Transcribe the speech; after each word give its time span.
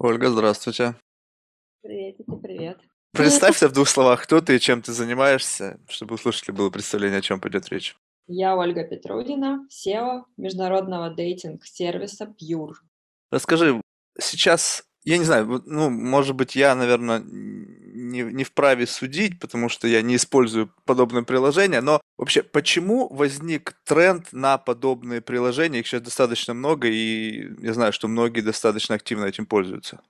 Ольга, 0.00 0.30
здравствуйте. 0.30 0.94
Приветики, 1.82 2.30
привет. 2.40 2.78
Представься 3.12 3.68
в 3.68 3.72
двух 3.72 3.88
словах, 3.88 4.22
кто 4.22 4.40
ты 4.40 4.54
и 4.54 4.60
чем 4.60 4.80
ты 4.80 4.92
занимаешься, 4.92 5.80
чтобы 5.88 6.14
у 6.14 6.18
слушателей 6.18 6.54
было 6.54 6.70
представление, 6.70 7.18
о 7.18 7.22
чем 7.22 7.40
пойдет 7.40 7.68
речь. 7.70 7.96
Я 8.28 8.56
Ольга 8.56 8.84
Петрудина, 8.84 9.66
SEO 9.68 10.22
международного 10.36 11.10
дейтинг-сервиса 11.10 12.32
Pure. 12.40 12.74
Расскажи, 13.32 13.80
сейчас, 14.20 14.84
я 15.02 15.18
не 15.18 15.24
знаю, 15.24 15.62
ну, 15.66 15.90
может 15.90 16.36
быть, 16.36 16.54
я, 16.54 16.76
наверное, 16.76 17.20
не, 17.24 18.22
не 18.22 18.44
вправе 18.44 18.86
судить, 18.86 19.40
потому 19.40 19.68
что 19.68 19.88
я 19.88 20.02
не 20.02 20.14
использую 20.14 20.72
подобные 20.84 21.24
приложения, 21.24 21.80
но 21.80 22.00
вообще, 22.18 22.42
почему 22.42 23.08
возник 23.08 23.74
тренд 23.84 24.32
на 24.32 24.58
подобные 24.58 25.20
приложения? 25.20 25.80
Их 25.80 25.86
сейчас 25.86 26.02
достаточно 26.02 26.52
много, 26.52 26.88
и 26.88 27.48
я 27.64 27.72
знаю, 27.72 27.92
что 27.92 28.08
многие 28.08 28.40
достаточно 28.40 28.94
активно 28.94 29.24
этим 29.24 29.46
пользуются. 29.46 30.00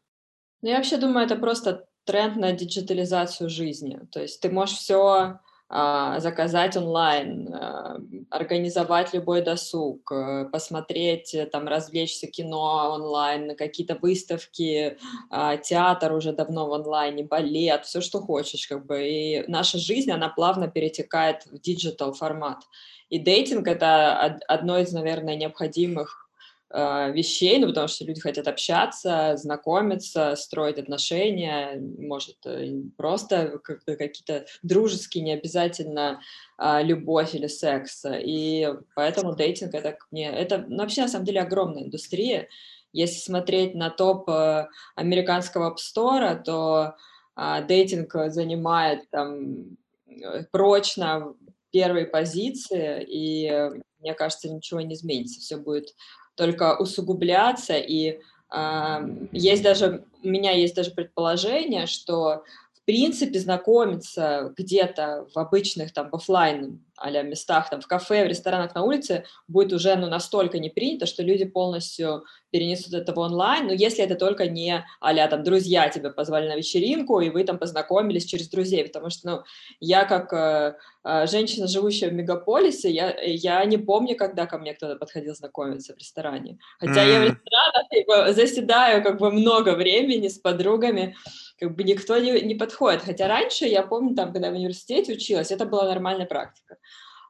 Ну, 0.62 0.70
я 0.70 0.76
вообще 0.76 0.96
думаю, 0.96 1.26
это 1.26 1.36
просто 1.36 1.86
тренд 2.04 2.36
на 2.36 2.52
диджитализацию 2.52 3.48
жизни. 3.50 4.00
То 4.10 4.20
есть 4.20 4.40
ты 4.40 4.50
можешь 4.50 4.78
все 4.78 5.38
заказать 5.70 6.76
онлайн, 6.78 7.52
а, 7.52 7.98
организовать 8.30 9.12
любой 9.12 9.42
досуг, 9.42 10.10
э, 10.10 10.46
посмотреть, 10.50 11.34
э, 11.34 11.44
там, 11.44 11.68
развлечься 11.68 12.26
кино 12.26 12.92
онлайн, 12.94 13.54
какие-то 13.54 13.98
выставки, 14.00 14.96
а, 15.30 15.58
театр 15.58 16.12
уже 16.12 16.32
давно 16.32 16.68
в 16.68 16.72
онлайне, 16.72 17.24
балет, 17.24 17.84
все, 17.84 18.00
что 18.00 18.20
хочешь, 18.20 18.66
как 18.66 18.86
бы. 18.86 19.06
И 19.06 19.44
наша 19.46 19.76
жизнь, 19.76 20.10
она 20.10 20.30
плавно 20.30 20.68
перетекает 20.68 21.44
в 21.46 21.60
digital 21.60 22.14
формат. 22.14 22.64
И 23.10 23.18
dating— 23.18 23.66
это 23.68 24.38
одно 24.48 24.78
из, 24.78 24.92
наверное, 24.92 25.36
необходимых 25.36 26.27
э, 26.27 26.27
вещей, 26.70 27.58
ну, 27.58 27.68
потому 27.68 27.88
что 27.88 28.04
люди 28.04 28.20
хотят 28.20 28.46
общаться, 28.46 29.36
знакомиться, 29.36 30.36
строить 30.36 30.78
отношения, 30.78 31.80
может, 31.98 32.36
э, 32.44 32.82
просто 32.96 33.58
какие-то 33.64 34.44
дружеские, 34.62 35.24
не 35.24 35.32
обязательно 35.32 36.20
э, 36.58 36.82
любовь 36.82 37.34
или 37.34 37.46
секс. 37.46 38.04
И 38.06 38.68
поэтому 38.94 39.34
дейтинг 39.34 39.74
это 39.74 39.96
мне, 40.10 40.30
это 40.30 40.66
ну, 40.68 40.78
вообще 40.78 41.02
на 41.02 41.08
самом 41.08 41.24
деле 41.24 41.40
огромная 41.40 41.84
индустрия. 41.84 42.48
Если 42.92 43.20
смотреть 43.20 43.74
на 43.74 43.88
топ 43.88 44.28
э, 44.28 44.68
американского 44.94 45.70
App 45.70 45.76
Store, 45.76 46.42
то 46.42 46.96
э, 47.36 47.66
дейтинг 47.66 48.14
занимает 48.26 49.08
там 49.08 49.78
э, 50.06 50.44
прочно 50.50 51.34
первые 51.70 52.06
позиции, 52.06 53.04
и 53.08 53.70
мне 54.00 54.14
кажется, 54.14 54.50
ничего 54.50 54.80
не 54.80 54.94
изменится, 54.94 55.40
все 55.40 55.56
будет 55.56 55.94
только 56.38 56.76
усугубляться, 56.76 57.76
и 57.76 58.20
э, 58.50 59.16
есть 59.32 59.62
даже, 59.62 60.04
у 60.22 60.28
меня 60.28 60.52
есть 60.52 60.74
даже 60.74 60.92
предположение, 60.92 61.86
что 61.86 62.44
в 62.72 62.82
принципе 62.86 63.38
знакомиться 63.40 64.54
где-то 64.56 65.26
в 65.34 65.38
обычных 65.38 65.92
там 65.92 66.08
офлайн 66.12 66.80
а 67.00 67.22
местах, 67.22 67.70
там, 67.70 67.80
в 67.80 67.86
кафе, 67.86 68.24
в 68.24 68.28
ресторанах 68.28 68.74
на 68.74 68.82
улице, 68.82 69.24
будет 69.46 69.72
уже 69.72 69.94
ну, 69.96 70.08
настолько 70.08 70.58
не 70.58 70.70
принято, 70.70 71.06
что 71.06 71.22
люди 71.22 71.44
полностью 71.44 72.24
перенесут 72.50 72.94
это 72.94 73.12
в 73.12 73.18
онлайн, 73.18 73.66
но 73.66 73.72
если 73.72 74.02
это 74.02 74.14
только 74.14 74.48
не 74.48 74.84
а 75.00 75.28
там 75.28 75.42
друзья 75.42 75.88
тебя 75.88 76.10
позвали 76.10 76.48
на 76.48 76.56
вечеринку, 76.56 77.20
и 77.20 77.30
вы 77.30 77.44
там 77.44 77.58
познакомились 77.58 78.24
через 78.24 78.48
друзей, 78.48 78.84
потому 78.84 79.10
что, 79.10 79.28
ну, 79.28 79.42
я 79.80 80.04
как 80.04 80.32
э, 80.32 80.76
э, 81.04 81.26
женщина, 81.26 81.66
живущая 81.66 82.08
в 82.08 82.14
мегаполисе, 82.14 82.90
я, 82.90 83.14
я 83.20 83.64
не 83.64 83.76
помню, 83.76 84.16
когда 84.16 84.46
ко 84.46 84.58
мне 84.58 84.74
кто-то 84.74 84.96
подходил 84.96 85.34
знакомиться 85.34 85.94
в 85.94 85.98
ресторане. 85.98 86.58
Хотя 86.78 87.04
mm-hmm. 87.04 87.12
я 87.12 87.20
в 87.20 87.24
ресторанах 87.24 87.78
бы, 88.06 88.32
заседаю 88.32 89.02
как 89.02 89.18
бы 89.18 89.30
много 89.30 89.74
времени 89.74 90.28
с 90.28 90.38
подругами, 90.38 91.16
как 91.58 91.74
бы 91.74 91.82
никто 91.82 92.18
не, 92.18 92.40
не 92.40 92.54
подходит. 92.54 93.02
Хотя 93.02 93.28
раньше, 93.28 93.66
я 93.66 93.82
помню, 93.82 94.14
там, 94.14 94.32
когда 94.32 94.50
в 94.50 94.54
университете 94.54 95.12
училась, 95.12 95.50
это 95.50 95.66
была 95.66 95.86
нормальная 95.86 96.26
практика. 96.26 96.76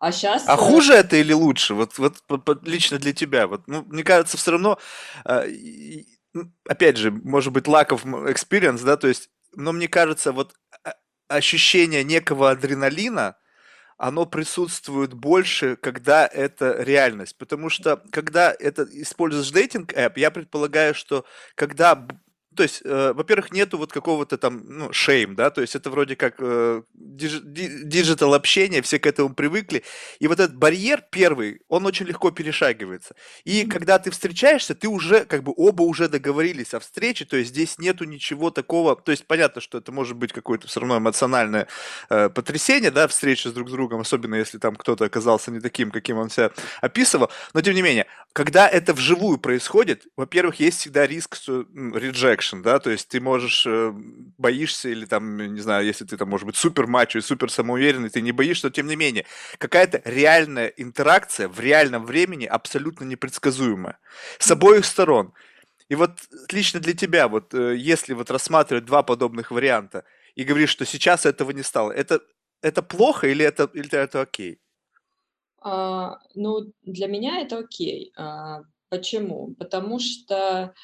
А 0.00 0.12
сейчас... 0.12 0.48
А 0.48 0.54
э, 0.54 0.56
хуже 0.56 0.94
это 0.94 1.16
или 1.16 1.32
лучше? 1.32 1.74
Вот, 1.74 1.98
вот 1.98 2.66
лично 2.66 2.98
для 2.98 3.12
тебя. 3.12 3.46
Вот, 3.46 3.66
ну, 3.66 3.84
мне 3.88 4.04
кажется, 4.04 4.36
все 4.36 4.52
равно, 4.52 4.78
э, 5.24 5.48
опять 6.68 6.96
же, 6.96 7.10
может 7.10 7.52
быть, 7.52 7.64
lack 7.64 7.88
of 7.88 8.04
experience, 8.32 8.84
да, 8.84 8.96
то 8.96 9.08
есть, 9.08 9.30
но 9.54 9.72
мне 9.72 9.88
кажется, 9.88 10.32
вот 10.32 10.54
а, 10.84 10.94
ощущение 11.28 12.04
некого 12.04 12.50
адреналина, 12.50 13.36
оно 13.96 14.26
присутствует 14.26 15.12
больше, 15.12 15.74
когда 15.74 16.26
это 16.26 16.82
реальность. 16.82 17.36
Потому 17.36 17.68
что, 17.68 18.00
когда 18.12 18.54
это 18.56 18.84
используешь 18.92 19.50
dating 19.50 19.90
app, 19.90 20.16
я 20.18 20.30
предполагаю, 20.30 20.94
что 20.94 21.24
когда 21.56 22.06
то 22.58 22.64
есть, 22.64 22.82
э, 22.84 23.12
во-первых, 23.14 23.52
нету 23.52 23.78
вот 23.78 23.92
какого-то 23.92 24.36
там, 24.36 24.64
ну, 24.66 24.92
shame, 24.92 25.36
да, 25.36 25.50
то 25.50 25.60
есть 25.60 25.76
это 25.76 25.90
вроде 25.90 26.16
как 26.16 26.34
э, 26.40 26.82
digital 26.92 28.34
общение, 28.34 28.82
все 28.82 28.98
к 28.98 29.06
этому 29.06 29.32
привыкли, 29.32 29.84
и 30.18 30.26
вот 30.26 30.40
этот 30.40 30.56
барьер 30.56 31.04
первый, 31.08 31.60
он 31.68 31.86
очень 31.86 32.06
легко 32.06 32.32
перешагивается. 32.32 33.14
И 33.44 33.62
mm-hmm. 33.62 33.70
когда 33.70 34.00
ты 34.00 34.10
встречаешься, 34.10 34.74
ты 34.74 34.88
уже, 34.88 35.24
как 35.24 35.44
бы, 35.44 35.52
оба 35.56 35.82
уже 35.82 36.08
договорились 36.08 36.74
о 36.74 36.80
встрече, 36.80 37.26
то 37.26 37.36
есть 37.36 37.50
здесь 37.50 37.78
нету 37.78 38.02
ничего 38.02 38.50
такого, 38.50 38.96
то 38.96 39.12
есть 39.12 39.24
понятно, 39.28 39.60
что 39.60 39.78
это 39.78 39.92
может 39.92 40.16
быть 40.16 40.32
какое-то 40.32 40.66
все 40.66 40.80
равно 40.80 40.98
эмоциональное 40.98 41.68
э, 42.10 42.28
потрясение, 42.28 42.90
да, 42.90 43.06
встреча 43.06 43.50
с 43.50 43.52
друг 43.52 43.68
с 43.68 43.72
другом, 43.72 44.00
особенно 44.00 44.34
если 44.34 44.58
там 44.58 44.74
кто-то 44.74 45.04
оказался 45.04 45.52
не 45.52 45.60
таким, 45.60 45.92
каким 45.92 46.18
он 46.18 46.28
себя 46.28 46.50
описывал, 46.80 47.30
но 47.54 47.60
тем 47.60 47.76
не 47.76 47.82
менее, 47.82 48.06
когда 48.32 48.68
это 48.68 48.94
вживую 48.94 49.38
происходит, 49.38 50.08
во-первых, 50.16 50.58
есть 50.58 50.80
всегда 50.80 51.06
риск 51.06 51.36
реджекшн, 51.46 52.47
экшен, 52.48 52.62
да, 52.62 52.78
то 52.78 52.90
есть 52.90 53.08
ты 53.08 53.20
можешь, 53.20 53.66
э, 53.66 53.92
боишься 54.38 54.88
или 54.88 55.04
там, 55.06 55.36
не 55.54 55.60
знаю, 55.60 55.86
если 55.86 56.04
ты 56.04 56.16
там, 56.16 56.28
может 56.28 56.46
быть, 56.46 56.56
супер 56.56 56.86
мачо 56.86 57.18
и 57.18 57.22
супер 57.22 57.50
самоуверенный, 57.50 58.10
ты 58.10 58.20
не 58.20 58.32
боишься, 58.32 58.66
но 58.66 58.70
тем 58.70 58.86
не 58.86 58.96
менее, 58.96 59.24
какая-то 59.58 60.02
реальная 60.04 60.68
интеракция 60.68 61.48
в 61.48 61.60
реальном 61.60 62.04
времени 62.06 62.46
абсолютно 62.46 63.04
непредсказуемая. 63.04 63.98
С 64.38 64.50
обоих 64.50 64.84
сторон. 64.84 65.32
И 65.88 65.94
вот 65.94 66.10
лично 66.50 66.80
для 66.80 66.94
тебя, 66.94 67.28
вот 67.28 67.54
э, 67.54 67.76
если 67.76 68.14
вот 68.14 68.30
рассматривать 68.30 68.84
два 68.84 69.02
подобных 69.02 69.50
варианта 69.50 70.04
и 70.34 70.44
говоришь, 70.44 70.70
что 70.70 70.84
сейчас 70.84 71.26
этого 71.26 71.52
не 71.52 71.62
стало, 71.62 71.92
это, 71.92 72.20
это 72.62 72.82
плохо 72.82 73.26
или 73.28 73.44
это, 73.44 73.70
или 73.74 73.92
это 73.92 74.20
окей? 74.20 74.60
А, 75.60 76.18
ну, 76.34 76.72
для 76.82 77.08
меня 77.08 77.40
это 77.40 77.58
окей. 77.58 78.12
А, 78.16 78.62
почему? 78.90 79.54
Потому 79.58 79.98
что 79.98 80.74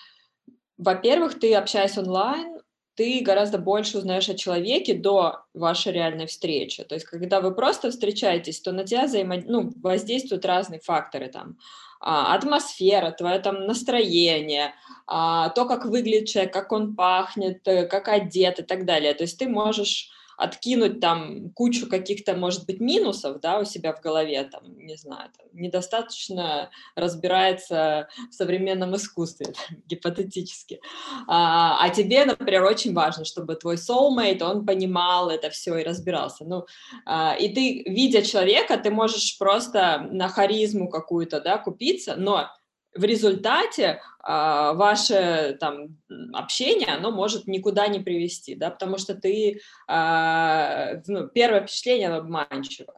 во-первых, 0.79 1.39
ты, 1.39 1.55
общаясь 1.55 1.99
онлайн, 1.99 2.61
ты 2.95 3.21
гораздо 3.23 3.59
больше 3.59 3.99
узнаешь 3.99 4.29
о 4.29 4.35
человеке 4.35 4.95
до 4.95 5.45
вашей 5.53 5.93
реальной 5.93 6.27
встречи. 6.27 6.85
То 6.85 6.95
есть, 6.95 7.07
когда 7.07 7.41
вы 7.41 7.55
просто 7.55 7.91
встречаетесь, 7.91 8.61
то 8.61 8.73
на 8.73 8.85
тебя 8.85 9.07
взаимо... 9.07 9.37
ну, 9.45 9.73
воздействуют 9.83 10.45
разные 10.45 10.81
факторы 10.81 11.29
там. 11.29 11.59
А, 12.01 12.35
атмосфера, 12.35 13.11
твое 13.11 13.39
там 13.41 13.67
настроение, 13.67 14.75
а, 15.07 15.49
то, 15.51 15.65
как 15.65 15.87
выглядит 15.87 16.29
человек, 16.29 16.53
как 16.53 16.71
он 16.71 16.95
пахнет, 16.95 17.67
э, 17.67 17.87
как 17.87 18.09
одет 18.09 18.61
и 18.61 18.63
так 18.63 18.85
далее. 18.85 19.15
То 19.15 19.25
есть 19.25 19.39
ты 19.39 19.49
можешь 19.49 20.11
откинуть 20.37 21.01
там 21.01 21.51
кучу 21.51 21.89
каких-то, 21.89 22.35
может 22.35 22.67
быть, 22.67 22.81
минусов, 22.81 23.41
да, 23.41 23.59
у 23.59 23.65
себя 23.65 23.93
в 23.93 24.01
голове, 24.01 24.45
там, 24.45 24.79
не 24.79 24.97
знаю, 24.97 25.31
там, 25.37 25.47
недостаточно 25.53 26.71
разбирается 26.97 28.09
в 28.31 28.35
современном 28.35 28.97
искусстве, 28.97 29.47
там, 29.47 29.79
гипотетически. 29.87 30.81
А, 31.27 31.79
а 31.81 31.91
тебе, 31.91 32.25
например, 32.25 32.65
очень 32.65 32.95
важно, 32.95 33.25
чтобы 33.25 33.55
твой 33.57 33.77
soulmate, 33.77 34.43
он 34.43 34.67
понимал 34.67 35.31
это 35.31 35.51
все 35.51 35.77
и 35.79 35.85
разбирался. 35.85 36.45
Ну, 36.45 36.67
а, 37.07 37.35
и 37.35 37.49
ты, 37.53 37.83
видя 37.91 38.23
человека, 38.23 38.77
ты 38.77 38.91
можешь 38.91 39.39
просто 39.39 40.09
на 40.11 40.29
харизму 40.29 40.89
какую-то, 40.89 41.41
да, 41.41 41.59
купиться, 41.59 42.17
но 42.17 42.49
в 42.95 43.05
результате 43.05 44.01
а, 44.21 44.73
ваше 44.73 45.57
там 45.61 45.99
общение, 46.33 46.89
оно 46.89 47.11
может 47.11 47.47
никуда 47.47 47.89
не 47.89 48.01
привести, 48.01 48.55
да, 48.55 48.71
потому 48.71 48.99
что 48.99 49.15
ты, 49.15 49.61
а, 49.87 50.95
ну, 51.07 51.29
первое 51.29 51.63
впечатление 51.63 52.09
обманчиво. 52.09 52.95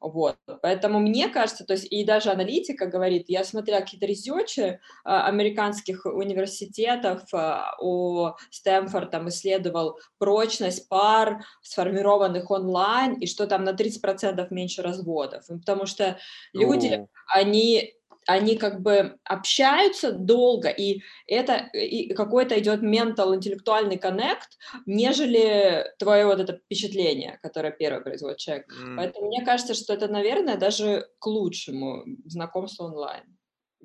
Вот. 0.00 0.36
Поэтому 0.62 1.00
мне 1.00 1.28
кажется, 1.28 1.64
то 1.64 1.72
есть 1.72 1.86
и 1.90 2.04
даже 2.04 2.30
аналитика 2.30 2.86
говорит, 2.86 3.24
я 3.28 3.42
смотрела 3.42 3.80
какие-то 3.80 4.06
резерчи 4.06 4.80
а, 5.04 5.26
американских 5.26 6.06
университетов, 6.06 7.22
а, 7.32 7.74
о 7.80 8.36
Стэнфорд 8.50 9.10
там 9.10 9.28
исследовал 9.28 9.98
прочность 10.18 10.88
пар, 10.88 11.44
сформированных 11.62 12.50
онлайн, 12.50 13.14
и 13.14 13.26
что 13.26 13.46
там 13.48 13.64
на 13.64 13.70
30% 13.70 14.46
меньше 14.50 14.82
разводов. 14.82 15.46
Потому 15.48 15.86
что 15.86 16.18
люди, 16.52 16.86
oh. 16.86 17.06
они 17.34 17.97
они 18.28 18.56
как 18.56 18.82
бы 18.82 19.18
общаются 19.24 20.12
долго, 20.12 20.68
и 20.68 21.00
это 21.26 21.70
и 21.72 22.12
какой-то 22.12 22.58
идет 22.58 22.82
mental, 22.82 23.34
интеллектуальный 23.34 23.96
connect, 23.96 24.58
нежели 24.84 25.86
твое 25.98 26.26
вот 26.26 26.38
это 26.38 26.58
впечатление, 26.58 27.38
которое 27.42 27.70
первое 27.70 28.02
производит 28.02 28.36
человек. 28.36 28.66
Mm. 28.70 28.96
Поэтому 28.96 29.28
мне 29.28 29.44
кажется, 29.46 29.72
что 29.72 29.94
это, 29.94 30.08
наверное, 30.08 30.58
даже 30.58 31.08
к 31.18 31.26
лучшему 31.26 32.04
знакомство 32.26 32.84
онлайн. 32.84 33.22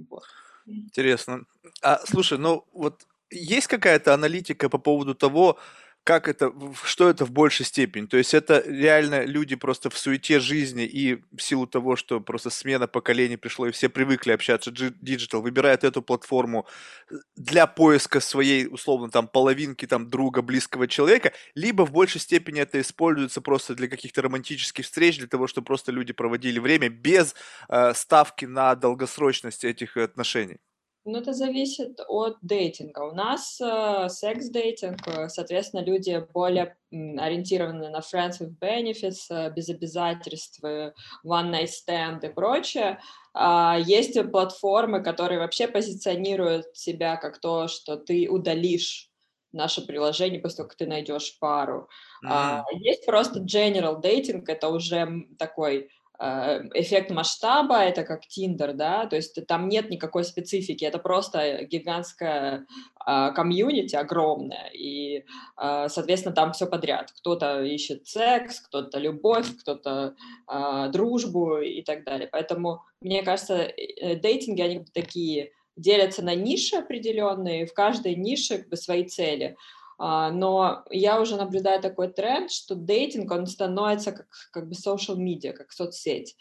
Вот. 0.09 0.23
Интересно. 0.65 1.45
А 1.81 2.01
слушай, 2.05 2.37
ну 2.37 2.65
вот 2.73 3.05
есть 3.31 3.67
какая-то 3.67 4.13
аналитика 4.13 4.69
по 4.69 4.77
поводу 4.77 5.15
того, 5.15 5.57
как 6.03 6.27
это, 6.27 6.51
что 6.83 7.09
это 7.09 7.25
в 7.25 7.31
большей 7.31 7.65
степени? 7.65 8.07
То 8.07 8.17
есть 8.17 8.33
это 8.33 8.61
реально 8.65 9.23
люди 9.23 9.55
просто 9.55 9.89
в 9.89 9.97
суете 9.97 10.39
жизни 10.39 10.83
и 10.85 11.23
в 11.35 11.41
силу 11.41 11.65
того, 11.65 11.95
что 11.95 12.19
просто 12.19 12.49
смена 12.49 12.87
поколений 12.87 13.37
пришло 13.37 13.67
и 13.67 13.71
все 13.71 13.87
привыкли 13.87 14.31
общаться 14.31 14.71
digital, 14.71 15.41
выбирают 15.41 15.83
эту 15.85 16.01
платформу 16.01 16.67
э, 17.09 17.15
для 17.37 17.67
поиска 17.67 18.19
своей, 18.19 18.67
условно, 18.67 19.09
там, 19.09 19.27
половинки, 19.27 19.87
там, 19.87 20.09
друга, 20.09 20.41
близкого 20.41 20.87
человека, 20.87 21.31
либо 21.55 21.85
в 21.85 21.91
большей 21.91 22.19
степени 22.19 22.59
это 22.61 22.81
используется 22.81 23.39
просто 23.39 23.73
для 23.73 23.87
каких-то 23.87 24.21
романтических 24.21 24.83
встреч, 24.83 25.19
для 25.19 25.27
того, 25.27 25.47
чтобы 25.47 25.65
просто 25.65 25.93
люди 25.93 26.11
проводили 26.11 26.59
время 26.59 26.89
без 26.89 27.33
э, 27.69 27.93
ставки 27.93 28.43
на 28.45 28.75
долгосрочность 28.75 29.63
этих 29.63 29.95
отношений. 29.95 30.59
Ну, 31.05 31.17
это 31.17 31.33
зависит 31.33 31.99
от 32.07 32.37
дейтинга. 32.41 32.99
У 33.01 33.13
нас 33.13 33.59
э, 33.59 34.07
секс-дейтинг, 34.07 35.05
э, 35.07 35.27
соответственно, 35.27 35.81
люди 35.81 36.25
более 36.33 36.77
ориентированы 36.91 37.89
на 37.89 37.99
friends 37.99 38.39
with 38.39 38.57
benefits, 38.57 39.25
э, 39.29 39.51
без 39.53 39.67
обязательств, 39.67 40.63
э, 40.63 40.93
one 41.25 41.51
night 41.51 41.67
stand 41.67 42.25
и 42.25 42.33
прочее. 42.33 42.99
А 43.33 43.77
есть 43.79 44.17
платформы, 44.31 45.03
которые 45.03 45.39
вообще 45.39 45.67
позиционируют 45.67 46.67
себя 46.77 47.17
как 47.17 47.39
то, 47.39 47.67
что 47.67 47.97
ты 47.97 48.29
удалишь 48.29 49.09
наше 49.51 49.85
приложение 49.85 50.39
после 50.39 50.57
того, 50.57 50.69
как 50.69 50.77
ты 50.77 50.87
найдешь 50.87 51.37
пару. 51.39 51.89
Mm-hmm. 52.25 52.29
А, 52.31 52.63
есть 52.71 53.05
просто 53.05 53.41
general 53.41 54.01
dating, 54.01 54.43
это 54.47 54.69
уже 54.69 55.25
такой 55.37 55.89
эффект 56.19 57.09
масштаба, 57.11 57.79
это 57.83 58.03
как 58.03 58.27
Тиндер, 58.27 58.73
да, 58.73 59.07
то 59.07 59.15
есть 59.15 59.45
там 59.47 59.67
нет 59.67 59.89
никакой 59.89 60.23
специфики, 60.23 60.85
это 60.85 60.99
просто 60.99 61.65
гигантская 61.65 62.65
а, 63.05 63.31
комьюнити 63.31 63.95
огромная, 63.95 64.69
и, 64.73 65.25
а, 65.57 65.89
соответственно, 65.89 66.33
там 66.33 66.53
все 66.53 66.67
подряд. 66.67 67.11
Кто-то 67.11 67.61
ищет 67.63 68.07
секс, 68.07 68.61
кто-то 68.61 68.97
любовь, 68.97 69.57
кто-то 69.59 70.15
а, 70.47 70.87
дружбу 70.87 71.57
и 71.57 71.81
так 71.81 72.05
далее. 72.05 72.29
Поэтому, 72.31 72.83
мне 73.01 73.23
кажется, 73.23 73.55
э, 73.55 74.15
дейтинги, 74.15 74.61
они 74.61 74.85
такие 74.93 75.51
делятся 75.75 76.23
на 76.23 76.35
ниши 76.35 76.77
определенные, 76.77 77.65
в 77.65 77.73
каждой 77.73 78.15
нише 78.15 78.59
как 78.59 78.69
бы 78.69 78.77
свои 78.77 79.03
цели. 79.03 79.57
А, 79.97 80.31
но 80.31 80.83
я 80.89 81.19
уже 81.19 81.35
наблюдаю 81.35 81.81
такой 81.81 82.09
тренд, 82.09 82.51
что 82.51 82.75
дейтинг, 82.75 83.31
он 83.31 83.47
становится 83.47 84.11
как, 84.11 84.27
как 84.51 84.67
бы 84.67 84.73
social 84.73 85.17
media, 85.17 85.53
как 85.53 85.71
соцсеть. 85.71 86.35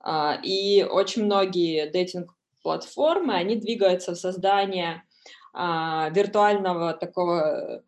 А, 0.00 0.38
и 0.42 0.82
очень 0.82 1.24
многие 1.24 1.90
дейтинг-платформы, 1.90 3.34
они 3.34 3.56
двигаются 3.56 4.12
в 4.12 4.18
создание 4.18 5.04
а, 5.52 6.10
виртуального 6.10 6.94
такого 6.94 7.82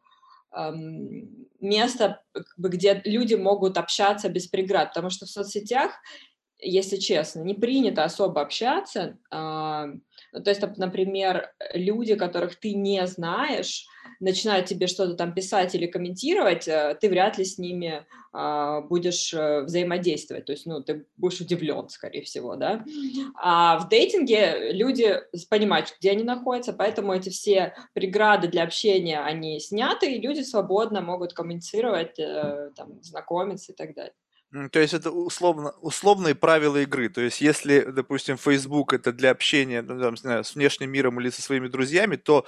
места, 1.60 2.22
где 2.56 3.02
люди 3.04 3.34
могут 3.34 3.76
общаться 3.76 4.30
без 4.30 4.46
преград, 4.46 4.88
потому 4.88 5.10
что 5.10 5.26
в 5.26 5.28
соцсетях, 5.28 5.92
если 6.58 6.96
честно, 6.96 7.40
не 7.40 7.52
принято 7.52 8.04
особо 8.04 8.40
общаться. 8.40 9.18
То 10.44 10.50
есть, 10.50 10.62
например, 10.76 11.52
люди, 11.72 12.14
которых 12.14 12.56
ты 12.56 12.74
не 12.74 13.06
знаешь, 13.06 13.86
начинают 14.20 14.66
тебе 14.66 14.86
что-то 14.86 15.14
там 15.14 15.34
писать 15.34 15.74
или 15.74 15.86
комментировать, 15.86 16.68
э, 16.68 16.96
ты 17.00 17.08
вряд 17.08 17.38
ли 17.38 17.44
с 17.44 17.58
ними 17.58 18.06
а, 18.32 18.82
будешь 18.82 19.32
э, 19.32 19.62
взаимодействовать, 19.62 20.44
то 20.44 20.52
есть, 20.52 20.66
ну, 20.66 20.82
ты 20.82 21.06
будешь 21.16 21.40
удивлен, 21.40 21.88
скорее 21.88 22.22
всего, 22.22 22.56
да. 22.56 22.84
А 23.34 23.78
в 23.78 23.88
дейтинге 23.88 24.72
люди 24.72 25.20
понимают, 25.48 25.94
где 25.98 26.10
они 26.10 26.22
находятся, 26.22 26.72
поэтому 26.72 27.14
эти 27.14 27.30
все 27.30 27.74
преграды 27.94 28.48
для 28.48 28.62
общения, 28.64 29.20
они 29.20 29.58
сняты, 29.58 30.12
и 30.12 30.20
люди 30.20 30.42
свободно 30.42 31.00
могут 31.00 31.32
коммуницировать, 31.32 32.18
э, 32.18 32.72
там, 32.76 33.02
знакомиться 33.02 33.72
и 33.72 33.74
так 33.74 33.94
далее. 33.94 34.12
То 34.70 34.78
есть 34.80 34.94
это 34.94 35.10
условно, 35.10 35.72
условные 35.80 36.34
правила 36.34 36.78
игры. 36.78 37.08
То 37.08 37.20
есть 37.20 37.40
если, 37.40 37.80
допустим, 37.80 38.36
Facebook 38.36 38.92
это 38.92 39.12
для 39.12 39.30
общения 39.30 39.82
ну, 39.82 40.00
там, 40.00 40.44
с 40.44 40.54
внешним 40.54 40.90
миром 40.90 41.20
или 41.20 41.30
со 41.30 41.42
своими 41.42 41.68
друзьями, 41.68 42.16
то 42.16 42.46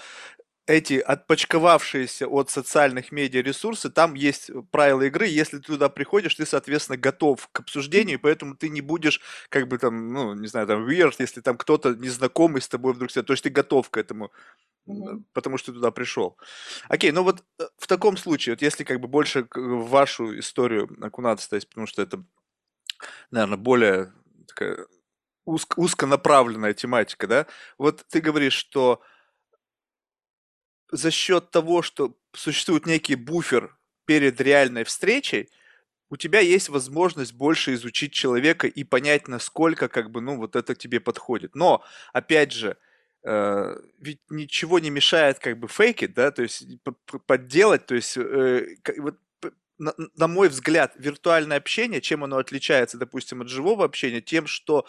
эти 0.69 0.99
отпочковавшиеся 0.99 2.29
от 2.29 2.51
социальных 2.51 3.11
медиа 3.11 3.41
ресурсы, 3.41 3.89
там 3.89 4.13
есть 4.13 4.51
правила 4.71 5.01
игры, 5.03 5.27
если 5.27 5.57
ты 5.57 5.65
туда 5.65 5.89
приходишь, 5.89 6.35
ты, 6.35 6.45
соответственно, 6.45 6.99
готов 6.99 7.49
к 7.53 7.61
обсуждению, 7.61 8.21
поэтому 8.21 8.55
ты 8.55 8.69
не 8.69 8.83
будешь, 8.83 9.23
как 9.49 9.67
бы 9.67 9.79
там, 9.79 10.13
ну, 10.13 10.35
не 10.35 10.47
знаю, 10.47 10.67
там, 10.67 10.87
weird, 10.87 11.15
если 11.19 11.41
там 11.41 11.57
кто-то 11.57 11.95
незнакомый 11.95 12.61
с 12.61 12.69
тобой 12.69 12.93
вдруг 12.93 13.11
сидит, 13.11 13.27
то 13.27 13.33
есть 13.33 13.45
ты 13.45 13.49
готов 13.49 13.89
к 13.89 13.97
этому, 13.97 14.31
mm-hmm. 14.87 15.23
потому 15.33 15.57
что 15.57 15.73
ты 15.73 15.77
туда 15.77 15.91
пришел. 15.91 16.37
Окей, 16.89 17.13
ну 17.13 17.23
вот 17.23 17.43
э, 17.59 17.65
в 17.79 17.87
таком 17.87 18.19
случае, 18.19 18.55
вот 18.55 18.61
если 18.61 18.85
как 18.85 19.01
бы 19.01 19.09
больше 19.09 19.49
в 19.55 19.89
вашу 19.89 20.39
историю 20.39 20.95
окунаться, 21.01 21.49
то 21.49 21.57
есть, 21.57 21.71
потому 21.71 21.87
что 21.87 22.03
это, 22.03 22.23
наверное, 23.31 23.57
более 23.57 24.13
такая 24.47 24.87
узко, 25.47 25.81
узконаправленная 25.81 26.75
тематика, 26.75 27.27
да, 27.27 27.47
вот 27.79 28.05
ты 28.11 28.21
говоришь, 28.21 28.53
что 28.53 29.01
за 30.91 31.11
счет 31.11 31.51
того, 31.51 31.83
что 31.83 32.17
существует 32.33 32.87
некий 32.87 33.15
буфер 33.15 33.77
перед 34.05 34.41
реальной 34.41 34.85
встречей, 34.85 35.51
у 36.11 36.17
тебя 36.17 36.41
есть 36.41 36.69
возможность 36.69 37.35
больше 37.35 37.75
изучить 37.75 38.13
человека 38.13 38.67
и 38.67 38.85
понять, 38.85 39.29
насколько 39.29 39.89
как 39.89 40.11
бы, 40.11 40.21
ну, 40.21 40.37
вот 40.37 40.57
это 40.57 40.75
тебе 40.75 41.01
подходит. 41.01 41.55
Но, 41.55 41.85
опять 42.13 42.53
же, 42.53 42.79
э, 43.25 43.77
ведь 43.99 44.21
ничего 44.31 44.79
не 44.79 44.91
мешает 44.91 45.39
как 45.39 45.59
бы 45.59 45.69
фейкить, 45.69 46.15
да, 46.15 46.31
то 46.31 46.43
есть 46.43 46.67
подделать, 47.27 47.87
то 47.87 47.95
есть 47.95 48.17
э, 48.17 48.77
вот, 48.97 49.19
на, 49.79 49.95
на 50.17 50.29
мой 50.29 50.49
взгляд, 50.49 50.95
виртуальное 50.97 51.59
общение, 51.59 52.01
чем 52.01 52.25
оно 52.25 52.39
отличается, 52.39 52.97
допустим, 52.97 53.43
от 53.43 53.49
живого 53.49 53.85
общения, 53.85 54.23
тем, 54.23 54.47
что 54.47 54.87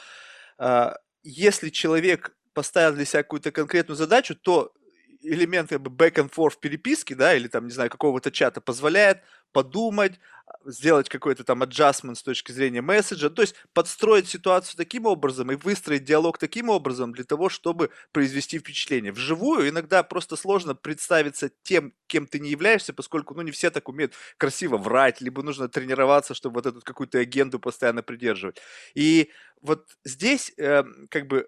э, 0.57 0.91
если 1.23 1.69
человек 1.69 2.33
поставил 2.53 2.95
для 2.95 3.05
себя 3.05 3.23
какую-то 3.23 3.51
конкретную 3.51 3.97
задачу, 3.97 4.35
то 4.35 4.73
элемент 5.21 5.69
как 5.69 5.81
бы 5.81 5.89
back 5.92 6.16
and 6.16 6.31
forth 6.31 6.60
переписки, 6.62 7.13
да, 7.13 7.36
или 7.36 7.48
там, 7.48 7.66
не 7.66 7.71
знаю, 7.74 7.89
какого-то 7.89 8.31
чата 8.31 8.62
позволяет 8.62 9.21
подумать, 9.51 10.19
сделать 10.66 11.10
какой-то 11.10 11.44
там 11.44 11.63
adjustment 11.63 12.16
с 12.16 12.24
точки 12.24 12.51
зрения 12.51 12.81
месседжа, 12.81 13.30
то 13.30 13.42
есть 13.42 13.56
подстроить 13.74 14.27
ситуацию 14.27 14.77
таким 14.77 15.06
образом 15.06 15.51
и 15.51 15.56
выстроить 15.56 16.04
диалог 16.04 16.38
таким 16.38 16.69
образом 16.69 17.13
для 17.13 17.24
того, 17.24 17.50
чтобы 17.50 17.89
произвести 18.12 18.60
впечатление. 18.60 19.12
Вживую 19.12 19.69
иногда 19.69 20.04
просто 20.04 20.36
сложно 20.36 20.75
представиться 20.75 21.51
тем, 21.63 21.94
кем 22.07 22.27
ты 22.27 22.39
не 22.39 22.50
являешься, 22.50 22.94
поскольку, 22.94 23.33
ну, 23.36 23.42
не 23.42 23.51
все 23.51 23.69
так 23.71 23.89
умеют 23.89 24.14
красиво 24.38 24.78
врать, 24.78 25.21
либо 25.21 25.44
нужно 25.44 25.69
тренироваться, 25.69 26.33
чтобы 26.33 26.56
вот 26.56 26.66
эту 26.66 26.81
какую-то 26.81 27.19
агенту 27.19 27.59
постоянно 27.59 28.04
придерживать. 28.04 28.57
И 28.95 29.30
вот 29.61 29.88
здесь, 30.04 30.52
э, 30.57 30.83
как 31.09 31.28
бы, 31.28 31.47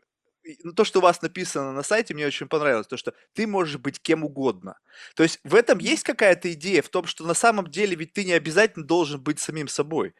то, 0.75 0.83
что 0.83 0.99
у 0.99 1.01
вас 1.01 1.21
написано 1.21 1.71
на 1.71 1.83
сайте, 1.83 2.13
мне 2.13 2.25
очень 2.25 2.47
понравилось, 2.47 2.87
то, 2.87 2.97
что 2.97 3.13
ты 3.33 3.47
можешь 3.47 3.77
быть 3.77 4.01
кем 4.01 4.23
угодно. 4.23 4.77
То 5.15 5.23
есть 5.23 5.39
в 5.43 5.55
этом 5.55 5.79
есть 5.79 6.03
какая-то 6.03 6.51
идея 6.53 6.81
в 6.81 6.89
том, 6.89 7.05
что 7.05 7.25
на 7.25 7.33
самом 7.33 7.67
деле 7.67 7.95
ведь 7.95 8.13
ты 8.13 8.25
не 8.25 8.33
обязательно 8.33 8.85
должен 8.85 9.21
быть 9.21 9.39
самим 9.39 9.67
собой. 9.67 10.13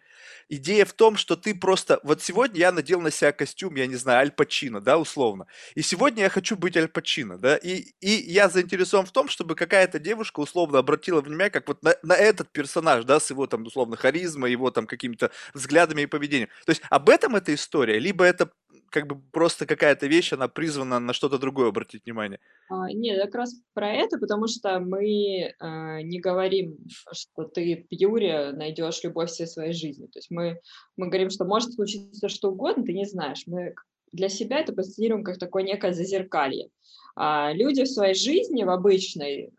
Идея 0.49 0.85
в 0.85 0.93
том, 0.93 1.17
что 1.17 1.35
ты 1.35 1.55
просто... 1.55 1.99
Вот 2.03 2.21
сегодня 2.21 2.59
я 2.59 2.71
надел 2.71 3.01
на 3.01 3.11
себя 3.11 3.31
костюм, 3.31 3.75
я 3.75 3.87
не 3.87 3.95
знаю, 3.95 4.19
Аль 4.19 4.31
Пачино, 4.31 4.81
да, 4.81 4.97
условно. 4.97 5.47
И 5.75 5.81
сегодня 5.81 6.23
я 6.23 6.29
хочу 6.29 6.55
быть 6.55 6.77
Аль 6.77 6.87
Пачино, 6.87 7.37
да. 7.37 7.57
И, 7.57 7.93
и 8.01 8.31
я 8.31 8.49
заинтересован 8.49 9.05
в 9.05 9.11
том, 9.11 9.29
чтобы 9.29 9.55
какая-то 9.55 9.99
девушка 9.99 10.39
условно 10.39 10.79
обратила 10.79 11.21
внимание 11.21 11.51
как 11.51 11.67
вот 11.67 11.81
на, 11.83 11.95
на 12.03 12.15
этот 12.15 12.51
персонаж, 12.51 13.05
да, 13.05 13.19
с 13.19 13.29
его 13.29 13.47
там 13.47 13.63
условно 13.65 13.95
харизмой, 13.95 14.51
его 14.51 14.71
там 14.71 14.87
какими-то 14.87 15.31
взглядами 15.53 16.03
и 16.03 16.05
поведением. 16.05 16.49
То 16.65 16.71
есть 16.71 16.81
об 16.89 17.09
этом 17.09 17.35
эта 17.35 17.53
история, 17.53 17.97
либо 17.99 18.25
это 18.25 18.51
как 18.91 19.07
бы 19.07 19.19
просто 19.31 19.65
какая-то 19.65 20.05
вещь, 20.05 20.33
она 20.33 20.47
призвана 20.47 20.99
на 20.99 21.13
что-то 21.13 21.39
другое 21.39 21.69
обратить 21.69 22.05
внимание. 22.05 22.39
А, 22.69 22.91
нет, 22.91 23.21
как 23.23 23.35
раз 23.35 23.55
про 23.73 23.91
это, 23.91 24.19
потому 24.19 24.47
что 24.47 24.79
мы 24.79 25.53
э, 25.57 26.01
не 26.03 26.19
говорим, 26.19 26.77
что 27.11 27.45
ты 27.45 27.77
в 27.77 27.87
Пьюре 27.87 28.51
найдешь 28.51 29.03
любовь 29.03 29.29
всей 29.29 29.47
своей 29.47 29.73
жизни. 29.73 30.07
То 30.07 30.19
есть 30.19 30.29
мы, 30.29 30.59
мы 30.97 31.07
говорим, 31.07 31.29
что 31.29 31.45
может 31.45 31.73
случиться 31.73 32.29
что 32.29 32.51
угодно, 32.51 32.83
ты 32.83 32.93
не 32.93 33.05
знаешь. 33.05 33.43
Мы 33.47 33.73
для 34.11 34.27
себя 34.27 34.59
это 34.59 34.73
позиционируем 34.73 35.23
как 35.23 35.39
такое 35.39 35.63
некое 35.63 35.93
зазеркалье. 35.93 36.69
А 37.15 37.53
люди 37.53 37.83
в 37.83 37.89
своей 37.89 38.13
жизни, 38.13 38.63
в 38.63 38.69
обычной, 38.69 39.45
э, 39.45 39.51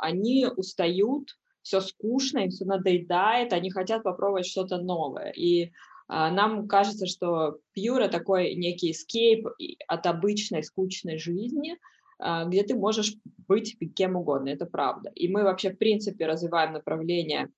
они 0.00 0.46
устают, 0.46 1.36
все 1.62 1.80
скучно, 1.80 2.38
им 2.38 2.50
все 2.50 2.64
надоедает, 2.64 3.52
они 3.52 3.70
хотят 3.70 4.02
попробовать 4.02 4.46
что-то 4.46 4.78
новое. 4.78 5.30
И 5.32 5.66
а, 5.66 5.70
нам 6.10 6.66
кажется, 6.66 7.06
что 7.06 7.58
пьюра 7.72 8.08
такой 8.08 8.54
некий 8.54 8.92
скейп 8.92 9.46
от 9.86 10.06
обычной 10.06 10.64
скучной 10.64 11.18
жизни, 11.18 11.76
а, 12.20 12.44
где 12.44 12.62
ты 12.62 12.74
можешь 12.74 13.14
быть 13.48 13.76
кем 13.94 14.16
угодно, 14.16 14.50
это 14.50 14.66
правда. 14.66 15.10
И 15.14 15.28
мы 15.28 15.42
вообще, 15.42 15.70
в 15.70 15.78
принципе, 15.78 16.26
развиваем 16.26 16.72
направление 16.72 17.48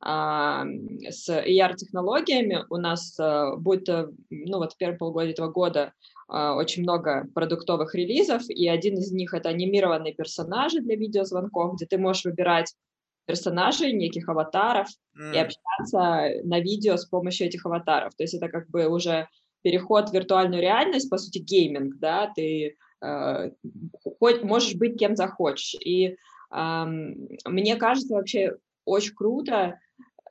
а, 0.00 0.64
с 1.08 1.28
AR-технологиями. 1.28 2.64
У 2.70 2.76
нас 2.76 3.18
а, 3.18 3.56
будет, 3.56 3.88
э, 3.88 4.08
ну 4.30 4.58
вот 4.58 4.72
в 4.72 4.76
первом 4.76 4.98
полугодии 4.98 5.32
этого 5.32 5.48
года 5.48 5.92
а, 6.28 6.54
очень 6.54 6.82
много 6.82 7.26
продуктовых 7.34 7.94
релизов, 7.94 8.42
и 8.48 8.68
один 8.68 8.94
из 8.98 9.10
них— 9.12 9.34
это 9.34 9.48
анимированные 9.48 10.14
персонажи 10.14 10.80
для 10.80 10.96
видеозвонков, 10.96 11.74
где 11.74 11.86
ты 11.86 11.98
можешь 11.98 12.24
выбирать 12.24 12.74
персонажей, 13.26 13.92
неких 13.92 14.28
аватаров, 14.28 14.88
mm. 15.18 15.34
и 15.34 15.38
общаться 15.38 16.44
на 16.44 16.60
видео 16.60 16.96
с 16.96 17.06
помощью 17.06 17.46
этих 17.46 17.66
аватаров. 17.66 18.14
То 18.14 18.24
есть 18.24 18.34
это 18.34 18.48
как 18.48 18.68
бы 18.70 18.86
уже 18.88 19.28
переход 19.62 20.10
в 20.10 20.12
виртуальную 20.12 20.60
реальность, 20.60 21.10
по 21.10 21.18
сути, 21.18 21.38
гейминг, 21.38 21.98
да, 21.98 22.32
ты 22.34 22.76
э, 23.02 23.50
хоть, 24.18 24.42
можешь 24.42 24.74
быть 24.74 24.98
кем 24.98 25.16
захочешь. 25.16 25.76
И 25.84 26.16
э, 26.50 26.84
мне 27.46 27.76
кажется, 27.76 28.14
вообще 28.14 28.56
очень 28.84 29.14
круто 29.14 29.78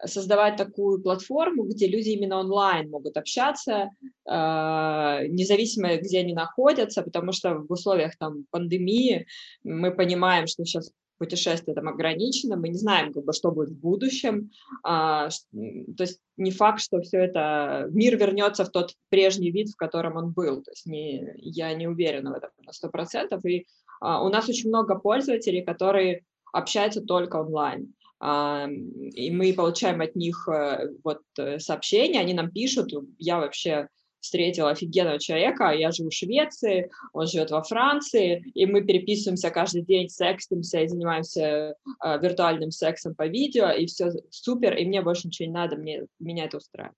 создавать 0.05 0.57
такую 0.57 1.01
платформу, 1.01 1.63
где 1.63 1.87
люди 1.87 2.09
именно 2.09 2.39
онлайн 2.39 2.89
могут 2.89 3.17
общаться, 3.17 3.89
э, 4.01 5.27
независимо, 5.27 5.97
где 5.97 6.19
они 6.19 6.33
находятся, 6.33 7.03
потому 7.03 7.31
что 7.31 7.55
в 7.55 7.71
условиях 7.71 8.17
там 8.17 8.45
пандемии 8.49 9.27
мы 9.63 9.91
понимаем, 9.91 10.47
что 10.47 10.65
сейчас 10.65 10.91
путешествие 11.21 11.75
там 11.75 11.87
ограничено, 11.87 12.55
мы 12.57 12.69
не 12.69 12.77
знаем, 12.77 13.13
как 13.13 13.23
бы, 13.25 13.33
что 13.33 13.51
будет 13.51 13.69
в 13.69 13.79
будущем. 13.79 14.49
А, 14.83 15.29
то 15.29 16.03
есть 16.03 16.19
не 16.37 16.49
факт, 16.49 16.81
что 16.81 16.99
все 17.01 17.19
это 17.19 17.87
мир 17.91 18.17
вернется 18.17 18.65
в 18.65 18.69
тот 18.69 18.95
прежний 19.09 19.51
вид, 19.51 19.69
в 19.69 19.75
котором 19.75 20.17
он 20.17 20.31
был. 20.31 20.63
То 20.63 20.71
есть 20.71 20.87
не, 20.87 21.33
я 21.37 21.71
не 21.75 21.87
уверена 21.87 22.31
в 22.31 22.37
этом 22.37 22.49
на 22.65 22.73
сто 22.73 22.89
процентов. 22.89 23.45
И 23.45 23.67
а, 23.99 24.23
у 24.23 24.29
нас 24.29 24.49
очень 24.49 24.69
много 24.69 24.95
пользователей, 24.95 25.63
которые 25.63 26.23
общаются 26.53 27.01
только 27.01 27.35
онлайн. 27.35 27.93
А, 28.19 28.67
и 28.67 29.29
мы 29.29 29.53
получаем 29.53 30.01
от 30.01 30.15
них 30.15 30.47
э, 30.47 30.89
вот 31.03 31.21
э, 31.37 31.59
сообщения, 31.59 32.19
они 32.19 32.33
нам 32.33 32.49
пишут, 32.49 32.91
я 33.19 33.37
вообще 33.39 33.87
встретила 34.21 34.69
офигенного 34.69 35.19
человека, 35.19 35.71
я 35.71 35.91
живу 35.91 36.09
в 36.09 36.13
Швеции, 36.13 36.89
он 37.11 37.27
живет 37.27 37.51
во 37.51 37.63
Франции, 37.63 38.43
и 38.53 38.65
мы 38.65 38.83
переписываемся 38.83 39.49
каждый 39.49 39.81
день, 39.81 40.09
сексимся 40.09 40.81
и 40.81 40.87
занимаемся 40.87 41.41
э, 41.41 41.73
виртуальным 42.21 42.71
сексом 42.71 43.15
по 43.15 43.27
видео, 43.27 43.71
и 43.71 43.87
все 43.87 44.11
супер, 44.29 44.75
и 44.77 44.85
мне 44.85 45.01
больше 45.01 45.27
ничего 45.27 45.47
не 45.47 45.53
надо, 45.53 45.75
мне, 45.75 46.05
меня 46.19 46.45
это 46.45 46.57
устраивает. 46.57 46.95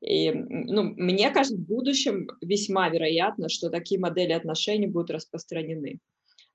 И, 0.00 0.30
ну, 0.30 0.94
мне 0.96 1.30
кажется, 1.30 1.56
в 1.56 1.66
будущем 1.66 2.28
весьма 2.40 2.88
вероятно, 2.88 3.48
что 3.48 3.68
такие 3.68 4.00
модели 4.00 4.32
отношений 4.32 4.86
будут 4.86 5.10
распространены. 5.10 5.98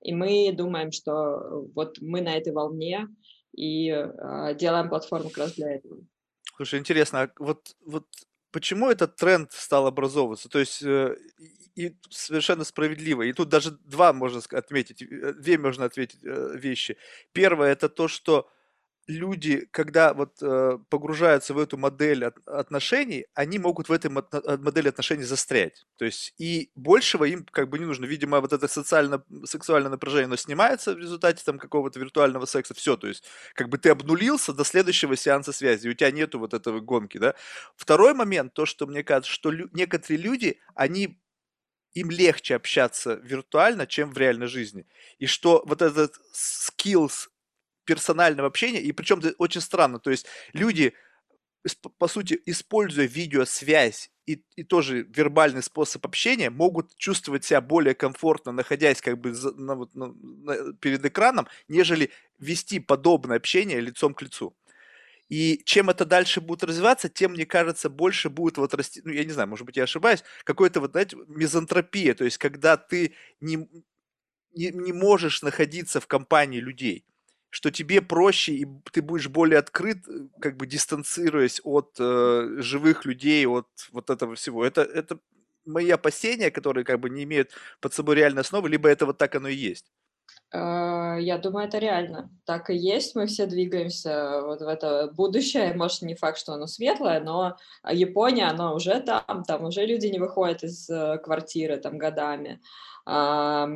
И 0.02 0.14
мы 0.14 0.54
думаем, 0.54 0.92
что 0.92 1.68
вот 1.76 1.98
мы 2.00 2.22
на 2.22 2.36
этой 2.36 2.54
волне 2.54 3.08
и 3.56 3.90
э, 3.90 4.56
делаем 4.56 4.90
платформу 4.90 5.30
как 5.30 5.40
раз 5.40 5.54
для 5.54 5.74
этого. 5.74 6.02
Слушай, 6.56 6.80
интересно, 6.80 7.24
а 7.24 7.32
вот, 7.40 7.76
вот 7.86 8.06
почему 8.54 8.90
этот 8.90 9.18
тренд 9.18 9.52
стал 9.52 9.88
образовываться? 9.88 10.48
То 10.48 10.60
есть 10.60 10.82
э, 10.84 11.18
и 11.76 11.96
совершенно 12.10 12.64
справедливо. 12.64 13.24
И 13.24 13.34
тут 13.34 13.50
даже 13.50 13.72
два 13.72 14.14
можно 14.14 14.42
отметить, 14.52 15.02
э, 15.02 15.34
две 15.34 15.58
можно 15.58 15.86
ответить 15.86 16.20
э, 16.24 16.56
вещи. 16.56 16.98
Первое 17.34 17.72
это 17.72 17.90
то, 17.90 18.08
что 18.08 18.50
люди, 19.08 19.68
когда 19.72 20.14
вот 20.14 20.42
э, 20.42 20.78
погружаются 20.90 21.54
в 21.54 21.60
эту 21.60 21.78
модель 21.78 22.26
от, 22.26 22.38
отношений, 22.48 23.26
они 23.34 23.60
могут 23.60 23.90
в 23.90 23.92
этой 23.92 24.10
модели 24.10 24.88
отношений 24.90 25.24
застрять. 25.24 25.86
То 25.98 26.06
есть 26.06 26.34
и 26.38 26.72
большего 26.76 27.26
им 27.26 27.46
как 27.52 27.70
бы 27.70 27.80
не 27.80 27.86
нужно. 27.86 28.06
Видимо, 28.06 28.40
вот 28.40 28.54
это 28.54 28.68
социально, 28.68 29.24
сексуальное 29.46 29.92
напряжение, 29.92 30.26
оно 30.26 30.38
снимается 30.38 30.94
в 30.94 31.00
результате 31.00 31.44
там 31.44 31.60
какого-то 31.60 32.00
виртуального 32.00 32.46
секса. 32.46 32.74
Все, 32.74 32.96
то 32.96 33.08
есть 33.08 33.24
как 33.56 33.70
бы 33.70 33.78
ты 33.78 33.90
обнулился 33.90 34.54
до 34.54 34.64
следующего 34.64 35.16
сеанса 35.16 35.52
связи, 35.52 35.90
у 35.90 35.94
тебя 35.94 36.12
нету 36.12 36.40
вот 36.40 36.54
этого 36.54 36.80
гонки, 36.80 37.18
да. 37.18 37.36
Второй 37.76 38.14
момент, 38.14 38.54
то, 38.54 38.66
что 38.66 38.88
мне 38.88 39.04
кажется, 39.04 39.32
что 39.32 39.52
лю- 39.52 39.70
некоторые 39.74 40.20
люди, 40.22 40.60
они 40.76 41.20
им 41.94 42.10
легче 42.10 42.56
общаться 42.56 43.20
виртуально, 43.24 43.86
чем 43.86 44.12
в 44.12 44.18
реальной 44.18 44.48
жизни. 44.48 44.86
И 45.20 45.26
что 45.28 45.64
вот 45.66 45.82
этот 45.82 46.16
skills 46.34 47.30
персонального 47.86 48.48
общения, 48.48 48.82
и 48.82 48.92
причем 48.92 49.20
это 49.20 49.34
очень 49.38 49.62
странно, 49.62 50.00
то 50.00 50.12
есть 50.12 50.26
люди, 50.54 50.94
по 51.98 52.08
сути, 52.08 52.42
используя 52.46 53.06
видеосвязь 53.06 54.12
и, 54.26 54.44
и 54.56 54.64
тоже 54.64 55.04
вербальный 55.04 55.64
способ 55.64 56.06
общения, 56.06 56.50
могут 56.50 56.96
чувствовать 56.96 57.46
себя 57.46 57.62
более 57.62 57.94
комфортно, 57.94 58.52
находясь 58.52 59.02
как 59.02 59.20
бы 59.20 59.34
за, 59.34 59.54
на, 59.54 59.76
на, 59.94 60.08
на, 60.14 60.74
перед 60.74 61.06
экраном, 61.06 61.48
нежели 61.68 62.10
вести 62.40 62.80
подобное 62.80 63.38
общение 63.38 63.80
лицом 63.80 64.14
к 64.14 64.22
лицу. 64.22 64.56
И 65.30 65.62
чем 65.66 65.90
это 65.90 66.06
дальше 66.06 66.42
будет 66.42 66.64
развиваться, 66.64 67.10
тем, 67.10 67.32
мне 67.32 67.46
кажется, 67.46 67.90
больше 67.90 68.30
будет 68.30 68.58
вот 68.58 68.74
расти, 68.74 69.02
ну, 69.04 69.12
я 69.12 69.24
не 69.24 69.32
знаю, 69.32 69.50
может 69.50 69.66
быть, 69.66 69.78
я 69.78 69.84
ошибаюсь, 69.84 70.24
какой-то 70.44 70.80
вот, 70.80 70.92
знаете, 70.92 71.18
мизантропия, 71.28 72.14
то 72.14 72.26
есть 72.26 72.38
когда 72.38 72.78
ты 72.78 73.16
не, 73.40 73.68
не, 74.54 74.70
не 74.70 74.94
можешь 74.94 75.42
находиться 75.42 76.00
в 76.00 76.08
компании 76.08 76.60
людей 76.60 77.06
что 77.54 77.70
тебе 77.70 78.02
проще, 78.02 78.54
и 78.54 78.68
ты 78.92 79.04
будешь 79.04 79.28
более 79.30 79.60
открыт, 79.60 80.08
э, 80.08 80.28
как 80.42 80.58
бы 80.58 80.66
дистанцируясь 80.66 81.62
от 81.64 81.96
э, 82.00 82.56
живых 82.58 83.06
людей, 83.06 83.46
от 83.46 83.68
вот 83.92 84.10
этого 84.10 84.34
всего. 84.34 84.66
Это, 84.66 84.82
это 84.82 85.20
мои 85.64 85.92
опасения, 85.92 86.50
которые 86.50 86.84
как 86.84 87.00
бы 87.00 87.12
не 87.12 87.24
имеют 87.26 87.52
под 87.80 87.94
собой 87.94 88.16
реальной 88.16 88.42
основы, 88.42 88.70
либо 88.70 88.90
это 88.90 89.06
вот 89.06 89.20
так 89.20 89.36
оно 89.36 89.50
и 89.50 89.56
есть. 89.56 89.86
Э, 90.54 91.18
я 91.20 91.38
думаю, 91.38 91.68
это 91.68 91.80
реально. 91.80 92.30
Так 92.46 92.70
и 92.70 92.76
есть. 92.76 93.16
Мы 93.16 93.26
все 93.26 93.46
двигаемся 93.46 94.42
вот 94.44 94.62
в 94.62 94.68
это 94.68 95.12
будущее. 95.14 95.74
Может, 95.74 96.04
не 96.04 96.16
факт, 96.16 96.38
что 96.38 96.54
оно 96.54 96.68
светлое, 96.68 97.20
но 97.20 97.58
Япония, 97.90 98.46
она 98.46 98.74
уже 98.74 99.00
там. 99.02 99.44
Там 99.44 99.66
уже 99.66 99.86
люди 99.86 100.08
не 100.08 100.20
выходят 100.20 100.64
из 100.64 100.90
э, 100.90 101.18
квартиры 101.18 101.78
там 101.78 101.98
годами. 101.98 102.62
То 103.06 103.68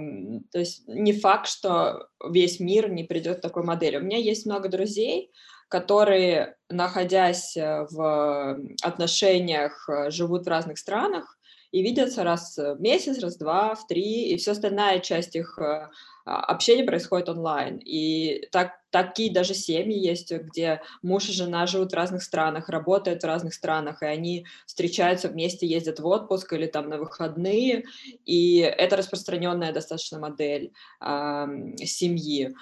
есть 0.53 0.87
не 0.87 1.11
факт, 1.11 1.49
что 1.49 2.07
весь 2.25 2.61
мир 2.61 2.89
не 2.89 3.03
придет 3.03 3.39
к 3.39 3.41
такой 3.41 3.63
модели. 3.63 3.97
У 3.97 4.01
меня 4.01 4.17
есть 4.17 4.45
много 4.45 4.69
друзей, 4.69 5.33
которые, 5.67 6.55
находясь 6.69 7.57
э, 7.57 7.85
в 7.91 8.57
отношениях, 8.83 9.89
живут 10.09 10.45
в 10.45 10.49
разных 10.49 10.77
странах 10.77 11.36
и 11.71 11.81
видятся 11.81 12.23
раз 12.23 12.57
в 12.57 12.77
месяц, 12.79 13.19
раз 13.19 13.35
в 13.35 13.39
два, 13.39 13.75
в 13.75 13.87
три, 13.87 14.29
и 14.29 14.37
все 14.37 14.51
остальная 14.51 14.99
часть 14.99 15.35
их 15.35 15.57
э, 15.59 15.89
а, 16.25 16.41
общение 16.41 16.85
происходит 16.85 17.29
онлайн. 17.29 17.77
И 17.77 18.47
так, 18.51 18.79
такие 18.89 19.31
даже 19.31 19.53
семьи 19.53 19.97
есть, 19.97 20.31
где 20.31 20.81
муж 21.01 21.29
и 21.29 21.33
жена 21.33 21.67
живут 21.67 21.91
в 21.91 21.95
разных 21.95 22.23
странах, 22.23 22.69
работают 22.69 23.23
в 23.23 23.25
разных 23.25 23.53
странах, 23.53 24.01
и 24.01 24.05
они 24.05 24.45
встречаются 24.65 25.29
вместе, 25.29 25.67
ездят 25.67 25.99
в 25.99 26.05
отпуск 26.05 26.51
или 26.53 26.67
там 26.67 26.89
на 26.89 26.97
выходные. 26.97 27.85
И 28.25 28.57
это 28.59 28.97
распространенная 28.97 29.73
достаточно 29.73 30.19
модель 30.19 30.73
э, 31.01 31.45
семьи. 31.83 32.55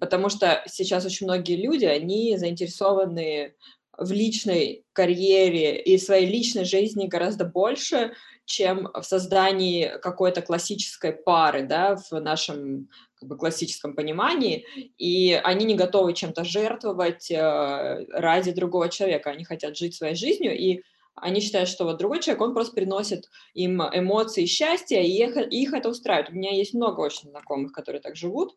Потому 0.00 0.28
что 0.28 0.62
сейчас 0.66 1.06
очень 1.06 1.26
многие 1.26 1.56
люди, 1.56 1.86
они 1.86 2.36
заинтересованы 2.36 3.54
в 3.98 4.12
личной 4.12 4.84
карьере 4.92 5.80
и 5.80 5.98
своей 5.98 6.26
личной 6.26 6.64
жизни 6.64 7.06
гораздо 7.06 7.44
больше, 7.44 8.12
чем 8.44 8.88
в 8.94 9.02
создании 9.02 9.98
какой-то 10.00 10.40
классической 10.40 11.12
пары, 11.12 11.64
да, 11.64 11.96
в 11.96 12.20
нашем 12.20 12.88
как 13.14 13.28
бы, 13.28 13.36
классическом 13.36 13.94
понимании, 13.94 14.64
и 14.98 15.32
они 15.32 15.64
не 15.64 15.74
готовы 15.74 16.12
чем-то 16.12 16.44
жертвовать 16.44 17.30
э, 17.30 18.06
ради 18.10 18.52
другого 18.52 18.88
человека, 18.88 19.30
они 19.30 19.44
хотят 19.44 19.76
жить 19.76 19.96
своей 19.96 20.14
жизнью, 20.14 20.56
и 20.56 20.82
они 21.16 21.40
считают, 21.40 21.68
что 21.68 21.84
вот 21.84 21.98
другой 21.98 22.20
человек, 22.20 22.42
он 22.42 22.54
просто 22.54 22.74
приносит 22.74 23.30
им 23.54 23.82
эмоции 23.82 24.44
счастья, 24.44 25.00
и 25.00 25.10
их, 25.10 25.36
их 25.36 25.72
это 25.72 25.88
устраивает. 25.88 26.30
У 26.30 26.34
меня 26.34 26.52
есть 26.52 26.74
много 26.74 27.00
очень 27.00 27.30
знакомых, 27.30 27.72
которые 27.72 28.00
так 28.00 28.16
живут, 28.16 28.56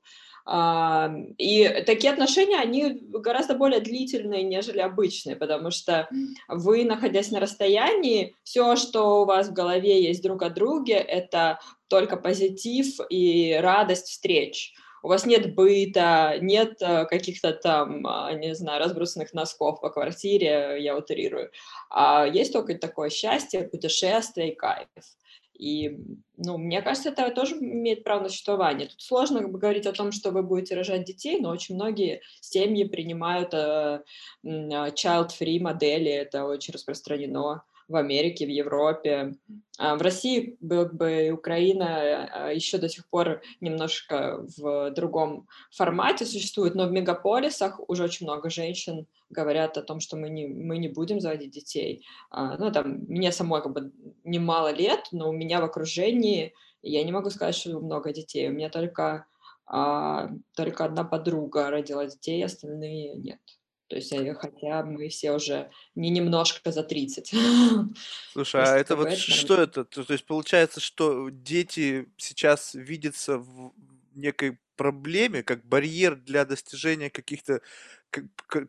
и 1.38 1.84
такие 1.86 2.12
отношения, 2.12 2.58
они 2.58 2.98
гораздо 3.02 3.56
более 3.56 3.82
длительные, 3.82 4.44
нежели 4.44 4.80
обычные, 4.80 5.36
потому 5.36 5.70
что 5.70 6.10
вы, 6.48 6.86
находясь 6.86 7.30
на 7.32 7.40
расстоянии, 7.40 8.36
все, 8.44 8.76
что 8.76 9.22
у 9.22 9.26
вас 9.26 9.50
в 9.50 9.54
голове 9.54 10.02
есть 10.02 10.24
друг 10.24 10.42
о 10.42 10.50
друге, 10.50 10.96
это 10.96 11.60
только 11.88 12.18
позитив 12.18 13.00
и 13.10 13.60
радость 13.62 14.08
встреч. 14.08 14.74
У 15.04 15.08
вас 15.08 15.26
нет 15.26 15.56
быта, 15.56 16.38
нет 16.42 16.82
э, 16.82 17.06
каких-то 17.06 17.54
там, 17.54 18.06
а, 18.06 18.34
не 18.34 18.56
знаю, 18.56 18.84
разбросанных 18.84 19.34
носков 19.34 19.82
по 19.82 19.90
квартире, 19.90 20.78
я 20.80 20.98
утрирую. 20.98 21.52
А 21.90 22.26
есть 22.26 22.54
только 22.54 22.76
такое 22.76 23.10
счастье, 23.10 23.68
путешествие 23.68 24.52
и 24.52 24.56
кайф. 24.56 24.88
И, 25.60 25.98
ну, 26.38 26.58
мне 26.58 26.82
кажется, 26.82 27.10
это 27.10 27.30
тоже 27.32 27.56
имеет 27.56 28.06
право 28.06 28.24
на 28.24 28.30
существование. 28.30 28.88
Тут 28.88 29.02
сложно 29.02 29.42
как 29.42 29.52
бы, 29.52 29.60
говорить 29.60 29.86
о 29.86 29.92
том, 29.92 30.14
что 30.14 30.32
вы 30.32 30.42
будете 30.42 30.74
рожать 30.74 31.04
детей, 31.04 31.38
но 31.42 31.50
очень 31.50 31.76
многие 31.76 32.22
семьи 32.40 32.86
принимают 32.86 33.54
э, 33.54 34.02
child-free 34.46 35.60
модели, 35.60 36.10
это 36.10 36.46
очень 36.46 36.74
распространено 36.74 37.64
в 37.90 37.96
Америке, 37.96 38.46
в 38.46 38.50
Европе. 38.50 39.36
А 39.78 39.96
в 39.96 40.02
России 40.02 40.58
как 40.62 40.94
бы 40.94 41.32
Украина 41.32 42.48
а, 42.48 42.54
еще 42.54 42.78
до 42.78 42.88
сих 42.88 43.08
пор 43.10 43.42
немножко 43.60 44.46
в 44.58 44.92
другом 44.92 45.48
формате 45.72 46.26
существует, 46.26 46.76
но 46.76 46.88
в 46.88 46.92
мегаполисах 46.92 47.80
уже 47.90 48.04
очень 48.04 48.26
много 48.26 48.50
женщин 48.50 49.08
говорят 49.30 49.78
о 49.78 49.84
том, 49.84 50.00
что 50.00 50.18
мы 50.18 50.30
не, 50.30 50.48
мы 50.48 50.78
не 50.78 50.88
будем 50.88 51.20
заводить 51.20 51.52
детей. 51.52 52.06
А, 52.30 52.58
ну, 52.58 52.72
там, 52.72 53.06
мне 53.08 53.32
самой 53.32 53.62
как 53.62 53.74
бы 53.74 53.92
немало 54.24 54.72
лет, 54.72 55.08
но 55.12 55.30
у 55.30 55.34
меня 55.34 55.60
в 55.60 55.66
окружении, 55.66 56.54
я 56.82 57.04
не 57.04 57.12
могу 57.12 57.30
сказать, 57.30 57.56
что 57.56 57.80
много 57.80 58.14
детей. 58.14 58.50
У 58.50 58.54
меня 58.54 58.70
только, 58.70 59.26
а, 59.66 60.30
только 60.56 60.86
одна 60.86 61.04
подруга 61.04 61.70
родила 61.70 62.06
детей, 62.06 62.44
остальные 62.46 63.16
нет. 63.16 63.40
То 63.90 63.96
есть, 63.96 64.14
э, 64.14 64.36
хотя 64.36 64.84
мы 64.84 65.10
все 65.10 65.32
уже 65.32 65.72
не 65.96 66.10
немножко 66.10 66.72
за 66.72 66.84
30. 66.84 67.34
Слушай, 68.34 68.64
а 68.64 68.78
это 68.78 68.96
вот 68.96 69.12
что 69.18 69.56
это? 69.62 69.84
То, 69.84 70.04
то 70.04 70.14
есть 70.14 70.26
получается, 70.26 70.80
что 70.80 71.30
дети 71.30 72.08
сейчас 72.18 72.76
видятся 72.76 73.40
в 73.40 73.74
некой 74.14 74.60
проблеме, 74.76 75.44
как 75.44 75.66
барьер 75.66 76.16
для 76.16 76.46
достижения 76.46 77.10
каких-то 77.10 77.62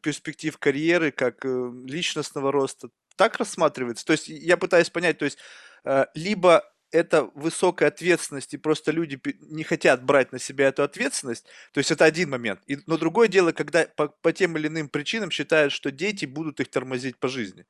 перспектив 0.03 0.57
карьеры, 0.57 1.13
как 1.13 1.45
э, 1.45 1.71
личностного 1.85 2.51
роста. 2.51 2.89
Так 3.17 3.37
рассматривается? 3.37 4.07
То 4.07 4.13
есть 4.13 4.29
я 4.29 4.57
пытаюсь 4.57 4.89
понять, 4.89 5.19
то 5.19 5.27
есть 5.27 5.39
э, 5.85 6.07
либо 6.15 6.65
это 6.93 7.25
высокая 7.35 7.89
ответственность, 7.89 8.55
и 8.55 8.59
просто 8.59 8.93
люди 8.93 9.21
не 9.41 9.65
хотят 9.65 10.05
брать 10.05 10.33
на 10.33 10.39
себя 10.39 10.69
эту 10.69 10.83
ответственность, 10.83 11.47
то 11.73 11.79
есть 11.79 11.91
это 11.91 12.05
один 12.05 12.31
момент. 12.31 12.61
И, 12.67 12.79
но 12.87 12.97
другое 12.97 13.29
дело, 13.29 13.53
когда 13.53 13.87
по, 13.97 14.09
по 14.09 14.33
тем 14.33 14.57
или 14.57 14.69
иным 14.69 14.89
причинам 14.89 15.31
считают, 15.31 15.73
что 15.73 15.91
дети 15.91 16.27
будут 16.27 16.61
их 16.61 16.69
тормозить 16.69 17.19
по 17.19 17.29
жизни. 17.29 17.65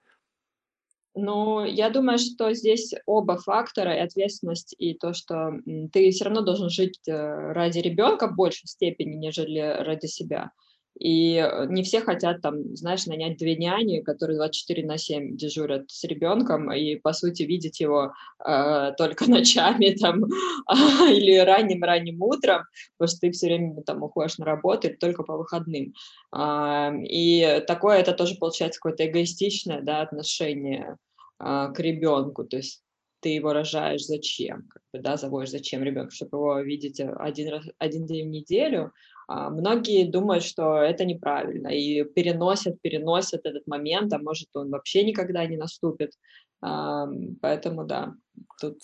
Ну, 1.15 1.65
я 1.65 1.91
думаю, 1.91 2.19
что 2.19 2.53
здесь 2.55 2.95
оба 3.05 3.37
фактора, 3.37 3.97
и 3.97 4.01
ответственность, 4.01 4.75
и 4.79 4.95
то, 4.95 5.13
что 5.13 5.53
ты 5.93 6.11
все 6.11 6.25
равно 6.25 6.43
должен 6.43 6.71
жить 6.71 7.01
э, 7.09 7.53
ради 7.53 7.81
ребенка 7.81 8.29
в 8.29 8.37
большей 8.37 8.69
степени, 8.69 9.17
нежели 9.17 9.59
ради 9.59 10.07
себя. 10.07 10.53
И 10.99 11.37
э, 11.37 11.67
не 11.69 11.83
все 11.83 12.01
хотят 12.01 12.43
там, 12.43 12.77
знаешь, 12.77 13.07
нанять 13.07 13.39
две 13.39 13.57
няни, 13.57 14.01
которые 14.01 14.37
24 14.37 14.87
на 14.87 14.99
7 14.99 15.37
дежурят 15.37 15.91
с 15.91 16.05
ребенком, 16.05 16.73
и, 16.73 16.97
по 16.97 17.13
сути, 17.13 17.45
видеть 17.45 17.81
его 17.81 18.13
э, 18.45 18.93
только 18.99 19.25
ночами 19.31 19.91
там 19.91 20.25
или 20.25 21.39
ранним-ранним 21.39 22.21
утром, 22.23 22.65
потому 22.99 23.09
что 23.09 23.21
ты 23.21 23.31
все 23.31 23.47
время 23.47 23.83
там 23.83 24.03
уходишь 24.03 24.39
на 24.39 24.45
работу 24.45 24.89
или 24.89 24.97
только 24.97 25.23
по 25.23 25.37
выходным. 25.37 25.95
Э, 26.35 26.91
и 27.03 27.63
такое 27.67 27.99
это 27.99 28.13
тоже 28.13 28.35
получается 28.37 28.81
какое-то 28.81 29.07
эгоистичное 29.07 29.81
да, 29.83 30.03
отношение 30.03 30.97
э, 31.39 31.69
к 31.73 31.79
ребенку. 31.79 32.45
То 32.45 32.59
есть 32.59 32.83
ты 33.21 33.31
его 33.31 33.53
рожаешь 33.53 34.05
зачем, 34.05 34.67
как 34.69 34.83
бы, 34.93 34.99
да, 35.01 35.17
заводишь 35.17 35.51
зачем 35.51 35.83
ребенка, 35.83 36.15
чтобы 36.15 36.39
его 36.39 36.61
видеть 36.61 37.01
один, 37.01 37.49
раз, 37.51 37.65
один 37.79 38.07
день 38.07 38.29
в 38.29 38.31
неделю, 38.31 38.85
а, 38.85 38.93
многие 39.31 40.11
думают, 40.11 40.45
что 40.45 40.83
это 40.83 41.05
неправильно 41.05 41.69
и 41.69 42.05
переносят, 42.05 42.81
переносят 42.81 43.47
этот 43.47 43.67
момент, 43.67 44.13
а 44.13 44.19
может 44.19 44.49
он 44.55 44.71
вообще 44.71 45.05
никогда 45.05 45.47
не 45.47 45.57
наступит. 45.57 46.13
Поэтому 46.61 47.85
да, 47.85 48.15
тут 48.61 48.83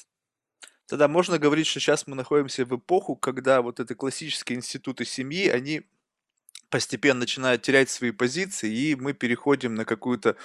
Тогда 0.87 1.09
можно 1.09 1.39
говорить, 1.39 1.67
что 1.67 1.81
сейчас 1.81 2.07
мы 2.07 2.15
находимся 2.15 2.65
в 2.65 2.77
эпоху, 2.77 3.17
когда 3.17 3.61
вот 3.61 3.81
эти 3.81 3.93
классические 3.93 4.59
институты 4.59 5.05
семьи, 5.05 5.49
они 5.49 5.83
постепенно 6.71 7.21
начинают 7.21 7.63
терять 7.63 7.91
свои 7.91 8.13
позиции, 8.13 8.73
и 8.73 8.95
мы 8.95 9.13
переходим 9.13 9.75
на 9.75 9.85
какую-то 9.85 10.37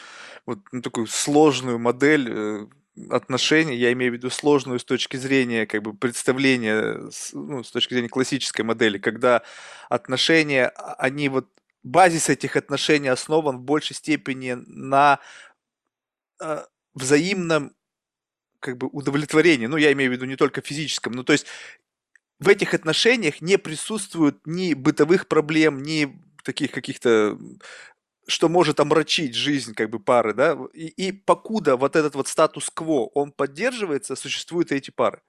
вот 0.45 0.59
ну, 0.71 0.81
такую 0.81 1.07
сложную 1.07 1.77
модель 1.77 2.27
э, 2.29 2.67
отношений, 3.09 3.75
я 3.77 3.91
имею 3.93 4.11
в 4.11 4.15
виду 4.15 4.29
сложную 4.29 4.79
с 4.79 4.83
точки 4.83 5.17
зрения 5.17 5.65
как 5.65 5.81
бы 5.81 5.93
представления, 5.93 7.09
ну, 7.33 7.63
с 7.63 7.71
точки 7.71 7.93
зрения 7.93 8.09
классической 8.09 8.61
модели, 8.63 8.97
когда 8.97 9.43
отношения, 9.89 10.67
а, 10.67 10.93
они 10.95 11.29
вот 11.29 11.47
базис 11.83 12.29
этих 12.29 12.55
отношений 12.55 13.07
основан 13.07 13.57
в 13.57 13.61
большей 13.61 13.95
степени 13.95 14.53
на 14.67 15.19
э, 16.41 16.63
взаимном 16.93 17.73
как 18.59 18.77
бы 18.77 18.87
удовлетворении. 18.87 19.65
Ну, 19.65 19.77
я 19.77 19.91
имею 19.93 20.11
в 20.11 20.13
виду 20.13 20.25
не 20.25 20.35
только 20.35 20.61
физическом. 20.61 21.13
Ну, 21.13 21.23
то 21.23 21.33
есть 21.33 21.47
в 22.39 22.47
этих 22.47 22.73
отношениях 22.73 23.41
не 23.41 23.57
присутствует 23.57 24.37
ни 24.45 24.73
бытовых 24.73 25.27
проблем, 25.27 25.81
ни 25.81 26.21
таких 26.43 26.71
каких-то 26.71 27.37
что 28.31 28.49
может 28.49 28.79
омрачить 28.79 29.35
жизнь 29.35 29.73
как 29.73 29.89
бы 29.89 29.99
пары, 29.99 30.33
да, 30.33 30.57
и, 30.73 30.87
и 30.87 31.11
покуда 31.11 31.75
вот 31.77 31.95
этот 31.95 32.15
вот 32.15 32.27
статус-кво, 32.27 33.07
он 33.13 33.31
поддерживается, 33.31 34.15
существуют 34.15 34.71
эти 34.71 34.91
пары 34.91 35.21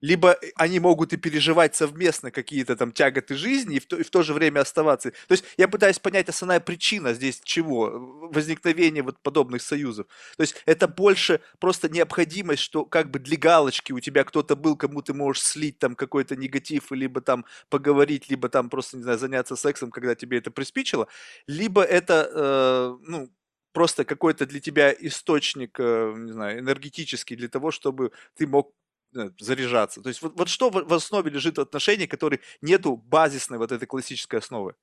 либо 0.00 0.38
они 0.56 0.80
могут 0.80 1.12
и 1.12 1.16
переживать 1.16 1.74
совместно 1.74 2.30
какие-то 2.30 2.76
там 2.76 2.92
тяготы 2.92 3.34
жизни 3.34 3.76
и 3.76 3.80
в, 3.80 3.86
то, 3.86 3.96
и 3.96 4.02
в 4.02 4.10
то 4.10 4.22
же 4.22 4.34
время 4.34 4.60
оставаться. 4.60 5.10
То 5.10 5.32
есть 5.32 5.44
я 5.56 5.68
пытаюсь 5.68 5.98
понять 5.98 6.28
основная 6.28 6.60
причина 6.60 7.12
здесь 7.14 7.40
чего? 7.44 7.90
Возникновения 8.32 9.02
вот 9.02 9.18
подобных 9.20 9.62
союзов. 9.62 10.06
То 10.36 10.42
есть 10.42 10.56
это 10.66 10.88
больше 10.88 11.40
просто 11.58 11.88
необходимость, 11.88 12.62
что 12.62 12.84
как 12.84 13.10
бы 13.10 13.18
для 13.18 13.36
галочки 13.36 13.92
у 13.92 14.00
тебя 14.00 14.24
кто-то 14.24 14.56
был, 14.56 14.76
кому 14.76 15.02
ты 15.02 15.12
можешь 15.14 15.42
слить 15.42 15.78
там 15.78 15.94
какой-то 15.94 16.36
негатив, 16.36 16.90
либо 16.92 17.20
там 17.20 17.44
поговорить, 17.68 18.30
либо 18.30 18.48
там 18.48 18.70
просто, 18.70 18.96
не 18.96 19.02
знаю, 19.02 19.18
заняться 19.18 19.56
сексом, 19.56 19.90
когда 19.90 20.14
тебе 20.14 20.38
это 20.38 20.50
приспичило, 20.50 21.08
либо 21.46 21.82
это, 21.82 22.30
э, 22.32 22.96
ну, 23.06 23.30
просто 23.72 24.04
какой-то 24.04 24.46
для 24.46 24.60
тебя 24.60 24.92
источник, 24.92 25.78
э, 25.78 26.14
не 26.16 26.32
знаю, 26.32 26.58
энергетический 26.60 27.36
для 27.36 27.48
того, 27.48 27.70
чтобы 27.70 28.12
ты 28.36 28.46
мог 28.46 28.72
Э, 28.72 28.79
заряжаться. 29.12 30.02
То 30.02 30.08
есть 30.08 30.22
вот, 30.22 30.36
вот 30.36 30.48
что 30.48 30.70
в, 30.70 30.84
в 30.84 30.92
основе 30.92 31.30
лежит 31.30 31.58
в 31.58 31.60
отношении, 31.60 32.06
которых 32.06 32.40
нету 32.60 32.96
базисной 32.96 33.58
вот 33.58 33.72
этой 33.72 33.86
классической 33.86 34.38
основы? 34.38 34.74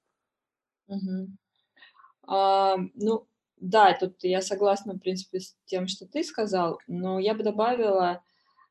Угу. 0.87 1.27
А, 2.27 2.75
ну, 2.95 3.27
да, 3.57 3.93
тут 3.93 4.23
я 4.23 4.41
согласна, 4.41 4.93
в 4.93 4.99
принципе, 4.99 5.39
с 5.39 5.55
тем, 5.65 5.87
что 5.87 6.05
ты 6.05 6.23
сказал, 6.23 6.79
но 6.87 7.19
я 7.19 7.33
бы 7.33 7.43
добавила, 7.43 8.23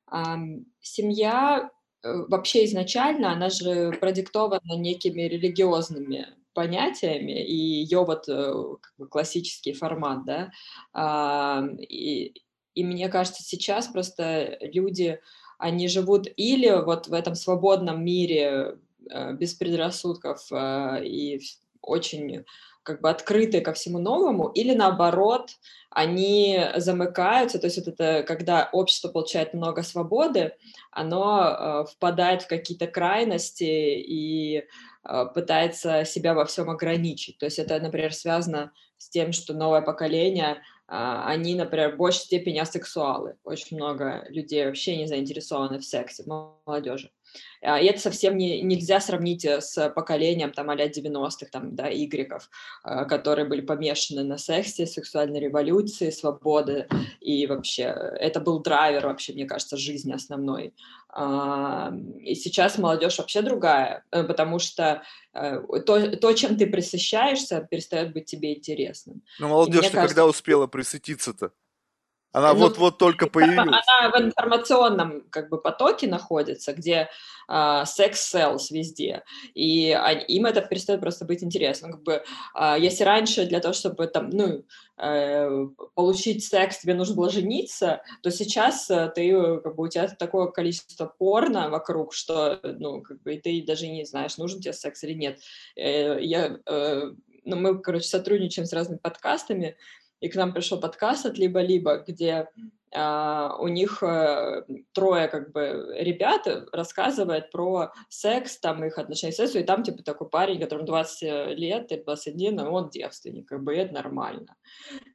а, 0.07 0.39
семья 0.81 1.71
э, 2.03 2.13
вообще 2.29 2.65
изначально, 2.67 3.33
она 3.33 3.51
же 3.51 3.93
продиктована 3.93 4.77
некими 4.77 5.23
религиозными 5.23 6.29
понятиями, 6.53 7.45
и 7.45 7.55
ее 7.55 8.05
вот 8.05 8.29
э, 8.29 8.53
как 8.81 8.93
бы 8.97 9.09
классический 9.09 9.73
формат, 9.73 10.25
да, 10.25 10.51
а, 10.93 11.65
и, 11.81 12.33
и 12.75 12.85
мне 12.85 13.09
кажется, 13.09 13.43
сейчас 13.43 13.89
просто 13.89 14.57
люди 14.61 15.21
они 15.59 15.89
живут 15.89 16.29
или 16.37 16.71
вот 16.71 17.09
в 17.09 17.13
этом 17.13 17.35
свободном 17.35 18.05
мире 18.05 18.77
э, 19.11 19.33
без 19.35 19.55
предрассудков 19.55 20.47
э, 20.51 21.05
и 21.05 21.41
очень 21.81 22.45
как 22.83 23.01
бы 23.01 23.11
открыты 23.11 23.61
ко 23.63 23.73
всему 23.73 23.99
новому, 23.99 24.47
или 24.49 24.73
наоборот, 24.73 25.51
они 25.91 26.61
замыкаются, 26.77 27.59
то 27.59 27.67
есть 27.67 27.79
вот 27.79 27.89
это, 27.89 28.23
когда 28.23 28.69
общество 28.71 29.09
получает 29.09 29.55
много 29.55 29.83
свободы, 29.83 30.53
оно 30.93 31.49
э, 31.49 31.85
впадает 31.91 32.43
в 32.43 32.49
какие-то 32.49 32.87
крайности 32.87 33.65
и 33.65 34.65
пытается 35.35 36.05
себя 36.05 36.35
во 36.35 36.45
всем 36.45 36.69
ограничить. 36.69 37.39
То 37.39 37.47
есть 37.47 37.61
это, 37.61 37.79
например, 37.79 38.13
связано 38.13 38.73
с 38.99 39.09
тем, 39.09 39.31
что 39.31 39.55
новое 39.55 39.81
поколение 39.81 40.63
они, 40.89 41.55
например, 41.55 41.95
в 41.95 41.97
большей 41.97 42.23
степени 42.23 42.59
асексуалы. 42.59 43.37
Очень 43.45 43.77
много 43.77 44.25
людей 44.29 44.65
вообще 44.65 44.97
не 44.97 45.07
заинтересованы 45.07 45.79
в 45.79 45.85
сексе, 45.85 46.25
молодежи. 46.65 47.11
А, 47.63 47.81
и 47.81 47.87
это 47.87 48.01
совсем 48.01 48.37
не, 48.37 48.63
нельзя 48.63 49.01
сравнить 49.01 49.45
э, 49.45 49.61
с 49.61 49.91
поколением 49.91 50.53
там 50.53 50.71
а 50.71 50.77
90-х, 50.77 51.47
там, 51.51 51.75
да, 51.75 51.93
игреков, 51.93 52.49
а, 52.83 53.05
которые 53.05 53.47
были 53.47 53.61
помешаны 53.61 54.23
на 54.23 54.39
сексе, 54.39 54.87
сексуальной 54.87 55.41
революции, 55.41 56.11
свободы, 56.11 56.87
и 57.21 57.47
вообще 57.47 57.85
это 58.21 58.41
был 58.41 58.61
драйвер 58.61 59.07
вообще, 59.07 59.33
мне 59.33 59.47
кажется, 59.47 59.77
жизни 59.77 60.13
основной. 60.13 60.75
И 61.17 62.35
сейчас 62.35 62.77
молодежь 62.77 63.19
вообще 63.19 63.41
другая, 63.41 64.05
э, 64.11 64.23
потому 64.25 64.59
что 64.59 65.03
э, 65.33 65.61
то, 65.87 66.17
то 66.17 66.33
чем 66.35 66.59
ты 66.59 66.67
присыщаешься, 66.67 67.67
перестает 67.71 68.13
быть 68.13 68.27
тебе 68.27 68.55
интересным. 68.55 69.23
Ну, 69.39 69.49
молодежь 69.49 69.81
кажется, 69.81 69.97
когда 69.97 70.27
успела 70.27 70.67
присытиться-то? 70.67 71.53
Она 72.33 72.53
ну, 72.53 72.61
вот-вот 72.61 72.99
только 72.99 73.29
появилась. 73.29 73.83
Она 73.99 74.11
в 74.11 74.21
информационном 74.21 75.23
как 75.31 75.49
бы 75.49 75.61
потоке 75.61 76.07
находится, 76.07 76.75
где 76.75 77.09
а, 77.49 77.87
секс-селс 77.87 78.71
везде, 78.71 79.23
и 79.55 79.93
они, 79.93 80.23
им 80.25 80.47
это 80.47 80.61
перестает 80.61 81.01
просто 81.01 81.25
быть 81.25 81.43
интересно. 81.43 81.93
Как 81.93 82.03
бы, 82.03 82.23
а, 82.55 82.77
если 82.77 83.05
раньше 83.05 83.47
для 83.47 83.61
того, 83.61 83.73
чтобы 83.73 84.07
там, 84.09 84.31
ну, 84.31 84.65
э, 84.99 85.67
получить 85.95 86.45
секс, 86.45 86.79
тебе 86.79 86.95
нужно 86.95 87.15
было 87.15 87.31
жениться, 87.31 88.03
то 88.23 88.31
сейчас 88.31 88.91
э, 88.91 89.11
ты, 89.15 89.33
как 89.61 89.77
бы, 89.77 89.85
у 89.85 89.89
тебя 89.89 90.09
такое 90.09 90.49
количество 90.49 91.07
порно 91.07 91.71
вокруг, 91.71 92.13
что, 92.13 92.61
ну, 92.63 93.03
как 93.03 93.23
бы, 93.23 93.37
ты 93.37 93.63
даже 93.67 93.87
не 93.87 94.05
знаешь, 94.05 94.39
нужен 94.39 94.61
тебе 94.61 94.73
секс 94.73 95.05
или 95.05 95.15
нет. 95.15 95.41
Э, 95.77 96.19
я, 96.21 96.59
э, 96.67 97.13
ну, 97.45 97.57
мы, 97.57 97.81
короче, 97.81 98.09
сотрудничаем 98.09 98.67
с 98.67 98.73
разными 98.73 98.99
подкастами, 98.99 99.77
и 100.21 100.29
к 100.29 100.35
нам 100.35 100.53
пришел 100.53 100.81
подкаст 100.81 101.27
от 101.27 101.39
«Либо-либо», 101.39 102.05
где 102.07 102.49
Uh, 102.95 103.57
у 103.59 103.69
них 103.69 104.01
uh, 104.03 104.63
трое 104.93 105.27
как 105.27 105.53
бы 105.53 105.93
ребят 105.99 106.47
рассказывает 106.73 107.51
про 107.51 107.93
секс, 108.09 108.59
там 108.59 108.85
их 108.85 108.97
отношения 108.97 109.33
к 109.33 109.37
сексу, 109.37 109.59
и 109.59 109.65
там 109.65 109.83
типа 109.83 110.05
такой 110.05 110.31
парень, 110.31 110.61
которому 110.61 110.87
20 110.87 111.59
лет 111.59 111.91
или 111.93 112.03
21, 112.03 112.61
а 112.61 112.71
он 112.71 112.89
девственник, 112.89 113.49
как 113.49 113.65
бы 113.65 113.75
и 113.75 113.79
это 113.79 113.93
нормально. 113.93 114.55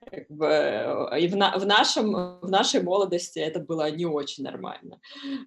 Как 0.05 0.29
бы, 0.29 1.09
и 1.17 1.27
в, 1.27 1.35
на, 1.35 1.57
в, 1.57 1.65
нашем, 1.65 2.39
в 2.41 2.51
нашей 2.51 2.83
молодости 2.83 3.39
это 3.39 3.61
было 3.61 3.89
не 3.89 4.05
очень 4.05 4.43
нормально. 4.43 4.99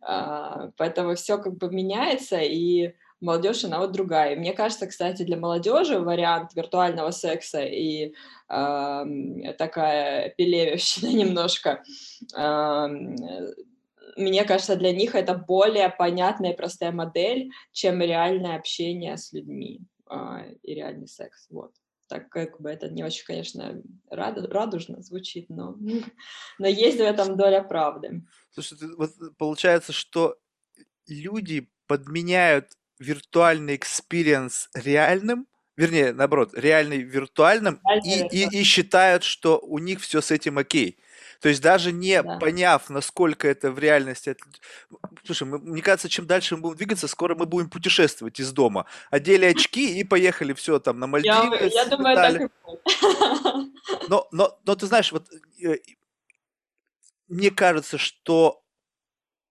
Uh, 0.03 0.73
поэтому 0.77 1.15
все 1.15 1.37
как 1.39 1.57
бы 1.59 1.71
меняется, 1.71 2.39
и 2.39 2.95
молодежь, 3.25 3.65
она 3.65 3.79
вот 3.81 3.93
другая. 3.93 4.37
Мне 4.37 4.53
кажется, 4.53 4.87
кстати, 4.87 5.23
для 5.23 5.37
молодежи 5.37 5.99
вариант 5.99 6.55
виртуального 6.55 7.11
секса 7.11 7.63
и 7.65 8.15
э, 8.49 9.53
такая 9.59 10.29
пелевищина 10.37 11.09
немножко, 11.13 11.83
э, 12.37 12.89
мне 14.17 14.45
кажется, 14.45 14.77
для 14.77 14.93
них 14.93 15.15
это 15.15 15.35
более 15.35 15.89
понятная 15.89 16.53
и 16.53 16.57
простая 16.57 16.93
модель, 16.93 17.51
чем 17.73 18.01
реальное 18.01 18.57
общение 18.57 19.17
с 19.17 19.33
людьми 19.33 19.81
э, 20.09 20.55
и 20.63 20.75
реальный 20.75 21.09
секс. 21.09 21.47
Вот. 21.51 21.73
Так 22.07 22.29
как 22.29 22.61
бы 22.61 22.71
это 22.71 22.91
не 22.91 23.03
очень, 23.03 23.25
конечно, 23.25 23.83
радужно 24.11 25.03
звучит, 25.03 25.49
но, 25.49 25.77
но 26.59 26.69
есть 26.69 26.99
в 26.99 27.03
этом 27.03 27.37
доля 27.37 27.63
правды. 27.63 28.23
Слушай, 28.51 28.79
вот 28.97 29.11
получается, 29.39 29.93
что 29.93 30.37
люди 31.09 31.69
подменяют 31.87 32.73
виртуальный 32.99 33.77
experience 33.77 34.69
реальным, 34.75 35.47
вернее, 35.77 36.13
наоборот, 36.13 36.51
реальный 36.55 36.99
виртуальным, 36.99 37.81
и, 38.05 38.27
и, 38.31 38.61
и 38.61 38.63
считают, 38.63 39.25
что 39.25 39.59
у 39.59 39.79
них 39.79 40.01
все 40.01 40.21
с 40.21 40.31
этим 40.31 40.59
окей. 40.59 40.99
То 41.41 41.49
есть 41.51 41.61
даже 41.61 41.93
не 41.93 42.23
да. 42.23 42.39
поняв, 42.39 42.89
насколько 42.89 43.47
это 43.47 43.71
в 43.71 43.79
реальности... 43.79 44.35
Слушай, 45.25 45.47
мы, 45.47 45.59
мне 45.59 45.83
кажется, 45.83 46.09
чем 46.09 46.27
дальше 46.27 46.57
мы 46.57 46.63
будем 46.63 46.77
двигаться, 46.79 47.07
скоро 47.07 47.35
мы 47.35 47.45
будем 47.45 47.69
путешествовать 47.69 48.41
из 48.41 48.51
дома. 48.53 48.87
Одели 49.11 49.45
очки 49.45 49.99
и 49.99 50.05
поехали 50.05 50.55
все 50.55 50.79
там 50.79 50.99
на 50.99 51.07
Мальдивы. 51.07 51.57
Я, 51.57 51.67
я 51.67 51.85
думаю, 51.85 52.17
так 52.17 52.35
и 52.35 52.39
будет. 52.39 53.73
Но, 54.09 54.27
но, 54.33 54.59
но 54.65 54.75
ты 54.75 54.87
знаешь, 54.87 55.13
вот 55.13 55.29
э, 55.63 55.77
мне 57.29 57.51
кажется, 57.51 57.99
что 57.99 58.64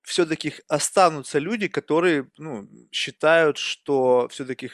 все-таки 0.03 0.53
останутся 0.67 1.39
люди, 1.39 1.67
которые 1.67 2.29
ну, 2.37 2.67
считают, 2.91 3.57
что 3.57 4.27
все-таки 4.29 4.69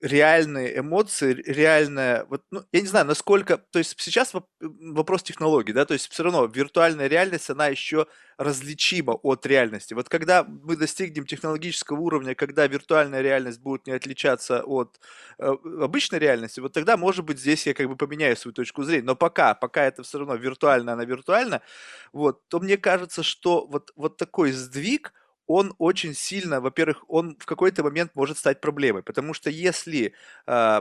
реальные 0.00 0.78
эмоции, 0.78 1.34
реальная, 1.46 2.24
вот, 2.24 2.42
ну, 2.50 2.62
я 2.72 2.80
не 2.80 2.86
знаю, 2.86 3.06
насколько, 3.06 3.58
то 3.58 3.78
есть 3.78 3.94
сейчас 4.00 4.32
вопрос 4.60 5.22
технологий, 5.22 5.72
да, 5.72 5.84
то 5.84 5.92
есть 5.94 6.10
все 6.10 6.22
равно 6.22 6.46
виртуальная 6.46 7.06
реальность, 7.06 7.50
она 7.50 7.66
еще 7.68 8.06
различима 8.38 9.12
от 9.12 9.44
реальности. 9.44 9.92
Вот 9.92 10.08
когда 10.08 10.42
мы 10.44 10.76
достигнем 10.76 11.26
технологического 11.26 12.00
уровня, 12.00 12.34
когда 12.34 12.66
виртуальная 12.66 13.20
реальность 13.20 13.60
будет 13.60 13.86
не 13.86 13.92
отличаться 13.92 14.62
от 14.64 14.98
э, 15.38 15.44
обычной 15.80 16.18
реальности, 16.18 16.60
вот 16.60 16.72
тогда, 16.72 16.96
может 16.96 17.24
быть, 17.26 17.38
здесь 17.38 17.66
я 17.66 17.74
как 17.74 17.86
бы 17.88 17.96
поменяю 17.96 18.36
свою 18.36 18.54
точку 18.54 18.82
зрения. 18.84 19.04
Но 19.04 19.16
пока, 19.16 19.54
пока 19.54 19.84
это 19.84 20.02
все 20.02 20.18
равно 20.18 20.34
виртуально, 20.36 20.94
она 20.94 21.04
виртуальна, 21.04 21.60
вот, 22.12 22.40
то 22.48 22.60
мне 22.60 22.78
кажется, 22.78 23.22
что 23.22 23.66
вот, 23.66 23.92
вот 23.96 24.16
такой 24.16 24.52
сдвиг, 24.52 25.12
он 25.50 25.74
очень 25.78 26.14
сильно, 26.14 26.60
во-первых, 26.60 27.04
он 27.08 27.36
в 27.40 27.44
какой-то 27.44 27.82
момент 27.82 28.14
может 28.14 28.38
стать 28.38 28.60
проблемой, 28.60 29.02
потому 29.02 29.34
что 29.34 29.50
если 29.50 30.14
э, 30.46 30.80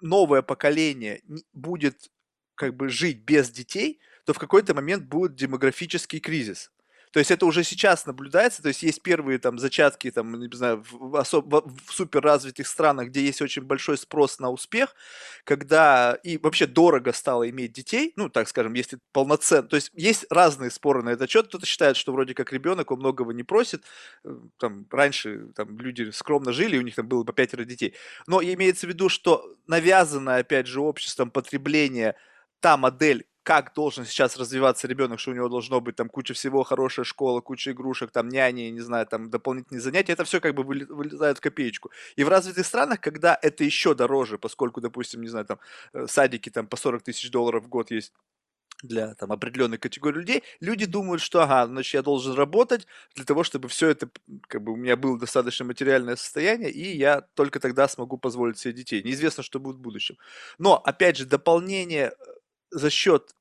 новое 0.00 0.42
поколение 0.42 1.20
будет 1.52 2.10
как 2.54 2.76
бы 2.76 2.88
жить 2.88 3.24
без 3.24 3.50
детей, 3.50 3.98
то 4.24 4.34
в 4.34 4.38
какой-то 4.38 4.74
момент 4.74 5.04
будет 5.04 5.34
демографический 5.34 6.20
кризис. 6.20 6.70
То 7.12 7.18
есть 7.18 7.30
это 7.30 7.44
уже 7.46 7.64
сейчас 7.64 8.06
наблюдается, 8.06 8.62
то 8.62 8.68
есть 8.68 8.82
есть 8.82 9.02
первые 9.02 9.38
там 9.38 9.58
зачатки, 9.58 10.10
там, 10.10 10.38
не 10.38 10.56
знаю, 10.56 10.84
в, 10.90 11.16
особо, 11.16 11.62
в 11.86 11.92
супер 11.92 12.20
развитых 12.20 12.68
странах, 12.68 13.08
где 13.08 13.22
есть 13.22 13.42
очень 13.42 13.62
большой 13.62 13.98
спрос 13.98 14.38
на 14.38 14.50
успех, 14.50 14.94
когда 15.44 16.14
и 16.22 16.38
вообще 16.38 16.66
дорого 16.66 17.12
стало 17.12 17.48
иметь 17.50 17.72
детей, 17.72 18.12
ну, 18.14 18.28
так 18.28 18.48
скажем, 18.48 18.74
если 18.74 18.98
полноценно, 19.12 19.66
то 19.66 19.76
есть 19.76 19.90
есть 19.94 20.24
разные 20.30 20.70
споры 20.70 21.02
на 21.02 21.10
этот 21.10 21.28
счет, 21.28 21.48
кто-то 21.48 21.66
считает, 21.66 21.96
что 21.96 22.12
вроде 22.12 22.34
как 22.34 22.52
ребенок, 22.52 22.92
он 22.92 23.00
многого 23.00 23.32
не 23.32 23.42
просит, 23.42 23.84
э, 24.24 24.32
там, 24.58 24.86
раньше 24.90 25.48
там 25.56 25.78
люди 25.80 26.10
скромно 26.10 26.52
жили, 26.52 26.78
у 26.78 26.82
них 26.82 26.94
там 26.94 27.08
было 27.08 27.24
по 27.24 27.32
пятеро 27.32 27.64
детей, 27.64 27.94
но 28.28 28.40
имеется 28.40 28.86
в 28.86 28.90
виду, 28.90 29.08
что 29.08 29.56
навязанное, 29.66 30.40
опять 30.40 30.68
же, 30.68 30.80
обществом 30.80 31.30
потребление 31.30 32.14
та 32.60 32.76
модель, 32.76 33.26
как 33.42 33.72
должен 33.74 34.04
сейчас 34.04 34.36
развиваться 34.36 34.86
ребенок, 34.86 35.18
что 35.20 35.30
у 35.30 35.34
него 35.34 35.48
должно 35.48 35.80
быть 35.80 35.96
там 35.96 36.08
куча 36.08 36.34
всего, 36.34 36.62
хорошая 36.62 37.04
школа, 37.04 37.40
куча 37.40 37.72
игрушек, 37.72 38.10
там 38.10 38.28
няни, 38.28 38.70
не 38.70 38.80
знаю, 38.80 39.06
там 39.06 39.30
дополнительные 39.30 39.80
занятия, 39.80 40.12
это 40.12 40.24
все 40.24 40.40
как 40.40 40.54
бы 40.54 40.62
вылезает 40.62 41.38
в 41.38 41.40
копеечку. 41.40 41.90
И 42.16 42.24
в 42.24 42.28
развитых 42.28 42.66
странах, 42.66 43.00
когда 43.00 43.38
это 43.40 43.64
еще 43.64 43.94
дороже, 43.94 44.38
поскольку, 44.38 44.80
допустим, 44.80 45.22
не 45.22 45.28
знаю, 45.28 45.46
там 45.46 45.58
э, 45.92 46.06
садики 46.06 46.50
там 46.50 46.66
по 46.66 46.76
40 46.76 47.02
тысяч 47.02 47.30
долларов 47.30 47.64
в 47.64 47.68
год 47.68 47.90
есть 47.90 48.12
для 48.82 49.14
там, 49.14 49.32
определенной 49.32 49.78
категории 49.78 50.18
людей, 50.18 50.42
люди 50.60 50.86
думают, 50.86 51.22
что, 51.22 51.42
ага, 51.42 51.66
значит, 51.66 51.94
я 51.94 52.02
должен 52.02 52.34
работать 52.34 52.86
для 53.14 53.24
того, 53.24 53.44
чтобы 53.44 53.68
все 53.68 53.88
это, 53.90 54.08
как 54.48 54.62
бы, 54.62 54.72
у 54.72 54.76
меня 54.76 54.96
было 54.96 55.18
достаточно 55.18 55.64
материальное 55.64 56.16
состояние, 56.16 56.70
и 56.70 56.96
я 56.96 57.22
только 57.34 57.60
тогда 57.60 57.88
смогу 57.88 58.18
позволить 58.18 58.58
себе 58.58 58.74
детей. 58.74 59.02
Неизвестно, 59.02 59.42
что 59.42 59.60
будет 59.60 59.76
в 59.76 59.80
будущем. 59.80 60.16
Но, 60.58 60.76
опять 60.76 61.16
же, 61.16 61.26
дополнение 61.26 62.12
э, 62.18 62.39
за 62.70 62.90
счет 62.90 63.34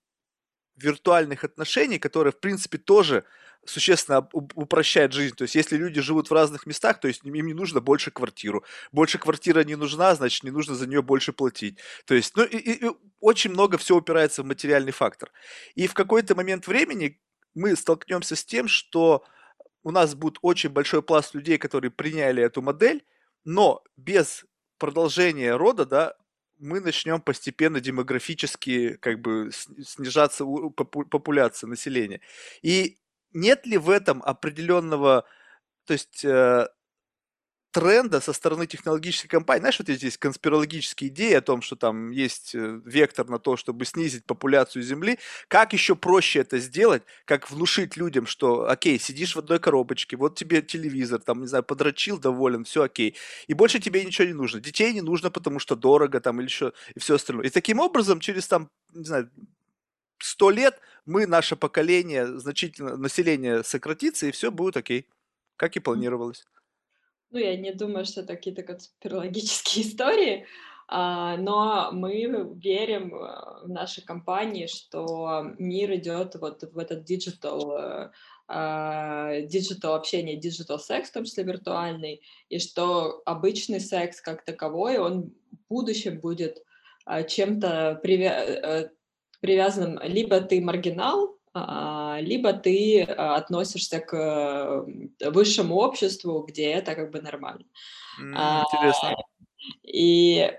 виртуальных 0.78 1.44
отношений, 1.44 2.00
которые, 2.00 2.34
в 2.34 2.40
принципе, 2.40 2.78
тоже 2.78 3.26
существенно 3.66 4.28
упрощает 4.34 5.12
жизнь. 5.14 5.36
То 5.36 5.44
есть, 5.44 5.56
если 5.56 5.76
люди 5.76 6.02
живут 6.02 6.30
в 6.30 6.34
разных 6.34 6.66
местах, 6.66 7.00
то 7.00 7.08
есть 7.08 7.26
им 7.26 7.34
не 7.34 7.54
нужно 7.54 7.82
больше 7.82 8.10
квартиру. 8.10 8.64
Больше 8.92 9.18
квартира 9.18 9.64
не 9.64 9.76
нужна, 9.76 10.16
значит, 10.16 10.44
не 10.44 10.52
нужно 10.52 10.76
за 10.76 10.88
нее 10.88 11.02
больше 11.02 11.34
платить. 11.34 11.80
То 12.06 12.16
есть, 12.16 12.36
ну, 12.36 12.44
и, 12.44 12.58
и 12.58 12.92
очень 13.20 13.52
много 13.52 13.78
все 13.78 13.98
упирается 13.98 14.44
в 14.44 14.46
материальный 14.46 14.94
фактор. 14.94 15.32
И 15.76 15.88
в 15.88 15.94
какой-то 15.94 16.36
момент 16.36 16.68
времени 16.68 17.20
мы 17.54 17.76
столкнемся 17.76 18.36
с 18.36 18.46
тем, 18.46 18.68
что 18.68 19.26
у 19.84 19.92
нас 19.92 20.16
будет 20.16 20.38
очень 20.42 20.70
большой 20.70 21.02
пласт 21.02 21.34
людей, 21.34 21.58
которые 21.58 21.92
приняли 21.92 22.44
эту 22.44 22.62
модель, 22.62 23.04
но 23.44 23.84
без 23.98 24.46
продолжения 24.78 25.56
рода, 25.56 25.86
да, 25.86 26.16
мы 26.60 26.82
начнем 26.82 27.22
постепенно 27.22 27.80
демографически 27.80 28.98
как 28.98 29.22
бы 29.22 29.52
снижаться 29.54 30.46
популяция 30.46 31.68
населения. 31.68 32.22
И 32.62 32.98
нет 33.34 33.66
ли 33.66 33.78
в 33.78 33.90
этом 33.90 34.22
определенного, 34.24 35.26
то 35.86 35.94
есть 35.94 36.24
э, 36.26 36.68
тренда 37.72 38.20
со 38.20 38.34
стороны 38.34 38.66
технологической 38.66 39.30
компании. 39.30 39.62
Знаешь, 39.62 39.80
вот 39.80 39.90
здесь 39.90 40.18
конспирологические 40.18 41.10
идеи 41.10 41.34
о 41.34 41.42
том, 41.42 41.62
что 41.62 41.76
там 41.76 42.10
есть 42.12 42.56
э, 42.56 42.82
вектор 42.86 43.28
на 43.28 43.38
то, 43.38 43.58
чтобы 43.58 43.86
снизить 43.86 44.26
популяцию 44.26 44.84
Земли. 44.84 45.20
Как 45.48 45.74
еще 45.74 45.96
проще 45.96 46.40
это 46.40 46.58
сделать, 46.58 47.04
как 47.26 47.52
внушить 47.52 47.96
людям, 47.96 48.26
что, 48.26 48.68
окей, 48.70 49.00
сидишь 49.00 49.36
в 49.36 49.40
одной 49.40 49.60
коробочке, 49.60 50.18
вот 50.18 50.36
тебе 50.36 50.62
телевизор, 50.62 51.22
там, 51.22 51.42
не 51.42 51.48
знаю, 51.48 51.64
подрочил, 51.64 52.18
доволен, 52.18 52.64
все 52.64 52.84
окей. 52.84 53.16
И 53.48 53.54
больше 53.54 53.80
тебе 53.80 54.04
ничего 54.04 54.28
не 54.28 54.34
нужно. 54.34 54.60
Детей 54.60 54.92
не 54.94 55.02
нужно, 55.02 55.30
потому 55.30 55.60
что 55.60 55.76
дорого 55.76 56.20
там 56.20 56.40
или 56.40 56.48
еще, 56.48 56.74
и 56.96 57.00
все 57.00 57.16
остальное. 57.16 57.46
И 57.46 57.50
таким 57.50 57.80
образом, 57.80 58.20
через 58.20 58.48
там, 58.48 58.70
не 58.94 59.06
знаю, 59.06 59.30
сто 60.18 60.50
лет 60.50 60.80
мы, 61.06 61.28
наше 61.28 61.56
поколение, 61.56 62.40
значительно, 62.40 62.98
население 62.98 63.64
сократится, 63.64 64.28
и 64.28 64.32
все 64.32 64.52
будет 64.52 64.78
окей, 64.78 65.08
как 65.56 65.76
и 65.76 65.80
планировалось. 65.80 66.46
Ну, 67.32 67.40
я 67.40 67.56
не 67.58 67.72
думаю, 67.72 68.06
что 68.06 68.22
это 68.22 68.36
какие-то 68.36 68.64
конспирологические 68.64 69.86
истории, 69.88 70.48
а, 70.88 71.38
но 71.38 71.92
мы 71.92 72.26
верим 72.56 73.14
э, 73.14 73.66
в 73.66 73.70
нашей 73.70 74.04
компании, 74.04 74.66
что 74.66 75.54
мир 75.60 75.94
идет 75.94 76.36
вот 76.36 76.64
в 76.64 76.78
этот 76.80 77.08
digital, 77.08 78.10
э, 78.48 79.46
digital 79.46 79.96
общение, 79.96 80.40
digital 80.40 80.80
секс, 80.80 81.10
в 81.10 81.14
том 81.14 81.26
числе 81.26 81.44
виртуальный, 81.44 82.24
и 82.50 82.58
что 82.58 83.22
обычный 83.26 83.80
секс 83.80 84.20
как 84.20 84.44
таковой, 84.44 84.98
он 84.98 85.32
в 85.52 85.70
будущем 85.70 86.20
будет 86.20 86.64
а, 87.06 87.22
чем-то 87.24 88.00
привя- 88.04 88.44
э, 88.44 88.90
привязанным, 89.42 90.00
либо 90.04 90.42
ты 90.42 90.60
маргинал, 90.60 91.36
а, 91.36 91.39
либо 91.54 92.54
ты 92.54 93.04
а, 93.04 93.36
относишься 93.36 94.00
к 94.00 94.86
высшему 95.26 95.76
обществу, 95.76 96.44
где 96.48 96.72
это 96.72 96.96
как 96.96 97.12
бы 97.12 97.22
нормально. 97.22 97.66
А, 98.36 98.64
интересно. 98.64 99.16
И 99.84 100.52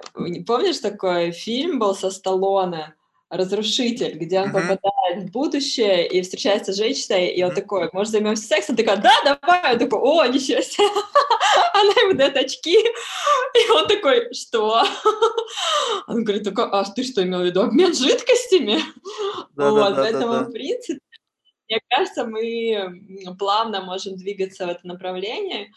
помнишь, 0.47 0.79
такой 0.79 1.31
фильм 1.31 1.79
был 1.79 1.95
со 1.95 2.11
Сталлоне, 2.11 2.95
разрушитель, 3.31 4.19
где 4.19 4.41
он 4.41 4.49
Мгм. 4.49 4.53
попадает 4.77 5.25
в 5.25 5.31
будущее 5.31 6.07
и 6.09 6.21
встречается 6.21 6.73
с 6.73 6.77
женщиной, 6.77 7.29
и 7.29 7.43
он 7.43 7.51
Мгм. 7.51 7.61
такой, 7.61 7.89
может, 7.93 8.13
займемся 8.13 8.43
сексом? 8.45 8.77
Такая, 8.77 8.97
да, 8.97 9.13
давай. 9.25 9.73
Он 9.75 9.79
такой, 9.79 9.99
о, 10.01 10.27
ничего 10.27 10.61
себе. 10.61 10.87
Она 11.75 11.93
ему 12.03 12.15
дает 12.15 12.37
очки, 12.37 12.77
и 12.79 13.71
он 13.71 13.87
такой, 13.89 14.33
что? 14.35 14.83
Он 16.07 16.25
говорит, 16.25 16.47
а 16.57 16.85
ты 16.85 17.05
что 17.05 17.23
имел 17.23 17.41
в 17.41 17.45
виду, 17.45 17.63
обмен 17.63 17.95
жидкостями? 17.95 18.81
Вот, 19.57 19.97
поэтому, 19.97 20.33
Да-да-да-да-да. 20.33 20.45
в 20.49 20.53
принципе, 20.53 21.01
мне 21.69 21.81
кажется, 21.89 22.25
мы 22.25 23.37
плавно 23.39 23.83
можем 23.83 24.17
двигаться 24.17 24.67
в 24.67 24.71
это 24.71 24.81
направление. 24.87 25.69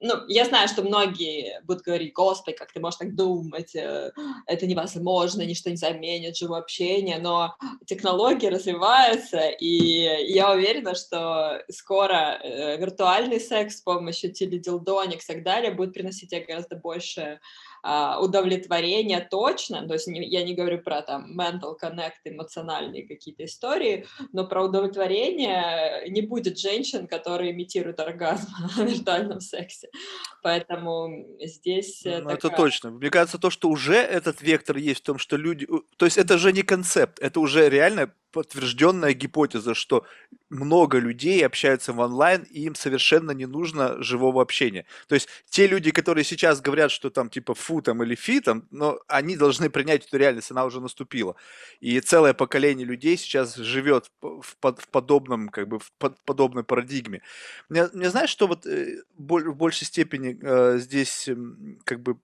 Ну, 0.00 0.26
я 0.28 0.44
знаю, 0.44 0.68
что 0.68 0.82
многие 0.82 1.62
будут 1.64 1.82
говорить, 1.82 2.12
господи, 2.12 2.54
как 2.56 2.70
ты 2.70 2.80
можешь 2.80 2.98
так 2.98 3.14
думать, 3.14 3.74
э, 3.74 4.12
это 4.46 4.66
невозможно, 4.66 5.40
ничто 5.40 5.70
не 5.70 5.76
заменит 5.76 6.36
живое 6.36 6.60
общение, 6.60 7.18
но 7.18 7.56
технологии 7.86 8.48
развиваются, 8.48 9.48
и 9.48 9.66
я 10.30 10.52
уверена, 10.52 10.94
что 10.94 11.62
скоро 11.70 12.38
э, 12.42 12.76
виртуальный 12.76 13.40
секс 13.40 13.78
с 13.78 13.80
помощью 13.80 14.32
теледилдоникс 14.32 15.24
и 15.30 15.32
так 15.32 15.42
далее 15.42 15.72
будет 15.72 15.94
приносить 15.94 16.28
тебе 16.28 16.44
гораздо 16.44 16.76
больше 16.76 17.40
удовлетворения 18.20 19.26
точно, 19.30 19.86
то 19.86 19.94
есть 19.94 20.08
я 20.08 20.44
не 20.44 20.54
говорю 20.54 20.82
про 20.82 21.02
там 21.02 21.38
mental 21.38 21.76
connect, 21.80 22.12
эмоциональные 22.24 23.06
какие-то 23.06 23.44
истории, 23.44 24.06
но 24.32 24.46
про 24.46 24.64
удовлетворение 24.64 26.08
не 26.08 26.22
будет 26.22 26.58
женщин, 26.58 27.06
которые 27.06 27.52
имитируют 27.52 28.00
оргазм 28.00 28.48
в 28.76 28.78
виртуальном 28.78 29.40
сексе. 29.40 29.88
Поэтому 30.42 31.26
здесь 31.40 32.02
Ну, 32.04 32.30
это 32.30 32.48
такая... 32.48 32.56
точно. 32.56 32.90
Мне 32.90 33.10
кажется, 33.10 33.38
то, 33.38 33.50
что 33.50 33.68
уже 33.68 33.96
этот 33.96 34.42
вектор 34.42 34.76
есть 34.76 35.00
в 35.00 35.04
том, 35.04 35.18
что 35.18 35.36
люди... 35.36 35.66
То 35.96 36.06
есть 36.06 36.18
это 36.18 36.38
же 36.38 36.52
не 36.52 36.62
концепт, 36.62 37.18
это 37.20 37.40
уже 37.40 37.68
реально 37.68 38.12
подтвержденная 38.32 39.12
гипотеза, 39.14 39.74
что 39.74 40.04
много 40.50 40.98
людей 40.98 41.44
общаются 41.44 41.92
в 41.92 41.98
онлайн, 42.00 42.42
и 42.42 42.62
им 42.62 42.74
совершенно 42.74 43.30
не 43.32 43.46
нужно 43.46 44.02
живого 44.02 44.42
общения. 44.42 44.84
То 45.08 45.14
есть 45.14 45.28
те 45.48 45.66
люди, 45.66 45.90
которые 45.90 46.24
сейчас 46.24 46.60
говорят, 46.60 46.90
что 46.90 47.10
там 47.10 47.30
типа 47.30 47.54
фу 47.54 47.80
там 47.82 48.02
или 48.02 48.14
фи 48.14 48.40
там, 48.40 48.66
но 48.70 48.98
они 49.08 49.36
должны 49.36 49.70
принять 49.70 50.06
эту 50.06 50.16
реальность, 50.18 50.50
она 50.50 50.64
уже 50.64 50.80
наступила. 50.80 51.36
И 51.80 51.98
целое 52.00 52.34
поколение 52.34 52.86
людей 52.86 53.16
сейчас 53.16 53.54
живет 53.56 54.10
в, 54.20 54.56
под- 54.60 54.80
в 54.80 54.88
подобном, 54.88 55.48
как 55.48 55.68
бы, 55.68 55.78
в 55.78 55.92
под- 55.98 56.20
подобной 56.24 56.64
парадигме. 56.64 57.22
Мне, 57.68 57.88
мне 57.92 58.10
знаешь, 58.10 58.30
что 58.30 58.46
вот 58.46 58.66
э, 58.66 59.02
в 59.16 59.54
большей 59.54 59.86
степени 59.86 60.38
э, 60.42 60.78
здесь 60.78 61.28
м, 61.28 61.78
как 61.84 62.00
бы 62.02 62.18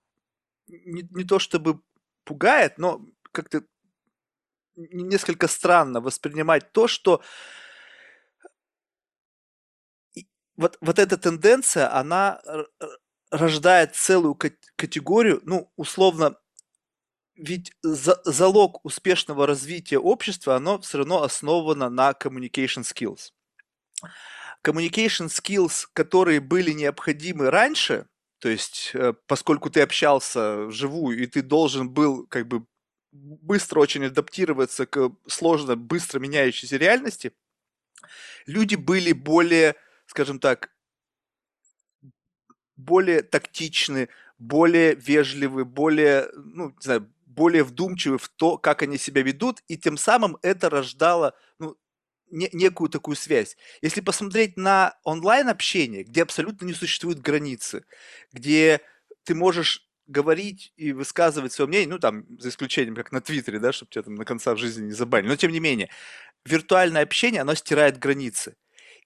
не, 0.68 1.02
не 1.10 1.24
то 1.24 1.38
чтобы 1.38 1.80
пугает, 2.24 2.78
но 2.78 3.04
как-то 3.32 3.64
несколько 4.76 5.48
странно 5.48 6.00
воспринимать 6.00 6.72
то, 6.72 6.88
что 6.88 7.22
вот, 10.56 10.76
вот 10.80 10.98
эта 10.98 11.16
тенденция, 11.16 11.92
она 11.94 12.40
рождает 13.30 13.96
целую 13.96 14.34
кат- 14.34 14.72
категорию, 14.76 15.40
ну, 15.44 15.70
условно, 15.76 16.36
ведь 17.36 17.72
за- 17.82 18.20
залог 18.24 18.84
успешного 18.84 19.46
развития 19.46 19.98
общества, 19.98 20.56
оно 20.56 20.80
все 20.80 20.98
равно 20.98 21.22
основано 21.22 21.90
на 21.90 22.12
communication 22.12 22.82
skills. 22.84 23.32
Communication 24.64 25.26
skills, 25.28 25.86
которые 25.92 26.40
были 26.40 26.72
необходимы 26.72 27.50
раньше, 27.50 28.06
то 28.38 28.48
есть, 28.48 28.90
э, 28.94 29.12
поскольку 29.26 29.70
ты 29.70 29.80
общался 29.82 30.66
вживую, 30.66 31.18
и 31.22 31.26
ты 31.26 31.42
должен 31.42 31.90
был 31.90 32.26
как 32.26 32.46
бы 32.48 32.64
быстро 33.12 33.80
очень 33.80 34.06
адаптироваться 34.06 34.86
к 34.86 35.10
сложно, 35.26 35.76
быстро 35.76 36.18
меняющейся 36.18 36.76
реальности, 36.76 37.32
люди 38.46 38.74
были 38.74 39.12
более, 39.12 39.76
скажем 40.06 40.38
так, 40.38 40.70
более 42.76 43.22
тактичны, 43.22 44.08
более 44.38 44.94
вежливы, 44.94 45.64
более, 45.64 46.28
ну, 46.34 46.70
не 46.70 46.80
знаю, 46.80 47.12
более 47.26 47.64
вдумчивы 47.64 48.18
в 48.18 48.28
то, 48.28 48.58
как 48.58 48.82
они 48.82 48.98
себя 48.98 49.22
ведут, 49.22 49.62
и 49.68 49.76
тем 49.78 49.96
самым 49.96 50.36
это 50.42 50.68
рождало 50.68 51.34
ну, 51.58 51.76
не- 52.30 52.50
некую 52.52 52.90
такую 52.90 53.16
связь. 53.16 53.56
Если 53.80 54.00
посмотреть 54.00 54.56
на 54.56 54.98
онлайн-общение, 55.04 56.04
где 56.04 56.22
абсолютно 56.22 56.66
не 56.66 56.74
существуют 56.74 57.20
границы, 57.20 57.84
где 58.32 58.80
ты 59.24 59.34
можешь 59.34 59.88
говорить 60.06 60.72
и 60.76 60.92
высказывать 60.92 61.52
свое 61.52 61.68
мнение, 61.68 61.88
ну, 61.88 61.98
там, 61.98 62.26
за 62.38 62.48
исключением, 62.48 62.94
как 62.94 63.12
на 63.12 63.20
Твиттере, 63.20 63.58
да, 63.58 63.72
чтобы 63.72 63.90
тебя 63.90 64.02
там 64.02 64.14
на 64.14 64.24
конца 64.24 64.54
в 64.54 64.58
жизни 64.58 64.86
не 64.86 64.92
забанили, 64.92 65.30
но 65.30 65.36
тем 65.36 65.52
не 65.52 65.60
менее, 65.60 65.90
виртуальное 66.44 67.02
общение, 67.02 67.42
оно 67.42 67.54
стирает 67.54 67.98
границы. 67.98 68.56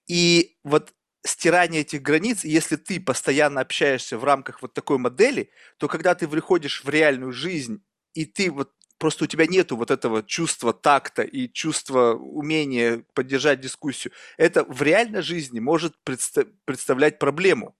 И 0.07 0.57
вот 0.63 0.93
стирание 1.25 1.81
этих 1.81 2.01
границ, 2.01 2.43
если 2.43 2.77
ты 2.77 2.99
постоянно 2.99 3.61
общаешься 3.61 4.17
в 4.17 4.23
рамках 4.23 4.61
вот 4.61 4.73
такой 4.73 4.97
модели, 4.97 5.51
то 5.77 5.87
когда 5.87 6.15
ты 6.15 6.27
выходишь 6.27 6.83
в 6.83 6.89
реальную 6.89 7.31
жизнь, 7.31 7.83
и 8.13 8.25
ты 8.25 8.49
вот 8.51 8.71
просто 8.97 9.25
у 9.25 9.27
тебя 9.27 9.45
нету 9.45 9.77
вот 9.77 9.91
этого 9.91 10.23
чувства 10.23 10.73
такта 10.73 11.21
и 11.21 11.51
чувства 11.51 12.13
умения 12.13 13.03
поддержать 13.13 13.61
дискуссию, 13.61 14.13
это 14.37 14.63
в 14.63 14.81
реальной 14.81 15.21
жизни 15.21 15.59
может 15.59 15.95
предста- 16.05 16.51
представлять 16.65 17.19
проблему. 17.19 17.75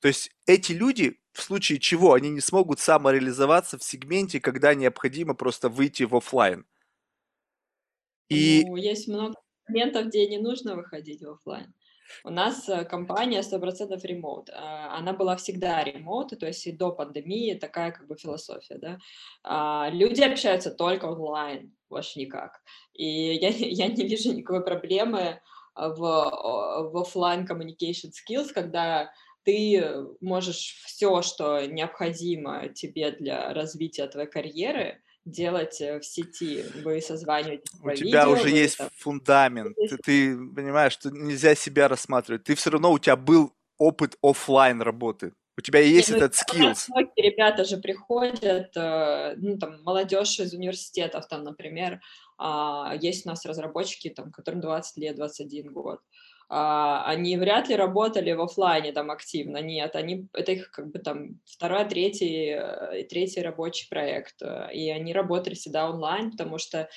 То 0.00 0.08
есть 0.08 0.30
эти 0.46 0.72
люди, 0.72 1.20
в 1.32 1.42
случае 1.42 1.78
чего, 1.78 2.14
они 2.14 2.30
не 2.30 2.40
смогут 2.40 2.80
самореализоваться 2.80 3.78
в 3.78 3.84
сегменте, 3.84 4.40
когда 4.40 4.74
необходимо 4.74 5.34
просто 5.34 5.68
выйти 5.68 6.02
в 6.02 6.16
офлайн. 6.16 6.66
И 8.28 8.64
Ну, 8.66 8.76
есть 8.76 9.08
много 9.08 9.34
моментов, 9.68 10.06
где 10.06 10.26
не 10.28 10.38
нужно 10.38 10.76
выходить 10.76 11.22
в 11.22 11.30
оффлайн. 11.30 11.74
У 12.24 12.30
нас 12.30 12.68
э, 12.68 12.84
компания 12.84 13.40
100% 13.40 13.98
remote. 14.02 14.50
А, 14.50 14.96
Она 14.98 15.12
была 15.12 15.36
всегда 15.36 15.84
remote, 15.84 16.38
то 16.38 16.46
есть 16.46 16.66
и 16.66 16.72
до 16.72 16.90
пандемии 16.90 17.54
такая 17.54 17.92
как 17.92 18.06
бы 18.08 18.16
философия, 18.16 18.78
да. 18.78 18.98
А, 19.42 19.88
Люди 19.90 20.22
общаются 20.22 20.70
только 20.70 21.06
онлайн, 21.06 21.74
больше 21.88 22.18
никак. 22.18 22.60
И 22.94 23.34
я, 23.34 23.48
я 23.48 23.88
не 23.88 24.06
вижу 24.06 24.32
никакой 24.32 24.64
проблемы 24.64 25.40
в, 25.76 25.98
в 25.98 27.00
оффлайн 27.00 27.46
communication 27.46 28.10
skills, 28.10 28.52
когда 28.52 29.12
ты 29.44 29.84
можешь 30.20 30.82
все, 30.86 31.22
что 31.22 31.64
необходимо 31.66 32.68
тебе 32.68 33.12
для 33.12 33.52
развития 33.54 34.06
твоей 34.06 34.28
карьеры, 34.28 35.02
делать 35.24 35.80
э, 35.80 35.98
в 35.98 36.04
сети. 36.04 36.64
Вы 36.82 37.00
созваниваетесь 37.00 37.74
у 37.74 37.94
тебя 37.94 38.24
видео, 38.24 38.32
уже 38.32 38.50
есть 38.50 38.78
там 38.78 38.88
фундамент, 38.96 39.76
ты, 39.76 39.96
ты 39.98 40.36
понимаешь, 40.36 40.92
что 40.92 41.10
нельзя 41.10 41.54
себя 41.54 41.88
рассматривать. 41.88 42.44
Ты 42.44 42.54
все 42.54 42.70
равно, 42.70 42.92
у 42.92 42.98
тебя 42.98 43.16
был 43.16 43.52
опыт 43.78 44.16
оффлайн 44.22 44.82
работы. 44.82 45.32
У 45.60 45.62
тебя 45.62 45.80
есть 45.80 46.10
ну, 46.10 46.16
этот 46.16 46.34
многие 46.88 47.20
ребята 47.20 47.64
же 47.64 47.76
приходят, 47.76 48.74
э, 48.74 49.34
ну, 49.36 49.58
там, 49.58 49.82
молодежь 49.82 50.40
из 50.40 50.54
университетов, 50.54 51.28
там, 51.28 51.44
например, 51.44 52.00
а, 52.38 52.94
есть 52.98 53.26
у 53.26 53.28
нас 53.28 53.44
разработчики, 53.44 54.08
там, 54.08 54.32
которым 54.32 54.62
20 54.62 54.96
лет, 54.96 55.16
21 55.16 55.70
год. 55.70 56.00
А, 56.48 57.04
Они 57.04 57.36
вряд 57.36 57.68
ли 57.68 57.76
работали 57.76 58.32
в 58.32 58.40
оффлайне 58.40 58.92
там 58.92 59.10
активно, 59.10 59.58
нет, 59.58 59.94
они, 59.94 60.28
это 60.32 60.52
их 60.52 60.70
как 60.70 60.90
бы 60.90 60.98
там 60.98 61.38
второй, 61.44 61.84
третий, 61.84 62.56
э, 62.58 63.04
третий 63.04 63.42
рабочий 63.42 63.86
проект, 63.90 64.40
э, 64.40 64.70
и 64.72 64.88
они 64.88 65.12
работали 65.12 65.54
всегда 65.54 65.90
онлайн, 65.90 66.30
потому 66.30 66.56
что 66.56 66.88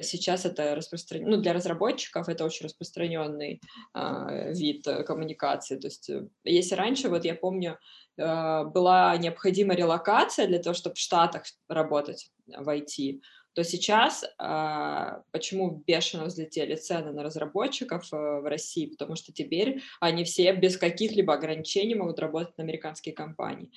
сейчас 0.00 0.44
это 0.44 0.74
распространено, 0.74 1.36
ну, 1.36 1.42
для 1.42 1.52
разработчиков 1.52 2.28
это 2.28 2.44
очень 2.44 2.64
распространенный 2.64 3.60
а, 3.92 4.50
вид 4.52 4.86
э, 4.86 5.04
коммуникации, 5.04 5.78
то 5.78 5.86
есть 5.86 6.10
э, 6.10 6.26
если 6.44 6.74
раньше, 6.74 7.08
вот 7.08 7.24
я 7.24 7.34
помню, 7.34 7.78
э, 8.16 8.64
была 8.64 9.16
необходима 9.16 9.74
релокация 9.74 10.46
для 10.46 10.58
того, 10.58 10.74
чтобы 10.74 10.96
в 10.96 10.98
Штатах 10.98 11.44
работать 11.68 12.30
в 12.46 12.68
IT, 12.68 13.20
то 13.56 13.64
сейчас 13.64 14.22
а, 14.36 15.22
почему 15.32 15.82
бешено 15.86 16.26
взлетели 16.26 16.74
цены 16.74 17.12
на 17.12 17.22
разработчиков 17.22 18.06
э, 18.12 18.16
в 18.16 18.44
России? 18.44 18.84
Потому 18.84 19.16
что 19.16 19.32
теперь 19.32 19.80
они 19.98 20.24
все 20.24 20.52
без 20.52 20.76
каких-либо 20.76 21.32
ограничений 21.32 21.94
могут 21.94 22.18
работать 22.18 22.58
на 22.58 22.64
американские 22.64 23.14
компании. 23.14 23.70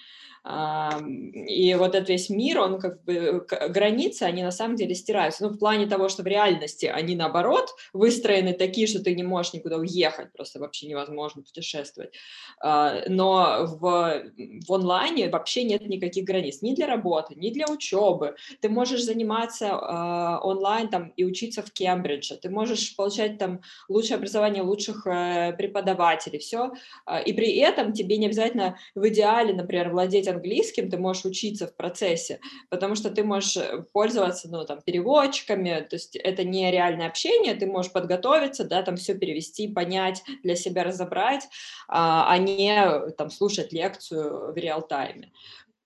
И 0.46 1.76
вот 1.76 1.96
этот 1.96 2.10
весь 2.10 2.30
мир, 2.30 2.60
он 2.60 2.80
как 2.80 3.04
бы, 3.04 3.46
границы, 3.70 4.24
они 4.24 4.42
на 4.42 4.52
самом 4.52 4.78
деле 4.78 4.96
стираются. 4.96 5.44
Ну, 5.44 5.50
в 5.50 5.60
плане 5.60 5.86
того, 5.86 6.08
что 6.08 6.24
в 6.24 6.28
реальности 6.28 6.86
они, 6.86 7.16
наоборот, 7.16 7.70
выстроены 7.92 8.54
такие, 8.54 8.88
что 8.88 9.04
ты 9.04 9.16
не 9.16 9.24
можешь 9.24 9.54
никуда 9.54 9.78
уехать, 9.78 10.32
просто 10.32 10.60
вообще 10.60 10.88
невозможно 10.88 11.42
путешествовать. 11.42 12.14
А, 12.62 13.04
Но 13.10 13.66
в, 13.66 14.24
в 14.66 14.74
онлайне 14.74 15.30
вообще 15.30 15.64
нет 15.64 15.86
никаких 15.88 16.24
границ 16.24 16.62
ни 16.62 16.74
для 16.74 16.88
работы, 16.88 17.36
ни 17.36 17.52
для 17.52 17.68
учебы. 17.68 18.36
Ты 18.62 18.70
можешь 18.70 19.04
заниматься 19.04 19.69
э, 19.70 20.40
онлайн 20.44 20.90
там 20.90 21.10
и 21.16 21.24
учиться 21.24 21.62
в 21.62 21.72
Кембридже, 21.72 22.38
ты 22.38 22.50
можешь 22.50 22.96
получать 22.96 23.38
там 23.38 23.62
лучшее 23.88 24.18
образование 24.18 24.64
лучших 24.64 25.06
э, 25.08 25.54
преподавателей, 25.58 26.40
все, 26.40 26.72
э, 27.08 27.24
и 27.24 27.34
при 27.34 27.56
этом 27.58 27.94
тебе 27.94 28.18
не 28.18 28.28
обязательно 28.28 28.78
в 28.96 29.08
идеале, 29.10 29.54
например, 29.54 29.90
владеть 29.90 30.28
английским, 30.28 30.90
ты 30.90 30.98
можешь 30.98 31.26
учиться 31.26 31.68
в 31.68 31.76
процессе, 31.76 32.40
потому 32.70 32.96
что 32.96 33.10
ты 33.10 33.24
можешь 33.24 33.58
э, 33.58 33.84
пользоваться, 33.94 34.50
ну, 34.50 34.66
там, 34.66 34.82
переводчиками, 34.82 35.86
то 35.90 35.96
есть 35.96 36.16
это 36.16 36.44
не 36.44 36.72
реальное 36.72 37.08
общение, 37.08 37.56
ты 37.56 37.66
можешь 37.66 37.92
подготовиться, 37.92 38.64
да, 38.64 38.82
там 38.82 38.96
все 38.96 39.14
перевести, 39.14 39.68
понять, 39.68 40.24
для 40.44 40.56
себя 40.56 40.84
разобрать, 40.84 41.48
а, 41.88 42.32
а 42.32 42.38
не 42.38 43.10
там 43.18 43.30
слушать 43.30 43.74
лекцию 43.74 44.54
в 44.54 44.58
real-time 44.58 45.18
е. 45.18 45.32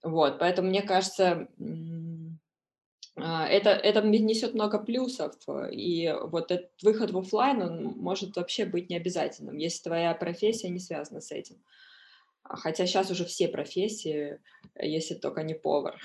Вот, 0.04 0.38
поэтому 0.40 0.68
мне 0.68 0.82
кажется, 0.82 1.48
а, 1.60 2.23
это, 3.16 3.70
это 3.70 4.02
несет 4.02 4.54
много 4.54 4.80
плюсов, 4.80 5.36
и 5.72 6.14
вот 6.22 6.52
этот 6.52 6.72
выход 6.82 7.12
в 7.12 7.18
офлайн, 7.18 7.62
он 7.62 7.84
может 7.98 8.36
вообще 8.36 8.66
быть 8.66 8.90
не 8.90 8.96
обязательным, 8.96 9.58
если 9.58 9.84
твоя 9.84 10.14
профессия 10.16 10.70
не 10.70 10.80
связана 10.80 11.22
с 11.22 11.32
этим. 11.32 11.58
А, 12.44 12.58
хотя 12.58 12.86
сейчас 12.86 13.12
уже 13.12 13.26
все 13.26 13.48
профессии, 13.48 14.40
если 14.76 15.16
только 15.16 15.44
не 15.44 15.54
повар, 15.54 16.00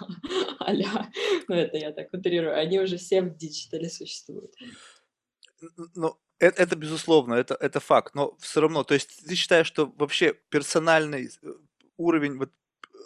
аля, 0.60 1.10
ну 1.48 1.54
это 1.54 1.76
я 1.76 1.92
так 1.92 2.12
утрирую, 2.12 2.58
они 2.58 2.80
уже 2.80 2.96
все 2.96 3.22
в 3.22 3.36
digital 3.36 3.82
е 3.82 3.88
существуют. 3.88 4.54
Ну, 5.94 6.18
это, 6.38 6.62
это 6.62 6.76
безусловно, 6.76 7.34
это, 7.34 7.54
это 7.54 7.78
факт, 7.78 8.14
но 8.14 8.36
все 8.40 8.60
равно, 8.60 8.84
то 8.84 8.94
есть 8.94 9.24
ты 9.26 9.34
считаешь, 9.34 9.66
что 9.66 9.86
вообще 9.96 10.34
персональный 10.48 11.30
э, 11.42 11.52
уровень 11.96 12.38
вот 12.38 12.50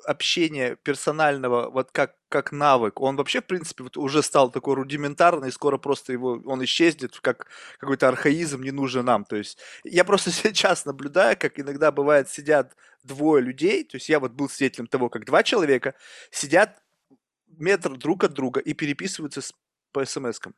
общения 0.04 0.76
персонального, 0.76 1.70
вот 1.70 1.90
как, 1.92 2.16
как 2.28 2.52
навык, 2.52 3.00
он 3.00 3.16
вообще, 3.16 3.40
в 3.40 3.46
принципе, 3.46 3.84
вот 3.84 3.96
уже 3.96 4.22
стал 4.22 4.50
такой 4.50 4.74
рудиментарный, 4.74 5.48
и 5.48 5.52
скоро 5.52 5.78
просто 5.78 6.12
его, 6.12 6.40
он 6.44 6.62
исчезнет, 6.64 7.18
как 7.20 7.48
какой-то 7.78 8.08
архаизм 8.08 8.62
не 8.62 8.70
нужен 8.70 9.04
нам. 9.04 9.24
То 9.24 9.36
есть 9.36 9.58
я 9.84 10.04
просто 10.04 10.30
сейчас 10.32 10.84
наблюдаю, 10.84 11.36
как 11.38 11.58
иногда 11.58 11.90
бывает 11.90 12.28
сидят 12.28 12.76
двое 13.02 13.42
людей, 13.42 13.84
то 13.84 13.96
есть 13.96 14.08
я 14.08 14.20
вот 14.20 14.32
был 14.32 14.48
свидетелем 14.48 14.86
того, 14.86 15.08
как 15.08 15.24
два 15.24 15.42
человека 15.42 15.94
сидят 16.30 16.82
метр 17.46 17.96
друг 17.96 18.24
от 18.24 18.32
друга 18.32 18.60
и 18.60 18.74
переписываются 18.74 19.40
с, 19.40 19.52
по 19.92 20.04
смс-кам. 20.04 20.54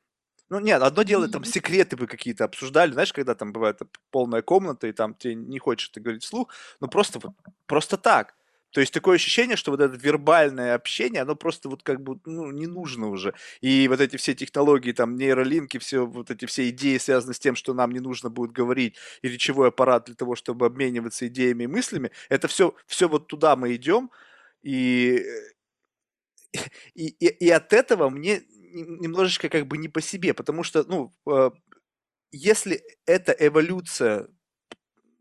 Ну, 0.49 0.59
нет, 0.59 0.83
одно 0.83 1.05
дело, 1.05 1.29
там, 1.29 1.45
секреты 1.45 1.97
вы 1.97 2.09
какие-то 2.09 2.45
обсуждали, 2.45 2.91
знаешь, 2.91 3.13
когда 3.13 3.37
там 3.37 3.53
бывает 3.53 3.81
полная 4.11 4.43
комната, 4.43 4.89
и 4.89 4.93
там 4.93 5.15
тебе 5.15 5.37
не 5.37 5.61
хочешь 5.61 5.91
это 5.91 6.01
говорить 6.01 6.25
вслух, 6.25 6.53
но 6.81 6.89
просто 6.89 7.21
вот, 7.21 7.33
просто 7.67 7.97
так. 7.97 8.35
То 8.71 8.81
есть 8.81 8.93
такое 8.93 9.17
ощущение, 9.17 9.57
что 9.57 9.71
вот 9.71 9.81
это 9.81 9.97
вербальное 9.97 10.75
общение, 10.75 11.23
оно 11.23 11.35
просто 11.35 11.69
вот 11.69 11.83
как 11.83 12.01
бы 12.03 12.21
ну, 12.25 12.51
не 12.51 12.67
нужно 12.67 13.09
уже. 13.09 13.35
И 13.61 13.89
вот 13.89 14.01
эти 14.01 14.17
все 14.17 14.35
технологии, 14.35 14.93
там 14.93 15.17
нейролинки, 15.17 15.79
все 15.79 16.07
вот 16.07 16.31
эти 16.31 16.47
все 16.47 16.69
идеи 16.71 16.99
связаны 16.99 17.35
с 17.35 17.39
тем, 17.39 17.57
что 17.57 17.75
нам 17.75 17.91
не 17.91 18.01
нужно 18.01 18.31
будет 18.31 18.53
говорить, 18.53 18.97
и 19.23 19.29
речевой 19.29 19.69
аппарат 19.69 20.05
для 20.07 20.15
того, 20.15 20.37
чтобы 20.37 20.67
обмениваться 20.67 21.27
идеями 21.27 21.65
и 21.65 21.67
мыслями, 21.67 22.11
это 22.29 22.49
все, 22.49 22.75
все 22.87 23.09
вот 23.09 23.27
туда 23.27 23.57
мы 23.57 23.75
идем, 23.75 24.11
и, 24.63 25.23
и, 26.95 27.09
и, 27.09 27.27
и 27.27 27.51
от 27.51 27.73
этого 27.73 28.09
мне 28.11 28.43
немножечко 28.73 29.49
как 29.49 29.67
бы 29.67 29.79
не 29.79 29.89
по 29.89 30.01
себе, 30.01 30.35
потому 30.35 30.63
что, 30.63 30.85
ну, 30.85 31.15
э, 31.27 31.51
если 32.33 32.83
это 33.07 33.33
эволюция 33.33 34.29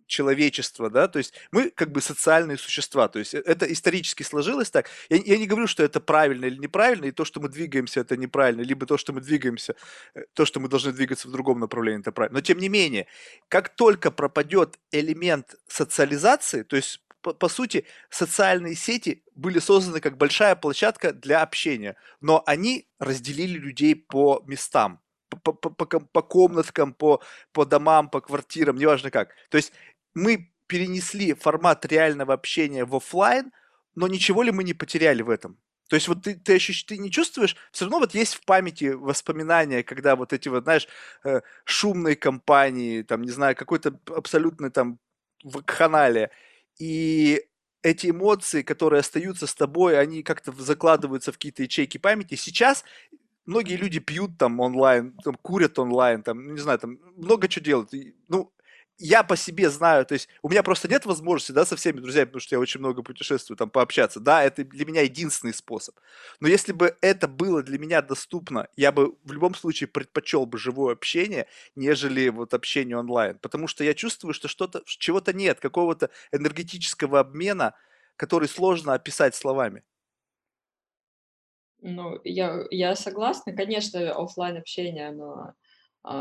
человечества, 0.10 0.90
да, 0.90 1.08
то 1.08 1.20
есть 1.20 1.34
мы 1.52 1.70
как 1.70 1.92
бы 1.92 2.02
социальные 2.02 2.58
существа, 2.58 3.08
то 3.08 3.20
есть 3.20 3.34
э, 3.34 3.40
это 3.46 3.72
исторически 3.72 4.24
сложилось 4.24 4.70
так. 4.70 4.90
Я, 5.10 5.18
я 5.18 5.38
не 5.38 5.48
говорю, 5.48 5.68
что 5.68 5.84
это 5.84 6.02
правильно 6.02 6.46
или 6.46 6.58
неправильно, 6.58 7.06
и 7.06 7.12
то, 7.12 7.24
что 7.26 7.40
мы 7.40 7.48
двигаемся, 7.48 8.02
это 8.02 8.18
неправильно, 8.18 8.62
либо 8.62 8.86
то, 8.86 8.98
что 8.98 9.14
мы 9.14 9.22
двигаемся, 9.22 9.76
э, 10.16 10.24
то, 10.34 10.46
что 10.46 10.60
мы 10.60 10.68
должны 10.68 10.92
двигаться 10.92 11.28
в 11.28 11.32
другом 11.32 11.60
направлении, 11.60 12.02
это 12.02 12.12
правильно. 12.12 12.40
Но 12.40 12.42
тем 12.42 12.58
не 12.58 12.70
менее, 12.70 13.08
как 13.48 13.70
только 13.70 14.12
пропадет 14.12 14.80
элемент 14.92 15.56
социализации, 15.68 16.64
то 16.64 16.76
есть 16.76 17.02
по, 17.22 17.34
по 17.34 17.50
сути, 17.50 17.86
социальные 18.10 18.76
сети 18.76 19.24
были 19.36 19.60
созданы 19.60 20.00
как 20.00 20.18
большая 20.18 20.56
площадка 20.56 21.14
для 21.14 21.42
общения, 21.42 21.96
но 22.22 22.44
они 22.46 22.88
разделили 23.00 23.58
людей 23.58 23.96
по 23.96 24.44
местам, 24.48 25.02
по, 25.44 25.54
по, 25.54 25.70
по, 25.70 25.86
по 25.86 26.22
комнаткам, 26.22 26.94
по, 26.94 27.22
по 27.52 27.66
домам, 27.66 28.10
по 28.10 28.22
квартирам, 28.22 28.78
неважно 28.78 29.12
как. 29.12 29.36
То 29.50 29.58
есть 29.58 29.74
мы 30.14 30.52
перенесли 30.68 31.34
формат 31.34 31.86
реального 31.86 32.34
общения 32.34 32.86
в 32.86 32.96
офлайн, 32.96 33.52
но 33.96 34.08
ничего 34.08 34.44
ли 34.44 34.52
мы 34.52 34.64
не 34.64 34.74
потеряли 34.74 35.22
в 35.22 35.30
этом? 35.30 35.58
То 35.90 35.96
есть 35.96 36.08
вот 36.08 36.24
ты, 36.24 36.36
ты, 36.36 36.56
ощущ... 36.56 36.86
ты 36.86 36.98
не 37.00 37.10
чувствуешь, 37.10 37.56
все 37.72 37.86
равно 37.86 38.00
вот 38.00 38.14
есть 38.14 38.36
в 38.36 38.46
памяти 38.46 38.94
воспоминания, 38.94 39.82
когда 39.82 40.16
вот 40.16 40.34
эти 40.34 40.48
вот, 40.48 40.64
знаешь, 40.64 40.88
э, 41.24 41.42
шумные 41.66 42.16
компании, 42.16 43.02
там, 43.02 43.24
не 43.24 43.32
знаю, 43.32 43.56
какой-то 43.56 44.00
абсолютный 44.16 44.70
там 44.70 45.00
вакханалия, 45.44 46.30
и 46.78 47.44
эти 47.82 48.12
эмоции, 48.12 48.62
которые 48.62 49.00
остаются 49.00 49.48
с 49.48 49.56
тобой, 49.56 50.00
они 50.00 50.22
как-то 50.22 50.52
закладываются 50.52 51.32
в 51.32 51.36
какие-то 51.36 51.64
ячейки 51.64 51.98
памяти. 51.98 52.36
Сейчас 52.36 52.84
многие 53.46 53.76
люди 53.76 54.00
пьют 54.00 54.38
там 54.38 54.60
онлайн, 54.60 55.18
там, 55.24 55.36
курят 55.36 55.80
онлайн, 55.80 56.22
там, 56.22 56.54
не 56.54 56.60
знаю, 56.60 56.78
там 56.80 57.00
много 57.16 57.48
чего 57.48 57.66
делают. 57.66 57.92
ну, 58.28 58.54
я 59.00 59.24
по 59.24 59.38
себе 59.38 59.70
знаю, 59.70 60.06
то 60.06 60.14
есть 60.14 60.28
у 60.42 60.50
меня 60.50 60.62
просто 60.62 60.90
нет 60.90 61.06
возможности, 61.06 61.54
да, 61.54 61.66
со 61.66 61.76
всеми 61.78 62.00
друзьями, 62.00 62.26
потому 62.26 62.42
что 62.42 62.56
я 62.56 62.60
очень 62.60 62.82
много 62.82 63.02
путешествую, 63.02 63.58
там, 63.58 63.70
пообщаться, 63.70 64.20
да, 64.20 64.44
это 64.44 64.64
для 64.66 64.86
меня 64.86 65.02
единственный 65.02 65.54
способ. 65.54 65.96
Но 66.42 66.50
если 66.50 66.74
бы 66.74 66.98
это 67.02 67.28
было 67.30 67.64
для 67.64 67.80
меня 67.80 68.02
доступно, 68.02 68.68
я 68.76 68.92
бы 68.92 69.16
в 69.24 69.32
любом 69.32 69.56
случае 69.56 69.88
предпочел 69.88 70.46
бы 70.46 70.58
живое 70.58 70.94
общение, 70.94 71.48
нежели 71.76 72.28
вот 72.30 72.54
общение 72.54 72.98
онлайн, 72.98 73.40
потому 73.40 73.68
что 73.68 73.84
я 73.84 73.94
чувствую, 73.94 74.34
что 74.34 74.50
что-то, 74.50 74.84
чего-то 74.86 75.32
нет, 75.34 75.60
какого-то 75.62 76.10
энергетического 76.34 77.22
обмена, 77.22 77.76
который 78.18 78.50
сложно 78.50 78.94
описать 78.94 79.34
словами. 79.34 79.84
Ну, 81.82 82.20
я, 82.26 82.66
я 82.72 82.96
согласна, 82.96 83.56
конечно, 83.56 84.12
офлайн 84.12 84.58
общение, 84.58 85.08
оно 85.08 85.32
а, 85.32 85.54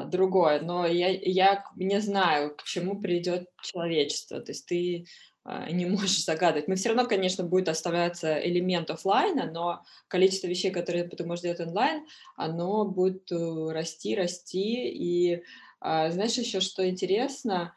другое, 0.07 0.61
но 0.61 0.87
я, 0.87 1.09
я 1.09 1.65
не 1.77 2.01
знаю, 2.01 2.55
к 2.57 2.65
чему 2.65 3.01
придет 3.01 3.49
человечество. 3.63 4.41
То 4.41 4.53
есть 4.53 4.67
ты 4.67 5.07
а, 5.49 5.71
не 5.71 5.87
можешь 5.87 6.25
загадывать. 6.25 6.69
Мы 6.69 6.77
все 6.77 6.91
равно, 6.91 7.07
конечно, 7.07 7.43
будет 7.43 7.69
оставляться 7.69 8.39
элемент 8.39 8.91
офлайна, 8.91 9.51
но 9.51 9.83
количество 10.09 10.47
вещей, 10.47 10.71
которые 10.71 11.05
ты 11.09 11.25
можешь 11.25 11.43
делать 11.43 11.61
онлайн, 11.61 12.07
оно 12.37 12.85
будет 12.85 13.33
э, 13.33 13.73
расти, 13.73 14.15
расти. 14.15 14.89
И 14.91 15.43
а, 15.81 16.11
знаешь 16.11 16.35
еще, 16.35 16.61
что 16.61 16.87
интересно? 16.89 17.75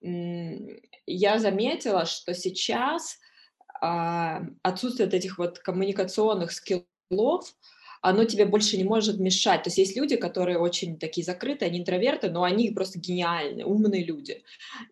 Я 0.00 1.38
заметила, 1.38 2.06
что 2.06 2.34
сейчас 2.34 3.18
отсутствие 3.80 5.08
этих 5.08 5.38
вот 5.38 5.58
коммуникационных 5.58 6.52
скиллов, 6.52 7.54
оно 8.02 8.24
тебе 8.24 8.44
больше 8.44 8.76
не 8.76 8.84
может 8.84 9.18
мешать. 9.18 9.62
То 9.62 9.68
есть 9.68 9.78
есть 9.78 9.96
люди, 9.96 10.16
которые 10.16 10.58
очень 10.58 10.98
такие 10.98 11.24
закрытые, 11.24 11.68
они 11.68 11.78
интроверты, 11.78 12.30
но 12.30 12.42
они 12.42 12.70
просто 12.70 12.98
гениальные, 12.98 13.64
умные 13.64 14.04
люди. 14.04 14.42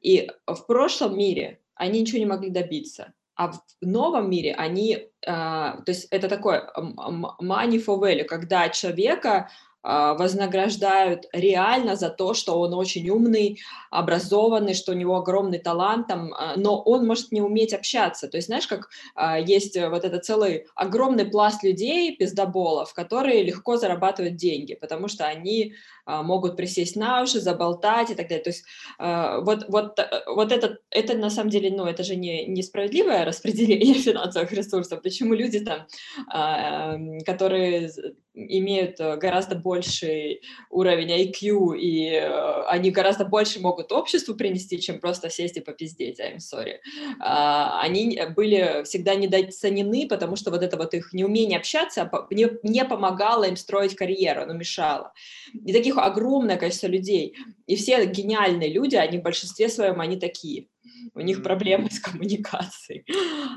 И 0.00 0.30
в 0.46 0.66
прошлом 0.66 1.18
мире 1.18 1.58
они 1.74 2.00
ничего 2.00 2.18
не 2.18 2.26
могли 2.26 2.50
добиться. 2.50 3.12
А 3.34 3.52
в 3.52 3.60
новом 3.80 4.30
мире 4.30 4.54
они, 4.54 4.94
э, 4.94 5.06
то 5.26 5.84
есть 5.86 6.06
это 6.10 6.28
такое 6.28 6.70
money 6.76 7.84
for 7.84 7.98
value, 7.98 8.24
когда 8.24 8.68
человека 8.68 9.50
вознаграждают 9.82 11.26
реально 11.32 11.96
за 11.96 12.10
то, 12.10 12.34
что 12.34 12.60
он 12.60 12.74
очень 12.74 13.08
умный, 13.08 13.60
образованный, 13.90 14.74
что 14.74 14.92
у 14.92 14.94
него 14.94 15.16
огромный 15.16 15.58
талант, 15.58 16.06
там, 16.06 16.34
а, 16.34 16.54
но 16.56 16.80
он 16.80 17.06
может 17.06 17.32
не 17.32 17.40
уметь 17.40 17.72
общаться. 17.72 18.28
То 18.28 18.36
есть, 18.36 18.46
знаешь, 18.46 18.66
как 18.66 18.88
а, 19.14 19.38
есть 19.38 19.76
вот 19.76 20.04
этот 20.04 20.24
целый 20.24 20.66
огромный 20.74 21.24
пласт 21.24 21.62
людей, 21.62 22.14
пиздоболов, 22.16 22.92
которые 22.94 23.42
легко 23.42 23.76
зарабатывают 23.76 24.36
деньги, 24.36 24.74
потому 24.74 25.08
что 25.08 25.26
они 25.26 25.74
могут 26.06 26.56
присесть 26.56 26.96
на 26.96 27.22
уши, 27.22 27.40
заболтать 27.40 28.10
и 28.10 28.14
так 28.14 28.26
далее. 28.26 28.42
То 28.42 28.50
есть 28.50 28.64
вот, 28.98 29.66
вот, 29.68 29.98
э, 30.00 30.22
вот 30.26 30.50
это, 30.50 30.78
это 30.90 31.16
на 31.16 31.30
самом 31.30 31.50
деле, 31.50 31.70
ну, 31.70 31.84
это 31.86 32.02
же 32.02 32.16
не 32.16 32.46
несправедливое 32.46 33.24
распределение 33.24 33.94
финансовых 34.02 34.50
ресурсов. 34.50 35.02
Почему 35.02 35.34
люди 35.34 35.60
там, 35.60 35.86
которые 37.24 37.90
имеют 38.34 39.00
э, 39.00 39.16
гораздо 39.16 39.56
больший 39.70 40.42
уровень 40.70 41.12
IQ, 41.12 41.78
и 41.78 42.10
э, 42.10 42.62
они 42.74 42.90
гораздо 42.90 43.24
больше 43.24 43.60
могут 43.60 43.92
обществу 43.92 44.34
принести, 44.34 44.80
чем 44.80 45.00
просто 45.00 45.30
сесть 45.30 45.56
и 45.56 45.60
попиздеть, 45.60 46.20
I'm 46.20 46.38
sorry. 46.38 46.78
А, 47.20 47.80
они 47.80 48.20
были 48.36 48.82
всегда 48.84 49.14
недооценены, 49.14 50.08
потому 50.08 50.36
что 50.36 50.50
вот 50.50 50.62
это 50.62 50.76
вот 50.76 50.94
их 50.94 51.12
неумение 51.12 51.58
общаться 51.58 52.10
не, 52.30 52.48
не 52.62 52.84
помогало 52.84 53.44
им 53.44 53.56
строить 53.56 53.94
карьеру, 53.94 54.42
оно 54.42 54.54
мешало. 54.54 55.12
И 55.66 55.72
таких 55.72 55.98
огромное 55.98 56.56
количество 56.56 56.88
людей. 56.88 57.36
И 57.68 57.76
все 57.76 58.04
гениальные 58.06 58.72
люди, 58.72 58.96
они 58.96 59.18
в 59.18 59.22
большинстве 59.22 59.68
своем, 59.68 60.00
они 60.00 60.16
такие 60.16 60.66
у 61.14 61.20
них 61.20 61.42
проблемы 61.42 61.90
с 61.90 62.00
коммуникацией. 62.00 63.04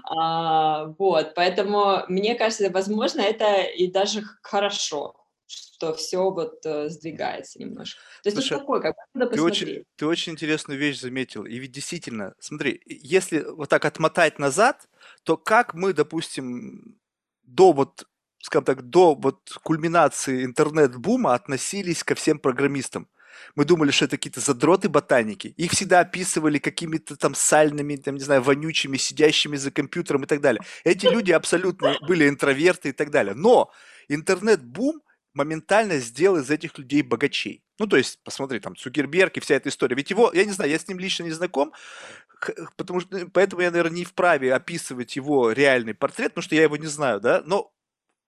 А, 0.06 0.88
вот, 1.00 1.34
поэтому 1.36 2.04
мне 2.08 2.36
кажется, 2.36 2.70
возможно, 2.70 3.22
это 3.22 3.62
и 3.62 3.88
даже 3.88 4.24
хорошо, 4.42 5.23
что 5.84 5.94
все 5.94 6.30
вот 6.30 6.66
э, 6.66 6.90
сдвигается 6.90 7.60
немножко. 7.60 8.00
То 8.24 8.30
есть 8.30 8.38
Слушай, 8.38 8.54
это 8.54 8.60
такой, 8.60 8.82
как 8.82 8.96
надо 9.14 9.36
ты 9.36 9.42
очень, 9.42 9.66
посмотреть. 9.66 9.88
ты 9.98 10.06
очень 10.06 10.34
интересную 10.34 10.80
вещь 10.80 11.00
заметил. 11.00 11.46
И 11.46 11.58
ведь 11.58 11.72
действительно, 11.72 12.34
смотри, 12.40 12.82
если 12.86 13.40
вот 13.40 13.70
так 13.70 13.86
отмотать 13.86 14.40
назад, 14.40 14.88
то 15.24 15.36
как 15.36 15.74
мы, 15.74 15.94
допустим, 15.94 16.98
до 17.44 17.74
вот, 17.74 18.08
скажем 18.42 18.66
так, 18.66 18.84
до 18.84 19.16
вот 19.16 19.40
кульминации 19.64 20.46
интернет-бума 20.46 21.34
относились 21.34 22.04
ко 22.04 22.16
всем 22.16 22.40
программистам? 22.40 23.10
Мы 23.56 23.66
думали, 23.66 23.92
что 23.92 24.06
это 24.06 24.18
какие-то 24.18 24.40
задроты 24.40 24.90
ботаники. 24.90 25.48
Их 25.58 25.72
всегда 25.72 26.02
описывали 26.02 26.60
какими-то 26.60 27.18
там 27.18 27.36
сальными, 27.36 27.96
там, 27.96 28.16
не 28.16 28.22
знаю, 28.22 28.42
вонючими, 28.44 28.96
сидящими 28.98 29.58
за 29.58 29.72
компьютером 29.72 30.24
и 30.24 30.28
так 30.28 30.40
далее. 30.40 30.62
Эти 30.84 31.08
люди 31.08 31.32
абсолютно 31.32 31.98
были 32.08 32.30
интроверты 32.30 32.90
и 32.90 32.92
так 32.92 33.10
далее. 33.10 33.34
Но 33.34 33.72
интернет-бум 34.08 35.02
моментально 35.34 35.98
сделал 36.00 36.38
из 36.38 36.50
этих 36.50 36.78
людей 36.78 37.02
богачей. 37.02 37.64
Ну, 37.80 37.88
то 37.88 37.98
есть, 37.98 38.20
посмотри, 38.24 38.60
там, 38.60 38.76
Цукерберг 38.76 39.38
и 39.38 39.40
вся 39.40 39.56
эта 39.56 39.70
история. 39.70 39.96
Ведь 39.96 40.10
его, 40.10 40.32
я 40.34 40.46
не 40.46 40.52
знаю, 40.52 40.70
я 40.72 40.80
с 40.80 40.88
ним 40.88 41.00
лично 41.00 41.24
не 41.24 41.32
знаком, 41.32 41.74
потому 42.78 43.00
что, 43.00 43.28
поэтому 43.34 43.62
я, 43.62 43.72
наверное, 43.72 43.98
не 43.98 44.06
вправе 44.06 44.54
описывать 44.54 45.16
его 45.16 45.52
реальный 45.52 45.94
портрет, 45.94 46.30
потому 46.30 46.44
что 46.44 46.56
я 46.56 46.64
его 46.64 46.78
не 46.78 46.88
знаю, 46.88 47.20
да, 47.20 47.42
но, 47.46 47.74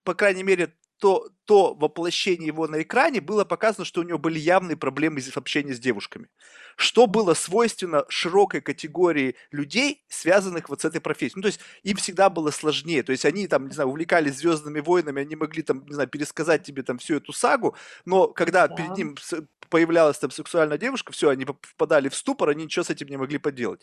по 0.04 0.14
крайней 0.14 0.42
мере, 0.42 0.74
то, 0.98 1.28
то 1.44 1.74
воплощение 1.74 2.46
его 2.46 2.66
на 2.66 2.82
экране 2.82 3.20
было 3.20 3.44
показано, 3.44 3.84
что 3.84 4.00
у 4.00 4.04
него 4.04 4.18
были 4.18 4.38
явные 4.38 4.76
проблемы 4.76 5.20
в 5.20 5.36
общении 5.36 5.72
с 5.72 5.78
девушками. 5.78 6.28
Что 6.76 7.06
было 7.06 7.34
свойственно 7.34 8.04
широкой 8.08 8.60
категории 8.60 9.36
людей, 9.50 10.04
связанных 10.08 10.68
вот 10.68 10.80
с 10.80 10.84
этой 10.84 11.00
профессией. 11.00 11.34
Ну, 11.36 11.42
то 11.42 11.48
есть 11.48 11.60
им 11.82 11.96
всегда 11.96 12.30
было 12.30 12.50
сложнее. 12.50 13.02
То 13.02 13.12
есть 13.12 13.24
они 13.24 13.46
там, 13.46 13.68
не 13.68 13.74
знаю, 13.74 13.90
увлекались 13.90 14.36
Звездными 14.36 14.80
войнами, 14.80 15.22
они 15.22 15.36
могли 15.36 15.62
там, 15.62 15.84
не 15.86 15.92
знаю, 15.92 16.08
пересказать 16.08 16.62
тебе 16.62 16.82
там 16.82 16.98
всю 16.98 17.16
эту 17.16 17.32
сагу, 17.32 17.76
но 18.04 18.28
когда 18.28 18.68
да. 18.68 18.74
перед 18.74 18.96
ним 18.96 19.16
появлялась 19.68 20.18
там 20.18 20.30
сексуальная 20.30 20.78
девушка, 20.78 21.12
все, 21.12 21.30
они 21.30 21.44
впадали 21.44 22.08
в 22.08 22.14
ступор, 22.14 22.50
они 22.50 22.64
ничего 22.64 22.84
с 22.84 22.90
этим 22.90 23.08
не 23.08 23.16
могли 23.16 23.38
поделать. 23.38 23.82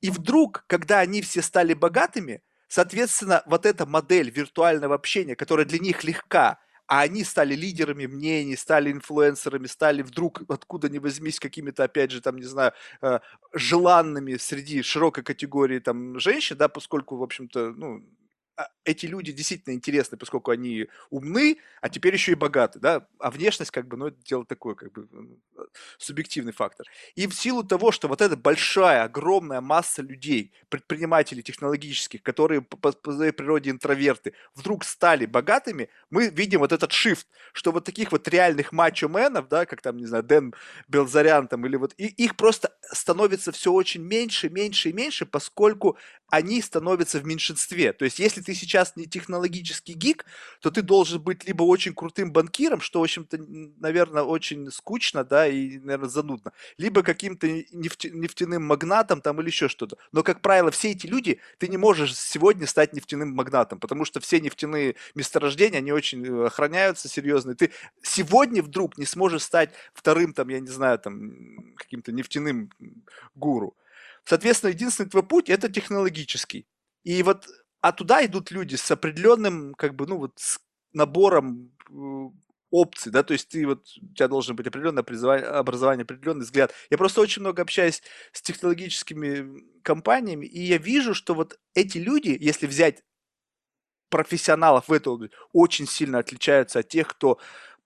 И 0.00 0.10
вдруг, 0.10 0.64
когда 0.66 1.00
они 1.00 1.22
все 1.22 1.42
стали 1.42 1.74
богатыми, 1.74 2.42
Соответственно, 2.72 3.42
вот 3.44 3.66
эта 3.66 3.84
модель 3.84 4.30
виртуального 4.30 4.94
общения, 4.94 5.36
которая 5.36 5.66
для 5.66 5.78
них 5.78 6.04
легка, 6.04 6.58
а 6.86 7.02
они 7.02 7.22
стали 7.22 7.54
лидерами 7.54 8.06
мнений, 8.06 8.56
стали 8.56 8.90
инфлюенсерами, 8.90 9.66
стали 9.66 10.00
вдруг 10.00 10.40
откуда 10.48 10.88
ни 10.88 10.96
возьмись 10.96 11.38
какими-то, 11.38 11.84
опять 11.84 12.10
же, 12.12 12.22
там, 12.22 12.36
не 12.36 12.46
знаю, 12.46 12.72
э, 13.02 13.20
желанными 13.52 14.38
среди 14.38 14.80
широкой 14.80 15.22
категории 15.22 15.80
там 15.80 16.18
женщин, 16.18 16.56
да, 16.56 16.68
поскольку, 16.68 17.16
в 17.16 17.22
общем-то, 17.22 17.74
ну, 17.76 18.02
а, 18.56 18.68
эти 18.84 19.06
люди 19.06 19.32
действительно 19.32 19.74
интересны, 19.74 20.16
поскольку 20.16 20.50
они 20.50 20.88
умны, 21.10 21.58
а 21.80 21.88
теперь 21.88 22.14
еще 22.14 22.32
и 22.32 22.36
богаты, 22.36 22.78
да, 22.78 23.06
а 23.18 23.30
внешность, 23.30 23.70
как 23.70 23.86
бы, 23.86 23.96
ну, 23.96 24.06
это 24.08 24.16
дело 24.24 24.44
такое, 24.44 24.74
как 24.74 24.92
бы, 24.92 25.08
субъективный 25.98 26.52
фактор. 26.52 26.86
И 27.14 27.26
в 27.26 27.34
силу 27.34 27.62
того, 27.62 27.92
что 27.92 28.08
вот 28.08 28.20
эта 28.20 28.36
большая, 28.36 29.04
огромная 29.04 29.60
масса 29.60 30.02
людей, 30.02 30.52
предпринимателей 30.68 31.42
технологических, 31.42 32.22
которые 32.22 32.62
по, 32.62 32.92
своей 33.12 33.32
природе 33.32 33.70
интроверты, 33.70 34.34
вдруг 34.54 34.84
стали 34.84 35.26
богатыми, 35.26 35.88
мы 36.10 36.28
видим 36.28 36.60
вот 36.60 36.72
этот 36.72 36.90
shift, 36.90 37.26
что 37.52 37.72
вот 37.72 37.84
таких 37.84 38.12
вот 38.12 38.26
реальных 38.28 38.72
мачо-менов, 38.72 39.48
да, 39.48 39.66
как 39.66 39.82
там, 39.82 39.96
не 39.96 40.06
знаю, 40.06 40.24
Дэн 40.24 40.54
Белзарян 40.88 41.48
там, 41.48 41.66
или 41.66 41.76
вот, 41.76 41.94
и 41.96 42.06
их 42.06 42.36
просто 42.36 42.74
становится 42.90 43.52
все 43.52 43.72
очень 43.72 44.02
меньше, 44.02 44.48
меньше 44.48 44.90
и 44.90 44.92
меньше, 44.92 45.26
поскольку 45.26 45.96
они 46.28 46.62
становятся 46.62 47.18
в 47.20 47.26
меньшинстве. 47.26 47.92
То 47.92 48.06
есть, 48.06 48.18
если 48.18 48.40
ты 48.40 48.54
сейчас 48.54 48.71
не 48.96 49.06
технологический 49.06 49.94
гик, 49.94 50.24
то 50.60 50.70
ты 50.70 50.82
должен 50.82 51.20
быть 51.20 51.46
либо 51.46 51.62
очень 51.62 51.94
крутым 51.94 52.32
банкиром, 52.32 52.80
что, 52.80 53.00
в 53.00 53.02
общем-то, 53.02 53.38
наверное, 53.78 54.22
очень 54.22 54.70
скучно, 54.70 55.24
да, 55.24 55.46
и, 55.46 55.78
наверное, 55.78 56.08
занудно, 56.08 56.52
либо 56.78 57.02
каким-то 57.02 57.46
нефтя, 57.46 58.10
нефтяным 58.10 58.64
магнатом 58.64 59.20
там 59.20 59.40
или 59.40 59.48
еще 59.48 59.68
что-то. 59.68 59.96
Но, 60.12 60.22
как 60.22 60.40
правило, 60.40 60.70
все 60.70 60.92
эти 60.92 61.06
люди, 61.06 61.40
ты 61.58 61.68
не 61.68 61.76
можешь 61.76 62.16
сегодня 62.16 62.66
стать 62.66 62.92
нефтяным 62.92 63.30
магнатом, 63.30 63.78
потому 63.78 64.04
что 64.04 64.20
все 64.20 64.40
нефтяные 64.40 64.96
месторождения, 65.14 65.78
они 65.78 65.92
очень 65.92 66.24
э, 66.26 66.46
охраняются 66.46 67.08
серьезно. 67.08 67.54
ты 67.54 67.70
сегодня 68.02 68.62
вдруг 68.62 68.98
не 68.98 69.06
сможешь 69.06 69.42
стать 69.42 69.70
вторым, 69.94 70.32
там, 70.32 70.48
я 70.48 70.60
не 70.60 70.68
знаю, 70.68 70.98
там, 70.98 71.74
каким-то 71.76 72.12
нефтяным 72.12 72.70
гуру. 73.34 73.76
Соответственно, 74.24 74.70
единственный 74.70 75.08
твой 75.08 75.22
путь– 75.22 75.48
это 75.50 75.70
технологический. 75.70 76.66
И 77.04 77.22
вот, 77.22 77.46
а 77.82 77.92
туда 77.92 78.24
идут 78.24 78.50
люди 78.50 78.76
с 78.76 78.90
определенным, 78.90 79.74
как 79.74 79.94
бы, 79.96 80.06
ну 80.06 80.16
вот, 80.18 80.32
с 80.36 80.60
набором 80.92 81.72
э, 81.90 82.30
опций, 82.70 83.12
да, 83.12 83.22
то 83.22 83.32
есть 83.34 83.48
ты 83.48 83.66
вот, 83.66 83.86
у 84.00 84.14
тебя 84.14 84.28
должен 84.28 84.56
быть 84.56 84.66
определенное 84.66 85.02
образование, 85.02 86.04
определенный 86.04 86.44
взгляд. 86.44 86.72
Я 86.90 86.96
просто 86.96 87.20
очень 87.20 87.42
много 87.42 87.60
общаюсь 87.62 88.02
с 88.32 88.40
технологическими 88.40 89.82
компаниями, 89.82 90.46
и 90.46 90.62
я 90.62 90.78
вижу, 90.78 91.12
что 91.12 91.34
вот 91.34 91.58
эти 91.74 91.98
люди, 91.98 92.36
если 92.40 92.66
взять 92.66 93.02
профессионалов 94.10 94.88
в 94.88 94.92
этой 94.92 95.08
области, 95.08 95.34
очень 95.52 95.86
сильно 95.86 96.18
отличаются 96.18 96.80
от 96.80 96.88
тех, 96.88 97.08
кто 97.08 97.38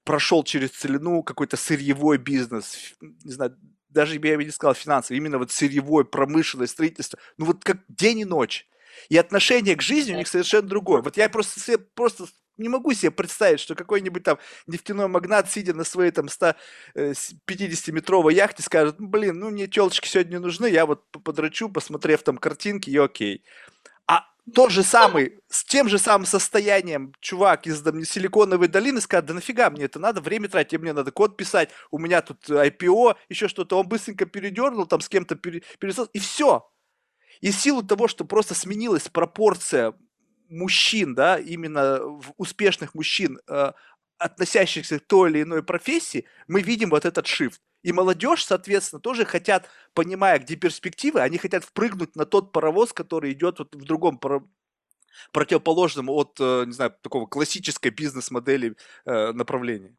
прошел 0.05 0.45
через 0.45 0.71
целину 0.71 1.23
какой-то 1.23 1.57
сырьевой 1.57 2.19
бизнес, 2.19 2.95
не 3.01 3.33
знаю, 3.33 3.57
даже 3.89 4.15
я 4.15 4.37
бы 4.37 4.45
не 4.45 4.51
сказал 4.51 4.75
финансовый, 4.75 5.17
именно 5.17 5.39
вот 5.39 5.51
сырьевой, 5.51 6.05
промышленное 6.05 6.67
строительство, 6.67 7.19
ну 7.39 7.47
вот 7.47 7.65
как 7.65 7.79
день 7.89 8.21
и 8.21 8.25
ночь. 8.25 8.69
И 9.09 9.17
отношение 9.17 9.77
к 9.77 9.83
жизни 9.83 10.15
у 10.15 10.17
них 10.17 10.29
совершенно 10.29 10.69
другое. 10.69 11.03
Вот 11.03 11.17
я 11.17 11.29
просто 11.29 11.61
себе, 11.61 11.79
просто 11.79 12.27
не 12.57 12.69
могу 12.69 12.95
себе 12.95 13.11
представить, 13.11 13.61
что 13.61 13.75
какой-нибудь 13.75 14.23
там 14.23 14.39
нефтяной 14.67 15.09
магнат, 15.09 15.51
сидя 15.51 15.75
на 15.75 15.85
своей 15.85 16.11
там 16.11 16.27
150-метровой 16.27 18.33
э, 18.33 18.37
яхте, 18.37 18.63
скажет, 18.63 18.97
блин, 18.99 19.39
ну 19.39 19.51
мне 19.51 19.67
телочки 19.67 20.09
сегодня 20.09 20.41
нужны, 20.41 20.67
я 20.67 20.87
вот 20.87 21.05
подрачу, 21.11 21.69
посмотрев 21.69 22.23
там 22.23 22.39
картинки, 22.39 22.91
и 22.91 22.97
окей 22.97 23.45
тот 24.55 24.71
же 24.71 24.83
самый, 24.83 25.41
с 25.49 25.65
тем 25.65 25.89
же 25.89 25.99
самым 25.99 26.25
состоянием 26.25 27.13
чувак 27.21 27.67
из 27.67 27.83
там, 27.83 28.05
Силиконовой 28.05 28.69
долины 28.69 29.01
скажет, 29.01 29.27
да 29.27 29.35
нафига 29.35 29.71
мне 29.71 29.85
это 29.85 29.99
надо, 29.99 30.21
время 30.21 30.49
тратить, 30.49 30.81
мне 30.81 30.93
надо 30.93 31.11
код 31.11 31.37
писать, 31.37 31.71
у 31.91 31.99
меня 31.99 32.23
тут 32.23 32.49
IPO, 32.49 33.17
еще 33.29 33.49
что-то, 33.49 33.79
он 33.79 33.89
быстренько 33.89 34.27
передернул, 34.27 34.87
там 34.87 35.01
с 35.01 35.09
кем-то 35.09 35.35
пере, 35.35 35.63
пересос, 35.79 36.09
и 36.13 36.19
все. 36.19 36.69
И 37.41 37.51
в 37.51 37.55
силу 37.55 37.83
того, 37.83 38.09
что 38.09 38.25
просто 38.25 38.55
сменилась 38.55 39.09
пропорция 39.09 39.95
мужчин, 40.49 41.15
да, 41.15 41.39
именно 41.39 42.01
успешных 42.37 42.95
мужчин, 42.95 43.41
э, 43.49 43.73
относящихся 44.19 44.99
к 44.99 45.07
той 45.07 45.31
или 45.31 45.43
иной 45.43 45.63
профессии, 45.63 46.25
мы 46.49 46.63
видим 46.63 46.91
вот 46.91 47.05
этот 47.05 47.27
shift. 47.27 47.59
И 47.83 47.93
молодежь, 47.93 48.45
соответственно, 48.45 49.01
тоже 49.01 49.25
хотят, 49.25 49.69
понимая, 49.95 50.39
где 50.39 50.57
перспективы, 50.57 51.21
они 51.21 51.39
хотят 51.39 51.65
впрыгнуть 51.65 52.17
на 52.17 52.25
тот 52.25 52.53
паровоз, 52.53 52.93
который 52.93 53.33
идет 53.33 53.59
вот 53.59 53.75
в 53.75 53.85
другом 53.85 54.21
противоположном 55.33 56.11
от, 56.11 56.37
э, 56.41 56.65
не 56.67 56.73
знаю, 56.73 56.95
такого 57.03 57.27
классической 57.27 57.91
бизнес-модели 57.91 58.77
э, 59.05 59.33
направления. 59.33 59.95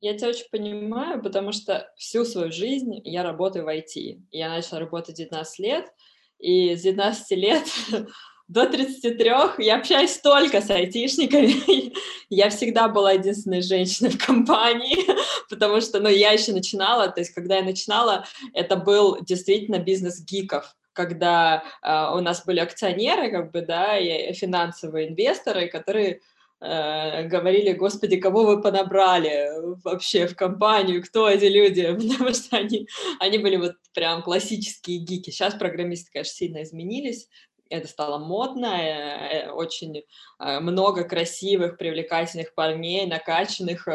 Я 0.00 0.16
тебя 0.16 0.28
очень 0.28 0.46
понимаю, 0.50 1.20
потому 1.22 1.52
что 1.52 1.90
всю 1.96 2.24
свою 2.24 2.52
жизнь 2.52 3.00
я 3.04 3.22
работаю 3.22 3.64
в 3.64 3.68
IT. 3.68 4.20
Я 4.30 4.50
начала 4.50 4.80
работать 4.80 5.16
19 5.16 5.58
лет, 5.58 5.92
и 6.38 6.76
с 6.76 6.82
19 6.82 7.30
лет 7.32 7.64
до 8.48 8.66
33 8.66 9.24
я 9.58 9.76
общаюсь 9.76 10.16
только 10.18 10.60
с 10.60 10.70
айтишниками. 10.70 11.92
я 12.30 12.50
всегда 12.50 12.88
была 12.88 13.12
единственной 13.12 13.60
женщиной 13.60 14.10
в 14.10 14.24
компании, 14.24 15.04
потому 15.50 15.80
что, 15.80 15.98
ну, 15.98 16.08
я 16.08 16.30
еще 16.30 16.52
начинала, 16.52 17.08
то 17.08 17.20
есть, 17.20 17.34
когда 17.34 17.56
я 17.56 17.64
начинала, 17.64 18.24
это 18.54 18.76
был 18.76 19.20
действительно 19.20 19.80
бизнес 19.80 20.20
гиков, 20.20 20.76
когда 20.92 21.64
э, 21.82 22.16
у 22.16 22.20
нас 22.20 22.44
были 22.44 22.60
акционеры, 22.60 23.32
как 23.32 23.50
бы, 23.50 23.62
да, 23.62 23.98
и 23.98 24.32
финансовые 24.32 25.08
инвесторы, 25.08 25.68
которые 25.68 26.20
говорили, 26.60 27.72
господи, 27.72 28.16
кого 28.16 28.44
вы 28.44 28.60
понабрали 28.60 29.48
вообще 29.84 30.26
в 30.26 30.34
компанию, 30.34 31.04
кто 31.04 31.28
эти 31.28 31.44
люди, 31.44 31.86
потому 32.10 32.34
что 32.34 32.56
они, 32.56 32.88
они 33.20 33.38
были 33.38 33.56
вот 33.56 33.76
прям 33.94 34.22
классические 34.22 34.98
гики. 34.98 35.30
Сейчас 35.30 35.54
программисты, 35.54 36.10
конечно, 36.12 36.34
сильно 36.34 36.62
изменились, 36.62 37.28
это 37.70 37.88
стало 37.88 38.18
модно, 38.18 38.66
э, 38.66 39.46
э, 39.46 39.50
очень 39.50 40.04
э, 40.38 40.60
много 40.60 41.04
красивых, 41.04 41.76
привлекательных 41.76 42.54
парней, 42.54 43.06
накачанных 43.06 43.86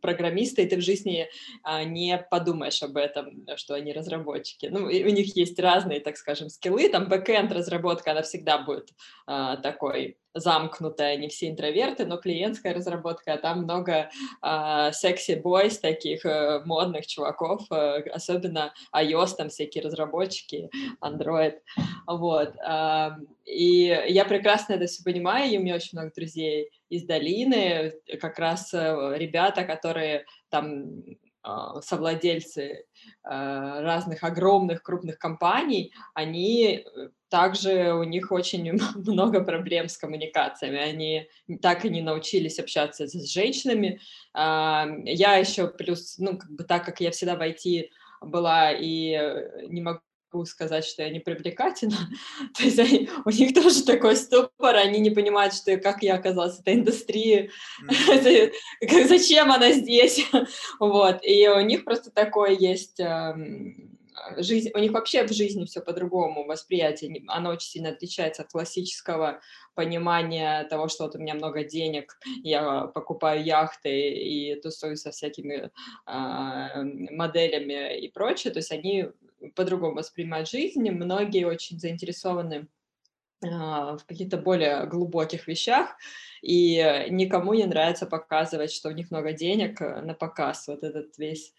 программистов, 0.00 0.64
и 0.64 0.68
ты 0.68 0.76
в 0.76 0.80
жизни 0.80 1.28
а, 1.62 1.84
не 1.84 2.18
подумаешь 2.30 2.82
об 2.82 2.96
этом, 2.96 3.46
что 3.56 3.74
они 3.74 3.92
разработчики. 3.92 4.66
Ну, 4.66 4.84
у 4.84 4.88
них 4.88 5.36
есть 5.36 5.58
разные, 5.58 6.00
так 6.00 6.16
скажем, 6.16 6.48
скиллы, 6.48 6.88
там 6.88 7.08
бэкэнд 7.08 7.52
разработка, 7.52 8.12
она 8.12 8.22
всегда 8.22 8.58
будет 8.58 8.90
а, 9.26 9.56
такой 9.56 10.16
замкнутая, 10.34 11.16
не 11.16 11.28
все 11.28 11.48
интроверты, 11.48 12.06
но 12.06 12.16
клиентская 12.16 12.74
разработка, 12.74 13.34
а 13.34 13.38
там 13.38 13.62
много 13.62 14.10
э, 14.42 14.92
секси-бойс, 14.92 15.78
таких 15.78 16.24
э, 16.24 16.62
модных 16.64 17.06
чуваков, 17.06 17.62
э, 17.70 18.02
особенно 18.10 18.72
iOS, 18.94 19.36
там 19.36 19.48
всякие 19.48 19.84
разработчики, 19.84 20.70
Android, 21.02 21.54
вот. 22.06 22.54
Э, 22.56 23.10
и 23.44 23.84
я 24.08 24.24
прекрасно 24.24 24.74
это 24.74 24.86
все 24.86 25.02
понимаю, 25.02 25.50
и 25.50 25.58
у 25.58 25.62
меня 25.62 25.76
очень 25.76 25.98
много 25.98 26.12
друзей 26.14 26.70
из 26.88 27.04
долины, 27.04 27.94
как 28.20 28.38
раз 28.38 28.72
э, 28.74 29.14
ребята, 29.16 29.64
которые 29.64 30.26
там 30.50 31.02
а, 31.48 31.80
совладельцы 31.80 32.84
а, 33.22 33.80
разных 33.80 34.22
огромных 34.22 34.82
крупных 34.82 35.18
компаний, 35.18 35.94
они 36.12 36.84
э, 36.84 37.08
также 37.28 37.92
у 37.94 38.02
них 38.04 38.32
очень 38.32 38.72
много 38.94 39.42
проблем 39.42 39.88
с 39.88 39.98
коммуникациями. 39.98 40.78
Они 40.78 41.28
так 41.60 41.84
и 41.84 41.90
не 41.90 42.02
научились 42.02 42.58
общаться 42.58 43.06
с 43.06 43.32
женщинами. 43.32 44.00
А, 44.34 44.86
я 45.04 45.36
еще 45.36 45.68
плюс, 45.68 46.18
ну, 46.18 46.38
как 46.38 46.50
бы 46.50 46.64
так 46.64 46.84
как 46.84 47.00
я 47.00 47.10
всегда 47.10 47.36
в 47.36 47.42
IT 47.42 47.90
была 48.20 48.72
и 48.72 49.12
э, 49.12 49.66
не 49.68 49.80
могу 49.80 50.00
могу 50.32 50.44
сказать, 50.44 50.84
что 50.84 51.02
я 51.02 51.10
не 51.10 51.20
привлекательна. 51.20 51.96
То 52.56 52.62
есть 52.64 52.78
они, 52.78 53.08
у 53.24 53.30
них 53.30 53.54
тоже 53.54 53.82
такой 53.82 54.16
ступор, 54.16 54.76
они 54.76 55.00
не 55.00 55.10
понимают, 55.10 55.54
что 55.54 55.76
как 55.78 56.02
я 56.02 56.16
оказалась 56.16 56.56
в 56.56 56.60
этой 56.60 56.74
индустрии, 56.74 57.50
mm-hmm. 57.90 59.08
зачем 59.08 59.50
она 59.50 59.72
здесь. 59.72 60.26
вот. 60.78 61.20
И 61.22 61.48
у 61.48 61.60
них 61.60 61.84
просто 61.84 62.10
такое 62.10 62.50
есть 62.50 63.00
эм, 63.00 63.97
жизнь, 64.36 64.70
у 64.74 64.78
них 64.78 64.92
вообще 64.92 65.26
в 65.26 65.32
жизни 65.32 65.64
все 65.64 65.80
по-другому, 65.80 66.44
восприятие, 66.44 67.22
оно 67.28 67.50
очень 67.50 67.70
сильно 67.70 67.90
отличается 67.90 68.42
от 68.42 68.50
классического 68.50 69.40
понимания 69.74 70.64
того, 70.64 70.88
что 70.88 71.04
вот 71.04 71.16
у 71.16 71.18
меня 71.18 71.34
много 71.34 71.64
денег, 71.64 72.18
я 72.42 72.86
покупаю 72.86 73.44
яхты 73.44 74.10
и 74.10 74.60
тусуюсь 74.60 75.00
со 75.00 75.10
всякими 75.10 75.70
э, 76.06 76.82
моделями 77.14 77.98
и 77.98 78.08
прочее, 78.10 78.52
то 78.52 78.58
есть 78.58 78.72
они 78.72 79.08
по-другому 79.54 79.96
воспринимают 79.96 80.48
жизнь, 80.48 80.90
многие 80.90 81.44
очень 81.46 81.78
заинтересованы 81.78 82.68
а, 83.44 83.96
в 83.96 84.04
каких-то 84.04 84.36
более 84.36 84.86
глубоких 84.86 85.46
вещах, 85.46 85.96
и 86.42 87.06
никому 87.08 87.54
не 87.54 87.66
нравится 87.66 88.06
показывать, 88.06 88.72
что 88.72 88.88
у 88.88 88.92
них 88.92 89.10
много 89.12 89.32
денег 89.32 89.80
э, 89.80 90.00
на 90.00 90.14
показ. 90.14 90.66
Вот 90.66 90.82
этот 90.82 91.16
весь 91.18 91.54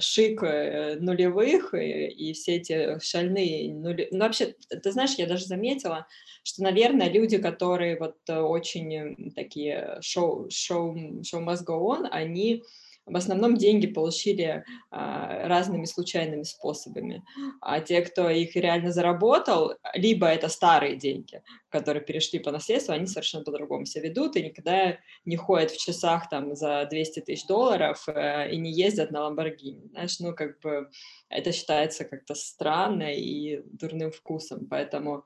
шик 0.00 0.42
э, 0.42 0.96
нулевых 0.98 1.74
и, 1.74 2.06
и 2.06 2.32
все 2.32 2.56
эти 2.56 2.98
шальные 3.00 3.72
нули... 3.74 4.08
Ну, 4.10 4.20
вообще, 4.20 4.54
ты 4.82 4.92
знаешь, 4.92 5.14
я 5.14 5.26
даже 5.26 5.44
заметила, 5.44 6.06
что, 6.42 6.62
наверное, 6.62 7.10
люди, 7.10 7.38
которые 7.38 7.98
вот 7.98 8.16
э, 8.28 8.38
очень 8.38 9.32
такие 9.34 9.98
шоу, 10.00 10.48
шоу, 10.50 10.96
шоу 11.22 11.42
must 11.42 11.64
go 11.66 11.78
on, 11.80 12.08
они 12.10 12.64
в 13.06 13.16
основном 13.16 13.56
деньги 13.56 13.86
получили 13.86 14.64
а, 14.90 15.46
разными 15.46 15.84
случайными 15.84 16.42
способами. 16.42 17.22
А 17.60 17.80
те, 17.80 18.02
кто 18.02 18.28
их 18.28 18.56
реально 18.56 18.90
заработал, 18.90 19.74
либо 19.94 20.26
это 20.26 20.48
старые 20.48 20.96
деньги, 20.96 21.42
которые 21.68 22.04
перешли 22.04 22.40
по 22.40 22.50
наследству, 22.50 22.92
они 22.92 23.06
совершенно 23.06 23.44
по-другому 23.44 23.86
себя 23.86 24.08
ведут 24.08 24.36
и 24.36 24.42
никогда 24.42 24.98
не 25.24 25.36
ходят 25.36 25.70
в 25.70 25.78
часах 25.78 26.28
там 26.28 26.56
за 26.56 26.86
200 26.90 27.20
тысяч 27.20 27.46
долларов 27.46 28.04
э, 28.08 28.50
и 28.50 28.56
не 28.56 28.72
ездят 28.72 29.12
на 29.12 29.22
Ламборгини. 29.22 29.88
Знаешь, 29.90 30.18
ну 30.18 30.34
как 30.34 30.60
бы 30.60 30.90
это 31.28 31.52
считается 31.52 32.04
как-то 32.04 32.34
странно 32.34 33.14
и 33.14 33.60
дурным 33.72 34.10
вкусом. 34.10 34.66
Поэтому 34.68 35.24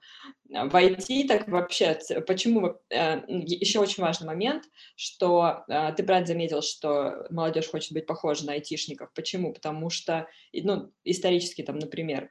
в 0.50 0.74
IT 0.74 1.28
так 1.28 1.46
вообще, 1.48 1.98
почему, 2.26 2.80
э, 2.90 3.20
еще 3.28 3.78
очень 3.78 4.02
важный 4.02 4.26
момент, 4.26 4.64
что 4.96 5.64
э, 5.68 5.92
ты 5.96 6.02
правильно 6.02 6.26
заметил, 6.26 6.60
что 6.60 7.26
молодежь 7.30 7.70
хочет 7.70 7.92
быть 7.92 8.06
похожа 8.06 8.44
на 8.46 8.54
айтишников. 8.54 9.12
Почему? 9.14 9.52
Потому 9.52 9.90
что, 9.90 10.26
ну, 10.52 10.90
исторически 11.04 11.62
там, 11.62 11.78
например, 11.78 12.24
а, 12.24 12.30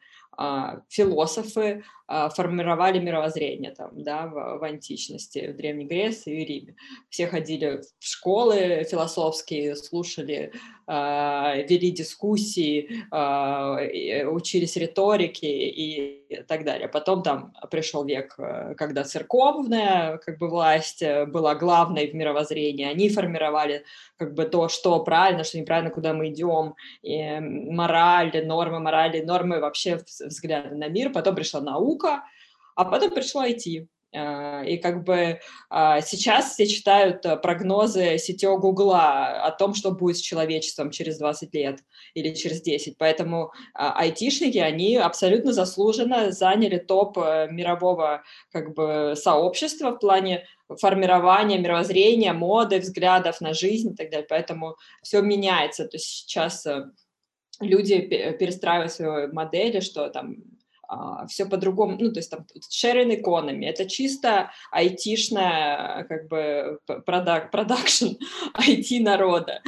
философы 0.87 1.83
а, 2.11 2.27
формировали 2.29 2.97
мировоззрение 2.97 3.69
там, 3.69 3.91
да, 3.93 4.25
в, 4.25 4.57
в 4.57 4.63
античности, 4.63 5.51
в 5.53 5.55
Древней 5.55 5.85
Греции 5.85 6.41
и 6.41 6.45
Риме. 6.45 6.75
Все 7.09 7.27
ходили 7.27 7.83
в 7.99 8.03
школы 8.03 8.83
философские, 8.89 9.75
слушали, 9.75 10.51
а, 10.87 11.55
вели 11.55 11.91
дискуссии, 11.91 13.05
учились 14.25 14.75
риторике 14.75 15.69
и 15.69 16.43
так 16.47 16.65
далее. 16.65 16.87
Потом 16.87 17.21
там 17.21 17.53
пришел 17.69 18.03
век, 18.03 18.35
когда 18.75 19.03
церковная 19.03 20.17
как 20.17 20.39
бы, 20.39 20.49
власть 20.49 21.03
была 21.27 21.53
главной 21.53 22.07
в 22.07 22.15
мировоззрении. 22.15 22.85
Они 22.85 23.09
формировали 23.09 23.83
как 24.17 24.33
бы 24.33 24.45
то, 24.45 24.67
что 24.67 24.99
правильно, 25.03 25.43
что 25.43 25.59
неправильно, 25.59 25.91
куда 25.91 26.13
мы 26.13 26.29
идем, 26.29 26.73
и 27.03 27.39
мораль, 27.39 28.31
нормы 28.47 28.79
морали, 28.79 29.21
нормы 29.21 29.59
вообще 29.59 29.99
взгляды 30.29 30.75
на 30.75 30.87
мир, 30.87 31.11
потом 31.11 31.35
пришла 31.35 31.61
наука, 31.61 32.23
а 32.75 32.85
потом 32.85 33.11
пришло 33.11 33.45
IT. 33.45 33.87
А, 34.11 34.63
и 34.63 34.77
как 34.77 35.03
бы 35.03 35.39
а, 35.69 36.01
сейчас 36.01 36.53
все 36.53 36.65
читают 36.65 37.23
э, 37.27 37.37
прогнозы 37.37 38.17
сетевого 38.17 38.59
Гугла 38.59 39.43
о 39.43 39.51
том, 39.51 39.75
что 39.75 39.91
будет 39.91 40.17
с 40.17 40.21
человечеством 40.21 40.89
через 40.89 41.19
20 41.19 41.53
лет 41.53 41.79
или 42.15 42.33
через 42.33 42.61
10. 42.61 42.97
Поэтому 42.97 43.51
а, 43.75 43.91
айтишники, 43.99 44.57
они 44.57 44.95
абсолютно 44.95 45.53
заслуженно 45.53 46.31
заняли 46.31 46.79
топ 46.79 47.19
э, 47.19 47.49
мирового 47.51 48.23
как 48.51 48.73
бы 48.73 49.13
сообщества 49.15 49.91
в 49.91 49.99
плане 49.99 50.47
формирования 50.79 51.59
мировоззрения, 51.59 52.33
моды, 52.33 52.79
взглядов 52.79 53.41
на 53.41 53.53
жизнь 53.53 53.91
и 53.91 53.95
так 53.95 54.09
далее. 54.09 54.27
Поэтому 54.27 54.75
все 55.03 55.21
меняется. 55.21 55.85
То 55.85 55.97
есть 55.97 56.05
сейчас 56.05 56.65
э, 56.65 56.85
люди 57.59 57.99
перестраивают 57.99 58.91
свои 58.91 59.27
модели, 59.27 59.79
что 59.79 60.09
там 60.09 60.37
а, 60.89 61.27
все 61.27 61.45
по-другому, 61.45 61.97
ну, 61.99 62.11
то 62.11 62.19
есть 62.19 62.31
там 62.31 62.47
sharing 62.71 63.21
economy, 63.21 63.65
это 63.65 63.87
чисто 63.87 64.49
айтишная, 64.71 66.03
как 66.09 66.27
бы, 66.27 66.79
продак, 67.05 67.51
продакшн 67.51 68.07
IT 68.57 68.99
народа. 69.01 69.61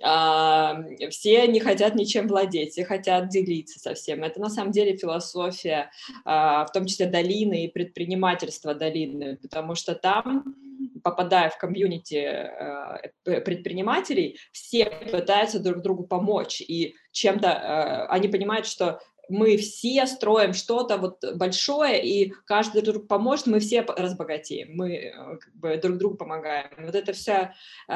А, 0.00 0.80
все 1.10 1.48
не 1.48 1.58
хотят 1.58 1.96
ничем 1.96 2.28
владеть, 2.28 2.72
все 2.72 2.84
хотят 2.84 3.28
делиться 3.28 3.80
со 3.80 3.94
всем. 3.94 4.22
Это 4.22 4.40
на 4.40 4.50
самом 4.50 4.70
деле 4.70 4.96
философия, 4.96 5.90
а, 6.24 6.64
в 6.64 6.70
том 6.70 6.86
числе 6.86 7.06
долины 7.06 7.64
и 7.64 7.72
предпринимательства 7.72 8.72
долины, 8.72 9.36
потому 9.36 9.74
что 9.74 9.96
там 9.96 10.54
попадая 11.02 11.50
в 11.50 11.58
комьюнити 11.58 12.14
э, 12.14 13.40
предпринимателей, 13.40 14.38
все 14.52 14.86
пытаются 15.10 15.60
друг 15.60 15.82
другу 15.82 16.04
помочь, 16.06 16.60
и 16.60 16.94
чем-то 17.12 17.48
э, 17.48 18.06
они 18.08 18.28
понимают, 18.28 18.66
что 18.66 19.00
мы 19.28 19.56
все 19.58 20.06
строим 20.06 20.54
что-то 20.54 20.96
вот 20.96 21.22
большое, 21.36 22.02
и 22.02 22.32
каждый 22.46 22.82
друг 22.82 23.06
поможет, 23.06 23.46
мы 23.46 23.60
все 23.60 23.82
разбогатеем, 23.82 24.74
мы 24.74 24.94
э, 24.94 25.12
как 25.12 25.54
бы 25.54 25.76
друг 25.76 25.98
другу 25.98 26.16
помогаем. 26.16 26.70
Вот 26.78 26.94
эта 26.94 27.12
вся 27.12 27.54
э, 27.88 27.92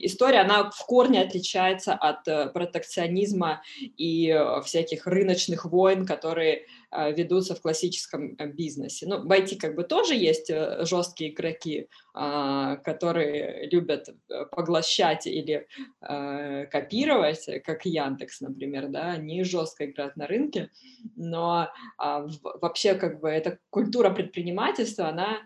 история, 0.00 0.40
она 0.40 0.70
в 0.70 0.86
корне 0.86 1.22
отличается 1.22 1.94
от 1.94 2.26
э, 2.26 2.48
протекционизма 2.48 3.62
и 3.78 4.30
э, 4.30 4.60
всяких 4.62 5.06
рыночных 5.06 5.64
войн, 5.64 6.04
которые 6.04 6.66
ведутся 6.90 7.54
в 7.54 7.60
классическом 7.60 8.34
э, 8.38 8.46
бизнесе. 8.46 9.06
Ну, 9.06 9.22
в 9.22 9.30
IT 9.30 9.58
как 9.58 9.74
бы 9.74 9.84
тоже 9.84 10.14
есть 10.14 10.50
э, 10.50 10.84
жесткие 10.84 11.32
игроки, 11.32 11.88
а, 12.14 12.76
которые 12.76 13.68
любят 13.70 14.08
э, 14.08 14.46
поглощать 14.46 15.26
или 15.26 15.66
копировать, 16.00 17.48
как 17.64 17.84
Яндекс, 17.84 18.40
например, 18.40 18.88
да, 18.88 19.12
они 19.12 19.42
жестко 19.44 19.84
играют 19.84 20.16
на 20.16 20.26
рынке, 20.26 20.70
но 21.16 21.68
а, 21.98 22.26
вообще 22.60 22.94
как 22.94 23.20
бы 23.20 23.28
эта 23.28 23.58
культура 23.70 24.10
предпринимательства, 24.10 25.08
она 25.08 25.38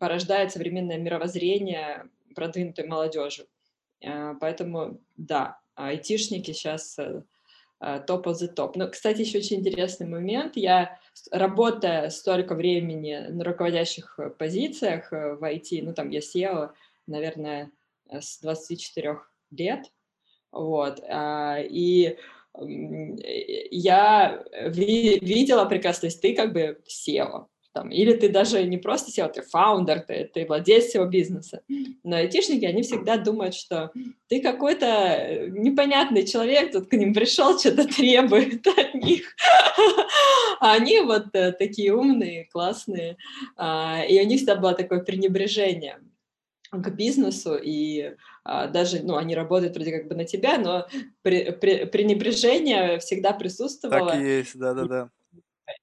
порождает 0.00 0.52
современное 0.52 0.98
мировоззрение 0.98 2.08
продвинутой 2.34 2.88
молодежи. 2.88 3.46
Поэтому, 4.00 5.00
да, 5.16 5.60
айтишники 5.76 6.52
сейчас 6.52 6.98
топ 8.06 8.26
of 8.26 8.34
the 8.34 8.48
топ. 8.48 8.76
Но, 8.76 8.88
кстати, 8.88 9.22
еще 9.22 9.38
очень 9.38 9.60
интересный 9.60 10.06
момент. 10.06 10.56
Я, 10.56 10.98
работая 11.30 12.10
столько 12.10 12.54
времени 12.54 13.26
на 13.28 13.44
руководящих 13.44 14.18
э, 14.18 14.30
позициях 14.30 15.12
э, 15.12 15.34
в 15.34 15.42
IT, 15.42 15.82
ну, 15.82 15.94
там 15.94 16.10
я 16.10 16.20
села, 16.20 16.74
наверное, 17.06 17.70
э, 18.08 18.20
с 18.20 18.40
24 18.40 19.18
лет, 19.50 19.92
вот, 20.50 21.00
а, 21.08 21.58
и 21.60 22.16
я 23.70 24.44
ви 24.66 25.18
видела 25.20 25.64
прекрасно, 25.64 26.02
то 26.02 26.06
есть 26.08 26.20
ты 26.20 26.34
как 26.34 26.52
бы 26.52 26.82
SEO, 26.86 27.46
там, 27.72 27.90
или 27.90 28.12
ты 28.12 28.28
даже 28.28 28.62
не 28.64 28.76
просто 28.76 29.10
SEO, 29.10 29.32
ты 29.32 29.42
фаундер, 29.42 30.00
ты, 30.00 30.30
ты 30.32 30.44
владелец 30.46 30.86
всего 30.86 31.06
бизнеса. 31.06 31.62
Но 32.02 32.16
айтишники, 32.16 32.64
они 32.64 32.82
всегда 32.82 33.16
думают, 33.16 33.54
что 33.54 33.90
ты 34.28 34.40
какой-то 34.40 34.86
э, 34.86 35.48
непонятный 35.48 36.26
человек, 36.26 36.72
тут 36.72 36.88
к 36.88 36.92
ним 36.92 37.14
пришел, 37.14 37.58
что-то 37.58 37.86
требует 37.86 38.66
от 38.66 38.94
них. 38.94 39.34
А 40.60 40.74
они 40.74 41.00
вот 41.00 41.34
э, 41.34 41.52
такие 41.52 41.94
умные, 41.94 42.48
классные, 42.52 43.16
а, 43.56 44.02
и 44.08 44.20
у 44.20 44.26
них 44.26 44.38
всегда 44.38 44.56
было 44.56 44.74
такое 44.74 45.00
пренебрежение 45.00 45.98
к 46.70 46.90
бизнесу, 46.90 47.58
и 47.62 48.14
а, 48.44 48.66
даже, 48.66 49.02
ну, 49.02 49.16
они 49.16 49.34
работают 49.34 49.74
вроде 49.74 49.92
как 49.92 50.08
бы 50.08 50.14
на 50.14 50.24
тебя, 50.24 50.58
но 50.58 50.86
пренебрежение 51.22 52.98
всегда 52.98 53.32
присутствовало. 53.32 54.10
Так 54.10 54.20
и 54.20 54.24
есть, 54.24 54.58
да-да-да. 54.58 55.10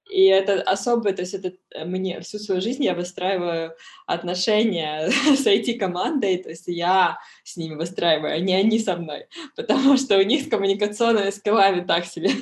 И 0.10 0.24
это 0.26 0.62
особое, 0.64 1.14
то 1.14 1.22
есть 1.22 1.34
это 1.36 1.54
э, 1.72 1.86
мне 1.86 2.20
всю 2.22 2.40
свою 2.40 2.62
жизнь 2.62 2.84
я 2.84 2.96
выстраиваю 2.96 3.76
отношения 4.08 5.10
с 5.36 5.46
IT-командой, 5.46 6.38
то 6.38 6.50
есть 6.50 6.68
я 6.68 7.20
с 7.44 7.58
ними 7.58 7.76
выстраиваю, 7.76 8.34
а 8.34 8.40
не 8.40 8.56
они 8.56 8.80
со 8.80 8.96
мной, 8.96 9.28
потому 9.56 9.98
что 9.98 10.18
у 10.18 10.24
них 10.24 10.44
с 10.44 10.50
коммуникационными 10.50 11.30
скиллами 11.30 11.86
так 11.86 12.06
себе. 12.06 12.32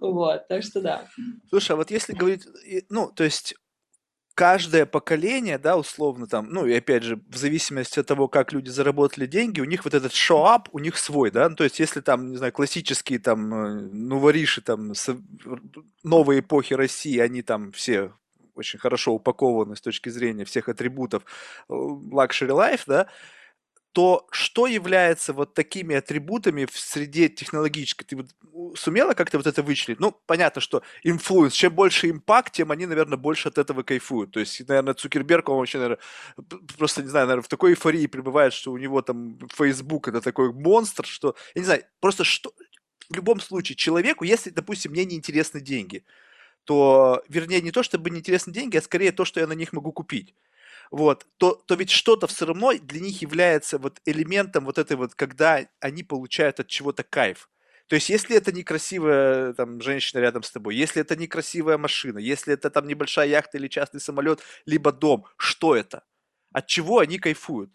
Вот, 0.00 0.48
так 0.48 0.62
что 0.64 0.80
да. 0.80 1.08
Слушай, 1.48 1.72
а 1.72 1.76
вот 1.76 1.90
если 1.90 2.12
говорить, 2.12 2.42
ну, 2.88 3.10
то 3.14 3.22
есть 3.22 3.54
каждое 4.36 4.84
поколение, 4.84 5.58
да, 5.58 5.78
условно 5.78 6.26
там, 6.26 6.50
ну 6.50 6.66
и 6.66 6.74
опять 6.74 7.02
же, 7.02 7.18
в 7.30 7.36
зависимости 7.36 7.98
от 7.98 8.06
того, 8.06 8.28
как 8.28 8.52
люди 8.52 8.68
заработали 8.68 9.26
деньги, 9.26 9.62
у 9.62 9.64
них 9.64 9.84
вот 9.84 9.94
этот 9.94 10.12
show-up, 10.12 10.68
у 10.72 10.78
них 10.78 10.98
свой, 10.98 11.30
да, 11.30 11.48
ну, 11.48 11.56
то 11.56 11.64
есть 11.64 11.80
если 11.80 12.02
там, 12.02 12.30
не 12.30 12.36
знаю, 12.36 12.52
классические 12.52 13.18
там, 13.18 13.54
э, 13.54 13.80
ну, 13.92 14.18
вориши 14.18 14.60
там, 14.60 14.92
новой 16.04 16.40
эпохи 16.40 16.74
России, 16.74 17.18
они 17.18 17.40
там 17.40 17.72
все 17.72 18.12
очень 18.54 18.78
хорошо 18.78 19.14
упакованы 19.14 19.74
с 19.74 19.80
точки 19.80 20.10
зрения 20.10 20.44
всех 20.44 20.68
атрибутов 20.68 21.22
э, 21.70 21.72
luxury 21.72 22.50
life, 22.50 22.82
да, 22.86 23.06
то 23.96 24.26
что 24.30 24.66
является 24.66 25.32
вот 25.32 25.54
такими 25.54 25.96
атрибутами 25.96 26.66
в 26.66 26.78
среде 26.78 27.30
технологической? 27.30 28.06
Ты 28.06 28.16
вот 28.16 28.26
сумела 28.78 29.14
как-то 29.14 29.38
вот 29.38 29.46
это 29.46 29.62
вычислить? 29.62 30.00
Ну, 30.00 30.12
понятно, 30.26 30.60
что 30.60 30.82
influence, 31.02 31.54
чем 31.54 31.72
больше 31.72 32.10
impact, 32.10 32.52
тем 32.52 32.70
они, 32.72 32.84
наверное, 32.84 33.16
больше 33.16 33.48
от 33.48 33.56
этого 33.56 33.84
кайфуют. 33.84 34.32
То 34.32 34.40
есть, 34.40 34.68
наверное, 34.68 34.92
Цукерберг, 34.92 35.48
он 35.48 35.56
вообще, 35.60 35.78
наверное, 35.78 35.98
просто, 36.76 37.02
не 37.02 37.08
знаю, 37.08 37.26
наверное, 37.26 37.44
в 37.44 37.48
такой 37.48 37.70
эйфории 37.70 38.06
пребывает, 38.06 38.52
что 38.52 38.70
у 38.72 38.76
него 38.76 39.00
там 39.00 39.38
Facebook 39.56 40.08
это 40.08 40.20
такой 40.20 40.52
монстр, 40.52 41.06
что, 41.06 41.34
я 41.54 41.62
не 41.62 41.64
знаю, 41.64 41.82
просто 41.98 42.22
что, 42.22 42.52
в 43.08 43.16
любом 43.16 43.40
случае, 43.40 43.76
человеку, 43.76 44.24
если, 44.24 44.50
допустим, 44.50 44.90
мне 44.92 45.06
не 45.06 45.16
интересны 45.16 45.62
деньги, 45.62 46.04
то, 46.64 47.22
вернее, 47.30 47.62
не 47.62 47.70
то, 47.70 47.82
чтобы 47.82 48.10
не 48.10 48.18
интересны 48.18 48.52
деньги, 48.52 48.76
а 48.76 48.82
скорее 48.82 49.12
то, 49.12 49.24
что 49.24 49.40
я 49.40 49.46
на 49.46 49.54
них 49.54 49.72
могу 49.72 49.90
купить 49.90 50.34
вот, 50.90 51.26
то, 51.38 51.54
то 51.66 51.74
ведь 51.74 51.90
что-то 51.90 52.26
все 52.26 52.46
равно 52.46 52.72
для 52.74 53.00
них 53.00 53.22
является 53.22 53.78
вот 53.78 54.00
элементом 54.04 54.64
вот 54.64 54.78
этой 54.78 54.96
вот, 54.96 55.14
когда 55.14 55.66
они 55.80 56.02
получают 56.02 56.60
от 56.60 56.68
чего-то 56.68 57.02
кайф. 57.02 57.48
То 57.88 57.94
есть, 57.94 58.08
если 58.10 58.36
это 58.36 58.52
некрасивая 58.52 59.52
там 59.54 59.80
женщина 59.80 60.20
рядом 60.20 60.42
с 60.42 60.50
тобой, 60.50 60.74
если 60.74 61.02
это 61.02 61.14
некрасивая 61.16 61.78
машина, 61.78 62.18
если 62.18 62.52
это 62.54 62.68
там 62.70 62.88
небольшая 62.88 63.28
яхта 63.28 63.58
или 63.58 63.68
частный 63.68 64.00
самолет, 64.00 64.40
либо 64.66 64.90
дом, 64.92 65.26
что 65.36 65.76
это? 65.76 66.02
От 66.52 66.66
чего 66.66 66.98
они 66.98 67.18
кайфуют? 67.18 67.70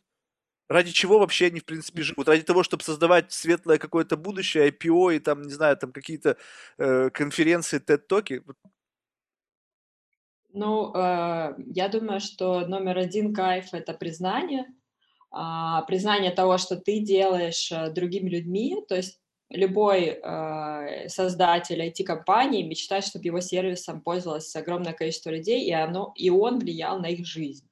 Ради 0.70 0.91
чего 0.91 1.20
вообще 1.20 1.47
они, 1.47 1.59
в 1.59 1.66
принципе, 1.66 2.01
живут? 2.01 2.30
Ради 2.30 2.43
того, 2.43 2.64
чтобы 2.64 2.84
создавать 2.84 3.32
светлое 3.34 3.78
какое-то 3.78 4.18
будущее, 4.18 4.70
IPO 4.70 5.16
и 5.18 5.20
там, 5.20 5.41
не 5.41 5.51
знаю, 5.53 5.78
там 5.78 5.91
какие-то 5.91 6.38
э, 6.78 7.09
конференции, 7.09 7.80
TED-токи? 7.80 8.43
Ну, 10.54 10.93
э, 10.93 11.56
я 11.74 11.88
думаю, 11.88 12.20
что 12.20 12.62
номер 12.68 12.97
один 12.97 13.34
кайф— 13.34 13.70
это 13.74 13.93
признание. 13.93 14.66
А, 15.32 15.84
признание 15.84 16.32
того, 16.32 16.58
что 16.58 16.76
ты 16.76 16.99
делаешь 16.99 17.72
э, 17.72 17.89
другими 17.91 18.30
людьми, 18.30 18.84
то 18.88 18.95
есть 18.95 19.20
любой 19.49 20.20
э, 20.22 21.08
создатель 21.08 21.82
IT-компании 21.82 22.64
мечтает, 22.64 23.06
чтобы 23.06 23.26
его 23.26 23.39
сервисом 23.39 24.02
пользовалось 24.02 24.54
огромное 24.56 24.93
количество 24.93 25.30
людей, 25.30 25.66
и, 25.66 25.72
оно, 25.72 26.12
и 26.16 26.30
он 26.30 26.60
влиял 26.60 26.99
на 26.99 27.08
их 27.08 27.26
жизнь. 27.26 27.68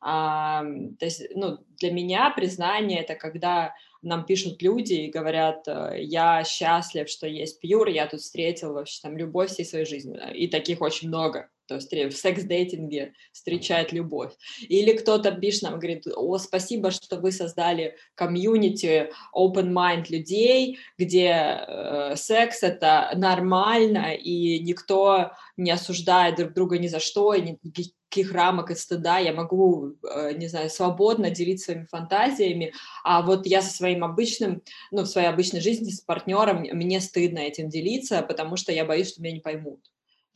А, 0.00 0.62
то 0.98 1.04
есть, 1.04 1.22
ну, 1.34 1.58
для 1.78 1.92
меня 1.92 2.30
признание— 2.30 3.00
это 3.02 3.14
когда 3.14 3.74
нам 4.02 4.24
пишут 4.24 4.62
люди 4.62 4.94
и 4.94 5.10
говорят, 5.10 5.66
э, 5.68 6.02
я 6.02 6.44
счастлив, 6.44 7.08
что 7.08 7.26
есть 7.26 7.60
Пьюр, 7.60 7.88
я 7.88 8.06
тут 8.06 8.20
встретил 8.20 8.72
вообще 8.72 9.00
там 9.02 9.16
любовь 9.16 9.50
всей 9.50 9.64
своей 9.64 9.86
жизни. 9.86 10.18
И 10.34 10.48
таких 10.48 10.80
очень 10.80 11.08
много. 11.08 11.50
То 11.66 11.76
есть 11.76 11.92
в 11.92 12.16
секс-дейтинге 12.16 13.12
встречает 13.32 13.92
любовь. 13.92 14.32
Или 14.60 14.92
кто-то 14.92 15.32
пишет 15.32 15.62
нам, 15.62 15.78
говорит, 15.78 16.06
о, 16.14 16.38
спасибо, 16.38 16.90
что 16.90 17.16
вы 17.16 17.32
создали 17.32 17.96
комьюнити 18.14 19.10
open 19.34 19.72
mind 19.72 20.06
людей, 20.10 20.78
где 20.98 21.60
э, 21.66 22.16
секс 22.16 22.62
это 22.62 23.10
нормально, 23.14 24.14
и 24.14 24.60
никто 24.60 25.32
не 25.56 25.70
осуждает 25.70 26.36
друг 26.36 26.52
друга 26.52 26.78
ни 26.78 26.86
за 26.86 27.00
что, 27.00 27.34
и 27.34 27.42
никаких 27.42 28.32
рамок 28.32 28.70
и 28.70 28.74
стыда, 28.74 29.18
я 29.18 29.32
могу, 29.32 29.94
э, 30.08 30.32
не 30.34 30.48
знаю, 30.48 30.70
свободно 30.70 31.30
делиться 31.30 31.66
своими 31.66 31.86
фантазиями, 31.86 32.72
а 33.04 33.22
вот 33.22 33.46
я 33.46 33.62
со 33.62 33.74
своим 33.74 34.04
обычным, 34.04 34.62
ну, 34.90 35.02
в 35.02 35.06
своей 35.06 35.28
обычной 35.28 35.60
жизни 35.60 35.90
с 35.90 36.00
партнером, 36.00 36.62
мне 36.72 37.00
стыдно 37.00 37.40
этим 37.40 37.68
делиться, 37.68 38.22
потому 38.22 38.56
что 38.56 38.72
я 38.72 38.84
боюсь, 38.84 39.10
что 39.10 39.22
меня 39.22 39.34
не 39.34 39.40
поймут. 39.40 39.80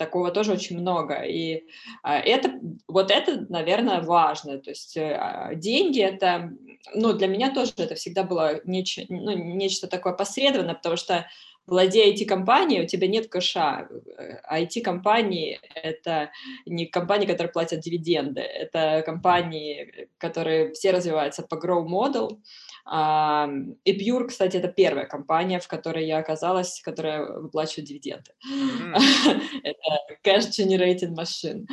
Такого 0.00 0.30
тоже 0.30 0.52
очень 0.52 0.80
много. 0.80 1.16
И 1.24 1.64
а, 2.02 2.18
это, 2.18 2.58
вот 2.88 3.10
это, 3.10 3.44
наверное, 3.50 4.00
важно. 4.00 4.56
То 4.56 4.70
есть 4.70 4.96
а, 4.96 5.54
деньги 5.54 6.00
это, 6.00 6.52
ну, 6.94 7.12
для 7.12 7.26
меня 7.26 7.52
тоже 7.52 7.72
это 7.76 7.96
всегда 7.96 8.24
было 8.24 8.62
неч, 8.64 8.98
ну, 9.10 9.32
нечто 9.32 9.88
такое 9.88 10.14
посредственное, 10.14 10.74
потому 10.74 10.96
что 10.96 11.26
владея 11.70 12.12
IT-компанией, 12.12 12.82
у 12.82 12.86
тебя 12.86 13.06
нет 13.06 13.28
кэша. 13.28 13.88
IT-компании— 14.52 15.60
это 15.74 16.30
не 16.66 16.86
компании, 16.86 17.26
которые 17.26 17.52
платят 17.52 17.80
дивиденды, 17.80 18.40
это 18.40 19.02
компании, 19.06 20.08
которые 20.18 20.72
все 20.72 20.90
развиваются 20.90 21.42
по 21.42 21.54
grow 21.54 21.86
model, 21.86 22.38
и 23.84 24.10
Pure, 24.10 24.26
кстати, 24.26 24.56
это 24.56 24.66
первая 24.66 25.06
компания, 25.06 25.60
в 25.60 25.68
которой 25.68 26.06
я 26.06 26.18
оказалась, 26.18 26.80
которая 26.80 27.24
выплачивает 27.24 27.86
дивиденды. 27.86 28.32
это 29.62 29.80
cash 30.24 30.50
generating 30.50 31.14
machine. 31.14 31.66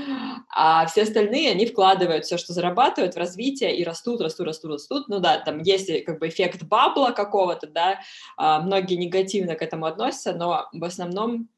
А 0.56 0.86
все 0.86 1.04
остальные, 1.04 1.52
они 1.52 1.66
вкладывают 1.66 2.26
все, 2.26 2.38
что 2.38 2.54
зарабатывают 2.54 3.16
в 3.16 3.18
развитие 3.18 3.76
и 3.76 3.84
растут, 3.84 4.22
растут, 4.22 4.45
растут, 4.45 4.72
растут. 4.74 5.08
Ну 5.08 5.20
да, 5.20 5.39
там 5.39 5.60
есть 5.60 6.06
как 6.06 6.20
бы 6.20 6.28
эффект 6.28 6.64
бабла 6.64 7.12
какого-то, 7.12 7.66
да, 7.66 8.00
а, 8.38 8.62
многие 8.62 8.95
негативно 8.95 9.56
к 9.56 9.64
этому 9.64 9.86
относятся, 9.88 10.33
но 10.33 10.67
в 10.71 10.83
основном 10.83 11.49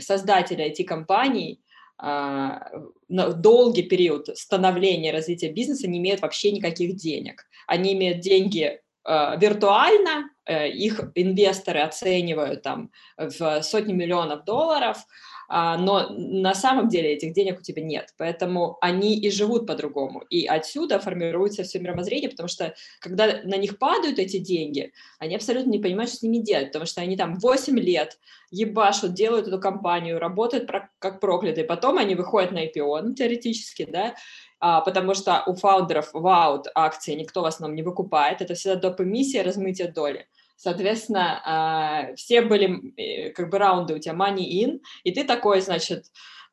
создатели 0.00 0.64
IT-компаний, 0.70 1.60
а, 2.00 2.70
на 3.08 3.32
долгий 3.32 3.82
период 3.82 4.28
становления 4.38 5.12
развития 5.12 5.50
бизнеса 5.50 5.88
не 5.88 5.98
имеют 5.98 6.22
вообще 6.22 6.52
никаких 6.52 6.94
денег. 6.94 7.44
Они 7.66 7.92
имеют 7.92 8.20
деньги 8.20 8.80
Э, 9.08 9.38
виртуально, 9.40 10.30
э, 10.44 10.68
их 10.68 11.00
инвесторы 11.14 11.80
оценивают 11.80 12.62
там 12.62 12.90
в 13.16 13.62
сотни 13.62 13.94
миллионов 13.94 14.44
долларов, 14.44 14.98
а, 14.98 15.06
но 15.48 16.10
на 16.10 16.54
самом 16.54 16.88
деле 16.88 17.14
этих 17.14 17.32
денег 17.32 17.60
у 17.60 17.62
тебя 17.62 17.82
нет, 17.82 18.14
поэтому 18.18 18.76
они 18.80 19.18
и 19.18 19.30
живут 19.30 19.66
по-другому, 19.66 20.20
и 20.28 20.46
отсюда 20.46 20.98
формируется 20.98 21.62
все 21.62 21.78
мировоззрение, 21.78 22.28
потому 22.28 22.48
что 22.48 22.74
когда 23.00 23.40
на 23.44 23.56
них 23.56 23.78
падают 23.78 24.18
эти 24.18 24.36
деньги, 24.38 24.92
они 25.18 25.34
абсолютно 25.36 25.70
не 25.70 25.78
понимают, 25.78 26.10
что 26.10 26.18
с 26.18 26.22
ними 26.22 26.38
делать, 26.38 26.68
потому 26.68 26.84
что 26.84 27.00
они 27.00 27.16
там 27.16 27.38
8 27.38 27.78
лет 27.78 28.18
ебашут, 28.50 29.14
делают 29.14 29.48
эту 29.48 29.58
компанию, 29.58 30.18
работают 30.18 30.70
как 30.98 31.20
проклятые, 31.20 31.64
потом 31.64 31.98
они 31.98 32.14
выходят 32.14 32.52
на 32.52 32.66
IPO, 32.66 33.02
ну, 33.02 33.14
теоретически, 33.14 33.86
да, 33.90 34.14
а, 34.60 34.80
потому 34.80 35.14
что 35.14 35.42
у 35.46 35.54
фаундеров 35.54 36.10
ваут 36.12 36.66
акции 36.74 37.14
никто 37.14 37.42
в 37.42 37.46
основном 37.46 37.76
не 37.76 37.82
выкупает, 37.82 38.42
это 38.42 38.54
всегда 38.54 38.76
доп. 38.76 39.00
эмиссия, 39.00 39.44
размытие 39.44 39.92
доли. 39.92 40.26
Соответственно, 40.58 41.40
а, 41.44 42.16
все 42.16 42.42
были 42.42 42.92
э, 42.96 43.30
как 43.30 43.48
бы 43.48 43.58
раунды 43.58 43.94
у 43.94 43.98
тебя 43.98 44.14
money 44.14 44.44
in, 44.44 44.80
и 45.04 45.12
ты 45.12 45.22
такой, 45.22 45.60
значит, 45.60 46.06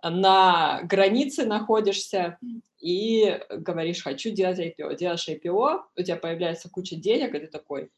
на 0.04 0.84
границе 0.84 1.46
находишься 1.48 2.38
и 2.80 3.40
говоришь, 3.50 4.04
хочу 4.04 4.30
делать 4.30 4.60
IPO. 4.60 4.96
Делаешь 4.96 5.28
IPO, 5.28 5.80
у 5.98 6.04
тебя 6.04 6.18
появляется 6.18 6.70
куча 6.70 6.96
денег, 6.96 7.34
и 7.34 7.40
ты 7.40 7.48
такой, 7.48 7.90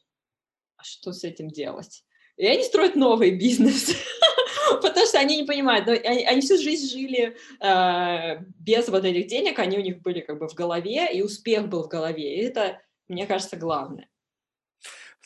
а 0.78 0.82
что 0.82 1.12
с 1.12 1.24
этим 1.24 1.48
делать? 1.48 2.04
И 2.38 2.46
они 2.46 2.62
строят 2.64 2.96
новый 2.96 3.32
бизнес. 3.32 3.94
потому 4.80 5.04
что 5.04 5.18
они 5.18 5.36
не 5.36 5.44
понимают, 5.44 5.86
но 5.86 5.92
они, 5.92 6.24
они 6.24 6.40
всю 6.40 6.56
жизнь 6.56 6.90
жили 6.90 7.36
э, 7.60 8.40
без 8.58 8.88
вот 8.88 9.04
этих 9.04 9.26
денег, 9.26 9.58
они 9.58 9.76
у 9.76 9.82
них 9.82 10.00
были 10.00 10.20
как 10.20 10.38
бы 10.38 10.48
в 10.48 10.54
голове, 10.54 11.12
и 11.12 11.20
успех 11.20 11.68
был 11.68 11.82
в 11.82 11.88
голове, 11.88 12.36
и 12.36 12.44
это, 12.44 12.80
мне 13.08 13.26
кажется, 13.26 13.56
главное. 13.56 14.08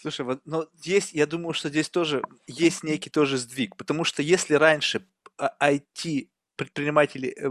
Слушай, 0.02 0.26
вот, 0.26 0.40
но 0.44 0.66
здесь, 0.74 1.12
я 1.12 1.26
думаю, 1.26 1.54
что 1.54 1.68
здесь 1.68 1.88
тоже 1.88 2.24
есть 2.48 2.82
некий 2.82 3.08
тоже 3.08 3.38
сдвиг, 3.38 3.76
потому 3.76 4.02
что 4.02 4.20
если 4.20 4.54
раньше 4.54 5.06
IT 5.40 6.28
предприниматели, 6.56 7.28
э, 7.28 7.48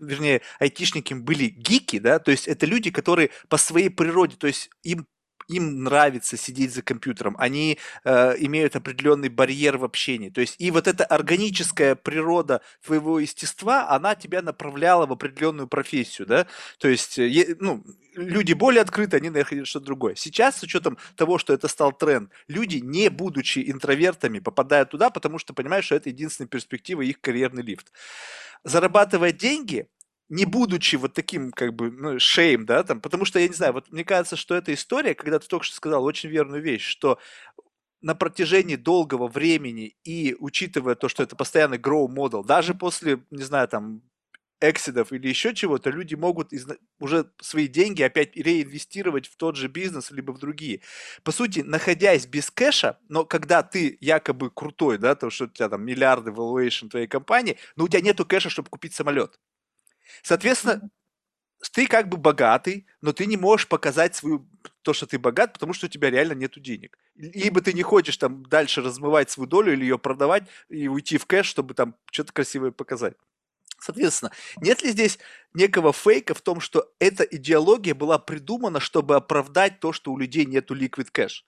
вернее, 0.00 0.40
айтишники 0.60 1.12
были 1.12 1.48
гики, 1.48 1.98
да, 1.98 2.18
то 2.18 2.30
есть 2.30 2.48
это 2.48 2.64
люди, 2.64 2.90
которые 2.90 3.28
по 3.50 3.58
своей 3.58 3.90
природе, 3.90 4.36
то 4.36 4.46
есть 4.46 4.70
им 4.82 5.06
им 5.50 5.84
нравится 5.84 6.36
сидеть 6.36 6.72
за 6.72 6.82
компьютером, 6.82 7.36
они 7.38 7.78
э, 8.04 8.34
имеют 8.38 8.76
определенный 8.76 9.28
барьер 9.28 9.78
в 9.78 9.84
общении. 9.84 10.30
То 10.30 10.40
есть 10.40 10.56
и 10.58 10.70
вот 10.70 10.86
эта 10.86 11.04
органическая 11.04 11.94
природа 11.94 12.60
твоего 12.84 13.18
естества, 13.18 13.88
она 13.88 14.14
тебя 14.14 14.42
направляла 14.42 15.06
в 15.06 15.12
определенную 15.12 15.68
профессию, 15.68 16.26
да. 16.26 16.46
То 16.78 16.88
есть, 16.88 17.18
э, 17.18 17.56
ну, 17.58 17.84
люди 18.14 18.52
более 18.52 18.82
открыты, 18.82 19.16
они 19.16 19.30
находят 19.30 19.66
что-то 19.66 19.86
другое. 19.86 20.14
Сейчас, 20.14 20.58
с 20.58 20.62
учетом 20.62 20.98
того, 21.16 21.38
что 21.38 21.52
это 21.52 21.68
стал 21.68 21.92
тренд, 21.92 22.30
люди, 22.48 22.76
не 22.76 23.08
будучи 23.10 23.70
интровертами, 23.70 24.38
попадают 24.38 24.90
туда, 24.90 25.10
потому 25.10 25.38
что 25.38 25.54
понимают, 25.54 25.84
что 25.84 25.96
это 25.96 26.08
единственная 26.08 26.48
перспектива 26.48 27.02
их 27.02 27.20
карьерный 27.20 27.62
лифт. 27.62 27.92
Зарабатывая 28.64 29.32
деньги, 29.32 29.88
не 30.30 30.46
будучи 30.46 30.96
вот 30.96 31.14
таким, 31.14 31.52
как 31.52 31.74
бы, 31.74 31.90
ну, 31.90 32.18
шейм, 32.20 32.66
да, 32.66 32.82
там, 32.84 33.00
потому 33.02 33.26
что, 33.26 33.40
я 33.40 33.48
не 33.48 33.54
знаю, 33.54 33.74
вот 33.74 33.90
мне 33.92 34.04
кажется, 34.04 34.36
что 34.36 34.54
эта 34.56 34.74
история, 34.74 35.14
когда 35.14 35.38
ты 35.40 35.48
только 35.48 35.66
что 35.66 35.76
сказал 35.76 36.04
очень 36.04 36.30
верную 36.30 36.62
вещь, 36.62 36.86
что 36.86 37.18
на 38.02 38.14
протяжении 38.14 38.76
долгого 38.76 39.28
времени 39.28 39.96
и 40.04 40.34
учитывая 40.38 40.94
то, 40.94 41.08
что 41.08 41.22
это 41.22 41.36
постоянный 41.36 41.78
grow 41.78 42.08
model, 42.08 42.44
даже 42.44 42.74
после, 42.74 43.22
не 43.30 43.42
знаю, 43.42 43.68
там, 43.68 44.02
эксидов 44.62 45.12
или 45.12 45.28
еще 45.28 45.54
чего-то, 45.54 45.90
люди 45.90 46.14
могут 46.14 46.52
из, 46.52 46.66
уже 47.00 47.30
свои 47.40 47.68
деньги 47.68 48.02
опять 48.02 48.36
реинвестировать 48.36 49.26
в 49.26 49.36
тот 49.36 49.56
же 49.56 49.68
бизнес, 49.68 50.10
либо 50.10 50.32
в 50.32 50.38
другие. 50.38 50.82
По 51.24 51.32
сути, 51.32 51.60
находясь 51.60 52.26
без 52.26 52.50
кэша, 52.50 52.98
но 53.08 53.24
когда 53.24 53.62
ты 53.62 53.96
якобы 54.00 54.50
крутой, 54.50 54.98
да, 54.98 55.14
то, 55.14 55.30
что 55.30 55.44
у 55.46 55.48
тебя 55.48 55.68
там 55.70 55.84
миллиарды 55.84 56.30
valuation 56.30 56.88
твоей 56.90 57.06
компании, 57.06 57.58
но 57.76 57.84
у 57.84 57.88
тебя 57.88 58.02
нету 58.02 58.26
кэша, 58.26 58.50
чтобы 58.50 58.68
купить 58.70 58.94
самолет. 58.94 59.38
Соответственно, 60.22 60.90
ты 61.72 61.86
как 61.86 62.08
бы 62.08 62.16
богатый, 62.16 62.86
но 63.00 63.12
ты 63.12 63.26
не 63.26 63.36
можешь 63.36 63.68
показать 63.68 64.14
свою 64.14 64.46
то, 64.82 64.92
что 64.92 65.06
ты 65.06 65.18
богат, 65.18 65.52
потому 65.52 65.72
что 65.72 65.86
у 65.86 65.88
тебя 65.88 66.10
реально 66.10 66.32
нет 66.32 66.60
денег. 66.60 66.98
Либо 67.16 67.60
ты 67.60 67.72
не 67.72 67.82
хочешь 67.82 68.16
там 68.16 68.44
дальше 68.46 68.80
размывать 68.80 69.30
свою 69.30 69.46
долю 69.48 69.72
или 69.72 69.82
ее 69.82 69.98
продавать 69.98 70.44
и 70.68 70.88
уйти 70.88 71.18
в 71.18 71.26
кэш, 71.26 71.46
чтобы 71.46 71.74
там 71.74 71.94
что-то 72.10 72.32
красивое 72.32 72.70
показать. 72.70 73.14
Соответственно, 73.78 74.30
нет 74.60 74.82
ли 74.82 74.90
здесь 74.90 75.18
некого 75.54 75.92
фейка 75.92 76.34
в 76.34 76.42
том, 76.42 76.60
что 76.60 76.92
эта 76.98 77.24
идеология 77.24 77.94
была 77.94 78.18
придумана, 78.18 78.78
чтобы 78.78 79.16
оправдать 79.16 79.80
то, 79.80 79.92
что 79.92 80.12
у 80.12 80.18
людей 80.18 80.44
нету 80.44 80.74
liquid 80.74 81.08
cash? 81.12 81.42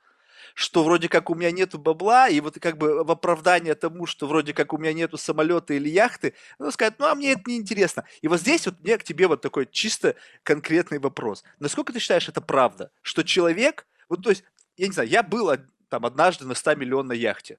Что 0.55 0.84
вроде 0.84 1.09
как 1.09 1.30
у 1.30 1.34
меня 1.34 1.51
нету 1.51 1.78
бабла, 1.78 2.28
и 2.28 2.40
вот 2.40 2.59
как 2.61 2.78
бы 2.78 3.05
в 3.05 3.11
оправдание 3.11 3.74
тому, 3.74 4.07
что 4.07 4.26
вроде 4.26 4.53
как 4.53 4.72
у 4.72 4.78
меня 4.78 4.93
нету 4.93 5.16
самолета 5.16 5.74
или 5.74 5.88
яхты, 5.88 6.34
ну, 6.59 6.70
сказать, 6.70 6.95
ну, 6.99 7.07
а 7.07 7.14
мне 7.14 7.32
это 7.32 7.43
не 7.47 7.57
интересно. 7.57 8.05
И 8.20 8.28
вот 8.28 8.40
здесь 8.40 8.66
вот 8.66 8.80
мне 8.80 8.99
к 8.99 9.05
тебе 9.05 9.26
вот 9.26 9.40
такой 9.40 9.66
чисто 9.70 10.14
конкретный 10.43 10.99
вопрос. 10.99 11.45
Насколько 11.59 11.93
ты 11.93 11.99
считаешь 11.99 12.28
это 12.28 12.40
правда? 12.40 12.90
Что 13.03 13.22
человек, 13.22 13.86
вот 14.09 14.22
то 14.22 14.30
есть, 14.30 14.45
я 14.76 14.86
не 14.86 14.93
знаю, 14.93 15.09
я 15.09 15.22
был 15.22 15.51
там 15.88 16.07
однажды 16.07 16.47
на 16.47 16.55
100 16.55 16.76
миллионной 16.76 17.18
яхте, 17.18 17.59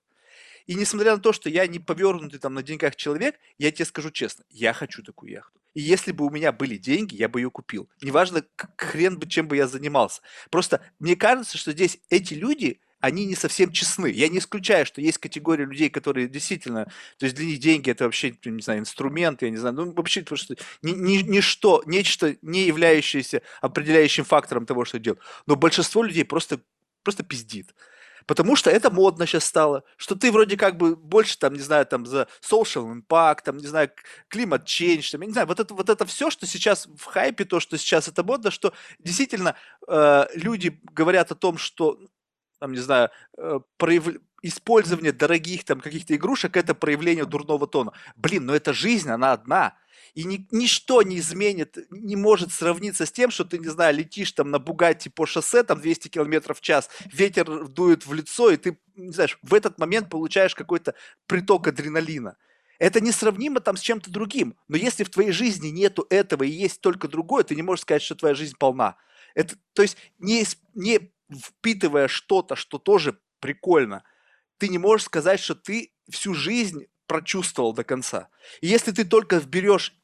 и 0.65 0.75
несмотря 0.75 1.15
на 1.15 1.21
то, 1.21 1.33
что 1.33 1.49
я 1.49 1.67
не 1.67 1.79
повернутый 1.79 2.39
там 2.39 2.53
на 2.53 2.63
деньгах 2.63 2.95
человек, 2.95 3.35
я 3.57 3.71
тебе 3.71 3.85
скажу 3.85 4.11
честно, 4.11 4.45
я 4.49 4.73
хочу 4.73 5.03
такую 5.03 5.31
яхту. 5.31 5.59
И 5.73 5.81
если 5.81 6.11
бы 6.11 6.25
у 6.25 6.29
меня 6.29 6.51
были 6.51 6.77
деньги, 6.77 7.15
я 7.15 7.27
бы 7.27 7.39
ее 7.39 7.49
купил. 7.49 7.89
Неважно, 8.01 8.43
хрен 8.77 9.17
бы 9.17 9.27
чем 9.27 9.47
бы 9.47 9.57
я 9.57 9.67
занимался. 9.67 10.21
Просто 10.49 10.81
мне 10.99 11.15
кажется, 11.15 11.57
что 11.57 11.71
здесь 11.71 11.99
эти 12.09 12.35
люди, 12.35 12.79
они 12.99 13.25
не 13.25 13.35
совсем 13.35 13.71
честны. 13.71 14.07
Я 14.11 14.29
не 14.29 14.37
исключаю, 14.37 14.85
что 14.85 15.01
есть 15.01 15.17
категория 15.17 15.65
людей, 15.65 15.89
которые 15.89 16.29
действительно, 16.29 16.85
то 17.17 17.25
есть 17.25 17.35
для 17.35 17.45
них 17.45 17.59
деньги 17.59 17.89
это 17.89 18.05
вообще, 18.05 18.33
не 18.45 18.61
знаю, 18.61 18.79
инструмент, 18.79 19.41
я 19.41 19.49
не 19.49 19.57
знаю, 19.57 19.75
ну 19.75 19.91
вообще 19.91 20.21
потому 20.21 20.37
что 20.37 20.55
ни, 20.81 20.91
ни, 20.91 21.17
ничто, 21.17 21.83
нечто 21.85 22.37
не 22.41 22.65
являющееся 22.65 23.41
определяющим 23.59 24.23
фактором 24.23 24.65
того, 24.65 24.85
что 24.85 24.99
делают. 24.99 25.21
Но 25.47 25.57
большинство 25.57 26.01
людей 26.01 26.23
просто, 26.23 26.61
просто 27.03 27.23
пиздит. 27.23 27.75
Потому 28.25 28.55
что 28.55 28.69
это 28.69 28.89
модно 28.89 29.25
сейчас 29.25 29.45
стало, 29.45 29.83
что 29.97 30.15
ты 30.15 30.31
вроде 30.31 30.57
как 30.57 30.77
бы 30.77 30.95
больше 30.95 31.37
там, 31.37 31.53
не 31.53 31.59
знаю, 31.59 31.85
там 31.85 32.05
за 32.05 32.27
social 32.41 32.93
impact, 32.93 33.39
там, 33.43 33.57
не 33.57 33.67
знаю, 33.67 33.91
климат 34.27 34.65
change, 34.65 35.11
там, 35.11 35.21
я 35.21 35.27
не 35.27 35.33
знаю, 35.33 35.47
вот 35.47 35.59
это, 35.59 35.73
вот 35.73 35.89
это 35.89 36.05
все, 36.05 36.29
что 36.29 36.45
сейчас 36.45 36.87
в 36.87 37.05
хайпе, 37.05 37.45
то, 37.45 37.59
что 37.59 37.77
сейчас 37.77 38.07
это 38.07 38.23
модно, 38.23 38.51
что 38.51 38.73
действительно 38.99 39.55
э, 39.87 40.25
люди 40.35 40.79
говорят 40.91 41.31
о 41.31 41.35
том, 41.35 41.57
что, 41.57 41.99
там, 42.59 42.71
не 42.73 42.79
знаю, 42.79 43.09
э, 43.37 43.59
прояв... 43.77 44.05
использование 44.41 45.11
дорогих 45.11 45.63
там 45.63 45.79
каких-то 45.79 46.15
игрушек– 46.15 46.57
это 46.57 46.75
проявление 46.75 47.25
дурного 47.25 47.67
тона. 47.67 47.93
Блин, 48.15 48.45
но 48.45 48.53
это 48.55 48.73
жизнь, 48.73 49.09
она 49.09 49.33
одна. 49.33 49.77
И 50.13 50.25
ни, 50.25 50.47
ничто 50.51 51.01
не 51.01 51.17
изменит, 51.17 51.77
не 51.89 52.15
может 52.15 52.51
сравниться 52.51 53.05
с 53.05 53.11
тем, 53.11 53.31
что 53.31 53.45
ты, 53.45 53.57
не 53.57 53.67
знаю, 53.67 53.95
летишь 53.95 54.31
там 54.31 54.51
на 54.51 54.59
Бугатти 54.59 55.09
по 55.09 55.25
шоссе, 55.25 55.63
там 55.63 55.81
200 55.81 56.09
км 56.09 56.53
в 56.53 56.61
час, 56.61 56.89
ветер 57.05 57.67
дует 57.67 58.05
в 58.05 58.13
лицо, 58.13 58.51
и 58.51 58.57
ты, 58.57 58.77
не 58.95 59.11
знаешь, 59.11 59.39
в 59.41 59.53
этот 59.55 59.79
момент 59.79 60.09
получаешь 60.09 60.53
какой-то 60.53 60.93
приток 61.25 61.67
адреналина. 61.67 62.37
Это 62.77 63.01
несравнимо 63.01 63.59
там 63.59 63.75
с 63.75 63.81
чем-то 63.81 64.11
другим. 64.11 64.55
Но 64.67 64.77
если 64.77 65.03
в 65.03 65.09
твоей 65.09 65.31
жизни 65.31 65.69
нету 65.69 66.05
этого 66.09 66.43
и 66.43 66.49
есть 66.49 66.81
только 66.81 67.07
другое, 67.07 67.43
ты 67.43 67.55
не 67.55 67.63
можешь 67.63 67.83
сказать, 67.83 68.01
что 68.03 68.15
твоя 68.15 68.35
жизнь 68.35 68.55
полна. 68.57 68.97
Это, 69.33 69.55
то 69.73 69.81
есть 69.81 69.97
не, 70.19 70.45
не 70.75 71.11
впитывая 71.31 72.07
что-то, 72.07 72.55
что 72.55 72.77
тоже 72.77 73.17
прикольно, 73.39 74.03
ты 74.57 74.67
не 74.67 74.77
можешь 74.77 75.05
сказать, 75.05 75.39
что 75.39 75.55
ты 75.55 75.91
всю 76.09 76.35
жизнь 76.35 76.85
прочувствовал 77.07 77.73
до 77.73 77.83
конца. 77.83 78.29
И 78.61 78.67
если 78.67 78.91
ты 78.91 79.05
только 79.05 79.39
берешь 79.39 79.95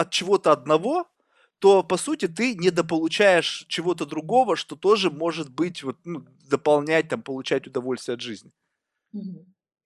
от 0.00 0.10
чего-то 0.10 0.52
одного, 0.52 1.06
то 1.58 1.82
по 1.82 1.98
сути 1.98 2.26
ты 2.26 2.54
недополучаешь 2.54 3.66
чего-то 3.68 4.06
другого, 4.06 4.56
что 4.56 4.76
тоже 4.76 5.10
может 5.10 5.50
быть 5.50 5.82
вот, 5.82 5.96
ну, 6.04 6.24
дополнять, 6.48 7.08
там, 7.08 7.22
получать 7.22 7.66
удовольствие 7.66 8.14
от 8.14 8.22
жизни. 8.22 8.50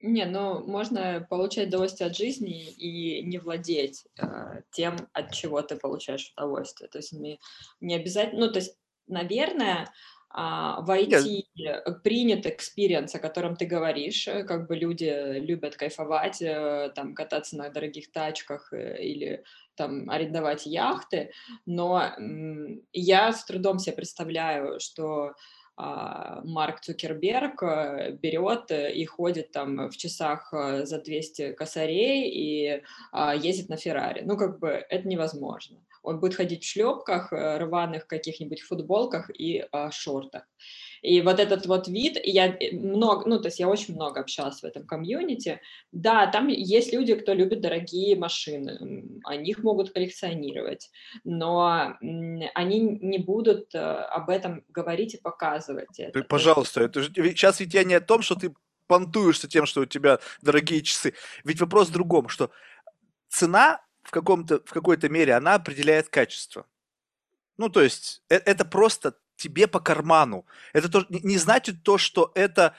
Не, 0.00 0.26
ну 0.26 0.64
можно 0.66 1.26
получать 1.28 1.68
удовольствие 1.68 2.08
от 2.08 2.16
жизни 2.16 2.70
и 2.70 3.22
не 3.22 3.38
владеть 3.38 4.06
э, 4.20 4.60
тем, 4.70 4.96
от 5.12 5.32
чего 5.32 5.62
ты 5.62 5.76
получаешь 5.76 6.32
удовольствие. 6.36 6.88
То 6.88 6.98
есть 6.98 7.12
не, 7.12 7.40
не 7.80 7.96
обязательно, 7.96 8.46
ну 8.46 8.52
то 8.52 8.58
есть, 8.60 8.78
наверное, 9.08 9.90
а, 10.36 10.80
в 10.80 10.90
IT 10.90 11.44
Нет. 11.54 12.02
принят 12.02 12.44
experience, 12.44 13.14
о 13.14 13.20
котором 13.20 13.54
ты 13.54 13.66
говоришь, 13.66 14.26
э, 14.26 14.42
как 14.42 14.66
бы 14.66 14.74
люди 14.74 15.38
любят 15.38 15.76
кайфовать, 15.76 16.42
э, 16.42 16.90
там, 16.96 17.14
кататься 17.14 17.56
на 17.56 17.68
дорогих 17.68 18.10
тачках 18.10 18.72
э, 18.72 19.00
или 19.00 19.44
там 19.76 20.10
арендовать 20.10 20.66
яхты, 20.66 21.32
но 21.66 22.10
я 22.92 23.32
с 23.32 23.44
трудом 23.44 23.78
себе 23.78 23.96
представляю, 23.96 24.80
что 24.80 25.32
а, 25.76 26.40
Марк 26.44 26.80
Цукерберг 26.80 27.62
берет 28.20 28.70
и 28.70 29.04
ходит 29.04 29.50
там 29.50 29.90
в 29.90 29.96
часах 29.96 30.52
за 30.52 31.00
200 31.00 31.52
косарей 31.52 32.30
и 32.30 32.82
а, 33.12 33.34
ездит 33.34 33.68
на 33.68 33.76
Феррари. 33.76 34.22
Ну, 34.24 34.36
как 34.36 34.58
бы 34.58 34.68
это 34.68 35.08
невозможно 35.08 35.78
он 36.04 36.20
будет 36.20 36.34
ходить 36.34 36.62
в 36.62 36.68
шлепках, 36.68 37.32
э, 37.32 37.58
рваных 37.58 38.06
каких-нибудь 38.06 38.60
футболках 38.60 39.30
и 39.30 39.64
а, 39.72 39.90
шортах. 39.90 40.44
И 41.00 41.20
вот 41.22 41.40
этот 41.40 41.66
вот 41.66 41.88
вид, 41.88 42.18
я 42.22 42.46
э, 42.46 42.76
много, 42.76 43.28
ну, 43.28 43.40
то 43.40 43.48
есть 43.48 43.58
я 43.58 43.68
очень 43.68 43.94
много 43.94 44.20
общалась 44.20 44.60
в 44.60 44.64
этом 44.64 44.86
комьюнити. 44.86 45.60
Да, 45.92 46.26
там 46.26 46.48
есть 46.48 46.92
люди, 46.92 47.14
кто 47.14 47.32
любит 47.32 47.62
дорогие 47.62 48.16
машины, 48.16 49.20
они 49.24 49.50
их 49.50 49.62
могут 49.62 49.92
коллекционировать, 49.92 50.90
но 51.24 51.96
они 52.00 52.80
не 52.80 53.18
будут 53.18 53.74
э, 53.74 53.78
об 53.78 54.28
этом 54.28 54.62
говорить 54.68 55.14
и 55.14 55.20
показывать 55.20 55.98
это. 55.98 56.20
Ты, 56.20 56.24
пожалуйста, 56.24 56.82
это 56.82 57.02
же, 57.02 57.12
сейчас 57.14 57.60
ведь 57.60 57.74
я 57.74 57.84
не 57.84 57.94
о 57.94 58.00
том, 58.00 58.20
что 58.20 58.34
ты 58.34 58.54
понтуешься 58.86 59.48
тем, 59.48 59.64
что 59.64 59.80
у 59.80 59.86
тебя 59.86 60.18
дорогие 60.42 60.82
часы. 60.82 61.14
Ведь 61.44 61.60
вопрос 61.60 61.88
в 61.88 61.92
другом, 61.92 62.28
что 62.28 62.50
цена 63.28 63.83
в, 64.04 64.10
каком-то, 64.10 64.60
в 64.64 64.70
какой-то 64.70 65.08
мере 65.08 65.34
она 65.34 65.54
определяет 65.54 66.08
качество. 66.08 66.66
Ну, 67.56 67.68
то 67.68 67.82
есть 67.82 68.22
э- 68.28 68.36
это 68.36 68.64
просто 68.64 69.16
тебе 69.36 69.66
по 69.66 69.80
карману. 69.80 70.46
Это 70.72 70.88
то, 70.88 71.06
не 71.08 71.38
значит 71.38 71.82
то, 71.82 71.98
что 71.98 72.30
это 72.34 72.74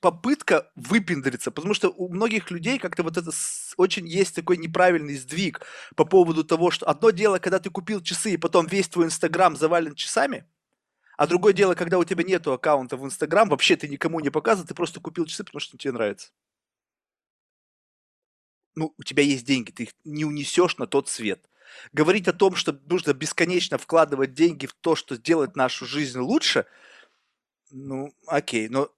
попытка 0.00 0.70
выпендриться, 0.76 1.50
потому 1.50 1.74
что 1.74 1.90
у 1.90 2.08
многих 2.08 2.50
людей 2.50 2.78
как-то 2.78 3.02
вот 3.02 3.16
это 3.16 3.30
очень 3.76 4.06
есть 4.06 4.34
такой 4.34 4.56
неправильный 4.56 5.16
сдвиг 5.16 5.60
по 5.94 6.04
поводу 6.04 6.44
того, 6.44 6.70
что 6.70 6.86
одно 6.86 7.10
дело, 7.10 7.38
когда 7.38 7.58
ты 7.58 7.70
купил 7.70 8.00
часы 8.00 8.32
и 8.32 8.36
потом 8.38 8.66
весь 8.66 8.88
твой 8.88 9.06
инстаграм 9.06 9.56
завален 9.56 9.94
часами, 9.94 10.46
а 11.16 11.26
другое 11.26 11.52
дело, 11.52 11.74
когда 11.74 11.98
у 11.98 12.04
тебя 12.04 12.24
нету 12.24 12.52
аккаунта 12.52 12.96
в 12.96 13.04
инстаграм, 13.04 13.48
вообще 13.48 13.76
ты 13.76 13.88
никому 13.88 14.20
не 14.20 14.30
показывал, 14.30 14.66
ты 14.66 14.74
просто 14.74 15.00
купил 15.00 15.26
часы, 15.26 15.44
потому 15.44 15.60
что 15.60 15.76
тебе 15.76 15.92
нравится 15.92 16.30
ну, 18.76 18.94
у 18.98 19.02
тебя 19.02 19.22
есть 19.22 19.46
деньги, 19.46 19.70
ты 19.70 19.84
их 19.84 19.90
не 20.04 20.24
унесешь 20.24 20.78
на 20.78 20.86
тот 20.86 21.08
свет. 21.08 21.48
Говорить 21.92 22.28
о 22.28 22.32
том, 22.32 22.54
что 22.54 22.78
нужно 22.86 23.12
бесконечно 23.12 23.78
вкладывать 23.78 24.34
деньги 24.34 24.66
в 24.66 24.74
то, 24.74 24.94
что 24.96 25.16
сделает 25.16 25.56
нашу 25.56 25.86
жизнь 25.86 26.18
лучше, 26.18 26.66
ну, 27.70 28.12
окей, 28.26 28.68
но 28.68 28.90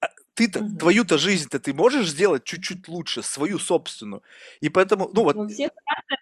а, 0.00 0.08
ты-то, 0.34 0.60
угу. 0.60 0.76
твою-то 0.78 1.18
жизнь-то 1.18 1.60
ты 1.60 1.72
можешь 1.72 2.08
сделать 2.08 2.44
чуть-чуть 2.44 2.88
лучше, 2.88 3.22
свою 3.22 3.58
собственную. 3.58 4.22
И 4.60 4.68
поэтому, 4.68 5.10
ну 5.12 5.22
вот... 5.22 5.36
Ну, 5.36 5.48
все 5.48 5.70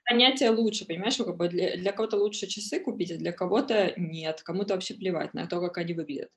понятия 0.04 0.50
лучше, 0.50 0.84
понимаешь, 0.84 1.16
как 1.16 1.36
бы 1.36 1.48
для, 1.48 1.76
для 1.76 1.92
кого-то 1.92 2.18
лучше 2.18 2.46
часы 2.46 2.80
купить, 2.80 3.12
а 3.12 3.16
для 3.16 3.32
кого-то 3.32 3.94
нет, 3.96 4.42
кому-то 4.42 4.74
вообще 4.74 4.94
плевать 4.94 5.32
на 5.32 5.46
то, 5.46 5.60
как 5.60 5.78
они 5.78 5.94
выглядят. 5.94 6.30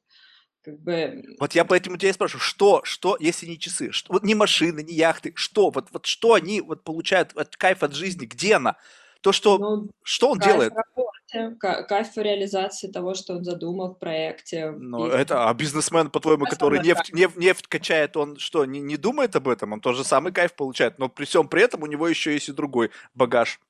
Как 0.68 0.82
бы... 0.82 1.24
Вот 1.40 1.56
я 1.56 1.64
поэтому 1.64 1.96
тебя 1.96 2.10
и 2.10 2.14
спрашиваю, 2.14 2.42
что, 2.42 2.82
что, 2.84 3.16
если 3.22 3.46
не 3.46 3.58
часы, 3.58 3.94
что, 3.94 4.12
вот 4.12 4.24
не 4.24 4.36
машины, 4.36 4.84
не 4.84 4.96
яхты, 4.96 5.32
что, 5.34 5.70
вот, 5.70 5.88
вот 5.94 6.06
что 6.06 6.34
они 6.34 6.60
вот 6.60 6.84
получают 6.84 7.32
от 7.38 7.56
кайф 7.56 7.84
от 7.84 7.96
жизни, 7.96 8.26
где 8.26 8.56
она? 8.56 8.76
То, 9.22 9.32
что, 9.32 9.58
ну, 9.58 9.90
что 10.04 10.32
он 10.32 10.40
делает? 10.40 10.74
Работе, 10.74 11.56
кайф 11.58 12.14
в 12.14 12.18
реализации 12.18 12.92
того, 12.92 13.14
что 13.14 13.36
он 13.36 13.46
задумал 13.46 13.94
в 13.94 14.00
проекте. 14.00 14.72
Ну, 14.72 15.06
это, 15.06 15.48
а 15.48 15.54
бизнесмен, 15.54 16.10
по-твоему, 16.10 16.44
который 16.44 16.82
нефть, 16.82 17.14
нефть, 17.14 17.38
нефть 17.38 17.68
качает, 17.68 18.18
он 18.18 18.36
что, 18.36 18.66
не, 18.66 18.82
не 18.82 18.98
думает 18.98 19.38
об 19.38 19.48
этом? 19.48 19.72
Он 19.72 19.80
тоже 19.80 20.04
самый 20.04 20.34
кайф 20.34 20.54
получает, 20.54 21.00
но 21.00 21.08
при 21.08 21.24
всем 21.24 21.48
при 21.48 21.62
этом 21.62 21.84
у 21.84 21.88
него 21.88 22.10
еще 22.10 22.34
есть 22.34 22.50
и 22.50 22.52
другой 22.52 22.92
багаж. 23.16 23.62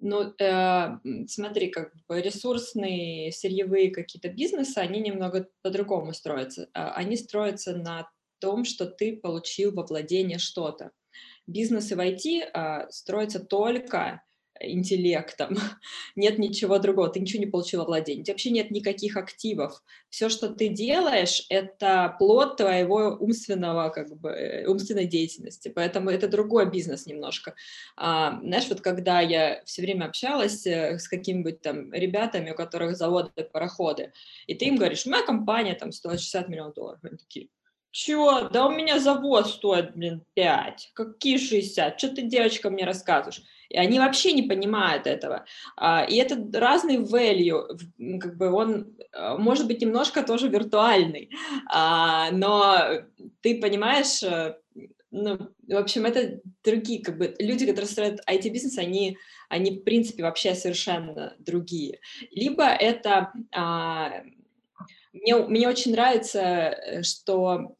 Ну, 0.00 0.34
э, 0.38 0.98
смотри, 1.28 1.70
как 1.70 1.92
бы 2.08 2.20
ресурсные, 2.20 3.32
сырьевые 3.32 3.90
какие-то 3.90 4.28
бизнесы, 4.28 4.78
они 4.78 5.00
немного 5.00 5.48
по-другому 5.62 6.12
строятся. 6.12 6.68
А, 6.74 6.92
они 6.94 7.16
строятся 7.16 7.76
на 7.76 8.10
том, 8.38 8.64
что 8.64 8.86
ты 8.86 9.16
получил 9.16 9.72
во 9.72 9.84
владение 9.84 10.38
что-то. 10.38 10.90
Бизнесы 11.46 11.96
в 11.96 12.00
IT 12.00 12.50
а, 12.52 12.90
строятся 12.90 13.40
только 13.40 14.22
интеллектом, 14.60 15.56
нет 16.16 16.38
ничего 16.38 16.78
другого, 16.78 17.08
ты 17.08 17.20
ничего 17.20 17.40
не 17.40 17.50
получил 17.50 17.80
во 17.80 17.86
владение, 17.86 18.22
у 18.22 18.24
тебя 18.24 18.34
вообще 18.34 18.50
нет 18.50 18.70
никаких 18.70 19.16
активов. 19.16 19.82
Все, 20.10 20.28
что 20.28 20.48
ты 20.48 20.68
делаешь, 20.68 21.44
это 21.48 22.16
плод 22.18 22.56
твоего 22.56 23.16
умственного, 23.18 23.90
как 23.90 24.16
бы, 24.16 24.30
э, 24.30 24.66
умственной 24.66 25.06
деятельности, 25.06 25.68
поэтому 25.68 26.10
это 26.10 26.28
другой 26.28 26.70
бизнес 26.70 27.06
немножко. 27.06 27.54
А, 27.96 28.40
знаешь, 28.40 28.68
вот 28.68 28.80
когда 28.80 29.20
я 29.20 29.62
все 29.64 29.82
время 29.82 30.06
общалась 30.06 30.66
э, 30.66 30.98
с 30.98 31.08
какими-нибудь 31.08 31.60
там 31.60 31.92
ребятами, 31.92 32.50
у 32.50 32.54
которых 32.54 32.96
заводы, 32.96 33.30
пароходы, 33.52 34.12
и 34.46 34.54
ты 34.54 34.66
им 34.66 34.76
говоришь, 34.76 35.06
моя 35.06 35.24
компания 35.24 35.74
там 35.74 35.92
стоит 35.92 36.20
60 36.20 36.48
миллионов 36.48 36.74
долларов, 36.74 37.00
они 37.02 37.16
такие, 37.16 37.48
чё, 37.94 38.48
да 38.48 38.66
у 38.66 38.70
меня 38.70 38.98
завод 38.98 39.46
стоит, 39.48 39.94
блин, 39.94 40.24
5, 40.34 40.90
какие 40.94 41.38
60, 41.38 41.98
что 41.98 42.08
ты, 42.08 42.22
девочка, 42.22 42.68
мне 42.68 42.84
рассказываешь? 42.84 43.42
И 43.74 43.76
они 43.76 43.98
вообще 43.98 44.32
не 44.32 44.42
понимают 44.42 45.08
этого. 45.08 45.44
А, 45.76 46.04
и 46.04 46.14
это 46.14 46.38
разный 46.60 46.98
value, 46.98 47.76
как 48.20 48.36
бы 48.36 48.52
он 48.52 48.96
а, 49.12 49.36
может 49.36 49.66
быть 49.66 49.80
немножко 49.82 50.22
тоже 50.22 50.48
виртуальный, 50.48 51.30
а, 51.66 52.30
но 52.30 53.02
ты 53.40 53.60
понимаешь, 53.60 54.22
э, 54.22 54.56
ну, 55.10 55.38
в 55.66 55.76
общем, 55.76 56.06
это 56.06 56.40
другие, 56.62 57.02
как 57.02 57.18
бы, 57.18 57.34
люди, 57.40 57.66
которые 57.66 57.88
строят 57.88 58.20
IT-бизнес, 58.30 58.78
они, 58.78 59.18
они, 59.48 59.72
в 59.72 59.82
принципе, 59.82 60.22
вообще 60.22 60.54
совершенно 60.54 61.34
другие. 61.38 61.98
Либо 62.30 62.64
это... 62.64 63.32
Мне, 65.12 65.36
мне 65.36 65.68
очень 65.68 65.92
нравится, 65.92 66.40
э, 66.40 67.02
что 67.04 67.76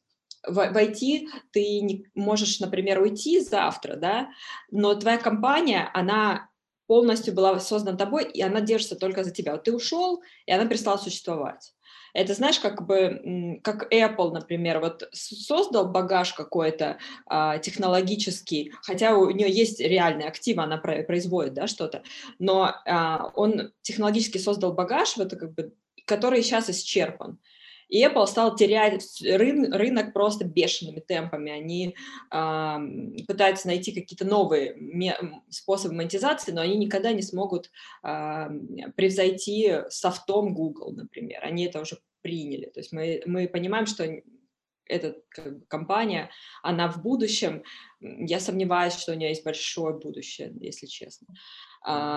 в, 0.46 0.54
в 0.54 0.76
IT 0.76 1.26
ты 1.52 1.80
не 1.80 2.06
можешь, 2.14 2.60
например, 2.60 3.00
уйти 3.00 3.40
завтра, 3.40 3.96
да, 3.96 4.28
но 4.70 4.94
твоя 4.94 5.18
компания, 5.18 5.90
она 5.94 6.48
полностью 6.86 7.34
была 7.34 7.58
создана 7.60 7.96
тобой, 7.96 8.24
и 8.24 8.42
она 8.42 8.60
держится 8.60 8.96
только 8.96 9.24
за 9.24 9.30
тебя. 9.30 9.52
Вот 9.52 9.64
ты 9.64 9.74
ушел, 9.74 10.22
и 10.46 10.52
она 10.52 10.66
перестала 10.66 10.96
существовать. 10.96 11.74
Это, 12.12 12.32
знаешь, 12.34 12.60
как 12.60 12.86
бы, 12.86 13.58
как 13.64 13.92
Apple, 13.92 14.30
например, 14.30 14.78
вот 14.78 15.08
создал 15.12 15.88
багаж 15.88 16.32
какой-то 16.32 16.98
а, 17.26 17.58
технологический, 17.58 18.72
хотя 18.82 19.16
у 19.16 19.30
нее 19.30 19.50
есть 19.50 19.80
реальные 19.80 20.28
активы, 20.28 20.62
она 20.62 20.78
производит, 20.78 21.54
да, 21.54 21.66
что-то, 21.66 22.04
но 22.38 22.72
а, 22.86 23.32
он 23.34 23.72
технологически 23.82 24.38
создал 24.38 24.72
багаж, 24.72 25.16
вот, 25.16 25.30
как 25.30 25.54
бы, 25.54 25.74
который 26.06 26.42
сейчас 26.42 26.70
исчерпан. 26.70 27.40
И 27.94 28.04
Apple 28.04 28.26
стал 28.26 28.56
терять 28.56 29.22
рын, 29.22 29.72
рынок 29.72 30.12
просто 30.12 30.44
бешеными 30.44 30.98
темпами. 30.98 31.52
Они 31.52 31.94
э, 32.28 33.24
пытаются 33.28 33.68
найти 33.68 33.92
какие-то 33.92 34.24
новые 34.24 34.76
способы 35.48 35.94
монетизации, 35.94 36.50
но 36.50 36.62
они 36.62 36.76
никогда 36.76 37.12
не 37.12 37.22
смогут 37.22 37.70
э, 38.02 38.48
превзойти 38.96 39.82
софтом 39.90 40.54
Google, 40.54 40.90
например. 40.90 41.44
Они 41.44 41.66
это 41.66 41.80
уже 41.80 41.98
приняли. 42.20 42.66
То 42.66 42.80
есть 42.80 42.90
мы, 42.90 43.22
мы 43.26 43.46
понимаем, 43.46 43.86
что 43.86 44.04
эта 44.86 45.14
как 45.28 45.60
бы, 45.60 45.66
компания, 45.66 46.30
она 46.64 46.88
в 46.88 47.00
будущем, 47.00 47.62
я 48.00 48.40
сомневаюсь, 48.40 48.94
что 48.94 49.12
у 49.12 49.14
нее 49.14 49.28
есть 49.28 49.44
большое 49.44 49.96
будущее, 49.96 50.52
если 50.58 50.86
честно. 50.86 51.28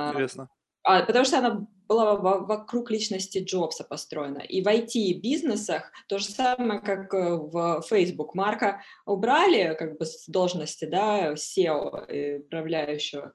Интересно. 0.09 0.49
А, 0.87 1.03
потому 1.03 1.25
что 1.25 1.39
она 1.39 1.67
была 1.89 2.15
вокруг 2.15 2.91
личности 2.91 3.39
Джобса 3.39 3.83
построена. 3.83 4.39
И 4.39 4.61
в 4.61 4.67
IT-бизнесах 4.67 5.91
то 6.07 6.17
же 6.17 6.25
самое, 6.25 6.79
как 6.79 7.13
э, 7.13 7.35
в 7.35 7.81
Facebook. 7.81 8.33
Марка 8.35 8.81
убрали 9.05 9.75
как 9.77 9.97
бы 9.97 10.05
с 10.05 10.29
должности 10.29 10.85
да, 10.85 11.33
SEO, 11.33 12.39
управляющего 12.39 13.33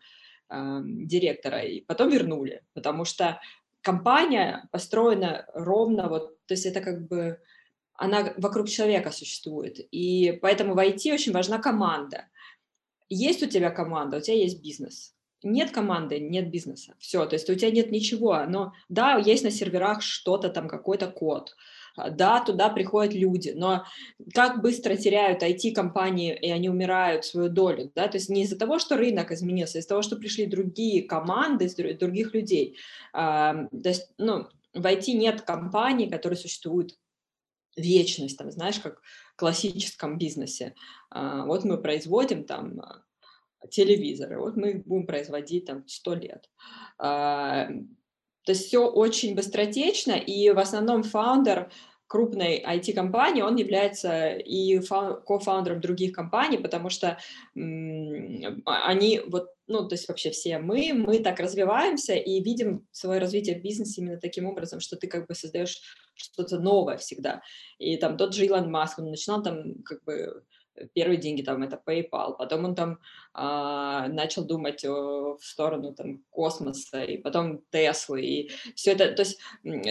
э, 0.49 0.81
директора, 0.83 1.61
и 1.61 1.83
потом 1.83 2.09
вернули, 2.09 2.63
потому 2.73 3.05
что 3.05 3.39
компания 3.83 4.67
построена 4.73 5.45
ровно 5.53 6.09
вот, 6.09 6.43
то 6.47 6.55
есть 6.55 6.65
это 6.65 6.81
как 6.81 7.07
бы 7.07 7.39
она 7.93 8.33
вокруг 8.39 8.71
человека 8.71 9.11
существует. 9.11 9.79
И 9.91 10.39
поэтому 10.41 10.75
в 10.75 10.79
IT 10.79 11.13
очень 11.13 11.33
важна 11.33 11.59
команда. 11.59 12.29
Есть 13.11 13.43
у 13.43 13.47
тебя 13.47 13.71
команда, 13.71 14.17
у 14.17 14.21
тебя 14.23 14.39
есть 14.39 14.63
бизнес 14.63 15.12
нет 15.43 15.70
команды, 15.70 16.18
нет 16.20 16.51
бизнеса. 16.51 16.95
Все, 16.99 17.26
то 17.26 17.34
есть 17.34 17.49
у 17.51 17.55
тебя 17.55 17.70
нет 17.70 17.90
ничего. 17.90 18.45
Но 18.47 18.72
да, 18.88 19.16
есть 19.18 19.45
на 19.45 19.51
серверах 19.51 20.03
что-то 20.03 20.49
там, 20.49 20.68
какой-то 20.68 21.09
код. 21.09 21.55
А, 21.97 22.11
да, 22.11 22.40
туда 22.40 22.68
приходят 22.68 23.14
люди, 23.14 23.53
но 23.55 23.84
как 24.34 24.62
быстро 24.62 24.97
теряют 24.97 25.43
IT-компании, 25.43 26.34
и 26.34 26.51
они 26.51 26.68
умирают 26.68 27.24
свою 27.24 27.49
долю, 27.49 27.93
да, 27.95 28.09
то 28.09 28.16
есть 28.16 28.30
не 28.30 28.43
из-за 28.43 28.59
того, 28.59 28.78
что 28.78 28.97
рынок 28.97 29.30
изменился, 29.30 29.78
а 29.78 29.80
из-за 29.80 29.88
того, 29.88 30.03
что 30.03 30.16
пришли 30.16 30.47
другие 30.47 31.03
команды, 31.03 31.68
других 31.99 32.34
людей. 32.34 32.78
То 33.12 33.68
есть, 33.84 34.11
ну, 34.18 34.47
в 34.72 34.86
IT 34.86 35.12
нет 35.12 35.43
компаний, 35.43 36.09
которые 36.09 36.38
существуют 36.38 36.97
вечность, 37.76 38.38
там, 38.38 38.51
знаешь, 38.51 38.78
как 38.80 39.01
в 39.34 39.36
классическом 39.36 40.18
бизнесе. 40.18 40.74
А, 41.11 41.45
вот 41.45 41.64
мы 41.64 41.78
производим 41.78 42.45
там 42.45 42.80
телевизоры. 43.71 44.39
Вот 44.39 44.57
мы 44.57 44.71
их 44.71 44.87
будем 44.87 45.07
производить 45.07 45.67
там 45.67 45.87
сто 45.89 46.15
лет. 46.15 46.49
А, 46.99 47.69
то 48.45 48.53
есть 48.53 48.67
все 48.67 48.87
очень 48.89 49.35
быстротечно, 49.35 50.13
и 50.13 50.51
в 50.51 50.59
основном 50.59 51.03
фаундер 51.03 51.71
крупной 52.13 52.63
IT-компании, 52.63 53.41
он 53.41 53.57
является 53.57 54.33
и 54.33 54.79
кофаундером 54.81 55.81
других 55.81 56.13
компаний, 56.13 56.59
потому 56.59 56.91
что 56.91 57.17
они 57.55 59.21
вот, 59.27 59.49
ну, 59.67 59.89
то 59.89 59.95
есть 59.95 60.09
вообще 60.09 60.31
все 60.31 60.59
мы, 60.59 60.93
мы 60.93 61.21
так 61.21 61.41
развиваемся 61.41 62.13
и 62.13 62.43
видим 62.43 62.87
свое 62.91 63.19
развитие 63.19 63.59
в 63.59 63.63
бизнесе 63.63 64.03
именно 64.03 64.21
таким 64.21 64.45
образом, 64.45 64.81
что 64.81 64.97
ты 64.97 65.07
как 65.07 65.27
бы 65.27 65.35
создаешь 65.35 65.81
что-то 66.15 66.59
новое 66.59 66.99
всегда. 66.99 67.41
И 67.79 67.97
там 67.97 68.19
тот 68.19 68.35
же 68.35 68.45
Илон 68.45 68.71
Маск, 68.71 68.99
он 68.99 69.09
начинал 69.09 69.43
там 69.43 69.83
как 69.83 70.05
бы 70.05 70.45
первые 70.95 71.18
деньги 71.18 71.43
там 71.43 71.62
это 71.62 71.81
PayPal, 71.85 72.37
потом 72.37 72.64
он 72.64 72.75
там 72.75 72.99
а, 73.35 74.09
начал 74.09 74.45
думать 74.45 74.85
о, 74.85 75.37
в 75.37 75.45
сторону 75.45 75.95
там 75.95 76.23
космоса, 76.31 77.03
и 77.03 77.18
потом 77.18 77.62
Теслы, 77.70 78.23
и 78.23 78.51
все 78.75 78.93
это, 78.93 79.12
то 79.12 79.23
есть 79.23 79.39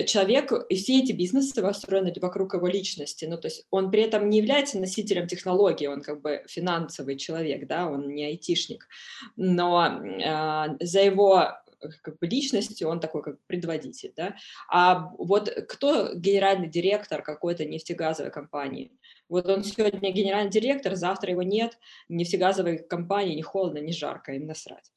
человек, 0.07 0.51
и 0.69 0.75
все 0.75 0.99
эти 0.99 1.11
бизнесы 1.11 1.61
построены 1.61 2.13
вокруг 2.21 2.53
его 2.53 2.67
личности, 2.67 3.25
ну, 3.25 3.37
то 3.37 3.47
есть 3.47 3.65
он 3.69 3.91
при 3.91 4.03
этом 4.03 4.29
не 4.29 4.39
является 4.39 4.79
носителем 4.79 5.27
технологии, 5.27 5.87
он 5.87 6.01
как 6.01 6.21
бы 6.21 6.43
финансовый 6.47 7.17
человек, 7.17 7.67
да, 7.67 7.87
он 7.87 8.09
не 8.09 8.25
айтишник, 8.25 8.87
но 9.35 9.77
а, 9.79 10.75
за 10.79 11.01
его 11.01 11.61
как 12.01 12.19
бы 12.19 12.27
личностью, 12.27 12.87
он 12.89 12.99
такой 12.99 13.21
как 13.23 13.39
предводитель, 13.47 14.13
да. 14.15 14.35
А 14.69 15.09
вот 15.17 15.49
кто 15.67 16.13
генеральный 16.13 16.67
директор 16.67 17.21
какой-то 17.21 17.65
нефтегазовой 17.65 18.31
компании? 18.31 18.91
Вот 19.29 19.47
он 19.47 19.63
сегодня 19.63 20.11
генеральный 20.11 20.51
директор, 20.51 20.95
завтра 20.95 21.31
его 21.31 21.43
нет, 21.43 21.77
нефтегазовой 22.09 22.79
компании 22.79 23.35
не 23.35 23.43
холодно, 23.43 23.79
не 23.79 23.93
жарко, 23.93 24.33
им 24.33 24.45
насрать. 24.45 24.91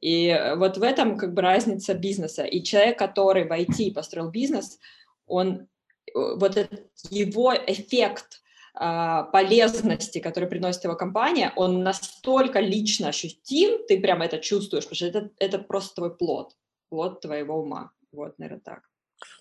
И 0.00 0.26
э, 0.26 0.56
вот 0.56 0.78
в 0.78 0.82
этом 0.82 1.16
как 1.16 1.34
бы 1.34 1.42
разница 1.42 1.94
бизнеса. 1.94 2.44
И 2.44 2.62
человек, 2.62 2.98
который 2.98 3.44
в 3.44 3.52
IT 3.52 3.92
построил 3.92 4.30
бизнес, 4.30 4.78
он, 5.26 5.68
э, 6.06 6.12
вот 6.14 6.56
этот 6.56 6.90
его 7.10 7.54
эффект 7.54 8.42
полезности, 8.72 10.20
который 10.20 10.48
приносит 10.48 10.84
его 10.84 10.96
компания, 10.96 11.52
он 11.56 11.82
настолько 11.82 12.60
лично 12.60 13.08
ощутим, 13.08 13.86
ты 13.86 14.00
прямо 14.00 14.24
это 14.24 14.38
чувствуешь, 14.38 14.84
потому 14.84 14.96
что 14.96 15.06
это, 15.06 15.30
это 15.38 15.58
просто 15.58 15.94
твой 15.96 16.16
плод, 16.16 16.56
плод 16.88 17.20
твоего 17.20 17.60
ума. 17.62 17.90
Вот, 18.12 18.38
наверное, 18.38 18.60
так. 18.60 18.89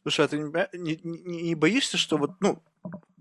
Слушай, 0.04 0.26
а 0.26 0.28
ты 0.28 0.38
не, 0.38 1.00
не, 1.04 1.42
не 1.42 1.56
боишься, 1.56 1.98
что 1.98 2.18
вот, 2.18 2.32
ну, 2.40 2.62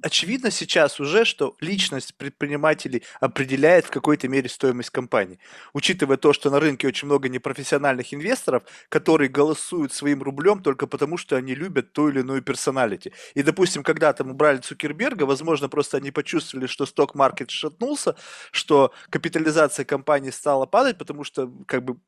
очевидно 0.02 0.50
сейчас 0.50 1.00
уже, 1.00 1.24
что 1.24 1.56
личность 1.60 2.14
предпринимателей 2.14 3.02
определяет 3.20 3.86
в 3.86 3.90
какой-то 3.90 4.28
мере 4.28 4.48
стоимость 4.48 4.90
компании. 4.90 5.38
Учитывая 5.72 6.16
то, 6.16 6.32
что 6.32 6.50
на 6.50 6.60
рынке 6.60 6.86
очень 6.86 7.06
много 7.06 7.28
непрофессиональных 7.28 8.14
инвесторов, 8.14 8.62
которые 8.88 9.28
голосуют 9.28 9.92
своим 9.92 10.22
рублем 10.22 10.62
только 10.62 10.86
потому, 10.86 11.16
что 11.16 11.36
они 11.36 11.54
любят 11.54 11.92
ту 11.92 12.08
или 12.08 12.20
иную 12.20 12.42
персоналити. 12.42 13.12
И, 13.34 13.42
допустим, 13.42 13.82
когда 13.82 14.12
там 14.12 14.30
убрали 14.30 14.58
Цукерберга, 14.58 15.24
возможно, 15.24 15.68
просто 15.68 15.96
они 15.96 16.10
почувствовали, 16.10 16.66
что 16.66 16.86
сток-маркет 16.86 17.50
шатнулся, 17.50 18.16
что 18.52 18.92
капитализация 19.10 19.84
компании 19.84 20.30
стала 20.30 20.66
падать, 20.66 20.98
потому 20.98 21.24
что 21.24 21.52
как 21.66 21.84
бы 21.84 21.98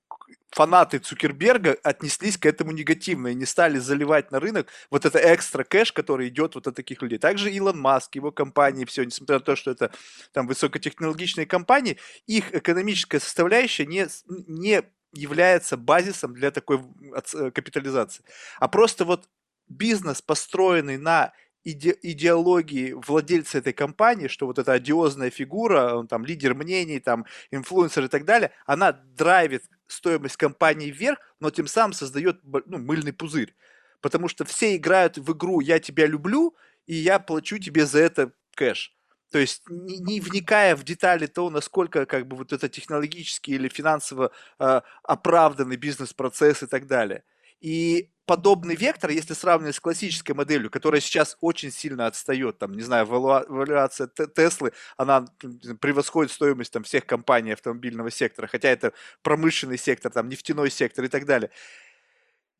фанаты 0.50 0.98
Цукерберга 0.98 1.76
отнеслись 1.82 2.36
к 2.36 2.46
этому 2.46 2.72
негативно 2.72 3.28
и 3.28 3.34
не 3.34 3.46
стали 3.46 3.78
заливать 3.78 4.30
на 4.30 4.40
рынок 4.40 4.68
вот 4.90 5.04
это 5.04 5.18
экстра 5.34 5.64
кэш, 5.64 5.92
который 5.92 6.28
идет 6.28 6.54
вот 6.54 6.66
от 6.66 6.74
таких 6.74 7.02
людей. 7.02 7.18
Также 7.18 7.50
Илон 7.50 7.78
Маск, 7.78 8.14
его 8.14 8.32
компании, 8.32 8.84
все, 8.84 9.04
несмотря 9.04 9.36
на 9.36 9.44
то, 9.44 9.56
что 9.56 9.70
это 9.70 9.92
там 10.32 10.46
высокотехнологичные 10.46 11.46
компании, 11.46 11.98
их 12.26 12.54
экономическая 12.54 13.20
составляющая 13.20 13.86
не, 13.86 14.06
не 14.46 14.82
является 15.12 15.76
базисом 15.76 16.34
для 16.34 16.50
такой 16.50 16.80
э, 17.34 17.50
капитализации. 17.50 18.24
А 18.58 18.68
просто 18.68 19.04
вот 19.04 19.28
бизнес, 19.68 20.22
построенный 20.22 20.98
на 20.98 21.32
иде 21.64 21.96
идеологии 22.02 22.92
владельца 22.92 23.58
этой 23.58 23.72
компании, 23.72 24.28
что 24.28 24.46
вот 24.46 24.58
эта 24.58 24.72
одиозная 24.72 25.30
фигура, 25.30 25.94
он 25.94 26.08
там 26.08 26.24
лидер 26.24 26.54
мнений, 26.54 27.00
там 27.00 27.26
инфлюенсер 27.50 28.04
и 28.04 28.08
так 28.08 28.24
далее, 28.24 28.52
она 28.66 28.92
драйвит 28.92 29.64
стоимость 29.92 30.36
компании 30.36 30.90
вверх, 30.90 31.18
но 31.40 31.50
тем 31.50 31.66
самым 31.66 31.92
создает 31.92 32.40
ну, 32.44 32.78
мыльный 32.78 33.12
пузырь. 33.12 33.54
Потому 34.00 34.28
что 34.28 34.44
все 34.44 34.76
играют 34.76 35.18
в 35.18 35.32
игру 35.32 35.60
«я 35.60 35.78
тебя 35.78 36.06
люблю», 36.06 36.56
и 36.86 36.94
я 36.94 37.18
плачу 37.18 37.58
тебе 37.58 37.86
за 37.86 38.00
это 38.00 38.32
кэш. 38.54 38.96
То 39.30 39.38
есть 39.38 39.62
не, 39.68 39.98
не 39.98 40.20
вникая 40.20 40.74
в 40.74 40.82
детали 40.82 41.26
того, 41.26 41.50
насколько 41.50 42.04
как 42.04 42.26
бы 42.26 42.36
вот 42.36 42.52
это 42.52 42.68
технологически 42.68 43.52
или 43.52 43.68
финансово 43.68 44.32
э, 44.58 44.80
оправданный 45.04 45.76
бизнес-процесс 45.76 46.62
и 46.62 46.66
так 46.66 46.86
далее. 46.86 47.22
И 47.60 48.10
подобный 48.26 48.76
вектор, 48.76 49.10
если 49.10 49.34
сравнивать 49.34 49.74
с 49.74 49.80
классической 49.80 50.32
моделью, 50.32 50.70
которая 50.70 51.00
сейчас 51.00 51.36
очень 51.40 51.72
сильно 51.72 52.06
отстает, 52.06 52.58
там, 52.58 52.74
не 52.74 52.82
знаю, 52.82 53.06
валюация 53.06 54.06
Теслы, 54.06 54.72
она 54.96 55.26
превосходит 55.80 56.32
стоимость 56.32 56.72
там 56.72 56.84
всех 56.84 57.06
компаний 57.06 57.52
автомобильного 57.52 58.10
сектора, 58.10 58.46
хотя 58.46 58.68
это 58.68 58.92
промышленный 59.22 59.78
сектор, 59.78 60.12
там, 60.12 60.28
нефтяной 60.28 60.70
сектор 60.70 61.04
и 61.04 61.08
так 61.08 61.26
далее. 61.26 61.50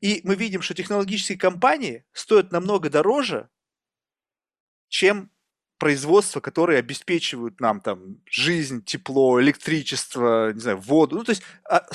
И 0.01 0.21
мы 0.25 0.35
видим, 0.35 0.61
что 0.61 0.75
технологические 0.75 1.39
компании 1.39 2.05
стоят 2.13 2.53
намного 2.53 2.91
дороже, 2.91 3.49
чем 4.89 5.31
производства, 5.79 6.41
которые 6.41 6.79
обеспечивают 6.81 7.61
нам 7.61 7.81
там 7.81 8.17
жизнь, 8.27 8.85
тепло, 8.85 9.41
электричество, 9.41 10.53
не 10.53 10.61
знаю, 10.61 10.79
воду, 10.79 11.17
ну 11.17 11.25
то 11.25 11.31
есть 11.31 11.43
а, 11.65 11.87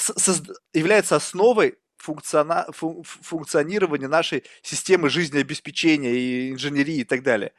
является 0.73 1.15
основой 1.15 1.77
функциона, 2.05 2.67
фун, 2.71 3.03
функционирования 3.03 4.07
нашей 4.07 4.43
системы 4.61 5.09
жизнеобеспечения 5.09 6.11
и 6.11 6.51
инженерии 6.51 6.97
и 6.97 7.03
так 7.03 7.23
далее. 7.23 7.51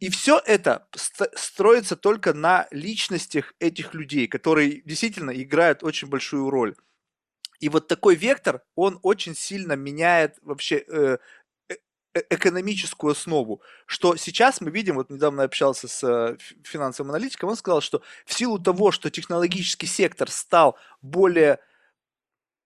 И 0.00 0.10
все 0.10 0.42
это 0.44 0.86
строится 1.34 1.96
только 1.96 2.34
на 2.34 2.66
личностях 2.70 3.54
этих 3.60 3.94
людей, 3.94 4.26
которые 4.26 4.82
действительно 4.84 5.30
играют 5.30 5.82
очень 5.82 6.08
большую 6.08 6.50
роль. 6.50 6.74
И 7.60 7.68
вот 7.68 7.88
такой 7.88 8.16
вектор, 8.16 8.62
он 8.74 8.98
очень 9.02 9.34
сильно 9.34 9.74
меняет 9.76 10.36
вообще 10.42 10.84
э, 10.88 11.18
э, 11.68 11.74
э 12.14 12.22
экономическую 12.30 13.12
основу, 13.12 13.62
что 13.86 14.16
сейчас 14.16 14.60
мы 14.60 14.70
видим, 14.70 14.96
вот 14.96 15.10
недавно 15.10 15.44
общался 15.44 15.88
с 15.88 16.02
э, 16.02 16.36
финансовым 16.64 17.12
аналитиком, 17.12 17.50
он 17.50 17.56
сказал, 17.56 17.80
что 17.80 18.02
в 18.26 18.34
силу 18.34 18.58
того, 18.58 18.90
что 18.90 19.10
технологический 19.10 19.86
сектор 19.86 20.30
стал 20.30 20.76
более 21.00 21.60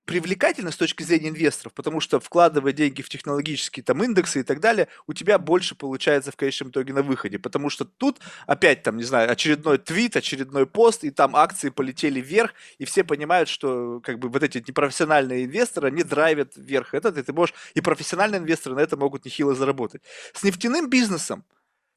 привлекательно 0.09 0.71
с 0.71 0.77
точки 0.79 1.03
зрения 1.03 1.29
инвесторов, 1.29 1.75
потому 1.75 2.01
что 2.01 2.19
вкладывая 2.19 2.73
деньги 2.73 3.03
в 3.03 3.11
технологические 3.11 3.85
там 3.85 4.03
индексы 4.03 4.41
и 4.41 4.43
так 4.43 4.59
далее, 4.59 4.89
у 5.07 5.13
тебя 5.13 5.39
больше 5.39 5.75
получается 5.75 6.33
в 6.33 6.37
конечном 6.37 6.71
итоге 6.71 6.95
на 6.95 7.03
выходе, 7.03 7.39
потому 7.39 7.69
что 7.69 7.85
тут 7.85 8.19
опять 8.47 8.83
там, 8.83 8.97
не 8.97 9.03
знаю, 9.03 9.31
очередной 9.31 9.77
твит, 9.77 10.17
очередной 10.17 10.67
пост, 10.67 11.05
и 11.05 11.11
там 11.11 11.37
акции 11.37 11.69
полетели 11.69 12.23
вверх, 12.23 12.55
и 12.79 12.87
все 12.87 13.05
понимают, 13.05 13.51
что 13.51 14.01
как 14.01 14.19
бы 14.19 14.31
вот 14.31 14.43
эти 14.43 14.65
непрофессиональные 14.67 15.45
инвесторы, 15.45 15.89
они 15.89 16.03
драйвят 16.03 16.57
вверх 16.57 16.95
этот, 16.95 17.19
и 17.19 17.23
ты 17.23 17.35
можешь, 17.35 17.55
и 17.75 17.83
профессиональные 17.83 18.39
инвесторы 18.39 18.77
на 18.77 18.81
это 18.81 18.97
могут 18.97 19.27
нехило 19.27 19.55
заработать. 19.55 20.01
С 20.33 20.43
нефтяным 20.43 20.89
бизнесом 20.89 21.45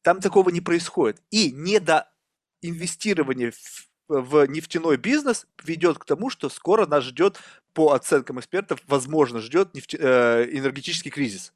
там 0.02 0.20
такого 0.20 0.50
не 0.50 0.60
происходит. 0.60 1.22
И 1.30 1.54
не 1.54 1.80
до 1.80 2.12
инвестирования 2.62 3.52
в 3.52 3.91
в 4.20 4.46
нефтяной 4.46 4.98
бизнес 4.98 5.48
ведет 5.64 5.98
к 5.98 6.06
тому, 6.06 6.30
что 6.30 6.50
скоро 6.50 6.86
нас 6.86 7.04
ждет, 7.04 7.40
по 7.74 7.94
оценкам 7.94 8.40
экспертов, 8.40 8.82
возможно, 8.88 9.40
ждет 9.40 9.74
нефть, 9.74 9.96
э, 9.98 10.48
энергетический 10.52 11.10
кризис. 11.10 11.54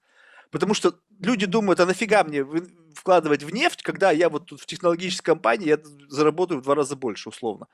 Потому 0.49 0.73
что 0.73 0.97
люди 1.19 1.45
думают, 1.45 1.79
а 1.81 1.85
нафига 1.85 2.23
мне 2.23 2.45
вкладывать 2.93 3.43
в 3.43 3.49
нефть, 3.49 3.83
когда 3.83 4.11
я 4.11 4.29
вот 4.29 4.45
тут 4.45 4.61
в 4.61 4.65
технологической 4.65 5.33
компании 5.33 5.67
я 5.67 5.79
заработаю 6.07 6.61
в 6.61 6.63
два 6.63 6.75
раза 6.75 6.95
больше, 6.95 7.29
условно. 7.29 7.67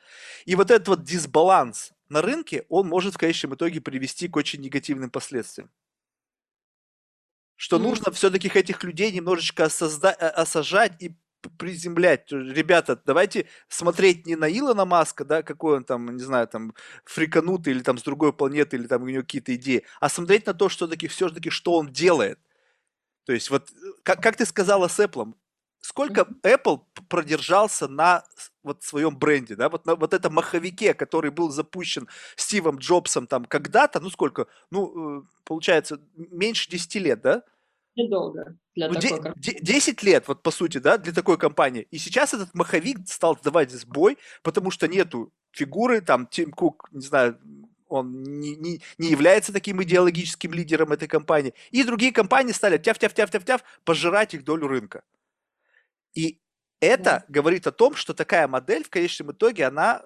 И 0.46 0.56
вот 0.56 0.72
этот 0.72 0.88
вот 0.88 1.04
дисбаланс 1.04 1.92
на 2.10 2.22
рынке, 2.22 2.66
он 2.70 2.88
может 2.88 3.14
в 3.14 3.18
конечном 3.18 3.54
итоге 3.54 3.82
привести 3.82 4.28
к 4.28 4.36
очень 4.36 4.62
негативным 4.62 5.12
последствиям. 5.12 5.70
Что 7.56 7.76
mm-hmm. 7.76 7.80
нужно 7.80 8.12
все-таки 8.12 8.48
этих 8.48 8.84
людей 8.84 9.12
немножечко 9.12 9.66
осозда- 9.66 10.16
э, 10.18 10.28
осажать 10.30 10.94
и 11.00 11.16
приземлять. 11.50 12.32
Ребята, 12.32 13.00
давайте 13.06 13.48
смотреть 13.68 14.26
не 14.28 14.36
на 14.36 14.50
Илона 14.50 14.86
Маска, 14.86 15.26
да, 15.26 15.44
какой 15.44 15.78
он 15.78 15.84
там, 15.84 16.16
не 16.16 16.24
знаю, 16.24 16.48
там, 16.48 16.74
фриканутый 17.06 17.74
или 17.74 17.82
там 17.82 17.98
с 17.98 18.04
другой 18.04 18.34
планеты, 18.34 18.78
или 18.78 18.88
там 18.88 19.04
у 19.04 19.08
него 19.08 19.22
какие-то 19.22 19.56
идеи, 19.56 19.86
а 20.00 20.10
смотреть 20.10 20.46
на 20.46 20.54
то, 20.54 20.70
что 20.70 20.88
таки 20.88 21.08
все-таки, 21.08 21.50
что 21.50 21.74
он 21.74 21.92
делает. 21.92 22.40
То 23.26 23.34
есть 23.34 23.50
вот, 23.50 23.70
как, 24.04 24.22
как 24.22 24.36
ты 24.36 24.46
сказала 24.46 24.88
с 24.88 25.00
Apple, 25.00 25.34
сколько 25.80 26.28
Apple 26.44 26.82
продержался 27.10 27.88
на 27.88 28.24
вот 28.64 28.84
своем 28.84 29.18
бренде, 29.18 29.56
да, 29.56 29.70
вот 29.70 29.86
на 29.86 29.96
вот 29.96 30.14
этом 30.14 30.34
маховике, 30.34 30.94
который 30.94 31.32
был 31.32 31.50
запущен 31.50 32.08
Стивом 32.36 32.78
Джобсом 32.78 33.28
там 33.28 33.46
когда-то, 33.46 34.00
ну 34.00 34.10
сколько, 34.10 34.48
ну, 34.70 35.22
э, 35.22 35.24
получается, 35.44 36.00
меньше 36.16 36.70
10 36.70 36.96
лет, 36.96 37.22
да? 37.22 37.44
Недолго 37.96 38.56
для 38.76 38.88
ну, 38.88 38.96
такой 38.96 39.34
10 39.36 40.04
лет, 40.04 40.28
вот 40.28 40.44
по 40.44 40.52
сути, 40.52 40.78
да, 40.78 40.98
для 40.98 41.12
такой 41.12 41.38
компании. 41.38 41.88
И 41.92 41.98
сейчас 41.98 42.34
этот 42.34 42.54
маховик 42.54 43.00
стал 43.08 43.38
давать 43.44 43.72
сбой, 43.72 44.18
потому 44.44 44.72
что 44.72 44.88
нету 44.88 45.34
фигуры, 45.52 46.02
там, 46.02 46.28
Тим 46.28 46.52
Кук, 46.52 46.88
не 46.92 47.02
знаю, 47.02 47.38
он 47.90 48.24
не, 48.24 48.56
не, 48.56 48.82
не 48.98 49.10
является 49.10 49.52
таким 49.52 49.84
идеологическим 49.84 50.54
лидером 50.54 50.94
этой 50.94 51.10
компании. 51.10 51.54
И 51.72 51.84
другие 51.84 52.14
компании 52.14 52.54
стали 52.54 52.78
тяв-тяв-тяв-тяв-тяв 52.78 53.62
пожирать 53.84 54.34
их 54.34 54.46
долю 54.46 54.68
рынка. 54.68 55.04
И 56.14 56.40
это 56.80 57.04
да. 57.04 57.26
говорит 57.28 57.68
о 57.68 57.72
том, 57.74 57.96
что 57.96 58.14
такая 58.14 58.48
модель 58.48 58.86
в 58.86 58.90
конечном 58.90 59.34
итоге, 59.34 59.66
она 59.66 60.04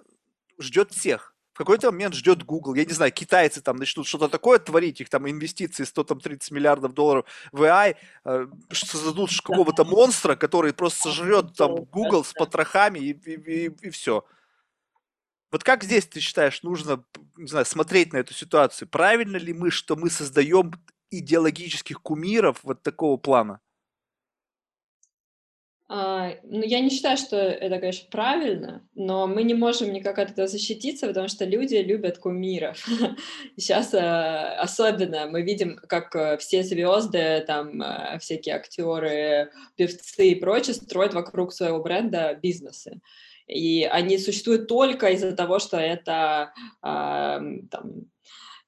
ждет 0.58 0.92
всех 0.92 1.35
в 1.56 1.58
какой-то 1.58 1.90
момент 1.90 2.14
ждет 2.14 2.44
Google. 2.44 2.74
Я 2.74 2.84
не 2.84 2.92
знаю, 2.92 3.14
китайцы 3.14 3.62
там 3.62 3.78
начнут 3.78 4.06
что-то 4.06 4.28
такое 4.28 4.60
творить, 4.60 5.00
их 5.00 5.08
там 5.08 5.28
инвестиции 5.30 5.86
130 5.86 6.52
миллиардов 6.52 6.94
долларов 6.94 7.26
в 7.54 7.64
AI, 7.64 7.96
э, 8.26 8.48
создадут 8.74 9.30
какого-то 9.42 9.86
монстра, 9.86 10.36
который 10.36 10.74
просто 10.74 11.04
сожрет 11.04 11.54
там 11.56 11.76
Google 11.86 12.26
с 12.26 12.34
потрохами 12.34 13.00
и, 13.00 13.12
и, 13.14 13.68
и, 13.68 13.76
и 13.84 13.90
все. 13.90 14.26
Вот 15.50 15.64
как 15.64 15.86
здесь, 15.86 16.06
ты 16.06 16.20
считаешь, 16.20 16.62
нужно 16.62 17.06
не 17.38 17.48
знаю, 17.48 17.66
смотреть 17.66 18.12
на 18.12 18.18
эту 18.18 18.34
ситуацию? 18.34 18.90
Правильно 18.90 19.38
ли 19.38 19.54
мы, 19.54 19.72
что 19.72 19.96
мы 19.96 20.10
создаем 20.10 20.74
идеологических 21.10 22.02
кумиров 22.02 22.60
вот 22.64 22.84
такого 22.84 23.16
плана? 23.16 23.62
А, 25.88 26.32
ну, 26.44 26.64
я 26.64 26.80
не 26.80 26.90
считаю, 26.90 27.16
что 27.16 27.36
это, 27.38 27.78
конечно, 27.78 28.08
правильно, 28.10 28.88
но 28.96 29.28
мы 29.28 29.44
не 29.44 29.54
можем 29.54 29.94
никак 29.94 30.18
от 30.18 30.32
этого 30.32 30.48
защититься, 30.48 31.06
потому 31.06 31.28
что 31.28 31.46
люди 31.46 31.76
любят 31.76 32.18
кумиров. 32.18 32.84
Сейчас 33.58 33.94
э, 33.94 34.00
особенно 34.00 35.28
мы 35.28 35.44
видим, 35.44 35.80
как 35.88 36.16
э, 36.16 36.38
все 36.38 36.64
звезды, 36.64 37.44
там, 37.46 37.84
э, 37.84 38.18
всякие 38.20 38.56
актеры, 38.56 39.52
певцы 39.76 40.30
и 40.30 40.36
прочее 40.36 40.74
строят 40.74 41.14
вокруг 41.14 41.54
своего 41.54 41.80
бренда 41.84 42.34
бизнесы. 42.42 43.00
И 43.46 43.84
они 43.84 44.18
существуют 44.18 44.68
только 44.68 45.10
из-за 45.10 45.34
того, 45.34 45.60
что 45.60 45.78
это 45.78 46.52
а, 46.82 47.40
там, 47.70 48.08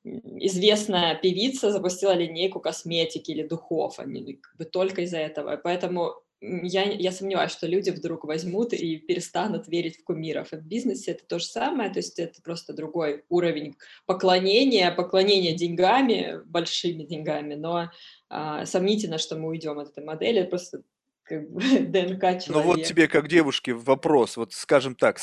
известная 0.04 1.16
певица 1.16 1.72
запустила 1.72 2.14
линейку 2.14 2.60
косметики 2.60 3.32
или 3.32 3.42
духов, 3.42 3.98
они 3.98 4.36
как 4.36 4.56
бы 4.56 4.66
только 4.66 5.02
из-за 5.02 5.18
этого. 5.18 5.58
Поэтому 5.58 6.14
я, 6.42 6.84
я 6.84 7.12
сомневаюсь, 7.12 7.52
что 7.52 7.68
люди 7.68 7.90
вдруг 7.90 8.24
возьмут 8.26 8.74
и 8.74 8.98
перестанут 8.98 9.68
верить 9.68 10.00
в 10.00 10.04
кумиров. 10.04 10.54
И 10.54 10.58
в 10.58 10.64
бизнесе 10.64 11.12
это 11.12 11.26
то 11.26 11.40
же 11.40 11.46
самое, 11.46 11.90
то 11.90 12.00
есть 12.00 12.20
это 12.20 12.42
просто 12.42 12.74
другой 12.74 13.24
уровень 13.30 13.76
поклонения, 14.06 14.92
поклонения 14.92 15.56
деньгами, 15.56 16.42
большими 16.46 17.04
деньгами, 17.04 17.56
но 17.56 17.92
а, 18.30 18.66
сомнительно, 18.66 19.18
что 19.18 19.36
мы 19.36 19.50
уйдем 19.50 19.80
от 19.80 19.90
этой 19.90 20.04
модели, 20.04 20.42
это 20.42 20.50
просто 20.50 20.84
как 21.24 21.50
бы 21.50 21.62
ДНК 21.80 22.22
человека. 22.22 22.52
Ну 22.52 22.62
вот 22.62 22.84
тебе 22.84 23.08
как 23.08 23.28
девушке 23.28 23.74
вопрос, 23.74 24.38
вот 24.38 24.54
скажем 24.54 24.96
так, 24.96 25.20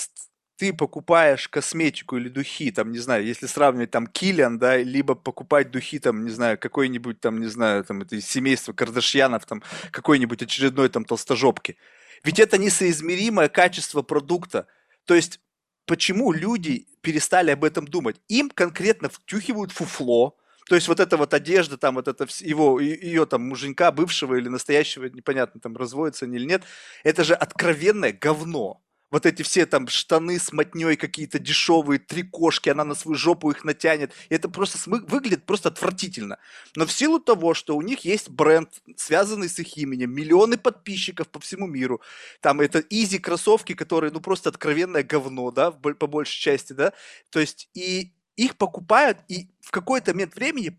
ты 0.57 0.73
покупаешь 0.73 1.49
косметику 1.49 2.17
или 2.17 2.29
духи, 2.29 2.71
там, 2.71 2.93
не 2.93 2.99
знаю, 2.99 3.25
если 3.27 3.47
сравнивать 3.47 3.91
там 3.91 4.07
Киллиан, 4.07 4.59
да, 4.59 4.77
либо 4.77 5.15
покупать 5.15 5.71
духи, 5.71 5.99
там, 5.99 6.25
не 6.25 6.31
знаю, 6.31 6.59
какой-нибудь 6.59 7.21
там, 7.21 7.41
не 7.41 7.47
знаю, 7.47 7.85
там, 7.85 8.03
это 8.03 8.21
семейство 8.21 8.73
Кардашьянов, 8.73 9.47
там, 9.47 9.63
какой-нибудь 9.91 10.43
очередной 10.43 10.89
там 10.89 11.05
толстожопки. 11.05 11.77
Ведь 12.23 12.39
это 12.39 12.57
несоизмеримое 12.57 13.49
качество 13.49 14.03
продукта. 14.03 14.67
То 15.05 15.15
есть, 15.15 15.41
почему 15.87 16.33
люди 16.33 16.87
перестали 17.01 17.51
об 17.51 17.65
этом 17.65 17.87
думать? 17.87 18.21
Им 18.29 18.49
конкретно 18.51 19.09
втюхивают 19.09 19.73
фуфло, 19.73 20.37
то 20.67 20.77
есть 20.77 20.89
вот 20.89 20.99
эта 20.99 21.17
вот 21.17 21.35
одежда, 21.35 21.77
там 21.77 21.97
вот 21.97 22.09
это 22.09 22.27
его, 22.41 22.81
ее 22.81 23.27
там 23.27 23.43
муженька, 23.43 23.93
бывшего 23.93 24.37
или 24.37 24.49
настоящего, 24.49 25.07
непонятно, 25.07 25.61
там 25.61 25.77
разводится 25.77 26.25
они 26.25 26.37
или 26.37 26.47
нет, 26.47 26.63
это 27.03 27.23
же 27.23 27.35
откровенное 27.35 28.13
говно 28.13 28.84
вот 29.15 29.27
эти 29.27 29.43
все 29.43 29.65
там 29.65 29.87
штаны 29.87 30.41
с 30.41 30.53
мотней 30.53 30.97
какие-то 30.97 31.39
дешевые, 31.39 32.01
три 32.01 32.25
кошки, 32.25 32.69
она 32.69 32.83
на 32.83 32.97
свою 32.97 33.17
жопу 33.17 33.49
их 33.53 33.63
натянет. 33.63 34.13
И 34.29 34.35
это 34.35 34.49
просто 34.49 34.77
выглядит 34.91 35.47
просто 35.47 35.69
отвратительно. 35.69 36.39
Но 36.75 36.85
в 36.85 36.91
силу 36.91 37.21
того, 37.21 37.55
что 37.55 37.77
у 37.77 37.83
них 37.83 38.05
есть 38.05 38.29
бренд, 38.29 38.71
связанный 38.97 39.49
с 39.49 39.57
их 39.61 39.77
именем, 39.77 40.11
миллионы 40.11 40.59
подписчиков 40.59 41.29
по 41.29 41.39
всему 41.39 41.69
миру, 41.69 42.01
там 42.41 42.61
это 42.61 42.81
изи 42.91 43.21
кроссовки, 43.21 43.75
которые, 43.75 44.11
ну, 44.11 44.21
просто 44.21 44.51
откровенное 44.51 45.05
говно, 45.05 45.53
да, 45.53 45.71
по 45.71 46.09
большей 46.09 46.41
части, 46.41 46.73
да, 46.73 46.93
то 47.31 47.39
есть 47.39 47.69
и 47.73 48.15
их 48.35 48.57
покупают, 48.57 49.19
и 49.29 49.47
в 49.61 49.71
какой-то 49.71 50.13
момент 50.13 50.35
времени 50.35 50.77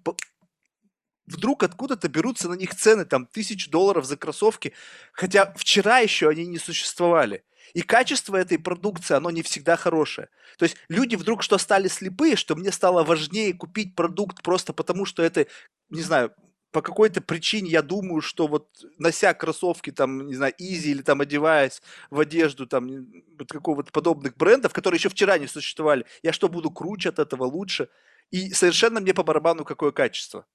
вдруг 1.27 1.63
откуда-то 1.63 2.07
берутся 2.07 2.49
на 2.49 2.55
них 2.55 2.75
цены, 2.75 3.05
там, 3.05 3.25
тысяч 3.25 3.69
долларов 3.69 4.05
за 4.05 4.17
кроссовки, 4.17 4.73
хотя 5.11 5.53
вчера 5.55 5.99
еще 5.99 6.29
они 6.29 6.45
не 6.45 6.57
существовали. 6.57 7.43
И 7.73 7.81
качество 7.81 8.35
этой 8.35 8.59
продукции, 8.59 9.15
оно 9.15 9.31
не 9.31 9.41
всегда 9.41 9.75
хорошее. 9.75 10.29
То 10.57 10.63
есть 10.63 10.77
люди 10.87 11.15
вдруг 11.15 11.43
что 11.43 11.57
стали 11.57 11.87
слепые, 11.87 12.35
что 12.35 12.55
мне 12.55 12.71
стало 12.71 13.03
важнее 13.03 13.53
купить 13.53 13.95
продукт 13.95 14.43
просто 14.43 14.71
потому, 14.71 15.05
что 15.05 15.23
это, 15.23 15.47
не 15.89 16.01
знаю, 16.01 16.33
по 16.71 16.81
какой-то 16.81 17.21
причине 17.21 17.69
я 17.69 17.81
думаю, 17.81 18.21
что 18.21 18.47
вот 18.47 18.67
нося 18.97 19.33
кроссовки, 19.33 19.91
там, 19.91 20.27
не 20.27 20.35
знаю, 20.35 20.53
Изи 20.57 20.91
или 20.91 21.01
там 21.01 21.21
одеваясь 21.21 21.81
в 22.09 22.19
одежду 22.19 22.67
там 22.67 23.07
вот 23.39 23.49
какого-то 23.49 23.93
подобных 23.93 24.35
брендов, 24.35 24.73
которые 24.73 24.97
еще 24.97 25.07
вчера 25.07 25.37
не 25.37 25.47
существовали, 25.47 26.05
я 26.21 26.33
что, 26.33 26.49
буду 26.49 26.69
круче 26.71 27.09
от 27.09 27.19
этого, 27.19 27.45
лучше? 27.45 27.87
И 28.29 28.51
совершенно 28.51 28.99
мне 28.99 29.13
по 29.13 29.23
барабану 29.23 29.63
какое 29.63 29.91
качество. 29.91 30.45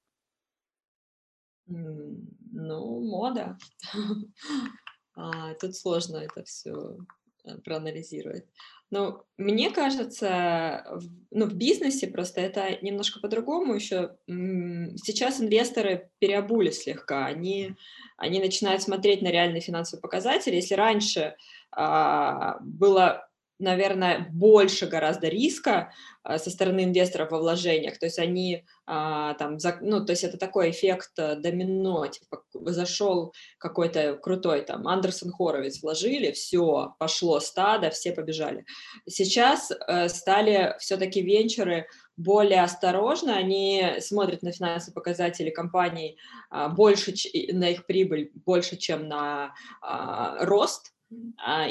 Ну, 1.66 3.00
мода. 3.00 3.58
А, 5.16 5.52
тут 5.54 5.76
сложно 5.76 6.18
это 6.18 6.44
все 6.44 6.96
э, 7.44 7.58
проанализировать. 7.58 8.46
Но 8.90 9.24
мне 9.36 9.70
кажется, 9.70 10.84
ну, 11.30 11.46
в 11.46 11.54
бизнесе 11.54 12.08
просто 12.08 12.40
это 12.40 12.78
немножко 12.82 13.20
по-другому 13.20 13.74
еще. 13.74 14.16
Сейчас 14.26 15.40
инвесторы 15.40 16.10
переобулись 16.18 16.82
слегка. 16.82 17.26
Они, 17.26 17.74
они 18.16 18.40
начинают 18.40 18.82
смотреть 18.82 19.22
на 19.22 19.28
реальные 19.28 19.60
финансовые 19.60 20.00
показатели. 20.00 20.56
Если 20.56 20.74
раньше 20.74 21.36
а, 21.70 22.58
было 22.60 23.29
наверное, 23.60 24.26
больше 24.32 24.86
гораздо 24.86 25.28
риска 25.28 25.92
а, 26.22 26.38
со 26.38 26.50
стороны 26.50 26.84
инвесторов 26.84 27.30
во 27.30 27.38
вложениях. 27.38 27.98
То 27.98 28.06
есть 28.06 28.18
они 28.18 28.64
а, 28.86 29.34
там, 29.34 29.58
ну, 29.80 30.04
то 30.04 30.12
есть 30.12 30.24
это 30.24 30.38
такой 30.38 30.70
эффект 30.70 31.12
э, 31.18 31.36
домино, 31.36 32.06
типа 32.06 32.42
зашел 32.52 33.32
какой-то 33.58 34.16
крутой 34.16 34.62
там 34.62 34.88
Андерсон 34.88 35.30
Хоровиц, 35.30 35.82
вложили, 35.82 36.32
все, 36.32 36.94
пошло 36.98 37.40
стадо, 37.40 37.90
все 37.90 38.12
побежали. 38.12 38.64
Сейчас 39.08 39.70
э, 39.70 40.08
стали 40.08 40.74
все-таки 40.78 41.22
венчуры 41.22 41.86
более 42.16 42.62
осторожно, 42.62 43.36
они 43.36 43.94
смотрят 44.00 44.42
на 44.42 44.52
финансовые 44.52 44.94
показатели 44.94 45.50
компаний 45.50 46.18
а, 46.50 46.68
больше, 46.68 47.14
на 47.52 47.70
их 47.70 47.86
прибыль 47.86 48.30
больше, 48.44 48.76
чем 48.76 49.08
на 49.08 49.54
а, 49.80 50.44
рост, 50.44 50.92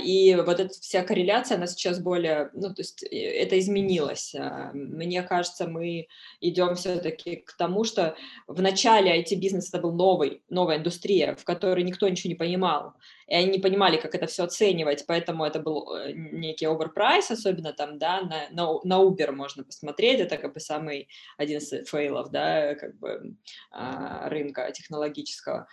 и 0.04 0.36
вот 0.36 0.60
эта 0.60 0.74
вся 0.74 1.04
корреляция, 1.04 1.56
она 1.56 1.68
сейчас 1.68 2.00
более, 2.02 2.50
ну, 2.54 2.74
то 2.74 2.82
есть 2.82 3.04
э, 3.04 3.16
это 3.16 3.58
изменилось. 3.58 4.36
А, 4.36 4.72
мне 4.74 5.24
кажется, 5.24 5.68
мы 5.68 6.08
идем 6.42 6.76
все-таки 6.76 7.38
к 7.38 7.54
тому, 7.54 7.86
что 7.86 8.16
в 8.48 8.62
начале 8.62 9.22
IT-бизнес 9.22 9.70
это 9.70 9.82
был 9.82 9.94
новый, 9.94 10.42
новая 10.50 10.78
индустрия, 10.78 11.36
в 11.36 11.46
которой 11.46 11.84
никто 11.84 12.10
ничего 12.10 12.30
не 12.30 12.36
понимал 12.36 12.96
и 13.30 13.36
они 13.36 13.52
не 13.52 13.60
понимали, 13.60 13.98
как 13.98 14.16
это 14.16 14.26
все 14.26 14.44
оценивать, 14.44 15.06
поэтому 15.08 15.46
это 15.46 15.60
был 15.60 15.96
э, 15.96 16.14
некий 16.14 16.66
overprice, 16.66 17.32
особенно 17.32 17.74
там, 17.74 18.00
да, 18.00 18.22
на, 18.22 18.50
на, 18.50 18.80
на 18.84 19.04
Uber 19.04 19.32
можно 19.32 19.64
посмотреть, 19.64 20.20
это 20.20 20.38
как 20.38 20.54
бы 20.54 20.60
самый 20.60 21.08
один 21.38 21.60
из 21.60 21.70
фейлов, 21.88 22.32
да, 22.32 22.74
как 22.76 22.98
бы 22.98 23.36
а, 23.72 24.30
рынка 24.30 24.72
технологического. 24.72 25.68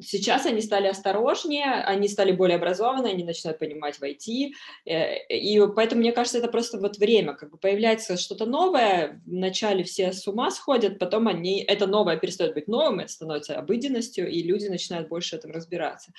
Сейчас 0.00 0.46
они 0.46 0.60
стали 0.60 0.88
осторожнее, 0.88 1.66
они 1.66 2.08
стали 2.08 2.32
более 2.32 2.56
образованы, 2.56 3.08
они 3.08 3.22
начинают 3.22 3.58
понимать 3.58 3.96
в 3.96 4.02
IT, 4.02 4.50
э, 4.86 5.26
и 5.28 5.60
поэтому, 5.76 6.00
мне 6.00 6.12
кажется, 6.12 6.38
это 6.38 6.48
просто 6.48 6.78
вот 6.78 6.96
время, 6.96 7.34
как 7.34 7.50
бы 7.50 7.58
появляется 7.58 8.16
что-то 8.16 8.46
новое, 8.46 9.22
вначале 9.26 9.84
все 9.84 10.12
с 10.12 10.26
ума 10.26 10.50
сходят, 10.50 10.98
потом 10.98 11.28
они, 11.28 11.62
это 11.62 11.86
новое 11.86 12.16
перестает 12.16 12.54
быть 12.54 12.66
новым, 12.66 13.00
это 13.00 13.12
становится 13.12 13.58
обыденностью, 13.58 14.28
и 14.28 14.42
люди 14.42 14.66
начинают 14.66 15.08
больше 15.08 15.36
в 15.36 15.38
этом 15.38 15.52
разбираться. 15.52 16.12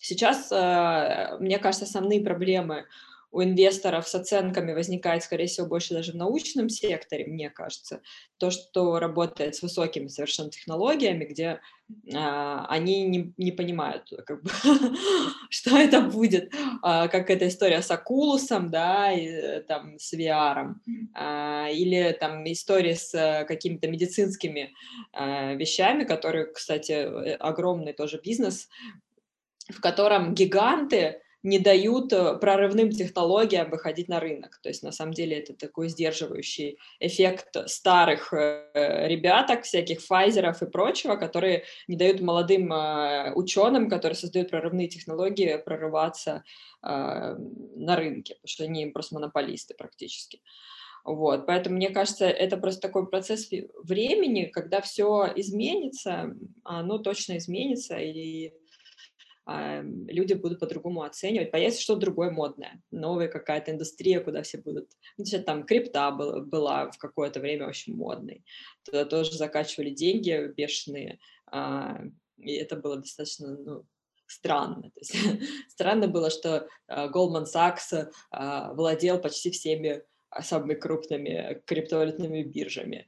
Сейчас, 0.00 0.50
э, 0.52 1.36
мне 1.40 1.58
кажется, 1.58 1.84
основные 1.84 2.20
проблемы 2.20 2.86
у 3.36 3.42
инвесторов 3.42 4.08
с 4.08 4.14
оценками 4.14 4.72
возникает, 4.72 5.22
скорее 5.22 5.46
всего, 5.46 5.66
больше 5.66 5.92
даже 5.92 6.12
в 6.12 6.16
научном 6.16 6.70
секторе, 6.70 7.26
мне 7.26 7.50
кажется. 7.50 8.00
То, 8.38 8.50
что 8.50 8.98
работает 8.98 9.54
с 9.56 9.62
высокими 9.62 10.06
совершенно 10.08 10.50
технологиями, 10.50 11.24
где 11.24 11.60
а, 12.14 12.66
они 12.68 13.04
не, 13.04 13.34
не 13.36 13.52
понимают, 13.52 14.10
как 14.26 14.42
бы, 14.42 14.50
что 15.50 15.76
это 15.76 16.00
будет, 16.00 16.50
а, 16.82 17.08
как 17.08 17.28
эта 17.28 17.48
история 17.48 17.82
с 17.82 17.90
Акулусом, 17.90 18.70
да, 18.70 19.12
и, 19.12 19.26
э, 19.26 19.60
там, 19.60 19.98
с 19.98 20.14
VR, 20.14 20.74
а, 21.14 21.68
или 21.68 22.16
там 22.18 22.42
история 22.50 22.94
с 22.94 23.14
а, 23.14 23.44
какими-то 23.44 23.88
медицинскими 23.88 24.72
а, 25.12 25.52
вещами, 25.54 26.04
которые, 26.04 26.46
кстати, 26.46 26.92
э, 26.92 27.34
огромный 27.34 27.92
тоже 27.92 28.18
бизнес, 28.22 28.68
в 29.68 29.80
котором 29.80 30.34
гиганты 30.34 31.20
не 31.46 31.60
дают 31.60 32.12
э, 32.12 32.36
прорывным 32.38 32.90
технологиям 32.90 33.70
выходить 33.70 34.08
на 34.08 34.18
рынок. 34.18 34.58
То 34.62 34.68
есть 34.68 34.82
на 34.82 34.90
самом 34.90 35.12
деле 35.12 35.38
это 35.38 35.54
такой 35.54 35.88
сдерживающий 35.88 36.78
эффект 36.98 37.56
старых 37.66 38.32
э, 38.32 39.06
ребяток, 39.06 39.62
всяких 39.62 40.00
Файзеров 40.00 40.60
и 40.62 40.66
прочего, 40.66 41.14
которые 41.14 41.62
не 41.86 41.96
дают 41.96 42.20
молодым 42.20 42.72
э, 42.72 43.32
ученым, 43.34 43.88
которые 43.88 44.16
создают 44.16 44.50
прорывные 44.50 44.88
технологии, 44.88 45.62
прорываться 45.64 46.42
на 46.82 47.96
рынке, 47.96 48.34
потому 48.34 48.48
что 48.48 48.64
они 48.64 48.86
просто 48.86 49.14
монополисты 49.14 49.74
практически. 49.74 50.40
Вот, 51.04 51.46
поэтому 51.46 51.76
мне 51.76 51.90
кажется, 51.90 52.26
это 52.26 52.56
просто 52.56 52.82
такой 52.82 53.08
процесс 53.08 53.48
времени, 53.82 54.44
когда 54.44 54.80
все 54.80 55.32
изменится, 55.34 56.36
оно 56.62 56.98
точно 56.98 57.38
изменится, 57.38 57.96
и 57.96 58.52
люди 59.48 60.34
будут 60.34 60.58
по-другому 60.58 61.02
оценивать, 61.02 61.52
появится 61.52 61.80
что-то 61.80 62.00
другое 62.00 62.30
модное, 62.30 62.82
новая 62.90 63.28
какая-то 63.28 63.70
индустрия, 63.70 64.20
куда 64.20 64.42
все 64.42 64.58
будут... 64.58 64.90
Ну, 65.18 65.24
там 65.44 65.64
крипта 65.64 66.10
была, 66.10 66.40
была 66.40 66.90
в 66.90 66.98
какое-то 66.98 67.40
время 67.40 67.68
очень 67.68 67.94
модной, 67.94 68.44
туда 68.84 69.04
тоже 69.04 69.32
закачивали 69.32 69.90
деньги 69.90 70.52
бешеные, 70.56 71.20
а, 71.46 72.02
и 72.38 72.54
это 72.54 72.76
было 72.76 72.96
достаточно 72.96 73.56
ну, 73.56 73.86
странно. 74.26 74.90
То 74.90 75.00
есть, 75.00 75.14
странно 75.68 76.08
было, 76.08 76.30
что 76.30 76.68
а, 76.88 77.08
Goldman 77.08 77.44
Sachs 77.44 78.10
а, 78.30 78.72
владел 78.74 79.20
почти 79.20 79.50
всеми 79.50 80.02
самыми 80.40 80.74
крупными 80.74 81.62
криптовалютными 81.66 82.42
биржами. 82.42 83.06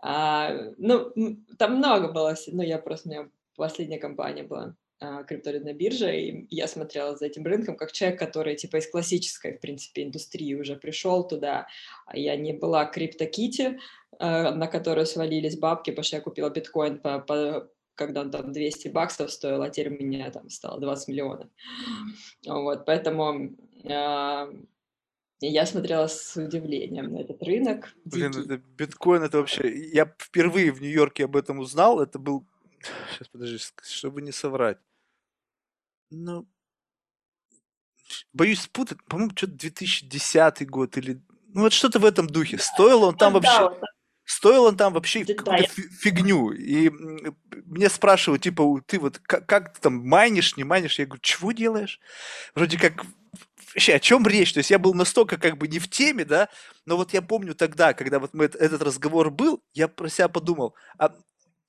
А, 0.00 0.52
ну, 0.78 1.12
там 1.58 1.76
много 1.76 2.12
было, 2.12 2.36
ну, 2.46 2.62
я 2.62 2.78
просто, 2.78 3.08
у 3.08 3.12
меня 3.12 3.30
последняя 3.56 3.98
компания 3.98 4.44
была 4.44 4.76
а, 5.00 5.24
криптовалютная 5.24 5.72
биржа, 5.72 6.10
и 6.10 6.46
я 6.50 6.68
смотрела 6.68 7.16
за 7.16 7.26
этим 7.26 7.44
рынком 7.44 7.76
как 7.76 7.90
человек, 7.92 8.18
который 8.18 8.54
типа 8.54 8.76
из 8.76 8.90
классической, 8.90 9.56
в 9.56 9.60
принципе, 9.60 10.02
индустрии 10.02 10.54
уже 10.54 10.76
пришел 10.76 11.26
туда. 11.26 11.66
А 12.06 12.18
я 12.18 12.36
не 12.36 12.52
была 12.52 12.84
криптокити, 12.84 13.78
а, 14.18 14.52
на 14.54 14.66
которую 14.66 15.06
свалились 15.06 15.58
бабки, 15.58 15.90
потому 15.90 16.04
что 16.04 16.16
я 16.16 16.22
купила 16.22 16.50
биткоин 16.50 16.98
по, 16.98 17.18
по 17.20 17.70
когда 17.94 18.22
он 18.22 18.30
там 18.30 18.52
200 18.52 18.88
баксов 18.88 19.30
стоил, 19.30 19.62
а 19.62 19.70
теперь 19.70 19.94
у 19.94 20.02
меня 20.02 20.30
там 20.30 20.48
стало 20.50 20.80
20 20.80 21.08
миллионов. 21.08 21.48
Вот, 22.46 22.86
поэтому 22.86 23.50
э, 23.84 24.52
я 25.40 25.66
смотрела 25.66 26.06
с 26.06 26.36
удивлением 26.36 27.12
на 27.12 27.18
этот 27.18 27.42
рынок. 27.42 27.94
Блин, 28.04 28.30
это 28.30 28.56
биткоин, 28.56 29.22
это 29.22 29.38
вообще... 29.38 29.90
Я 29.92 30.06
впервые 30.18 30.72
в 30.72 30.80
Нью-Йорке 30.80 31.24
об 31.24 31.36
этом 31.36 31.58
узнал, 31.58 32.00
это 32.00 32.18
был... 32.18 32.46
Сейчас, 33.12 33.28
подожди, 33.28 33.58
чтобы 33.82 34.22
не 34.22 34.32
соврать. 34.32 34.78
Ну, 36.10 36.46
боюсь 38.32 38.62
спутать, 38.62 39.02
по-моему, 39.04 39.32
что-то 39.36 39.52
2010 39.54 40.68
год 40.68 40.96
или... 40.96 41.22
Ну, 41.52 41.62
вот 41.62 41.72
что-то 41.72 41.98
в 41.98 42.04
этом 42.04 42.26
духе. 42.26 42.58
Стоил 42.58 43.04
он 43.04 43.16
там 43.16 43.32
вообще... 43.32 43.70
Стоил 44.24 44.64
он 44.64 44.76
там 44.76 44.92
вообще 44.92 45.24
какую-то 45.24 45.68
фигню. 46.00 46.52
И 46.52 46.90
мне 47.66 47.88
спрашивают, 47.88 48.42
типа, 48.42 48.80
ты 48.86 49.00
вот 49.00 49.18
как, 49.18 49.46
как 49.46 49.74
ты 49.74 49.80
там 49.80 50.06
майнишь, 50.06 50.56
не 50.56 50.62
майнишь? 50.62 51.00
Я 51.00 51.06
говорю, 51.06 51.20
чего 51.20 51.50
делаешь? 51.50 51.98
Вроде 52.54 52.78
как 52.78 53.04
вообще, 53.74 53.94
о 53.94 53.98
чем 53.98 54.24
речь? 54.26 54.52
То 54.52 54.58
есть 54.58 54.70
я 54.70 54.78
был 54.78 54.94
настолько 54.94 55.36
как 55.36 55.58
бы 55.58 55.66
не 55.66 55.80
в 55.80 55.88
теме, 55.88 56.24
да, 56.24 56.48
но 56.86 56.96
вот 56.96 57.12
я 57.12 57.22
помню 57.22 57.56
тогда, 57.56 57.92
когда 57.92 58.20
вот 58.20 58.32
мы, 58.32 58.44
этот 58.44 58.82
разговор 58.82 59.30
был, 59.30 59.64
я 59.72 59.88
про 59.88 60.08
себя 60.08 60.28
подумал, 60.28 60.76
а 60.96 61.12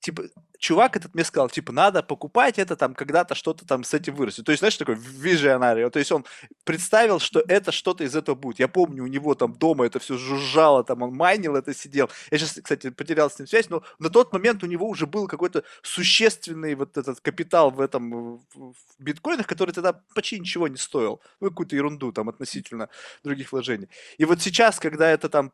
типа, 0.02 0.24
чувак 0.58 0.96
этот 0.96 1.14
мне 1.14 1.24
сказал, 1.24 1.48
типа, 1.48 1.72
надо 1.72 2.02
покупать 2.02 2.58
это 2.58 2.76
там, 2.76 2.94
когда-то 2.94 3.34
что-то 3.34 3.64
там 3.64 3.84
с 3.84 3.94
этим 3.94 4.16
вырастет. 4.16 4.44
То 4.44 4.52
есть, 4.52 4.60
знаешь, 4.60 4.76
такой 4.76 4.96
визионарио. 4.96 5.90
То 5.90 6.00
есть 6.00 6.10
он 6.10 6.24
представил, 6.64 7.20
что 7.20 7.42
это 7.46 7.70
что-то 7.70 8.04
из 8.04 8.16
этого 8.16 8.34
будет. 8.34 8.58
Я 8.58 8.68
помню, 8.68 9.04
у 9.04 9.06
него 9.06 9.34
там 9.34 9.54
дома 9.54 9.86
это 9.86 10.00
все 10.00 10.18
жужжало, 10.18 10.82
там 10.82 11.02
он 11.02 11.14
майнил 11.14 11.54
это, 11.54 11.72
сидел. 11.72 12.10
Я 12.32 12.38
сейчас, 12.38 12.60
кстати, 12.60 12.90
потерял 12.90 13.30
с 13.30 13.38
ним 13.38 13.46
связь, 13.46 13.70
но 13.70 13.82
на 14.00 14.10
тот 14.10 14.32
момент 14.32 14.64
у 14.64 14.66
него 14.66 14.88
уже 14.88 15.06
был 15.06 15.28
какой-то 15.28 15.62
существенный 15.82 16.74
вот 16.74 16.96
этот 16.96 17.20
капитал 17.20 17.70
в 17.70 17.80
этом, 17.80 18.38
в 18.54 18.74
биткоинах, 18.98 19.46
который 19.46 19.70
тогда 19.70 19.92
почти 20.14 20.40
ничего 20.40 20.66
не 20.66 20.76
стоил. 20.76 21.20
Ну, 21.40 21.50
какую-то 21.50 21.76
ерунду 21.76 22.12
там 22.12 22.28
относительно 22.28 22.88
других 23.22 23.52
вложений. 23.52 23.88
И 24.18 24.24
вот 24.24 24.42
сейчас, 24.42 24.80
когда 24.80 25.08
это 25.08 25.28
там 25.28 25.52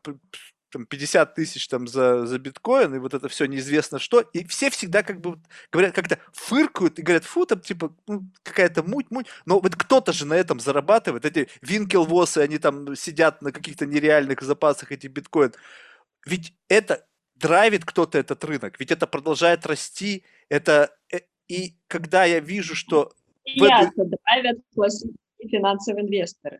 там 0.69 0.85
50 0.85 1.35
тысяч 1.35 1.67
там 1.67 1.87
за, 1.87 2.25
за 2.25 2.39
биткоин, 2.39 2.95
и 2.95 2.99
вот 2.99 3.13
это 3.13 3.27
все 3.27 3.45
неизвестно 3.45 3.99
что, 3.99 4.21
и 4.21 4.45
все 4.45 4.69
всегда 4.69 5.03
как 5.03 5.21
бы 5.21 5.39
говорят, 5.71 5.93
как-то 5.93 6.19
фыркают 6.33 6.99
и 6.99 7.01
говорят, 7.01 7.23
фу, 7.23 7.45
там 7.45 7.59
типа 7.59 7.95
ну, 8.07 8.23
какая-то 8.43 8.83
муть, 8.83 9.11
муть, 9.11 9.27
но 9.45 9.59
вот 9.59 9.75
кто-то 9.75 10.13
же 10.13 10.25
на 10.25 10.33
этом 10.33 10.59
зарабатывает, 10.59 11.25
эти 11.25 11.49
винкелвосы, 11.61 12.39
они 12.39 12.57
там 12.57 12.95
сидят 12.95 13.41
на 13.41 13.51
каких-то 13.51 13.85
нереальных 13.85 14.41
запасах, 14.41 14.91
эти 14.91 15.07
биткоин, 15.07 15.53
ведь 16.25 16.53
это 16.67 17.05
драйвит 17.35 17.85
кто-то 17.85 18.17
этот 18.17 18.43
рынок, 18.43 18.79
ведь 18.79 18.91
это 18.91 19.07
продолжает 19.07 19.65
расти, 19.65 20.23
это, 20.49 20.95
э, 21.11 21.19
и 21.47 21.75
когда 21.87 22.25
я 22.25 22.39
вижу, 22.39 22.75
что... 22.75 23.13
И 23.45 23.63
это 23.63 23.91
драйвят 23.95 24.57
финансовые 25.49 26.05
инвесторы. 26.05 26.59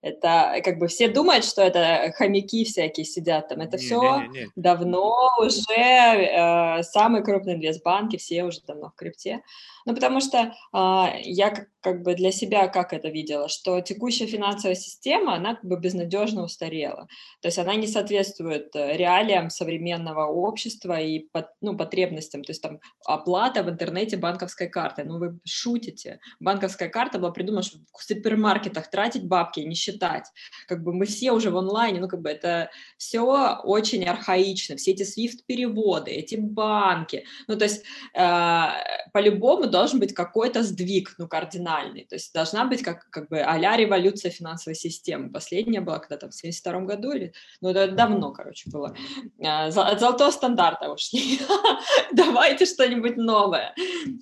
Это 0.00 0.52
э, 0.54 0.62
как 0.62 0.78
бы 0.78 0.86
все 0.88 1.08
думают, 1.08 1.44
что 1.44 1.62
это 1.62 2.12
хомяки 2.16 2.64
всякие 2.64 3.04
сидят 3.04 3.48
там. 3.48 3.60
Это 3.60 3.76
не, 3.76 3.82
все 3.82 4.00
не, 4.00 4.28
не, 4.28 4.40
не. 4.40 4.50
давно 4.54 5.14
уже 5.40 5.64
э, 5.74 6.82
самые 6.82 7.24
крупные 7.24 7.56
инвестбанки, 7.56 8.16
все 8.16 8.44
уже 8.44 8.60
давно 8.66 8.90
в 8.90 8.94
крипте. 8.94 9.42
Ну, 9.86 9.94
потому 9.94 10.20
что 10.20 10.52
э, 10.72 11.20
я 11.22 11.50
как, 11.50 11.68
как 11.80 12.02
бы 12.02 12.14
для 12.14 12.30
себя 12.30 12.68
как 12.68 12.92
это 12.92 13.08
видела, 13.08 13.48
что 13.48 13.80
текущая 13.80 14.26
финансовая 14.26 14.74
система, 14.74 15.34
она 15.34 15.54
как 15.54 15.64
бы 15.64 15.78
безнадежно 15.78 16.44
устарела. 16.44 17.08
То 17.40 17.48
есть 17.48 17.58
она 17.58 17.74
не 17.74 17.86
соответствует 17.86 18.76
э, 18.76 18.96
реалиям 18.96 19.50
современного 19.50 20.26
общества 20.26 21.00
и 21.00 21.20
под, 21.20 21.46
ну, 21.60 21.76
потребностям. 21.76 22.44
То 22.44 22.50
есть 22.50 22.62
там 22.62 22.80
оплата 23.04 23.62
в 23.62 23.70
интернете 23.70 24.16
банковской 24.16 24.68
картой. 24.68 25.04
Ну, 25.04 25.18
вы 25.18 25.38
шутите. 25.44 26.20
Банковская 26.38 26.88
карта 26.88 27.18
была 27.18 27.30
придумана, 27.30 27.62
чтобы 27.62 27.86
в 27.96 28.02
супермаркетах 28.02 28.90
тратить 28.90 29.26
бабки, 29.26 29.60
не 29.60 29.74
считать. 29.88 30.26
Как 30.66 30.82
бы 30.82 30.92
мы 30.92 31.06
все 31.06 31.32
уже 31.32 31.50
в 31.50 31.56
онлайне, 31.56 32.00
ну, 32.00 32.08
как 32.08 32.20
бы 32.20 32.30
это 32.30 32.70
все 32.96 33.20
очень 33.64 34.04
архаично. 34.04 34.76
Все 34.76 34.92
эти 34.92 35.02
SWIFT-переводы, 35.02 36.10
эти 36.10 36.36
банки. 36.36 37.24
Ну, 37.46 37.56
то 37.56 37.64
есть 37.64 37.84
э, 38.14 38.66
по-любому 39.12 39.66
должен 39.66 40.00
быть 40.00 40.14
какой-то 40.14 40.62
сдвиг, 40.62 41.14
ну, 41.18 41.28
кардинальный. 41.28 42.04
То 42.04 42.16
есть 42.16 42.32
должна 42.34 42.64
быть 42.64 42.82
как, 42.82 43.08
как 43.10 43.28
бы 43.28 43.40
а-ля 43.40 43.76
революция 43.76 44.30
финансовой 44.30 44.74
системы. 44.74 45.30
Последняя 45.30 45.80
была 45.80 45.98
когда 45.98 46.16
там 46.16 46.30
в 46.30 46.34
72 46.34 46.80
году 46.80 47.12
или... 47.12 47.32
Ну, 47.60 47.70
это 47.70 47.92
давно, 47.92 48.32
короче, 48.32 48.70
было. 48.70 48.94
А, 49.42 49.66
от 49.66 50.00
золотого 50.00 50.30
стандарта 50.30 50.90
ушли. 50.90 51.40
Давайте 52.12 52.66
что-нибудь 52.66 53.16
новое. 53.16 53.74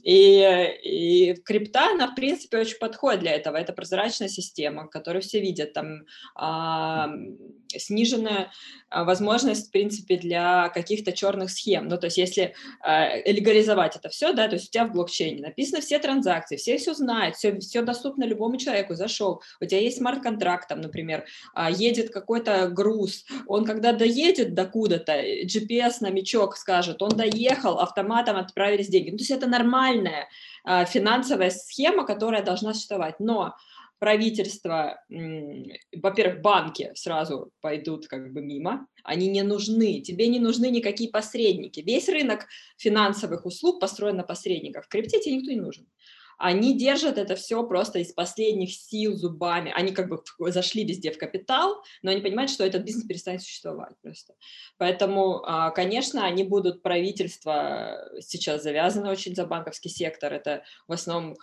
И, 0.03 0.75
и 0.83 1.35
крипта, 1.45 1.91
она, 1.93 2.09
в 2.09 2.15
принципе, 2.15 2.59
очень 2.59 2.79
подходит 2.79 3.21
для 3.21 3.33
этого. 3.33 3.57
Это 3.57 3.73
прозрачная 3.73 4.29
система, 4.29 4.87
которую 4.89 5.23
все 5.23 5.41
видят. 5.41 5.56
Там 5.65 6.05
а, 6.35 7.09
сниженная 7.75 8.51
а, 8.89 9.05
возможность, 9.05 9.69
в 9.69 9.73
принципе, 9.73 10.17
для 10.17 10.69
каких-то 10.69 11.13
черных 11.13 11.51
схем. 11.51 11.89
Ну, 11.89 11.99
то 11.99 12.07
есть 12.07 12.19
если 12.19 12.55
а, 12.81 13.17
легализовать 13.25 13.97
это 13.97 14.09
все, 14.09 14.33
да, 14.33 14.49
то 14.49 14.55
есть 14.55 14.69
у 14.69 14.71
тебя 14.71 14.87
в 14.87 14.93
блокчейне 14.93 15.43
написаны 15.43 15.81
все 15.81 15.99
транзакции, 15.99 16.57
все 16.57 16.79
все 16.79 16.95
знают, 16.95 17.37
все, 17.37 17.59
все 17.59 17.83
доступно 17.83 18.25
любому 18.25 18.57
человеку, 18.57 18.95
зашел, 18.95 19.43
у 19.61 19.65
тебя 19.65 19.81
есть 19.81 19.99
смарт-контракт, 19.99 20.69
там, 20.69 20.81
например, 20.81 21.25
а, 21.55 21.71
едет 21.71 22.11
какой-то 22.11 22.69
груз, 22.69 23.25
он 23.47 23.65
когда 23.65 23.93
доедет 23.93 24.55
до 24.55 24.67
куда-то, 24.67 25.13
GPS 25.45 25.97
на 26.01 26.11
мячок 26.11 26.57
скажет, 26.57 27.03
он 27.03 27.11
доехал, 27.11 27.79
автоматом 27.79 28.37
отправились 28.37 28.89
деньги. 28.89 29.11
Ну, 29.11 29.17
то 29.17 29.23
есть 29.23 29.31
это 29.31 29.47
нормальная 29.47 30.29
финансовая 30.89 31.51
схема, 31.51 32.05
которая 32.05 32.43
должна 32.43 32.75
существовать, 32.75 33.21
но 33.21 33.55
правительство, 33.99 35.03
во-первых, 35.09 36.41
банки 36.43 36.91
сразу 36.95 37.51
пойдут 37.61 38.07
как 38.07 38.33
бы 38.33 38.43
мимо, 38.43 38.87
они 39.05 39.29
не 39.29 39.43
нужны, 39.43 40.01
тебе 40.01 40.29
не 40.29 40.39
нужны 40.39 40.71
никакие 40.71 41.11
посредники. 41.11 41.81
Весь 41.81 42.09
рынок 42.09 42.47
финансовых 42.77 43.47
услуг 43.47 43.81
построен 43.81 44.17
на 44.17 44.25
посредниках. 44.25 44.85
В 44.85 44.89
крипте 44.89 45.21
тебе 45.21 45.37
никто 45.37 45.51
не 45.51 45.61
нужен. 45.61 45.87
Они 46.39 46.77
держат 46.79 47.19
это 47.19 47.35
все 47.35 47.67
просто 47.67 47.99
из 47.99 48.13
последних 48.13 48.73
сил 48.75 49.17
зубами. 49.17 49.73
Они 49.75 49.93
как 49.93 50.09
бы 50.09 50.23
зашли 50.51 50.85
везде 50.85 51.11
в 51.11 51.19
капитал, 51.19 51.83
но 52.03 52.11
они 52.11 52.21
понимают, 52.21 52.51
что 52.51 52.65
этот 52.65 52.83
бизнес 52.83 53.07
перестанет 53.07 53.43
существовать 53.43 53.95
просто. 54.03 54.35
Поэтому, 54.79 55.43
а, 55.47 55.71
конечно, 55.71 56.25
они 56.25 56.45
будут, 56.45 56.83
правительство 56.83 58.09
сейчас 58.21 58.63
завязано 58.63 59.11
очень 59.11 59.35
за 59.35 59.47
банковский 59.47 59.89
сектор. 59.89 60.33
Это 60.33 60.63
в 60.87 60.93
основном 60.93 61.37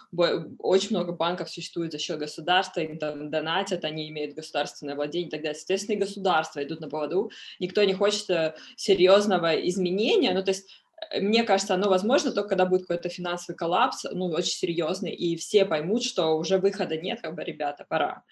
очень 0.60 0.92
много 0.92 1.14
банков 1.14 1.50
существует 1.50 1.92
за 1.92 2.00
счет 2.00 2.20
государства, 2.20 2.82
им 2.82 3.00
там 3.00 3.30
донатят, 3.30 3.86
они 3.86 4.10
имеют 4.10 4.36
государственное 4.36 4.96
владение 4.96 5.28
и 5.28 5.32
так 5.32 5.42
далее. 5.42 5.56
Соответственно, 5.56 5.96
и 5.96 6.00
государства 6.00 6.64
идут 6.64 6.80
на 6.80 6.90
поводу. 6.90 7.32
Никто 7.60 7.84
не 7.84 7.94
хочет 7.94 8.30
э, 8.30 8.56
серьезного 8.76 9.54
изменения. 9.68 10.34
Ну, 10.34 10.44
то 10.44 10.52
есть 10.52 10.83
мне 11.20 11.44
кажется, 11.44 11.74
оно 11.74 11.90
возможно 11.90 12.32
только 12.32 12.50
когда 12.50 12.66
будет 12.66 12.82
какой-то 12.82 13.10
финансовый 13.10 13.56
коллапс, 13.56 14.06
ну, 14.12 14.28
очень 14.28 14.54
серьезный, 14.54 15.12
и 15.12 15.36
все 15.36 15.66
поймут, 15.66 16.04
что 16.04 16.38
уже 16.38 16.58
выхода 16.58 16.98
нет, 16.98 17.22
как 17.22 17.36
бы, 17.36 17.44
ребята, 17.44 17.86
пора. 17.88 18.24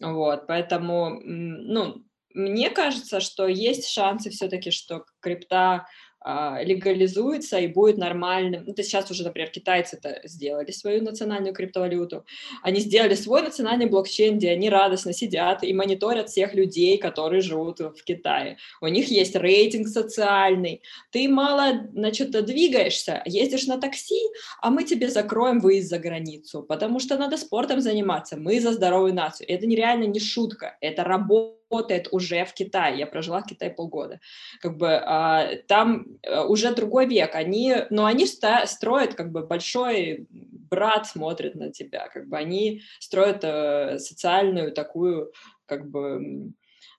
Вот, 0.00 0.46
поэтому, 0.46 1.20
ну, 1.24 2.04
мне 2.34 2.70
кажется, 2.70 3.20
что 3.20 3.46
есть 3.46 3.88
шансы 3.88 4.30
все-таки, 4.30 4.70
что 4.70 5.04
крипта 5.20 5.86
легализуется 6.24 7.58
и 7.58 7.68
будет 7.68 7.96
нормальным. 7.96 8.64
Ну, 8.66 8.74
то 8.74 8.82
сейчас 8.82 9.10
уже, 9.10 9.24
например, 9.24 9.50
китайцы 9.50 9.96
это 9.96 10.20
сделали 10.24 10.70
свою 10.70 11.02
национальную 11.02 11.54
криптовалюту. 11.54 12.24
Они 12.62 12.80
сделали 12.80 13.14
свой 13.14 13.42
национальный 13.42 13.86
блокчейн, 13.86 14.38
где 14.38 14.50
они 14.50 14.68
радостно 14.68 15.12
сидят 15.12 15.62
и 15.62 15.72
мониторят 15.72 16.28
всех 16.28 16.54
людей, 16.54 16.98
которые 16.98 17.40
живут 17.40 17.80
в 17.80 18.04
Китае. 18.04 18.58
У 18.80 18.88
них 18.88 19.08
есть 19.08 19.36
рейтинг 19.36 19.88
социальный. 19.88 20.82
Ты 21.10 21.28
мало, 21.28 21.86
значит, 21.92 22.30
двигаешься, 22.44 23.22
ездишь 23.24 23.66
на 23.66 23.78
такси, 23.80 24.20
а 24.60 24.70
мы 24.70 24.84
тебе 24.84 25.08
закроем 25.08 25.60
выезд 25.60 25.88
за 25.88 25.98
границу, 25.98 26.62
потому 26.62 27.00
что 27.00 27.16
надо 27.16 27.36
спортом 27.36 27.80
заниматься. 27.80 28.36
Мы 28.36 28.60
за 28.60 28.72
здоровую 28.72 29.14
нацию. 29.14 29.48
Это 29.48 29.66
нереально 29.66 30.04
не 30.04 30.20
шутка, 30.20 30.76
это 30.80 31.04
работа 31.04 31.57
работает 31.70 32.08
уже 32.10 32.44
в 32.44 32.54
Китае. 32.54 32.98
Я 32.98 33.06
прожила 33.06 33.40
в 33.40 33.46
Китае 33.46 33.70
полгода. 33.70 34.20
Как 34.60 34.76
бы 34.76 34.94
а, 34.94 35.56
там 35.66 36.06
а, 36.26 36.44
уже 36.44 36.74
другой 36.74 37.06
век. 37.06 37.34
Они, 37.34 37.74
но 37.90 38.06
они 38.06 38.26
ста- 38.26 38.66
строят 38.66 39.14
как 39.14 39.30
бы 39.30 39.46
большой 39.46 40.26
брат 40.30 41.06
смотрит 41.06 41.54
на 41.54 41.70
тебя. 41.72 42.08
Как 42.08 42.28
бы 42.28 42.36
они 42.36 42.82
строят 43.00 43.44
а, 43.44 43.98
социальную 43.98 44.72
такую 44.72 45.32
как 45.66 45.90
бы 45.90 46.52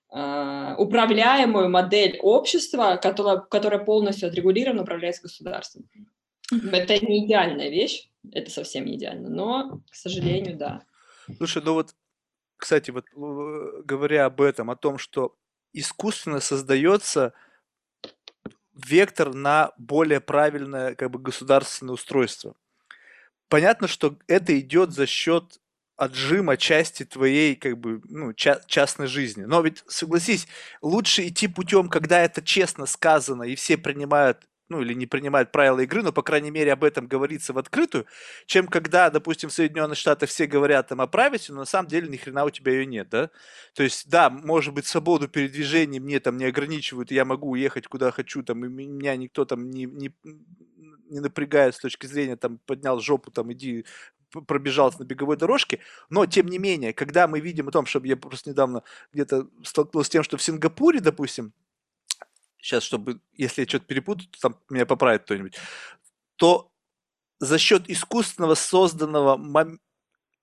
а, 0.08 0.76
управляемую 0.78 1.68
модель 1.68 2.18
общества, 2.22 2.98
которая, 3.02 3.38
которая 3.38 3.84
полностью 3.84 4.28
отрегулирована, 4.28 4.82
управляется 4.82 5.22
государством. 5.22 5.88
Это 6.50 6.94
не 7.04 7.26
идеальная 7.26 7.68
вещь, 7.68 8.08
это 8.32 8.50
совсем 8.50 8.84
не 8.84 8.96
идеально, 8.96 9.28
но, 9.28 9.80
к 9.88 9.94
сожалению, 9.94 10.56
да. 10.56 10.82
Слушай, 11.36 11.62
ну 11.64 11.74
вот 11.74 11.94
кстати, 12.60 12.90
вот 12.90 13.06
говоря 13.84 14.26
об 14.26 14.40
этом, 14.40 14.70
о 14.70 14.76
том, 14.76 14.98
что 14.98 15.36
искусственно 15.72 16.40
создается 16.40 17.32
вектор 18.74 19.34
на 19.34 19.72
более 19.78 20.20
правильное 20.20 20.94
как 20.94 21.10
бы 21.10 21.18
государственное 21.18 21.94
устройство. 21.94 22.54
Понятно, 23.48 23.88
что 23.88 24.16
это 24.28 24.58
идет 24.58 24.92
за 24.92 25.06
счет 25.06 25.58
отжима 25.96 26.56
части 26.56 27.04
твоей 27.04 27.56
как 27.56 27.78
бы 27.78 28.00
ну, 28.04 28.32
ча- 28.32 28.62
частной 28.66 29.06
жизни. 29.06 29.44
Но 29.44 29.60
ведь 29.60 29.82
согласись, 29.86 30.46
лучше 30.80 31.26
идти 31.28 31.46
путем, 31.46 31.88
когда 31.88 32.20
это 32.20 32.42
честно 32.42 32.86
сказано 32.86 33.42
и 33.42 33.54
все 33.54 33.76
принимают 33.76 34.48
ну 34.70 34.80
или 34.80 34.94
не 34.94 35.06
принимают 35.06 35.52
правила 35.52 35.80
игры, 35.80 36.02
но, 36.02 36.12
по 36.12 36.22
крайней 36.22 36.50
мере, 36.50 36.72
об 36.72 36.84
этом 36.84 37.06
говорится 37.08 37.52
в 37.52 37.58
открытую, 37.58 38.06
чем 38.46 38.68
когда, 38.68 39.10
допустим, 39.10 39.50
в 39.50 39.52
Соединенных 39.52 39.98
Штатах 39.98 40.30
все 40.30 40.46
говорят 40.46 40.88
там 40.88 41.00
о 41.00 41.06
правете, 41.06 41.52
но 41.52 41.60
на 41.60 41.64
самом 41.66 41.88
деле 41.88 42.08
ни 42.08 42.16
хрена 42.16 42.44
у 42.44 42.50
тебя 42.50 42.72
ее 42.72 42.86
нет, 42.86 43.08
да? 43.10 43.30
То 43.74 43.82
есть, 43.82 44.08
да, 44.08 44.30
может 44.30 44.72
быть, 44.72 44.86
свободу 44.86 45.28
передвижения 45.28 46.00
мне 46.00 46.20
там 46.20 46.36
не 46.36 46.44
ограничивают, 46.46 47.10
я 47.10 47.24
могу 47.24 47.50
уехать 47.50 47.88
куда 47.88 48.12
хочу, 48.12 48.42
там, 48.42 48.64
и 48.64 48.68
меня 48.68 49.16
никто 49.16 49.44
там 49.44 49.70
не, 49.70 49.84
не, 49.84 50.14
не 51.10 51.20
напрягает 51.20 51.74
с 51.74 51.80
точки 51.80 52.06
зрения, 52.06 52.36
там, 52.36 52.58
поднял 52.64 53.00
жопу, 53.00 53.30
там, 53.30 53.52
иди 53.52 53.84
пробежался 54.46 55.00
на 55.00 55.04
беговой 55.04 55.36
дорожке, 55.36 55.80
но 56.08 56.24
тем 56.24 56.46
не 56.46 56.58
менее, 56.58 56.92
когда 56.92 57.26
мы 57.26 57.40
видим 57.40 57.66
о 57.66 57.72
том, 57.72 57.84
что 57.86 58.00
я 58.04 58.16
просто 58.16 58.50
недавно 58.50 58.84
где-то 59.12 59.48
столкнулся 59.64 60.06
с 60.06 60.10
тем, 60.10 60.22
что 60.22 60.36
в 60.36 60.42
Сингапуре, 60.42 61.00
допустим, 61.00 61.52
сейчас, 62.60 62.82
чтобы, 62.82 63.20
если 63.32 63.62
я 63.62 63.68
что-то 63.68 63.86
перепутаю, 63.86 64.28
то 64.28 64.40
там 64.40 64.56
меня 64.68 64.86
поправит 64.86 65.22
кто-нибудь, 65.22 65.56
то 66.36 66.70
за 67.38 67.58
счет 67.58 67.88
искусственного 67.88 68.54
созданного 68.54 69.36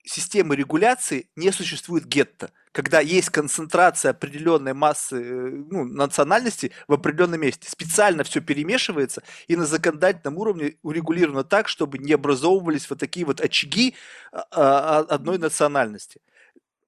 системы 0.07 0.56
регуляции 0.56 1.30
не 1.35 1.52
существует 1.52 2.06
гетто, 2.06 2.52
когда 2.72 2.99
есть 2.99 3.30
концентрация 3.30 4.11
определенной 4.11 4.73
массы 4.73 5.18
э, 5.22 5.49
ну, 5.69 5.84
национальности 5.84 6.72
в 6.88 6.94
определенном 6.94 7.41
месте. 7.41 7.69
Специально 7.69 8.23
все 8.23 8.41
перемешивается 8.41 9.22
и 9.48 9.56
на 9.56 9.65
законодательном 9.65 10.38
уровне 10.38 10.77
урегулировано 10.81 11.44
так, 11.44 11.68
чтобы 11.68 11.98
не 11.98 12.14
образовывались 12.14 12.89
вот 12.89 12.99
такие 12.99 13.26
вот 13.26 13.41
очаги 13.41 13.95
а, 14.31 14.45
а, 14.52 14.99
одной 14.99 15.38
национальности 15.38 16.22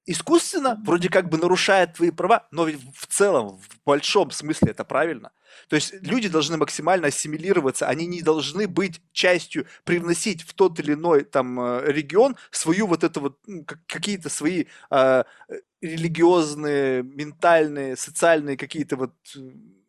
искусственно 0.09 0.81
вроде 0.83 1.07
как 1.09 1.29
бы 1.29 1.37
нарушает 1.37 1.93
твои 1.93 2.09
права, 2.09 2.47
но 2.51 2.65
ведь 2.65 2.81
в 2.95 3.05
целом, 3.05 3.59
в 3.59 3.83
большом 3.85 4.31
смысле 4.31 4.71
это 4.71 4.83
правильно. 4.83 5.31
То 5.67 5.75
есть 5.75 5.93
люди 6.01 6.27
должны 6.27 6.57
максимально 6.57 7.07
ассимилироваться, 7.07 7.87
они 7.87 8.07
не 8.07 8.21
должны 8.23 8.67
быть 8.67 9.01
частью, 9.11 9.67
привносить 9.83 10.41
в 10.41 10.53
тот 10.55 10.79
или 10.79 10.93
иной 10.93 11.23
там 11.23 11.59
э, 11.59 11.91
регион 11.91 12.37
свою 12.49 12.87
вот 12.87 13.03
это 13.03 13.19
вот, 13.19 13.37
какие-то 13.85 14.29
свои 14.29 14.65
э, 14.89 15.23
религиозные, 15.81 17.03
ментальные, 17.03 17.95
социальные 17.95 18.57
какие-то 18.57 18.95
вот 18.95 19.13
э, 19.35 19.39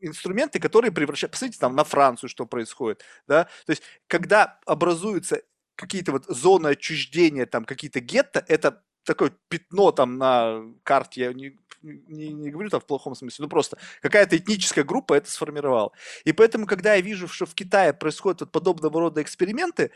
инструменты, 0.00 0.60
которые 0.60 0.92
превращают, 0.92 1.32
посмотрите 1.32 1.60
там 1.60 1.74
на 1.74 1.84
Францию, 1.84 2.28
что 2.28 2.44
происходит, 2.44 3.02
да, 3.26 3.44
то 3.64 3.70
есть 3.70 3.82
когда 4.06 4.58
образуются 4.66 5.40
какие-то 5.76 6.12
вот 6.12 6.26
зоны 6.26 6.68
отчуждения, 6.68 7.46
там 7.46 7.64
какие-то 7.64 8.00
гетто, 8.00 8.44
это 8.48 8.82
такое 9.04 9.32
пятно 9.48 9.92
там 9.92 10.18
на 10.18 10.62
карте, 10.82 11.22
я 11.22 11.32
не, 11.32 11.56
не, 11.82 12.28
не 12.32 12.50
говорю 12.50 12.70
там 12.70 12.80
в 12.80 12.86
плохом 12.86 13.14
смысле, 13.14 13.44
ну 13.44 13.48
просто 13.48 13.78
какая-то 14.02 14.36
этническая 14.36 14.84
группа 14.84 15.14
это 15.14 15.30
сформировала. 15.30 15.92
И 16.24 16.32
поэтому, 16.32 16.66
когда 16.66 16.94
я 16.94 17.00
вижу, 17.00 17.28
что 17.28 17.46
в 17.46 17.54
Китае 17.54 17.92
происходят 17.92 18.40
вот 18.40 18.52
подобного 18.52 19.00
рода 19.00 19.22
эксперименты, 19.22 19.90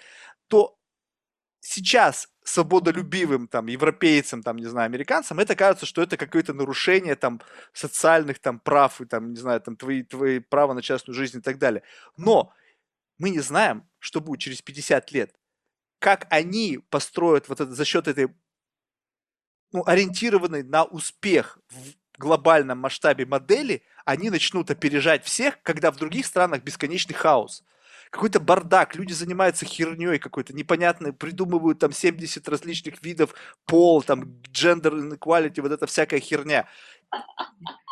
то 0.48 0.78
сейчас 1.60 2.28
свободолюбивым 2.44 3.48
там 3.48 3.66
европейцам, 3.66 4.42
там, 4.42 4.58
не 4.58 4.66
знаю, 4.66 4.86
американцам, 4.86 5.38
это 5.40 5.56
кажется, 5.56 5.86
что 5.86 6.02
это 6.02 6.18
какое-то 6.18 6.52
нарушение 6.52 7.16
там 7.16 7.40
социальных 7.72 8.38
там 8.38 8.60
прав 8.60 9.00
и 9.00 9.06
там, 9.06 9.30
не 9.30 9.36
знаю, 9.36 9.60
там 9.62 9.76
твои, 9.76 10.02
твои 10.02 10.40
права 10.40 10.74
на 10.74 10.82
частную 10.82 11.16
жизнь 11.16 11.38
и 11.38 11.40
так 11.40 11.58
далее. 11.58 11.82
Но 12.18 12.52
мы 13.18 13.30
не 13.30 13.40
знаем, 13.40 13.88
что 13.98 14.20
будет 14.20 14.40
через 14.40 14.60
50 14.60 15.10
лет. 15.12 15.34
Как 15.98 16.26
они 16.28 16.80
построят 16.90 17.48
вот 17.48 17.60
это 17.60 17.72
за 17.72 17.84
счет 17.86 18.08
этой 18.08 18.28
ну, 19.74 19.82
ориентированной 19.84 20.62
на 20.62 20.84
успех 20.84 21.58
в 21.68 22.20
глобальном 22.20 22.78
масштабе 22.78 23.26
модели, 23.26 23.82
они 24.04 24.30
начнут 24.30 24.70
опережать 24.70 25.24
всех, 25.24 25.60
когда 25.62 25.90
в 25.90 25.96
других 25.96 26.26
странах 26.26 26.62
бесконечный 26.62 27.14
хаос. 27.14 27.64
Какой-то 28.10 28.38
бардак, 28.38 28.94
люди 28.94 29.12
занимаются 29.12 29.66
херней 29.66 30.20
какой-то 30.20 30.52
непонятной, 30.52 31.12
придумывают 31.12 31.80
там 31.80 31.90
70 31.90 32.48
различных 32.48 33.02
видов 33.02 33.34
пол, 33.66 34.04
там 34.04 34.40
gender 34.52 34.92
inequality, 34.92 35.60
вот 35.60 35.72
эта 35.72 35.88
всякая 35.88 36.20
херня. 36.20 36.68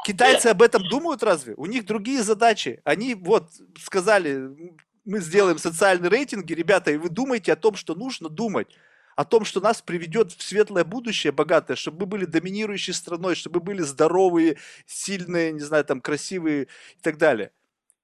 Китайцы 0.07 0.47
об 0.47 0.63
этом 0.63 0.85
думают 0.89 1.25
разве? 1.25 1.55
У 1.57 1.67
них 1.67 1.85
другие 1.85 2.23
задачи. 2.23 2.81
Они 2.85 3.17
вот 3.17 3.49
сказали, 3.81 4.79
мы 5.05 5.19
сделаем 5.19 5.59
социальные 5.59 6.11
рейтинги, 6.11 6.53
ребята, 6.53 6.93
и 6.93 6.97
вы 6.97 7.09
думаете 7.09 7.53
о 7.53 7.57
том, 7.57 7.75
что 7.75 7.97
нужно 7.97 8.29
думать 8.29 8.69
о 9.17 9.25
том, 9.25 9.45
что 9.45 9.61
нас 9.61 9.83
приведет 9.83 10.33
в 10.33 10.43
светлое 10.43 10.85
будущее, 10.85 11.33
богатое, 11.33 11.77
чтобы 11.77 12.01
мы 12.01 12.07
были 12.07 12.25
доминирующей 12.25 12.95
страной, 12.95 13.35
чтобы 13.35 13.61
мы 13.61 13.67
были 13.67 13.83
здоровые, 13.83 14.59
сильные, 14.87 15.53
не 15.53 15.61
знаю, 15.61 15.85
там, 15.85 16.01
красивые 16.01 16.65
и 16.65 17.03
так 17.03 17.19
далее. 17.19 17.53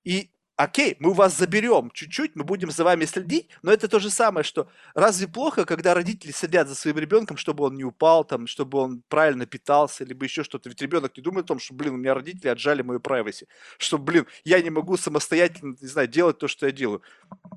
И 0.04 0.30
окей, 0.58 0.96
мы 0.98 1.14
вас 1.14 1.36
заберем 1.36 1.90
чуть-чуть, 1.92 2.34
мы 2.34 2.42
будем 2.42 2.70
за 2.70 2.82
вами 2.82 3.04
следить, 3.04 3.48
но 3.62 3.72
это 3.72 3.86
то 3.88 4.00
же 4.00 4.10
самое, 4.10 4.42
что 4.42 4.68
разве 4.92 5.28
плохо, 5.28 5.64
когда 5.64 5.94
родители 5.94 6.32
следят 6.32 6.68
за 6.68 6.74
своим 6.74 6.98
ребенком, 6.98 7.36
чтобы 7.36 7.64
он 7.64 7.76
не 7.76 7.84
упал, 7.84 8.24
там, 8.24 8.46
чтобы 8.48 8.78
он 8.78 9.02
правильно 9.08 9.46
питался, 9.46 10.04
либо 10.04 10.24
еще 10.24 10.42
что-то. 10.42 10.68
Ведь 10.68 10.82
ребенок 10.82 11.16
не 11.16 11.22
думает 11.22 11.44
о 11.46 11.48
том, 11.48 11.58
что, 11.60 11.74
блин, 11.74 11.94
у 11.94 11.96
меня 11.96 12.12
родители 12.12 12.48
отжали 12.48 12.82
мою 12.82 12.98
privacy, 12.98 13.46
что, 13.78 13.98
блин, 13.98 14.26
я 14.44 14.60
не 14.60 14.70
могу 14.70 14.96
самостоятельно, 14.96 15.76
не 15.80 15.86
знаю, 15.86 16.08
делать 16.08 16.38
то, 16.38 16.48
что 16.48 16.66
я 16.66 16.72
делаю. 16.72 17.02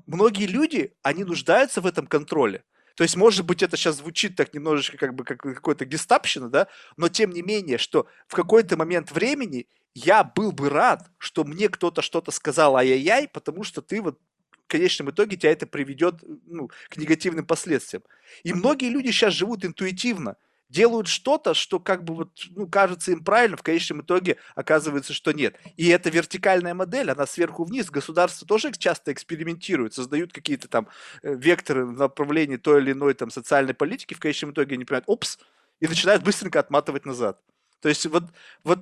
Многие 0.06 0.46
люди, 0.46 0.94
они 1.02 1.24
нуждаются 1.24 1.80
в 1.80 1.86
этом 1.86 2.06
контроле. 2.06 2.62
То 2.96 3.04
есть, 3.04 3.16
может 3.16 3.46
быть, 3.46 3.62
это 3.62 3.76
сейчас 3.76 3.96
звучит 3.96 4.36
так 4.36 4.54
немножечко 4.54 4.96
как 4.96 5.14
бы 5.14 5.24
как 5.24 5.40
какой-то 5.40 5.84
гестапщина, 5.84 6.48
да, 6.48 6.68
но 6.96 7.08
тем 7.08 7.30
не 7.30 7.42
менее, 7.42 7.78
что 7.78 8.06
в 8.26 8.34
какой-то 8.34 8.76
момент 8.76 9.12
времени 9.12 9.66
я 9.94 10.24
был 10.24 10.52
бы 10.52 10.68
рад, 10.68 11.10
что 11.18 11.44
мне 11.44 11.68
кто-то 11.68 12.02
что-то 12.02 12.30
сказал 12.30 12.76
ай-яй-яй, 12.76 13.28
потому 13.28 13.64
что 13.64 13.82
ты 13.82 14.00
вот 14.00 14.18
в 14.64 14.68
конечном 14.68 15.10
итоге 15.10 15.36
тебя 15.36 15.52
это 15.52 15.66
приведет 15.66 16.22
ну, 16.46 16.70
к 16.88 16.96
негативным 16.96 17.46
последствиям. 17.46 18.02
И 18.42 18.52
многие 18.54 18.88
люди 18.88 19.10
сейчас 19.10 19.34
живут 19.34 19.64
интуитивно 19.64 20.36
делают 20.72 21.06
что-то, 21.06 21.52
что 21.52 21.78
как 21.78 22.02
бы 22.02 22.14
вот, 22.14 22.30
ну, 22.50 22.66
кажется 22.66 23.12
им 23.12 23.22
правильно, 23.22 23.56
в 23.56 23.62
конечном 23.62 24.00
итоге 24.00 24.38
оказывается, 24.54 25.12
что 25.12 25.32
нет. 25.32 25.54
И 25.76 25.88
эта 25.88 26.08
вертикальная 26.08 26.72
модель, 26.72 27.10
она 27.10 27.26
сверху 27.26 27.64
вниз, 27.64 27.90
государство 27.90 28.46
тоже 28.46 28.72
часто 28.72 29.12
экспериментирует, 29.12 29.92
создают 29.92 30.32
какие-то 30.32 30.68
там 30.68 30.88
э, 31.22 31.34
векторы 31.34 31.84
в 31.84 31.92
направлении 31.92 32.56
той 32.56 32.80
или 32.80 32.92
иной 32.92 33.12
там 33.12 33.30
социальной 33.30 33.74
политики, 33.74 34.14
в 34.14 34.20
конечном 34.20 34.52
итоге 34.52 34.74
они 34.74 34.84
понимают, 34.86 35.04
опс, 35.06 35.38
и 35.80 35.86
начинают 35.86 36.22
быстренько 36.22 36.58
отматывать 36.58 37.04
назад. 37.04 37.38
То 37.80 37.90
есть 37.90 38.06
вот, 38.06 38.24
вот 38.64 38.80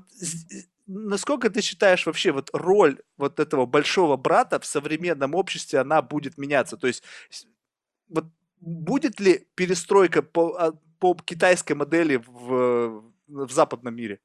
насколько 0.87 1.51
ты 1.51 1.61
считаешь 1.61 2.07
вообще 2.07 2.31
вот 2.31 2.51
роль 2.53 3.01
вот 3.17 3.41
этого 3.41 3.67
большого 3.67 4.17
брата 4.17 4.61
в 4.61 4.65
современном 4.65 5.35
обществе, 5.35 5.81
она 5.81 6.03
будет 6.03 6.39
меняться? 6.39 6.77
То 6.77 6.87
есть 6.87 7.03
вот 8.09 8.27
будет 8.61 9.19
ли 9.19 9.49
перестройка 9.57 10.23
по, 10.23 10.57
а, 10.57 10.73
по 11.01 11.15
китайской 11.15 11.73
модели 11.73 12.17
в, 12.17 13.03
в 13.27 13.51
западном 13.51 13.97
мире? 13.97 14.21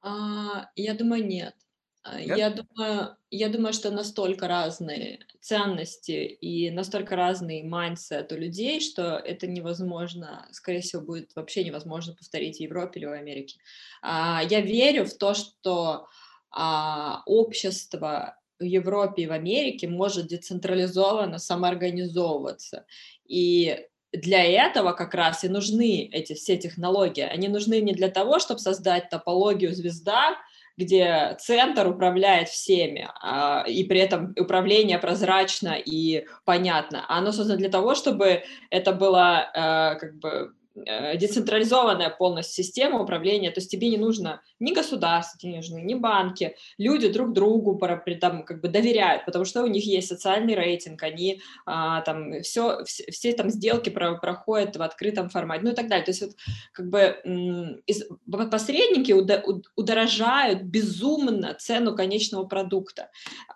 А, 0.00 0.70
я 0.76 0.94
думаю, 0.94 1.26
нет. 1.26 1.54
А, 2.02 2.18
нет. 2.18 2.38
Я 2.38 2.50
думаю, 2.50 3.16
я 3.30 3.48
думаю, 3.50 3.72
что 3.74 3.90
настолько 3.90 4.48
разные 4.48 5.26
ценности 5.40 6.12
и 6.12 6.70
настолько 6.70 7.16
разный 7.16 7.62
mindset 7.62 8.32
у 8.32 8.36
людей, 8.36 8.80
что 8.80 9.16
это 9.16 9.46
невозможно, 9.46 10.48
скорее 10.52 10.80
всего, 10.80 11.02
будет 11.02 11.34
вообще 11.36 11.64
невозможно 11.64 12.14
повторить 12.14 12.56
в 12.56 12.60
Европе 12.60 13.00
или 13.00 13.06
в 13.06 13.12
Америке. 13.12 13.60
А, 14.00 14.42
я 14.48 14.60
верю 14.60 15.04
в 15.04 15.14
то, 15.14 15.34
что 15.34 16.06
а, 16.50 17.22
общество 17.26 18.36
в 18.58 18.64
Европе 18.64 19.22
и 19.22 19.26
в 19.26 19.32
Америке 19.32 19.88
может 19.88 20.28
децентрализованно 20.28 21.38
самоорганизовываться. 21.38 22.86
И 23.26 23.86
для 24.12 24.44
этого 24.44 24.92
как 24.92 25.14
раз 25.14 25.44
и 25.44 25.48
нужны 25.48 26.08
эти 26.12 26.34
все 26.34 26.56
технологии. 26.56 27.22
Они 27.22 27.48
нужны 27.48 27.80
не 27.80 27.92
для 27.92 28.08
того, 28.08 28.38
чтобы 28.38 28.60
создать 28.60 29.08
топологию 29.08 29.74
звезда, 29.74 30.36
где 30.76 31.36
центр 31.38 31.86
управляет 31.86 32.48
всеми, 32.48 33.08
а, 33.20 33.64
и 33.68 33.84
при 33.84 34.00
этом 34.00 34.34
управление 34.38 34.98
прозрачно 34.98 35.74
и 35.74 36.26
понятно. 36.44 37.04
А 37.08 37.18
оно 37.18 37.32
создано 37.32 37.58
для 37.58 37.68
того, 37.68 37.94
чтобы 37.94 38.42
это 38.70 38.92
было 38.92 39.50
а, 39.54 39.94
как 39.96 40.18
бы 40.18 40.28
э, 40.28 40.48
децентрализованная 40.74 42.10
полностью 42.10 42.64
система 42.64 43.00
управления, 43.00 43.50
то 43.50 43.60
есть 43.60 43.70
тебе 43.70 43.88
не 43.88 43.98
нужно 43.98 44.40
ни 44.60 44.72
государство, 44.72 45.46
нужны 45.46 45.80
ни 45.80 45.94
банки, 45.94 46.56
люди 46.78 47.08
друг 47.08 47.32
другу 47.32 47.78
там, 48.20 48.44
как 48.44 48.60
бы 48.60 48.68
доверяют, 48.68 49.24
потому 49.24 49.44
что 49.44 49.62
у 49.62 49.66
них 49.66 49.84
есть 49.84 50.08
социальный 50.08 50.54
рейтинг, 50.54 51.02
они 51.02 51.40
а, 51.66 52.02
там 52.02 52.42
все, 52.42 52.84
все, 52.84 53.10
все 53.10 53.32
там 53.32 53.50
сделки 53.50 53.90
про, 53.90 54.16
проходят 54.16 54.76
в 54.76 54.82
открытом 54.82 55.28
формате, 55.28 55.64
ну 55.64 55.72
и 55.72 55.74
так 55.74 55.88
далее. 55.88 56.04
То 56.04 56.10
есть 56.10 56.22
вот 56.22 56.32
как 56.72 56.88
бы 56.88 57.82
из, 57.86 58.04
посредники 58.50 59.12
удорожают 59.76 60.62
безумно 60.62 61.54
цену 61.54 61.96
конечного 61.96 62.44
продукта. 62.46 63.10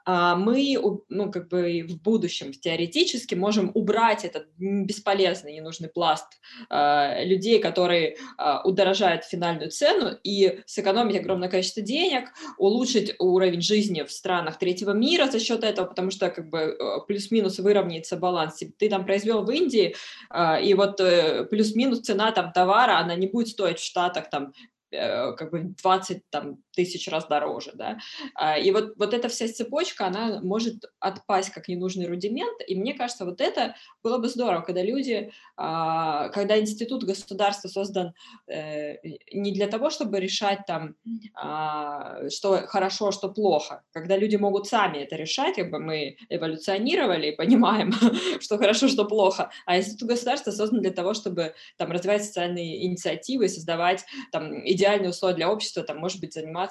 А 0.04 0.36
мы, 0.36 0.76
ну 1.08 1.30
как 1.30 1.48
бы 1.48 1.86
в 1.88 2.02
будущем 2.02 2.52
теоретически 2.52 3.34
можем 3.34 3.70
убрать 3.74 4.24
этот 4.24 4.46
бесполезный, 4.58 5.54
ненужный 5.54 5.88
пласт 5.88 6.40
э, 6.70 7.03
людей, 7.24 7.60
которые 7.60 8.16
э, 8.38 8.56
удорожают 8.64 9.24
финальную 9.24 9.70
цену 9.70 10.16
и 10.22 10.60
сэкономить 10.66 11.16
огромное 11.16 11.48
количество 11.48 11.82
денег, 11.82 12.30
улучшить 12.58 13.14
уровень 13.18 13.60
жизни 13.60 14.02
в 14.02 14.10
странах 14.12 14.58
третьего 14.58 14.92
мира 14.92 15.26
за 15.26 15.40
счет 15.40 15.64
этого, 15.64 15.86
потому 15.86 16.10
что 16.10 16.30
как 16.30 16.48
бы 16.48 16.58
э, 16.58 16.76
плюс-минус 17.06 17.58
выровняется 17.58 18.16
баланс. 18.16 18.62
Ты 18.78 18.88
там 18.88 19.04
произвел 19.04 19.44
в 19.44 19.50
Индии, 19.50 19.94
э, 20.32 20.64
и 20.64 20.74
вот 20.74 21.00
э, 21.00 21.44
плюс-минус 21.44 22.00
цена 22.00 22.32
там 22.32 22.52
товара, 22.52 22.98
она 22.98 23.14
не 23.14 23.26
будет 23.26 23.48
стоить 23.48 23.78
в 23.78 23.84
Штатах 23.84 24.30
там 24.30 24.52
Э, 24.94 25.32
как 25.32 25.50
бы 25.50 25.74
20 25.82 26.22
там, 26.30 26.58
тысяч 26.74 27.08
раз 27.08 27.26
дороже, 27.26 27.72
да, 27.74 27.98
а, 28.34 28.58
и 28.58 28.70
вот, 28.70 28.94
вот 28.96 29.14
эта 29.14 29.28
вся 29.28 29.48
цепочка, 29.48 30.06
она 30.06 30.40
может 30.42 30.84
отпасть 31.00 31.50
как 31.50 31.68
ненужный 31.68 32.06
рудимент, 32.06 32.60
и 32.66 32.74
мне 32.74 32.94
кажется, 32.94 33.24
вот 33.24 33.40
это 33.40 33.74
было 34.02 34.18
бы 34.18 34.28
здорово, 34.28 34.62
когда 34.62 34.82
люди, 34.82 35.32
а, 35.56 36.28
когда 36.30 36.58
институт 36.58 37.04
государства 37.04 37.68
создан 37.68 38.14
э, 38.46 38.96
не 39.32 39.52
для 39.52 39.66
того, 39.66 39.90
чтобы 39.90 40.20
решать 40.20 40.60
там, 40.66 40.94
а, 41.34 42.28
что 42.30 42.66
хорошо, 42.66 43.12
что 43.12 43.28
плохо, 43.28 43.82
когда 43.92 44.16
люди 44.16 44.36
могут 44.36 44.66
сами 44.66 44.98
это 44.98 45.16
решать, 45.16 45.56
как 45.56 45.70
бы 45.70 45.78
мы 45.78 46.16
эволюционировали 46.28 47.28
и 47.28 47.36
понимаем, 47.36 47.92
что 48.40 48.58
хорошо, 48.58 48.88
что 48.88 49.04
плохо, 49.04 49.50
а 49.66 49.78
институт 49.78 50.08
государства 50.08 50.50
создан 50.50 50.80
для 50.80 50.90
того, 50.90 51.14
чтобы 51.14 51.54
там 51.76 51.92
развивать 51.92 52.24
социальные 52.24 52.86
инициативы, 52.86 53.48
создавать 53.48 54.04
там 54.32 54.66
идеальные 54.66 55.10
условия 55.10 55.34
для 55.34 55.50
общества, 55.50 55.82
там, 55.82 55.98
может 55.98 56.20
быть, 56.20 56.34
заниматься 56.34 56.63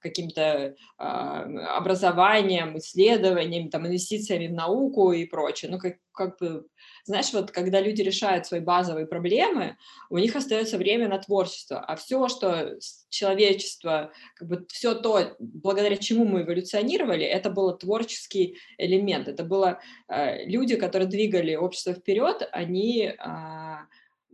каким-то 0.00 0.40
э, 0.40 0.74
образованием, 0.98 2.76
исследованием, 2.78 3.70
там, 3.70 3.86
инвестициями 3.86 4.48
в 4.48 4.52
науку 4.52 5.12
и 5.12 5.24
прочее. 5.26 5.70
Ну, 5.70 5.78
как, 5.78 5.96
как 6.12 6.38
бы, 6.38 6.66
знаешь, 7.04 7.32
вот 7.32 7.50
когда 7.50 7.80
люди 7.80 8.02
решают 8.02 8.46
свои 8.46 8.60
базовые 8.60 9.06
проблемы, 9.06 9.76
у 10.10 10.18
них 10.18 10.36
остается 10.36 10.78
время 10.78 11.08
на 11.08 11.18
творчество, 11.18 11.80
а 11.80 11.96
все, 11.96 12.28
что 12.28 12.76
человечество, 13.08 14.12
как 14.34 14.48
бы 14.48 14.66
все 14.68 14.94
то, 14.94 15.36
благодаря 15.38 15.96
чему 15.96 16.24
мы 16.24 16.42
эволюционировали, 16.42 17.24
это 17.24 17.50
был 17.50 17.76
творческий 17.76 18.58
элемент, 18.78 19.28
это 19.28 19.44
было 19.44 19.80
э, 20.08 20.44
люди, 20.46 20.76
которые 20.76 21.08
двигали 21.08 21.54
общество 21.54 21.92
вперед, 21.94 22.48
они 22.52 23.06
э, 23.06 23.76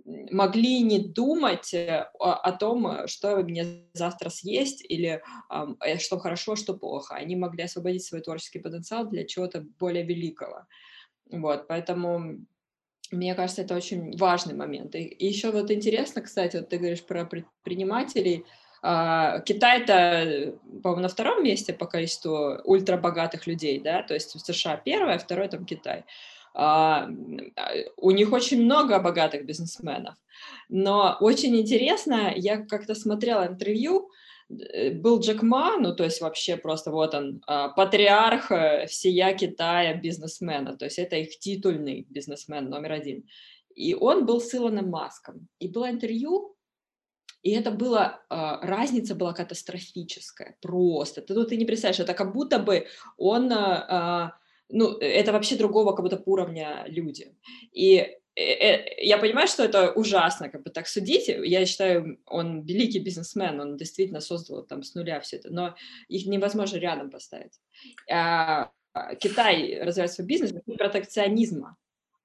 могли 0.04 0.82
не 0.82 0.98
думать 0.98 1.74
э, 1.74 2.08
о, 2.18 2.52
том, 2.52 2.86
э, 2.86 3.06
что 3.06 3.36
мне 3.36 3.84
завтра 3.92 4.30
съесть 4.30 4.84
или 4.88 5.22
э, 5.50 5.98
что 5.98 6.18
хорошо, 6.18 6.56
что 6.56 6.74
плохо. 6.74 7.14
Они 7.14 7.36
могли 7.36 7.64
освободить 7.64 8.04
свой 8.04 8.20
творческий 8.20 8.58
потенциал 8.58 9.08
для 9.08 9.24
чего-то 9.24 9.64
более 9.78 10.04
великого. 10.04 10.66
Вот, 11.30 11.66
поэтому 11.68 12.44
мне 13.10 13.34
кажется, 13.34 13.62
это 13.62 13.76
очень 13.76 14.16
важный 14.16 14.54
момент. 14.54 14.94
И, 14.94 15.16
еще 15.18 15.50
вот 15.50 15.70
интересно, 15.70 16.22
кстати, 16.22 16.56
вот 16.56 16.68
ты 16.68 16.78
говоришь 16.78 17.04
про 17.04 17.24
предпринимателей. 17.24 18.44
А, 18.82 19.40
Китай-то, 19.40 20.54
по-моему, 20.82 21.02
на 21.02 21.08
втором 21.08 21.44
месте 21.44 21.72
по 21.72 21.86
количеству 21.86 22.58
ультрабогатых 22.64 23.46
людей, 23.46 23.78
да, 23.78 24.02
то 24.02 24.14
есть 24.14 24.38
США 24.40 24.76
первое, 24.76 25.14
а 25.14 25.18
второе 25.18 25.48
там 25.48 25.64
Китай. 25.64 26.04
А, 26.54 27.08
у 27.96 28.10
них 28.10 28.32
очень 28.32 28.64
много 28.64 28.98
богатых 28.98 29.46
бизнесменов. 29.46 30.14
Но 30.68 31.16
очень 31.20 31.56
интересно, 31.56 32.32
я 32.34 32.64
как-то 32.64 32.94
смотрела 32.94 33.46
интервью, 33.46 34.10
э, 34.50 34.90
был 34.90 35.20
Джек 35.20 35.42
Ма, 35.42 35.76
ну, 35.78 35.94
то 35.94 36.04
есть 36.04 36.20
вообще 36.20 36.56
просто 36.56 36.90
вот 36.90 37.14
он, 37.14 37.42
а, 37.46 37.68
патриарх 37.68 38.50
э, 38.50 38.86
всея 38.86 39.34
Китая 39.34 39.94
бизнесмена, 39.94 40.76
то 40.76 40.84
есть 40.84 40.98
это 40.98 41.16
их 41.16 41.38
титульный 41.38 42.06
бизнесмен 42.10 42.68
номер 42.68 42.92
один. 42.92 43.24
И 43.74 43.94
он 43.94 44.26
был 44.26 44.40
с 44.40 44.54
Илоном 44.54 44.90
Маском. 44.90 45.48
И 45.58 45.68
было 45.68 45.90
интервью, 45.90 46.54
и 47.42 47.50
это 47.50 47.70
было, 47.70 48.20
а, 48.28 48.60
разница 48.66 49.14
была 49.14 49.32
катастрофическая, 49.32 50.56
просто. 50.60 51.22
Ты, 51.22 51.34
ну, 51.34 51.44
ты 51.44 51.56
не 51.56 51.64
представляешь, 51.64 52.00
это 52.00 52.14
как 52.14 52.34
будто 52.34 52.58
бы 52.58 52.86
он 53.16 53.50
ну, 54.68 54.96
это 54.98 55.32
вообще 55.32 55.56
другого 55.56 55.92
как 55.92 56.04
будто 56.04 56.22
уровня 56.26 56.84
люди. 56.86 57.36
И 57.72 57.96
э, 57.96 58.42
э, 58.42 59.04
я 59.04 59.18
понимаю, 59.18 59.48
что 59.48 59.64
это 59.64 59.92
ужасно, 59.92 60.48
как 60.48 60.62
бы 60.62 60.70
так 60.70 60.88
судить. 60.88 61.28
Я 61.28 61.66
считаю, 61.66 62.18
он 62.26 62.62
великий 62.62 63.00
бизнесмен, 63.00 63.60
он 63.60 63.76
действительно 63.76 64.20
создал 64.20 64.64
там 64.64 64.82
с 64.82 64.94
нуля 64.94 65.20
все 65.20 65.36
это, 65.36 65.50
но 65.50 65.74
их 66.08 66.26
невозможно 66.26 66.78
рядом 66.78 67.10
поставить. 67.10 67.60
А, 68.10 68.70
Китай 69.20 69.78
развивает 69.80 70.12
свой 70.12 70.26
бизнес 70.26 70.52
протекционизма. 70.78 71.76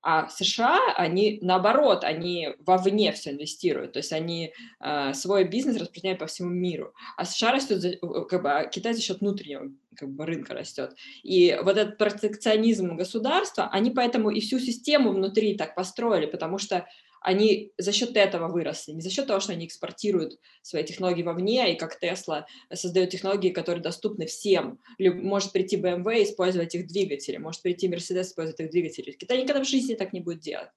А 0.02 0.30
США, 0.30 0.80
они 0.96 1.40
наоборот, 1.42 2.04
они 2.04 2.50
вовне 2.60 3.12
все 3.12 3.32
инвестируют, 3.32 3.94
то 3.94 4.00
есть 4.00 4.14
они 4.14 4.54
э, 4.80 5.14
свой 5.14 5.44
бизнес 5.44 5.78
распространяют 5.78 6.20
по 6.20 6.28
всему 6.28 6.50
миру. 6.50 6.94
А 7.18 7.26
США 7.26 7.52
растет, 7.52 8.00
как 8.30 8.42
бы, 8.42 8.52
а 8.52 8.66
Китай 8.66 8.94
за 8.94 9.02
счет 9.02 9.20
внутреннего 9.20 9.72
как 9.96 10.10
бы, 10.10 10.26
рынка 10.26 10.54
растет. 10.54 10.96
И 11.24 11.58
вот 11.64 11.78
этот 11.78 11.98
протекционизм 11.98 12.96
государства, 12.96 13.70
они 13.72 13.92
поэтому 13.92 14.30
и 14.30 14.40
всю 14.40 14.60
систему 14.60 15.12
внутри 15.12 15.58
так 15.58 15.76
построили, 15.76 16.28
потому 16.28 16.58
что 16.58 16.88
они 17.22 17.72
за 17.78 17.92
счет 17.92 18.16
этого 18.16 18.48
выросли, 18.48 18.92
не 18.94 19.02
за 19.02 19.10
счет 19.10 19.28
того, 19.28 19.40
что 19.40 19.54
они 19.54 19.66
экспортируют 19.66 20.40
свои 20.62 20.84
технологии 20.84 21.24
вовне, 21.24 21.74
и 21.74 21.78
как 21.78 22.00
Тесла 22.00 22.46
создает 22.74 23.10
технологии, 23.10 23.50
которые 23.50 23.82
доступны 23.82 24.26
всем. 24.26 24.80
Может 25.00 25.52
прийти 25.52 25.78
BMW 25.78 26.20
и 26.20 26.24
использовать 26.24 26.76
их 26.76 26.88
двигатели, 26.88 27.38
может 27.38 27.62
прийти 27.62 27.88
Mercedes 27.88 28.20
и 28.20 28.22
использовать 28.22 28.60
их 28.60 28.70
двигатели. 28.70 29.12
Китай 29.12 29.42
никогда 29.42 29.64
в 29.64 29.68
жизни 29.68 29.96
так 29.96 30.14
не 30.14 30.22
будет 30.22 30.40
делать. 30.40 30.70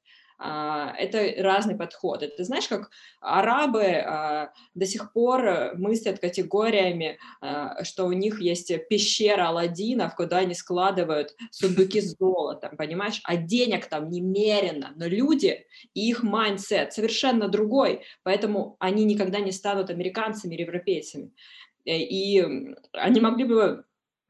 А, 0.43 0.95
это 0.97 1.43
разный 1.43 1.77
подход. 1.77 2.23
Это 2.23 2.45
знаешь, 2.45 2.67
как 2.67 2.91
арабы 3.21 3.85
а, 3.85 4.53
до 4.75 4.87
сих 4.87 5.13
пор 5.13 5.77
мыслят 5.77 6.19
категориями, 6.19 7.19
а, 7.43 7.85
что 7.85 8.07
у 8.07 8.13
них 8.13 8.41
есть 8.41 8.73
пещера 8.89 9.49
Аладдинов, 9.49 10.17
куда 10.17 10.39
они 10.39 10.55
складывают 10.55 11.37
сундуки 11.51 12.01
с 12.01 12.17
золотом, 12.17 12.79
понимаешь? 12.79 13.21
А 13.25 13.37
денег 13.37 13.87
там 13.87 14.09
немерено, 14.09 14.93
но 14.97 15.07
люди 15.07 15.67
и 15.93 16.09
их 16.09 16.23
mindset 16.23 16.95
совершенно 16.95 17.49
другой, 17.49 18.05
поэтому 18.23 18.77
они 18.79 19.05
никогда 19.05 19.41
не 19.41 19.53
станут 19.53 19.91
американцами 19.91 20.55
или 20.55 20.63
европейцами. 20.63 21.33
Э, 21.85 21.99
и 21.99 22.75
они 22.93 23.21
могли 23.21 23.45
бы 23.45 23.85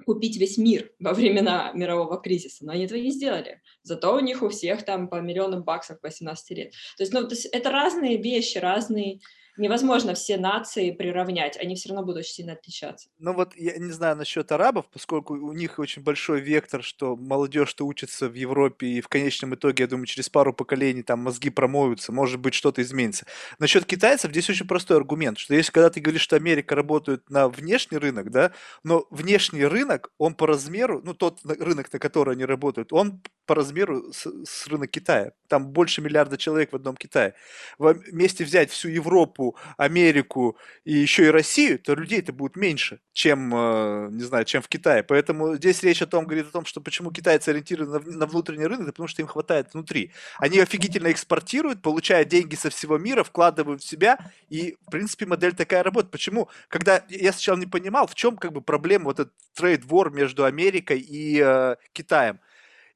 купить 0.05 0.37
весь 0.37 0.59
мир 0.59 0.93
во 0.99 1.13
времена 1.13 1.73
мирового 1.75 2.21
кризиса, 2.21 2.65
но 2.65 2.73
они 2.73 2.85
этого 2.85 2.99
не 2.99 3.11
сделали. 3.11 3.63
Зато 3.83 4.15
у 4.15 4.21
них 4.21 4.43
у 4.43 4.49
всех 4.49 4.85
там 4.85 5.09
по 5.09 5.21
миллионам 5.21 5.63
баксов 5.63 6.01
по 6.01 6.11
17 6.11 6.51
лет. 6.57 6.73
То 6.97 7.03
есть, 7.03 7.13
ну, 7.13 7.27
то 7.27 7.35
есть 7.35 7.47
это 7.47 7.71
разные 7.71 8.17
вещи, 8.17 8.59
разные 8.59 9.21
невозможно 9.61 10.15
все 10.15 10.37
нации 10.39 10.91
приравнять, 10.91 11.57
они 11.57 11.77
все 11.77 11.91
равно 11.91 12.05
будут 12.05 12.21
очень 12.21 12.33
сильно 12.33 12.55
отличаться. 12.55 13.09
Ну 13.19 13.33
вот 13.35 13.55
я 13.55 13.77
не 13.77 13.93
знаю 13.93 14.17
насчет 14.17 14.51
арабов, 14.51 14.87
поскольку 14.93 15.35
у 15.35 15.53
них 15.53 15.79
очень 15.79 16.03
большой 16.03 16.41
вектор, 16.41 16.83
что 16.83 17.17
молодежь-то 17.17 17.87
учится 17.87 18.29
в 18.29 18.35
Европе, 18.35 18.87
и 18.87 19.01
в 19.01 19.09
конечном 19.09 19.55
итоге, 19.55 19.85
я 19.85 19.89
думаю, 19.89 20.07
через 20.07 20.29
пару 20.29 20.53
поколений 20.53 21.03
там 21.03 21.21
мозги 21.21 21.51
промоются, 21.51 22.13
может 22.13 22.41
быть, 22.41 22.55
что-то 22.55 22.83
изменится. 22.83 23.27
Насчет 23.59 23.85
китайцев 23.85 24.31
здесь 24.31 24.49
очень 24.51 24.67
простой 24.67 24.97
аргумент, 24.97 25.39
что 25.39 25.55
если 25.55 25.71
когда 25.73 25.91
ты 25.91 26.01
говоришь, 26.01 26.23
что 26.23 26.37
Америка 26.37 26.75
работает 26.75 27.29
на 27.29 27.49
внешний 27.49 27.99
рынок, 27.99 28.31
да, 28.31 28.53
но 28.83 29.07
внешний 29.11 29.65
рынок, 29.65 30.11
он 30.19 30.35
по 30.35 30.47
размеру, 30.47 31.03
ну 31.05 31.15
тот 31.15 31.41
рынок, 31.45 31.93
на 31.93 31.99
который 31.99 32.35
они 32.35 32.45
работают, 32.45 32.93
он 32.93 33.21
по 33.47 33.55
размеру 33.55 34.13
с, 34.13 34.27
с 34.45 34.67
рынок 34.69 34.91
Китая. 34.91 35.33
Там 35.49 35.69
больше 35.69 36.01
миллиарда 36.01 36.39
человек 36.39 36.73
в 36.73 36.77
одном 36.77 36.97
Китае. 36.97 37.35
Вместе 37.79 38.45
взять 38.45 38.71
всю 38.71 38.89
Европу, 38.89 39.50
Америку 39.77 40.57
и 40.85 40.93
еще 40.93 41.27
и 41.27 41.31
Россию, 41.31 41.79
то 41.79 41.95
людей 41.95 42.21
это 42.21 42.33
будет 42.33 42.57
меньше, 42.57 43.01
чем, 43.13 43.53
э, 43.55 44.09
не 44.11 44.23
знаю, 44.23 44.45
чем 44.45 44.63
в 44.63 44.69
Китае. 44.69 45.03
Поэтому 45.03 45.57
здесь 45.57 45.83
речь 45.83 46.03
о 46.03 46.07
том, 46.07 46.25
говорит 46.25 46.49
о 46.49 46.53
том, 46.53 46.65
что 46.65 46.81
почему 46.81 47.11
китайцы 47.11 47.51
ориентированы 47.51 48.01
на 48.17 48.27
внутренний 48.27 48.67
рынок, 48.67 48.83
это 48.83 48.93
потому 48.93 49.09
что 49.09 49.23
им 49.23 49.29
хватает 49.29 49.73
внутри. 49.73 50.13
Они 50.39 50.59
офигительно 50.59 51.11
экспортируют, 51.11 51.83
получают 51.83 52.29
деньги 52.29 52.55
со 52.55 52.71
всего 52.71 52.99
мира, 52.99 53.25
вкладывают 53.25 53.83
в 53.83 53.89
себя, 53.89 54.19
и, 54.49 54.77
в 54.87 54.91
принципе, 54.91 55.27
модель 55.27 55.55
такая 55.55 55.83
работает. 55.83 56.11
Почему? 56.11 56.49
Когда 56.69 57.05
я 57.09 57.33
сначала 57.33 57.59
не 57.59 57.67
понимал, 57.67 58.07
в 58.07 58.15
чем 58.15 58.37
как 58.37 58.53
бы 58.53 58.61
проблема 58.61 59.07
вот 59.07 59.21
этот 59.21 59.35
трейд-вор 59.55 60.13
между 60.13 60.45
Америкой 60.45 61.01
и 61.01 61.41
э, 61.43 61.77
Китаем. 61.93 62.41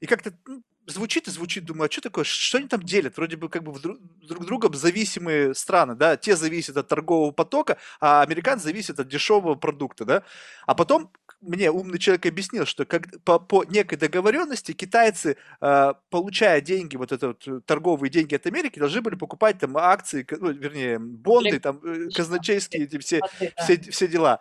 И 0.01 0.06
как-то, 0.06 0.32
ну, 0.47 0.62
звучит 0.86 1.28
и 1.28 1.31
звучит, 1.31 1.65
думаю, 1.65 1.86
а 1.86 1.89
чё 1.89 2.01
такое, 2.01 2.24
что 2.24 2.59
они 2.59 2.69
там 2.69 2.82
делят? 2.82 3.16
Вроде 3.16 3.36
бы 3.36 3.48
как 3.48 3.62
бы 3.62 3.78
друг 3.78 3.98
друг 4.28 4.44
другом 4.47 4.74
зависимые 4.74 5.55
страны, 5.55 5.94
да, 5.94 6.16
те 6.16 6.36
зависят 6.36 6.77
от 6.77 6.89
торгового 6.89 7.31
потока, 7.32 7.78
а 8.01 8.23
американцы 8.23 8.65
зависят 8.65 9.01
от 9.01 9.09
дешевого 9.09 9.55
продукта, 9.55 10.05
да. 10.05 10.23
А 10.66 10.74
потом 10.74 11.11
мне 11.40 11.70
умный 11.70 11.98
человек 11.98 12.27
объяснил, 12.27 12.66
что 12.66 12.85
как 12.86 13.23
по 13.24 13.39
по 13.39 13.65
некой 13.65 13.98
договоренности 13.98 14.73
китайцы, 14.73 15.36
а, 15.61 15.94
получая 16.11 16.61
деньги, 16.61 16.97
вот 16.97 17.12
это 17.12 17.28
вот, 17.28 17.47
э, 17.47 17.61
торговые 17.66 18.11
деньги 18.11 18.35
от 18.35 18.47
Америки, 18.47 18.78
должны 18.78 19.01
были 19.02 19.15
покупать 19.16 19.59
там 19.59 19.77
акции, 19.77 20.27
ну, 20.31 20.51
вернее, 20.52 20.98
бонды, 20.98 21.61
там, 21.61 21.81
э, 21.85 22.11
казначейские 22.11 22.85
эти 22.85 22.98
все 22.98 23.23
все 23.56 23.78
все 23.90 24.09
дела. 24.09 24.40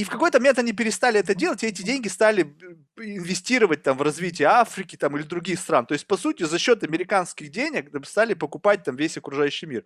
И 0.00 0.04
в 0.04 0.08
какой-то 0.08 0.38
момент 0.38 0.58
они 0.58 0.72
перестали 0.72 1.20
это 1.20 1.34
делать, 1.34 1.62
и 1.62 1.66
эти 1.66 1.82
деньги 1.82 2.08
стали 2.08 2.56
инвестировать 2.96 3.82
там 3.82 3.98
в 3.98 4.02
развитие 4.02 4.48
Африки 4.48 4.96
там 4.96 5.14
или 5.14 5.24
других 5.24 5.60
стран. 5.60 5.84
То 5.84 5.92
есть, 5.92 6.06
по 6.06 6.16
сути, 6.16 6.44
за 6.44 6.58
счет 6.58 6.82
американских 6.82 7.50
денег 7.50 7.90
стали 8.06 8.32
покупать 8.32 8.82
там 8.82 8.96
весь 8.96 9.18
окружающий 9.18 9.66
мир. 9.66 9.84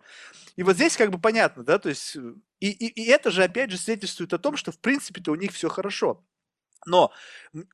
И 0.55 0.63
вот 0.63 0.77
здесь 0.77 0.95
как 0.95 1.11
бы 1.11 1.19
понятно, 1.19 1.65
да, 1.65 1.79
то 1.79 1.89
есть, 1.89 2.15
э, 2.15 2.33
и, 2.61 2.69
и, 2.69 3.03
и 3.03 3.09
это 3.09 3.29
же 3.29 3.43
опять 3.43 3.71
же 3.71 3.77
свидетельствует 3.77 4.31
о 4.31 4.37
том, 4.37 4.55
что 4.55 4.71
в 4.71 4.79
принципе-то 4.79 5.33
у 5.33 5.35
них 5.35 5.51
все 5.51 5.67
хорошо. 5.67 6.23
Но 6.85 7.11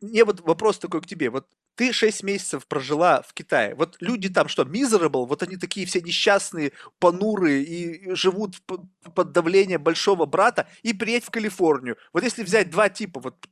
мне 0.01 0.25
вот 0.25 0.39
вопрос 0.41 0.79
такой 0.79 1.01
к 1.03 1.05
тебе. 1.05 1.29
Вот 1.29 1.47
ты 1.75 1.93
6 1.93 2.23
месяцев 2.23 2.67
прожила 2.67 3.21
в 3.21 3.33
Китае. 3.33 3.75
Вот 3.75 3.97
люди 3.99 4.29
там 4.29 4.47
что, 4.47 4.63
miserable, 4.63 5.25
вот 5.25 5.43
они 5.43 5.57
такие 5.57 5.85
все 5.85 6.01
несчастные, 6.01 6.73
понурые 6.99 7.63
и 7.63 8.15
живут 8.15 8.57
под 8.65 9.31
давлением 9.31 9.81
большого 9.81 10.25
брата 10.25 10.67
и 10.83 10.93
приедь 10.93 11.25
в 11.25 11.31
Калифорнию. 11.31 11.97
Вот 12.13 12.23
если 12.23 12.43
взять 12.43 12.69
два 12.69 12.89
типа 12.89 13.19
вот 13.19 13.47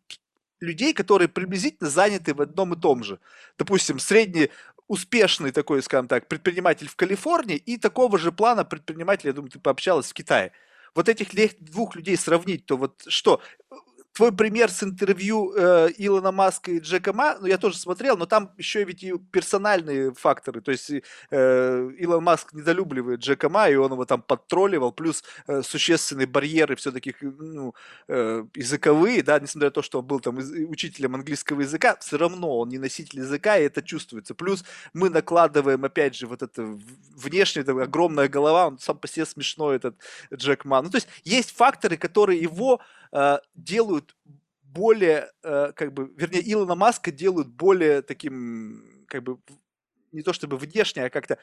людей, 0.59 0.93
которые 0.93 1.27
приблизительно 1.27 1.89
заняты 1.89 2.33
в 2.33 2.41
одном 2.41 2.73
и 2.73 2.79
том 2.79 3.03
же. 3.03 3.19
Допустим, 3.57 3.99
средний 3.99 4.49
успешный 4.87 5.51
такой, 5.51 5.81
скажем 5.81 6.07
так, 6.07 6.27
предприниматель 6.27 6.87
в 6.87 6.95
Калифорнии 6.95 7.55
и 7.55 7.77
такого 7.77 8.17
же 8.17 8.31
плана 8.31 8.65
предприниматель, 8.65 9.27
я 9.27 9.33
думаю, 9.33 9.51
ты 9.51 9.59
пообщалась 9.59 10.09
в 10.09 10.13
Китае. 10.13 10.51
Вот 10.95 11.07
этих 11.07 11.29
двух 11.59 11.95
людей 11.95 12.17
сравнить, 12.17 12.65
то 12.65 12.75
вот 12.75 13.03
что? 13.07 13.41
Твой 14.19 14.33
пример 14.33 14.69
с 14.69 14.83
интервью 14.83 15.53
э, 15.55 15.91
Илона 15.97 16.33
Маска 16.33 16.71
и 16.71 16.79
Джека 16.79 17.13
Ма, 17.13 17.37
ну, 17.39 17.47
я 17.47 17.57
тоже 17.57 17.77
смотрел, 17.77 18.17
но 18.17 18.25
там 18.25 18.51
еще 18.57 18.83
ведь 18.83 19.01
и 19.01 19.13
персональные 19.31 20.13
факторы. 20.13 20.59
То 20.59 20.71
есть 20.71 20.91
э, 21.31 21.91
Илон 21.97 22.25
Маск 22.25 22.51
недолюбливает 22.51 23.21
Джека 23.21 23.47
Ма, 23.47 23.69
и 23.69 23.75
он 23.75 23.93
его 23.93 24.03
там 24.03 24.21
подтролливал, 24.21 24.91
плюс 24.91 25.23
э, 25.47 25.61
существенные 25.61 26.27
барьеры 26.27 26.75
все-таки 26.75 27.15
ну, 27.21 27.73
э, 28.09 28.43
языковые, 28.55 29.23
да, 29.23 29.39
несмотря 29.39 29.69
на 29.69 29.71
то, 29.71 29.81
что 29.81 29.99
он 29.99 30.05
был 30.05 30.19
там 30.19 30.37
из, 30.39 30.51
учителем 30.51 31.15
английского 31.15 31.61
языка, 31.61 31.95
все 32.01 32.17
равно 32.17 32.59
он 32.59 32.67
не 32.67 32.77
носитель 32.77 33.19
языка, 33.19 33.57
и 33.57 33.63
это 33.63 33.81
чувствуется. 33.81 34.35
Плюс 34.35 34.65
мы 34.91 35.09
накладываем, 35.09 35.85
опять 35.85 36.17
же, 36.17 36.27
вот 36.27 36.41
это 36.41 36.77
внешне, 37.15 37.61
это 37.61 37.71
огромная 37.71 38.27
голова, 38.27 38.67
он 38.67 38.79
сам 38.79 38.97
по 38.97 39.07
себе 39.07 39.25
смешной, 39.25 39.77
этот 39.77 39.95
Джек 40.33 40.65
Ма. 40.65 40.81
Ну, 40.81 40.89
то 40.89 40.97
есть 40.97 41.07
есть 41.23 41.55
факторы, 41.55 41.95
которые 41.95 42.41
его 42.41 42.81
э, 43.08 43.08
делают 43.55 44.15
более, 44.61 45.31
э, 45.43 45.71
как 45.75 45.93
бы, 45.93 46.11
вернее, 46.15 46.41
Илона 46.51 46.75
Маска 46.75 47.11
делают 47.11 47.47
более 47.47 48.01
таким, 48.01 49.05
как 49.07 49.23
бы, 49.23 49.39
не 50.11 50.21
то 50.21 50.33
чтобы 50.33 50.57
внешне, 50.57 51.05
а 51.05 51.09
как-то 51.09 51.37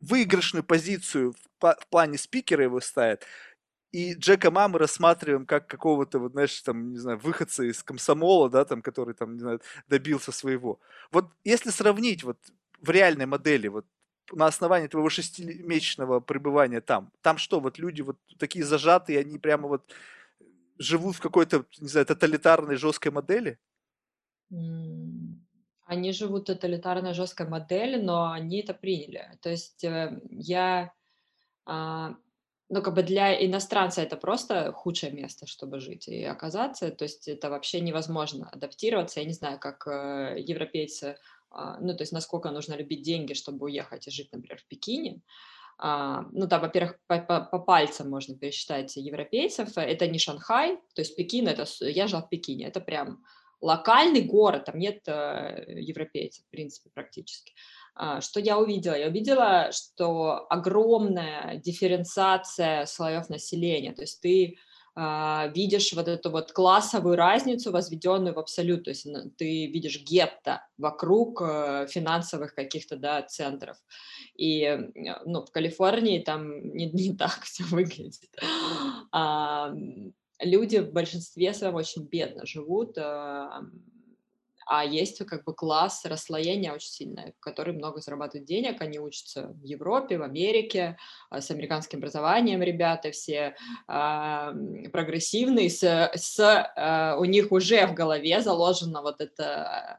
выигрышную 0.00 0.64
позицию 0.64 1.34
в, 1.60 1.74
в 1.74 1.86
плане 1.88 2.18
спикера 2.18 2.64
его 2.64 2.80
ставят. 2.80 3.24
И 3.92 4.14
Джека 4.14 4.50
Ма 4.50 4.68
мы 4.68 4.78
рассматриваем 4.78 5.46
как 5.46 5.66
какого-то, 5.66 6.20
вот, 6.20 6.32
знаешь, 6.32 6.60
там, 6.62 6.92
не 6.92 6.98
знаю, 6.98 7.18
выходца 7.18 7.64
из 7.64 7.82
комсомола, 7.82 8.48
да, 8.48 8.64
там, 8.64 8.82
который, 8.82 9.14
там, 9.14 9.34
не 9.34 9.40
знаю, 9.40 9.60
добился 9.88 10.32
своего. 10.32 10.80
Вот 11.10 11.26
если 11.44 11.70
сравнить 11.70 12.22
вот 12.22 12.38
в 12.80 12.90
реальной 12.90 13.26
модели, 13.26 13.68
вот 13.68 13.86
на 14.32 14.46
основании 14.46 14.86
твоего 14.86 15.10
шестимесячного 15.10 16.20
пребывания 16.20 16.80
там, 16.80 17.10
там 17.20 17.36
что, 17.36 17.58
вот 17.60 17.78
люди 17.78 18.00
вот 18.02 18.16
такие 18.38 18.64
зажатые, 18.64 19.18
они 19.18 19.38
прямо 19.38 19.66
вот 19.68 19.92
живут 20.80 21.16
в 21.16 21.20
какой-то, 21.20 21.64
не 21.78 21.88
знаю, 21.88 22.06
тоталитарной 22.06 22.76
жесткой 22.76 23.12
модели? 23.12 23.58
Они 25.84 26.12
живут 26.12 26.42
в 26.42 26.46
тоталитарной 26.46 27.14
жесткой 27.14 27.48
модели, 27.48 28.00
но 28.00 28.32
они 28.32 28.60
это 28.60 28.74
приняли. 28.74 29.38
То 29.42 29.50
есть 29.50 29.84
э, 29.84 30.20
я, 30.30 30.92
а, 31.66 32.14
ну 32.68 32.82
как 32.82 32.94
бы 32.94 33.02
для 33.02 33.44
иностранца 33.44 34.00
это 34.00 34.16
просто 34.16 34.72
худшее 34.72 35.12
место, 35.12 35.46
чтобы 35.46 35.80
жить 35.80 36.08
и 36.08 36.24
оказаться. 36.24 36.90
То 36.90 37.04
есть 37.04 37.28
это 37.28 37.50
вообще 37.50 37.80
невозможно 37.80 38.48
адаптироваться. 38.48 39.20
Я 39.20 39.26
не 39.26 39.32
знаю, 39.32 39.58
как 39.58 39.86
э, 39.86 40.36
европейцы, 40.38 41.18
а, 41.50 41.78
ну 41.80 41.94
то 41.94 42.02
есть 42.02 42.12
насколько 42.12 42.50
нужно 42.50 42.74
любить 42.74 43.02
деньги, 43.02 43.34
чтобы 43.34 43.66
уехать 43.66 44.06
и 44.06 44.10
жить, 44.10 44.32
например, 44.32 44.58
в 44.58 44.66
Пекине. 44.66 45.20
А, 45.82 46.26
ну 46.32 46.46
да, 46.46 46.58
во-первых, 46.58 46.98
по, 47.06 47.18
по, 47.18 47.40
по 47.40 47.58
пальцам 47.58 48.10
можно 48.10 48.36
пересчитать 48.36 48.94
европейцев. 48.96 49.70
Это 49.76 50.06
не 50.06 50.18
Шанхай, 50.18 50.76
то 50.94 51.00
есть 51.00 51.16
Пекин, 51.16 51.48
это 51.48 51.64
я 51.80 52.06
жила 52.06 52.20
в 52.20 52.28
Пекине, 52.28 52.66
это 52.66 52.80
прям 52.80 53.24
локальный 53.62 54.20
город, 54.20 54.66
там 54.66 54.78
нет 54.78 55.00
э, 55.06 55.64
европейцев, 55.68 56.44
в 56.44 56.50
принципе, 56.50 56.90
практически. 56.90 57.54
А, 57.94 58.20
что 58.20 58.40
я 58.40 58.58
увидела? 58.58 58.94
Я 58.94 59.08
увидела, 59.08 59.70
что 59.72 60.46
огромная 60.50 61.56
дифференциация 61.56 62.84
слоев 62.84 63.30
населения, 63.30 63.94
то 63.94 64.02
есть 64.02 64.20
ты 64.20 64.58
видишь 64.96 65.92
вот 65.92 66.08
эту 66.08 66.30
вот 66.30 66.52
классовую 66.52 67.16
разницу, 67.16 67.70
возведенную 67.70 68.34
в 68.34 68.38
абсолют, 68.38 68.84
то 68.84 68.90
есть 68.90 69.06
ты 69.36 69.66
видишь 69.66 70.02
гетто 70.02 70.66
вокруг 70.78 71.40
э, 71.42 71.86
финансовых 71.88 72.54
каких-то, 72.54 72.96
да, 72.96 73.22
центров. 73.22 73.76
И, 74.36 74.78
ну, 75.24 75.44
в 75.44 75.50
Калифорнии 75.50 76.20
там 76.20 76.74
не, 76.74 76.90
не 76.90 77.16
так 77.16 77.40
все 77.44 77.64
выглядит. 77.64 78.30
А, 79.12 79.72
люди 80.40 80.78
в 80.78 80.92
большинстве 80.92 81.54
своем 81.54 81.74
очень 81.74 82.06
бедно 82.08 82.46
живут, 82.46 82.96
а, 84.72 84.84
есть 84.84 85.18
как 85.26 85.42
бы 85.42 85.52
класс 85.52 86.04
расслоения 86.04 86.72
очень 86.72 86.90
сильное, 86.90 87.34
который 87.40 87.74
много 87.74 88.00
зарабатывает 88.00 88.46
денег, 88.46 88.80
они 88.80 89.00
учатся 89.00 89.48
в 89.48 89.64
Европе, 89.64 90.16
в 90.16 90.22
Америке, 90.22 90.96
а, 91.28 91.40
с 91.40 91.50
американским 91.50 91.98
образованием 91.98 92.62
ребята 92.62 93.10
все 93.10 93.56
э, 93.88 94.52
прогрессивные, 94.92 95.70
с, 95.70 95.82
с, 95.82 96.38
э, 96.38 97.16
у 97.18 97.24
них 97.24 97.50
уже 97.50 97.84
в 97.88 97.94
голове 97.94 98.40
заложено 98.42 99.02
вот 99.02 99.20
это 99.20 99.98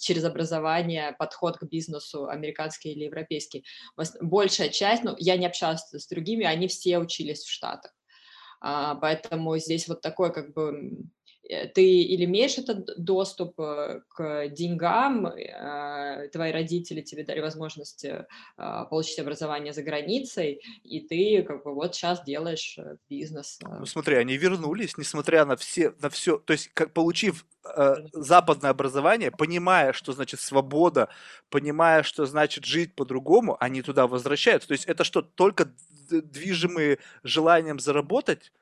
через 0.00 0.24
образование 0.24 1.14
подход 1.16 1.58
к 1.58 1.62
бизнесу 1.62 2.26
американский 2.26 2.90
или 2.90 3.04
европейский. 3.04 3.64
Большая 4.20 4.70
часть, 4.70 5.04
ну, 5.04 5.14
я 5.18 5.36
не 5.36 5.46
общалась 5.46 5.88
с 5.92 6.08
другими, 6.08 6.44
они 6.44 6.66
все 6.66 6.98
учились 6.98 7.44
в 7.44 7.52
Штатах. 7.52 7.94
А, 8.60 8.96
поэтому 8.96 9.56
здесь 9.58 9.86
вот 9.86 10.00
такой 10.00 10.32
как 10.32 10.52
бы 10.54 11.08
Э, 11.17 11.17
ты 11.74 12.02
или 12.02 12.24
имеешь 12.24 12.58
этот 12.58 13.02
доступ 13.02 13.58
э, 13.58 14.02
к 14.08 14.48
деньгам, 14.48 15.26
э, 15.26 16.28
твои 16.32 16.52
родители 16.52 17.00
тебе 17.00 17.24
дали 17.24 17.40
возможность 17.40 18.06
а, 18.56 18.84
получить 18.84 19.18
образование 19.18 19.72
за 19.72 19.82
границей, 19.82 20.60
и 20.84 21.00
ты 21.00 21.42
как 21.42 21.64
бы 21.64 21.74
вот 21.74 21.94
сейчас 21.94 22.22
делаешь 22.24 22.78
бизнес. 23.08 23.58
Ну 23.62 23.86
смотри, 23.86 24.16
они 24.16 24.36
вернулись, 24.36 24.98
несмотря 24.98 25.44
на 25.44 25.56
все, 25.56 25.94
на 26.00 26.10
все, 26.10 26.38
то 26.38 26.52
есть 26.52 26.70
как 26.74 26.92
получив 26.92 27.46
э, 27.64 27.94
западное 28.12 28.70
образование, 28.70 29.30
понимая, 29.30 29.92
что 29.92 30.12
значит 30.12 30.40
свобода, 30.40 31.08
понимая, 31.48 32.02
что 32.02 32.26
значит 32.26 32.64
жить 32.64 32.94
по-другому, 32.94 33.56
они 33.60 33.82
туда 33.82 34.06
возвращаются. 34.06 34.68
То 34.68 34.72
есть 34.72 34.84
это 34.84 35.04
что, 35.04 35.22
только 35.22 35.72
движимые 36.10 36.98
желанием 37.22 37.78
заработать? 37.78 38.52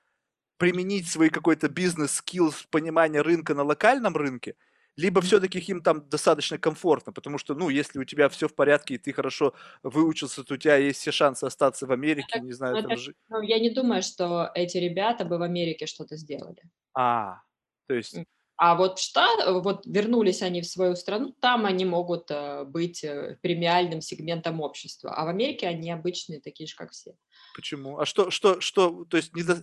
Применить 0.59 1.09
свой 1.09 1.31
какой-то 1.31 1.69
бизнес-скилл, 1.69 2.53
понимание 2.71 3.23
рынка 3.23 3.55
на 3.55 3.63
локальном 3.63 4.17
рынке, 4.17 4.55
либо 4.97 5.21
все-таки 5.21 5.59
им 5.59 5.83
там 5.83 6.09
достаточно 6.09 6.59
комфортно, 6.59 7.13
потому 7.13 7.39
что, 7.39 7.55
ну, 7.55 7.69
если 7.69 7.99
у 7.99 8.05
тебя 8.05 8.29
все 8.29 8.49
в 8.49 8.55
порядке, 8.55 8.95
и 8.95 8.99
ты 8.99 9.13
хорошо 9.13 9.55
выучился, 9.83 10.43
то 10.43 10.55
у 10.55 10.57
тебя 10.57 10.77
есть 10.77 11.01
все 11.01 11.13
шансы 11.13 11.45
остаться 11.45 11.87
в 11.87 11.93
Америке, 11.93 12.27
это, 12.31 12.45
не 12.45 12.53
знаю, 12.53 12.77
это, 12.77 12.89
там 12.89 12.97
жить. 12.97 13.17
Ну, 13.29 13.43
я 13.43 13.59
не 13.59 13.71
думаю, 13.71 14.03
что 14.03 14.51
эти 14.55 14.79
ребята 14.79 15.25
бы 15.25 15.39
в 15.39 15.43
Америке 15.43 15.87
что-то 15.87 16.17
сделали. 16.17 16.63
А, 16.95 17.41
то 17.87 17.95
есть... 17.95 18.17
А 18.59 18.75
вот 18.75 18.99
штат, 18.99 19.47
вот 19.47 19.85
вернулись 19.85 20.41
они 20.41 20.63
в 20.63 20.67
свою 20.67 20.97
страну, 20.97 21.37
там 21.43 21.67
они 21.67 21.85
могут 21.85 22.31
э, 22.31 22.65
быть 22.65 23.05
э, 23.05 23.39
премиальным 23.43 24.01
сегментом 24.01 24.63
общества, 24.63 25.15
а 25.15 25.27
в 25.27 25.29
Америке 25.29 25.67
они 25.67 25.91
обычные, 25.91 26.41
такие 26.41 26.67
же, 26.67 26.75
как 26.75 26.93
все. 26.93 27.15
Почему? 27.55 27.99
А 27.99 28.07
что, 28.07 28.31
что, 28.31 28.63
что, 28.63 29.05
то 29.05 29.19
есть, 29.19 29.37
не 29.37 29.43
до... 29.43 29.63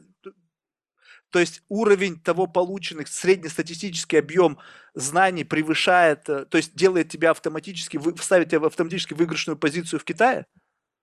То 1.34 1.40
есть 1.40 1.64
уровень 1.68 2.20
того 2.20 2.46
полученных, 2.46 3.08
среднестатистический 3.08 4.18
объем 4.18 4.60
знаний 4.94 5.44
превышает, 5.44 6.30
э, 6.30 6.46
то 6.46 6.58
есть 6.58 6.76
делает 6.76 7.10
тебя 7.10 7.32
автоматически, 7.32 8.00
ставит 8.22 8.50
тебя 8.50 8.60
в 8.60 8.66
автоматически 8.66 9.16
выигрышную 9.16 9.58
позицию 9.58 10.00
в 10.00 10.04
Китае? 10.04 10.46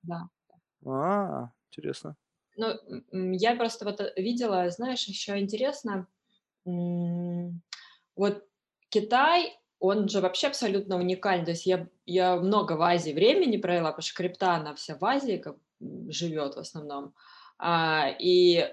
Да. 0.04 0.28
А, 0.86 1.50
интересно. 1.72 2.14
Ну, 2.56 2.78
я 3.10 3.56
просто 3.56 3.84
вот 3.84 4.00
э, 4.00 4.12
видела, 4.16 4.70
знаешь, 4.70 5.04
еще 5.06 5.36
интересно, 5.36 6.06
вот 6.64 8.44
Китай 8.88 9.58
он 9.80 10.08
же 10.08 10.20
вообще 10.20 10.46
абсолютно 10.46 10.96
уникальный. 10.96 11.46
То 11.46 11.50
есть 11.50 11.66
я, 11.66 11.88
я 12.06 12.36
много 12.36 12.74
в 12.74 12.82
Азии 12.82 13.12
времени 13.12 13.56
провела, 13.56 13.90
потому 13.90 14.04
что 14.04 14.14
крипта, 14.14 14.54
она 14.54 14.76
вся 14.76 14.94
в 14.94 15.04
Азии 15.04 15.38
как, 15.38 15.56
живет 15.80 16.54
в 16.54 16.58
основном. 16.58 17.14
А, 17.58 18.14
и 18.20 18.72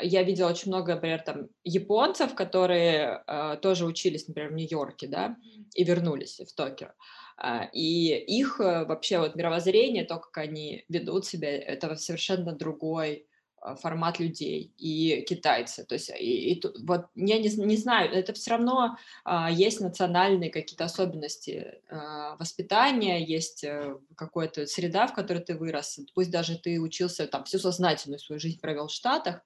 я 0.00 0.22
видела 0.22 0.48
очень 0.50 0.68
много, 0.68 0.94
например, 0.94 1.22
там 1.22 1.48
японцев, 1.64 2.34
которые 2.34 3.22
а, 3.26 3.56
тоже 3.56 3.84
учились, 3.84 4.26
например, 4.26 4.50
в 4.50 4.54
Нью-Йорке, 4.54 5.06
да, 5.06 5.36
и 5.74 5.84
вернулись 5.84 6.40
в 6.40 6.54
Токио. 6.54 6.92
А, 7.36 7.64
и 7.72 8.14
их 8.16 8.60
а, 8.60 8.84
вообще 8.84 9.18
вот 9.18 9.34
мировоззрение, 9.34 10.04
то, 10.04 10.18
как 10.18 10.38
они 10.38 10.84
ведут 10.88 11.26
себя, 11.26 11.50
это 11.50 11.94
совершенно 11.96 12.52
другой 12.52 13.26
а, 13.60 13.76
формат 13.76 14.18
людей 14.18 14.72
и 14.78 15.22
китайцы. 15.28 15.84
То 15.84 15.94
есть 15.94 16.10
и, 16.10 16.52
и, 16.52 16.62
вот 16.84 17.06
я 17.14 17.38
не, 17.38 17.48
не 17.48 17.76
знаю, 17.76 18.10
это 18.12 18.32
все 18.32 18.52
равно 18.52 18.96
а, 19.24 19.50
есть 19.50 19.80
национальные 19.80 20.50
какие-то 20.50 20.84
особенности 20.84 21.80
а, 21.90 22.36
воспитания, 22.36 23.22
есть 23.24 23.62
а, 23.64 23.98
какая-то 24.16 24.66
среда, 24.66 25.06
в 25.06 25.14
которой 25.14 25.40
ты 25.40 25.54
вырос. 25.54 26.00
Пусть 26.14 26.30
даже 26.30 26.58
ты 26.58 26.80
учился 26.80 27.26
там 27.26 27.44
всю 27.44 27.58
сознательную 27.58 28.20
свою 28.20 28.40
жизнь 28.40 28.60
провел 28.60 28.88
в 28.88 28.92
Штатах, 28.92 29.42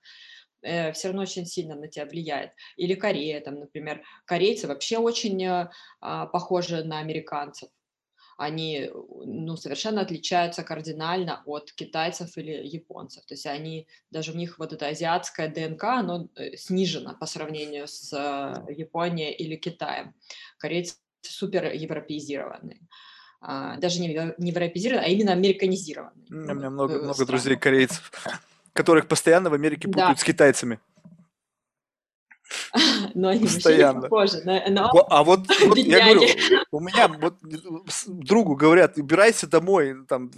э, 0.67 0.93
все 0.93 1.09
равно 1.09 1.23
очень 1.23 1.47
сильно 1.47 1.75
на 1.75 1.89
тебя 1.89 2.07
влияет. 2.07 2.53
Или 2.77 2.95
Корея, 2.95 3.41
там, 3.41 3.61
например, 3.61 4.03
корейцы 4.25 4.67
вообще 4.67 4.99
очень 4.99 5.45
э, 5.45 5.69
похожи 6.01 6.83
на 6.85 6.99
американцев 6.99 7.69
они 8.37 8.91
ну, 9.25 9.57
совершенно 9.57 10.03
отличаются 10.03 10.63
кардинально 10.63 11.43
от 11.47 11.73
китайцев 11.73 12.37
или 12.37 12.67
японцев. 12.67 13.25
То 13.25 13.35
есть 13.35 13.47
они, 13.47 13.89
даже 14.11 14.33
у 14.33 14.37
них 14.37 14.59
вот 14.59 14.73
эта 14.73 14.89
азиатская 14.89 15.49
ДНК, 15.49 15.85
оно 15.85 16.29
э, 16.37 16.57
снижено 16.57 17.17
по 17.19 17.27
сравнению 17.27 17.89
с 17.89 18.13
э, 18.13 18.73
Японией 18.73 19.33
или 19.33 19.57
Китаем. 19.57 20.15
Корейцы 20.59 20.97
супер 21.23 21.73
европеизированные. 21.73 22.81
А, 23.41 23.77
даже 23.79 24.01
не, 24.01 24.09
не 24.39 24.51
европеизированные, 24.51 25.07
а 25.07 25.11
именно 25.11 25.33
американизированные. 25.33 26.27
У 26.29 26.55
меня 26.55 26.71
много, 26.71 26.95
э, 26.95 27.03
много 27.03 27.25
друзей 27.25 27.57
корейцев, 27.57 28.13
которых 28.77 29.09
постоянно 29.09 29.51
в 29.51 29.55
Америке 29.55 29.89
путают 29.89 30.19
да. 30.19 30.21
с 30.21 30.25
китайцами. 30.25 30.79
Но 33.15 33.29
они 33.29 33.45
Постоянно. 33.45 34.03
похожи. 34.03 34.43
Но... 34.45 34.91
А 35.09 35.25
вот, 35.25 35.47
вот 35.67 35.79
я 35.79 36.13
говорю, 36.13 36.29
у 36.71 36.81
меня 36.81 37.09
вот 37.09 37.39
другу 38.07 38.57
говорят, 38.57 38.97
убирайся 38.99 39.47
домой, 39.47 39.97
там, 40.07 40.31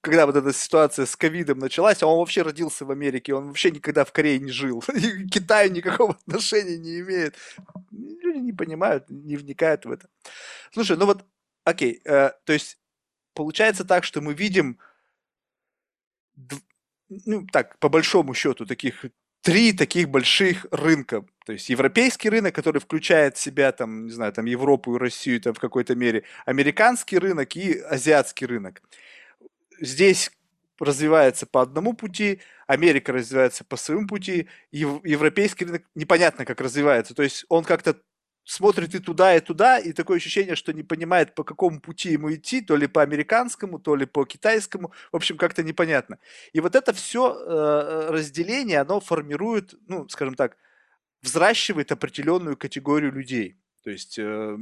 когда 0.00 0.26
вот 0.26 0.36
эта 0.36 0.52
ситуация 0.52 1.06
с 1.06 1.16
ковидом 1.16 1.58
началась, 1.58 2.02
а 2.02 2.06
он 2.06 2.18
вообще 2.18 2.42
родился 2.42 2.84
в 2.84 2.90
Америке, 2.90 3.34
он 3.34 3.48
вообще 3.48 3.70
никогда 3.70 4.04
в 4.04 4.12
Корее 4.12 4.38
не 4.38 4.52
жил, 4.52 4.82
и 4.94 5.24
к 5.24 5.30
Китаю 5.30 5.70
никакого 5.72 6.16
отношения 6.26 6.76
не 6.76 7.00
имеет. 7.00 7.34
Люди 7.90 8.38
не 8.38 8.52
понимают, 8.52 9.04
не 9.08 9.36
вникают 9.36 9.84
в 9.84 9.90
это. 9.90 10.08
Слушай, 10.72 10.96
ну 10.96 11.06
вот, 11.06 11.24
окей, 11.64 12.00
э, 12.04 12.30
то 12.44 12.52
есть 12.52 12.78
получается 13.34 13.84
так, 13.84 14.04
что 14.04 14.20
мы 14.20 14.34
видим, 14.34 14.78
ну 17.08 17.46
так, 17.46 17.78
по 17.78 17.88
большому 17.88 18.34
счету, 18.34 18.66
таких 18.66 19.04
три 19.42 19.72
таких 19.72 20.08
больших 20.08 20.66
рынка. 20.72 21.24
То 21.44 21.52
есть 21.52 21.68
европейский 21.68 22.28
рынок, 22.30 22.54
который 22.54 22.80
включает 22.80 23.36
в 23.36 23.40
себя, 23.40 23.70
там, 23.70 24.06
не 24.06 24.10
знаю, 24.10 24.32
там 24.32 24.44
Европу 24.46 24.96
и 24.96 24.98
Россию 24.98 25.40
там, 25.40 25.54
в 25.54 25.60
какой-то 25.60 25.94
мере, 25.94 26.24
американский 26.44 27.18
рынок 27.18 27.54
и 27.54 27.78
азиатский 27.78 28.46
рынок. 28.46 28.82
Здесь 29.80 30.32
развивается 30.80 31.46
по 31.46 31.62
одному 31.62 31.94
пути, 31.94 32.40
Америка 32.66 33.12
развивается 33.12 33.64
по 33.64 33.76
своему 33.76 34.08
пути, 34.08 34.48
европейский 34.72 35.64
рынок 35.66 35.84
непонятно 35.94 36.44
как 36.44 36.60
развивается. 36.60 37.14
То 37.14 37.22
есть 37.22 37.44
он 37.48 37.62
как-то 37.64 37.96
смотрит 38.46 38.94
и 38.94 39.00
туда, 39.00 39.36
и 39.36 39.40
туда, 39.40 39.78
и 39.78 39.92
такое 39.92 40.16
ощущение, 40.16 40.54
что 40.54 40.72
не 40.72 40.84
понимает, 40.84 41.34
по 41.34 41.44
какому 41.44 41.80
пути 41.80 42.12
ему 42.12 42.32
идти, 42.32 42.60
то 42.62 42.76
ли 42.76 42.86
по 42.86 43.02
американскому, 43.02 43.78
то 43.78 43.96
ли 43.96 44.06
по 44.06 44.24
китайскому, 44.24 44.92
в 45.12 45.16
общем, 45.16 45.36
как-то 45.36 45.64
непонятно. 45.64 46.18
И 46.52 46.60
вот 46.60 46.76
это 46.76 46.92
все 46.92 47.34
э, 47.34 48.10
разделение, 48.10 48.80
оно 48.80 49.00
формирует, 49.00 49.74
ну, 49.88 50.08
скажем 50.08 50.34
так, 50.36 50.56
взращивает 51.22 51.90
определенную 51.90 52.56
категорию 52.56 53.12
людей. 53.12 53.58
То 53.82 53.90
есть 53.90 54.16
э, 54.18 54.56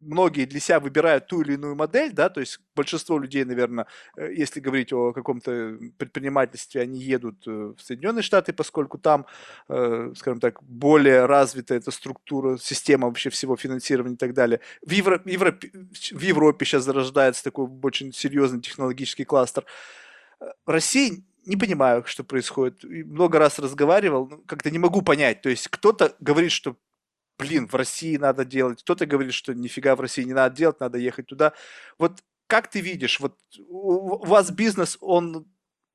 многие 0.00 0.44
для 0.44 0.60
себя 0.60 0.80
выбирают 0.80 1.26
ту 1.26 1.42
или 1.42 1.54
иную 1.54 1.74
модель, 1.74 2.12
да, 2.12 2.28
то 2.28 2.40
есть 2.40 2.60
большинство 2.74 3.18
людей, 3.18 3.44
наверное, 3.44 3.86
э, 4.16 4.32
если 4.32 4.60
говорить 4.60 4.92
о 4.92 5.12
каком-то 5.12 5.78
предпринимательстве, 5.96 6.82
они 6.82 7.00
едут 7.00 7.46
э, 7.46 7.50
в 7.50 7.80
Соединенные 7.80 8.22
Штаты, 8.22 8.52
поскольку 8.52 8.98
там, 8.98 9.26
э, 9.68 10.12
скажем 10.16 10.40
так, 10.40 10.62
более 10.62 11.26
развита 11.26 11.74
эта 11.74 11.90
структура, 11.90 12.58
система 12.58 13.06
вообще 13.06 13.30
всего 13.30 13.56
финансирования 13.56 14.14
и 14.14 14.18
так 14.18 14.34
далее. 14.34 14.60
В, 14.82 14.90
Евро, 14.90 15.20
Европе, 15.24 15.70
в 15.72 16.20
Европе 16.20 16.64
сейчас 16.64 16.84
зарождается 16.84 17.44
такой 17.44 17.68
очень 17.82 18.12
серьезный 18.12 18.60
технологический 18.60 19.24
кластер. 19.24 19.64
Россия 20.66 21.12
не 21.48 21.56
понимаю, 21.56 22.04
что 22.06 22.24
происходит. 22.24 22.84
Много 22.84 23.38
раз 23.38 23.58
разговаривал, 23.58 24.28
как-то 24.46 24.70
не 24.70 24.78
могу 24.78 25.02
понять. 25.02 25.40
То 25.40 25.48
есть 25.48 25.68
кто-то 25.68 26.14
говорит, 26.20 26.52
что 26.52 26.76
блин, 27.38 27.68
в 27.68 27.74
России 27.74 28.16
надо 28.16 28.44
делать. 28.44 28.82
Кто-то 28.82 29.06
говорит, 29.06 29.34
что 29.34 29.54
нифига 29.54 29.94
в 29.96 30.00
России 30.00 30.24
не 30.24 30.34
надо 30.34 30.54
делать, 30.56 30.80
надо 30.80 30.98
ехать 30.98 31.26
туда. 31.26 31.52
Вот 31.98 32.22
как 32.46 32.68
ты 32.68 32.80
видишь, 32.80 33.20
вот 33.20 33.36
у 33.68 34.24
вас 34.26 34.50
бизнес, 34.50 34.96
он 35.00 35.46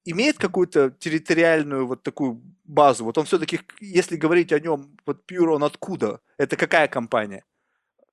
имеет 0.05 0.37
какую-то 0.37 0.91
территориальную 0.91 1.87
вот 1.87 2.03
такую 2.03 2.41
базу? 2.63 3.05
Вот 3.05 3.17
он 3.17 3.25
все-таки, 3.25 3.59
если 3.79 4.15
говорить 4.15 4.53
о 4.53 4.59
нем, 4.59 4.95
вот 5.05 5.23
Pure, 5.29 5.55
он 5.55 5.63
откуда? 5.63 6.21
Это 6.37 6.55
какая 6.55 6.87
компания? 6.87 7.43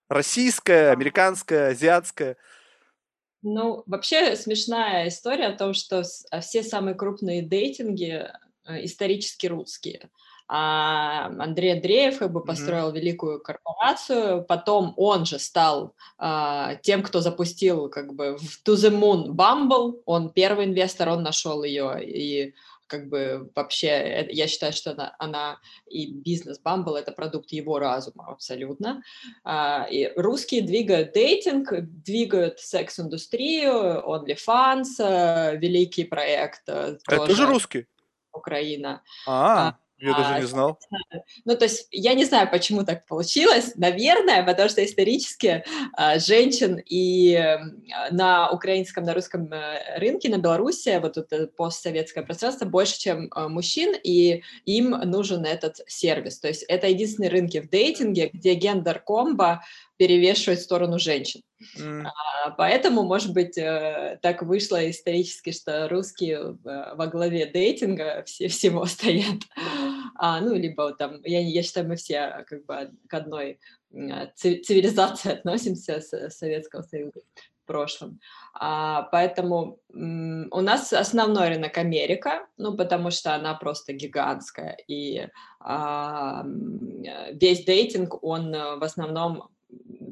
Российская, 0.08 0.90
американская, 0.90 1.70
азиатская? 1.70 2.36
Ну, 3.42 3.82
вообще 3.86 4.36
смешная 4.36 5.08
история 5.08 5.46
о 5.46 5.56
том, 5.56 5.74
что 5.74 6.02
все 6.02 6.62
самые 6.62 6.94
крупные 6.94 7.42
дейтинги 7.42 8.26
э, 8.64 8.84
исторически 8.84 9.46
русские 9.46 10.10
а 10.52 11.26
Андрей 11.38 11.74
Андреев 11.74 12.18
как 12.18 12.32
бы 12.32 12.44
построил 12.44 12.90
mm-hmm. 12.90 12.94
великую 12.94 13.40
корпорацию, 13.40 14.44
потом 14.44 14.94
он 14.96 15.24
же 15.24 15.38
стал 15.38 15.94
а, 16.18 16.74
тем, 16.82 17.04
кто 17.04 17.20
запустил 17.20 17.88
как 17.88 18.14
бы 18.14 18.36
в 18.36 18.60
To 18.64 18.74
the 18.74 18.90
Moon 18.90 19.28
Bumble, 19.28 20.02
он 20.06 20.30
первый 20.30 20.64
инвестор, 20.64 21.10
он 21.10 21.22
нашел 21.22 21.62
ее 21.62 22.04
и 22.04 22.52
как 22.88 23.08
бы 23.08 23.48
вообще 23.54 23.86
э, 23.86 24.26
я 24.32 24.48
считаю, 24.48 24.72
что 24.72 24.90
она, 24.90 25.14
она 25.20 25.60
и 25.86 26.10
бизнес 26.10 26.60
Bumble 26.60 26.96
это 26.96 27.12
продукт 27.12 27.52
его 27.52 27.78
разума 27.78 28.26
абсолютно. 28.26 29.04
А, 29.44 29.86
и 29.88 30.12
русские 30.16 30.62
двигают 30.62 31.12
дейтинг, 31.12 31.72
двигают 31.80 32.58
секс-индустрию, 32.58 34.02
OnlyFans, 34.04 34.98
э, 34.98 35.56
великий 35.58 36.02
проект. 36.02 36.62
Э, 36.66 36.98
это 37.06 37.16
тоже, 37.18 37.28
тоже 37.28 37.46
русский? 37.46 37.86
Украина. 38.32 39.02
А, 40.02 40.04
а 40.04 40.08
я 40.08 40.14
даже 40.14 40.40
не 40.40 40.46
знал. 40.46 40.78
Ну, 41.44 41.56
то 41.56 41.64
есть 41.64 41.88
я 41.90 42.14
не 42.14 42.24
знаю, 42.24 42.50
почему 42.50 42.84
так 42.84 43.06
получилось. 43.06 43.72
Наверное, 43.76 44.42
потому 44.44 44.68
что 44.68 44.84
исторически 44.84 45.64
а, 45.92 46.18
женщин 46.18 46.80
и 46.84 47.58
на 48.10 48.50
украинском, 48.50 49.04
на 49.04 49.14
русском 49.14 49.52
э, 49.52 49.98
рынке, 49.98 50.28
на 50.28 50.38
Беларуси, 50.38 50.98
вот 51.00 51.16
это 51.16 51.46
постсоветское 51.46 52.24
пространство 52.24 52.64
больше, 52.64 52.98
чем 52.98 53.28
а, 53.32 53.48
мужчин, 53.48 53.94
и 54.02 54.42
им 54.64 54.90
нужен 54.90 55.44
этот 55.44 55.80
сервис. 55.86 56.38
То 56.38 56.48
есть 56.48 56.64
это 56.68 56.88
единственные 56.88 57.30
рынки 57.30 57.58
в 57.58 57.68
дейтинге, 57.68 58.30
где 58.32 58.54
гендер-комбо 58.54 59.60
перевешивает 60.00 60.60
в 60.60 60.62
сторону 60.62 60.98
женщин. 60.98 61.42
Mm. 61.78 62.06
А, 62.06 62.50
поэтому, 62.52 63.02
может 63.02 63.34
быть, 63.34 63.58
э, 63.58 64.18
так 64.22 64.40
вышло 64.42 64.90
исторически, 64.90 65.52
что 65.52 65.90
русские 65.90 66.56
во 66.64 67.06
главе 67.06 67.44
дейтинга 67.44 68.22
все, 68.24 68.48
всего 68.48 68.86
стоят. 68.86 69.42
А, 70.14 70.40
ну, 70.40 70.54
либо 70.54 70.94
там, 70.94 71.20
я, 71.22 71.40
я 71.40 71.62
считаю, 71.62 71.86
мы 71.86 71.96
все 71.96 72.46
как 72.48 72.64
бы 72.64 72.92
к 73.10 73.12
одной 73.12 73.60
цивилизации 74.36 75.32
относимся 75.38 76.00
с 76.00 76.30
Советского 76.30 76.80
Союза 76.80 77.20
в 77.62 77.66
прошлом. 77.66 78.20
А, 78.54 79.02
поэтому 79.12 79.80
у 79.90 80.60
нас 80.62 80.94
основной 80.94 81.50
рынок 81.50 81.76
Америка, 81.76 82.46
ну, 82.56 82.74
потому 82.74 83.10
что 83.10 83.34
она 83.34 83.52
просто 83.52 83.92
гигантская, 83.92 84.78
и 84.88 85.28
а, 85.60 86.46
весь 87.32 87.66
дейтинг, 87.66 88.24
он 88.24 88.54
э, 88.54 88.76
в 88.76 88.82
основном 88.82 89.50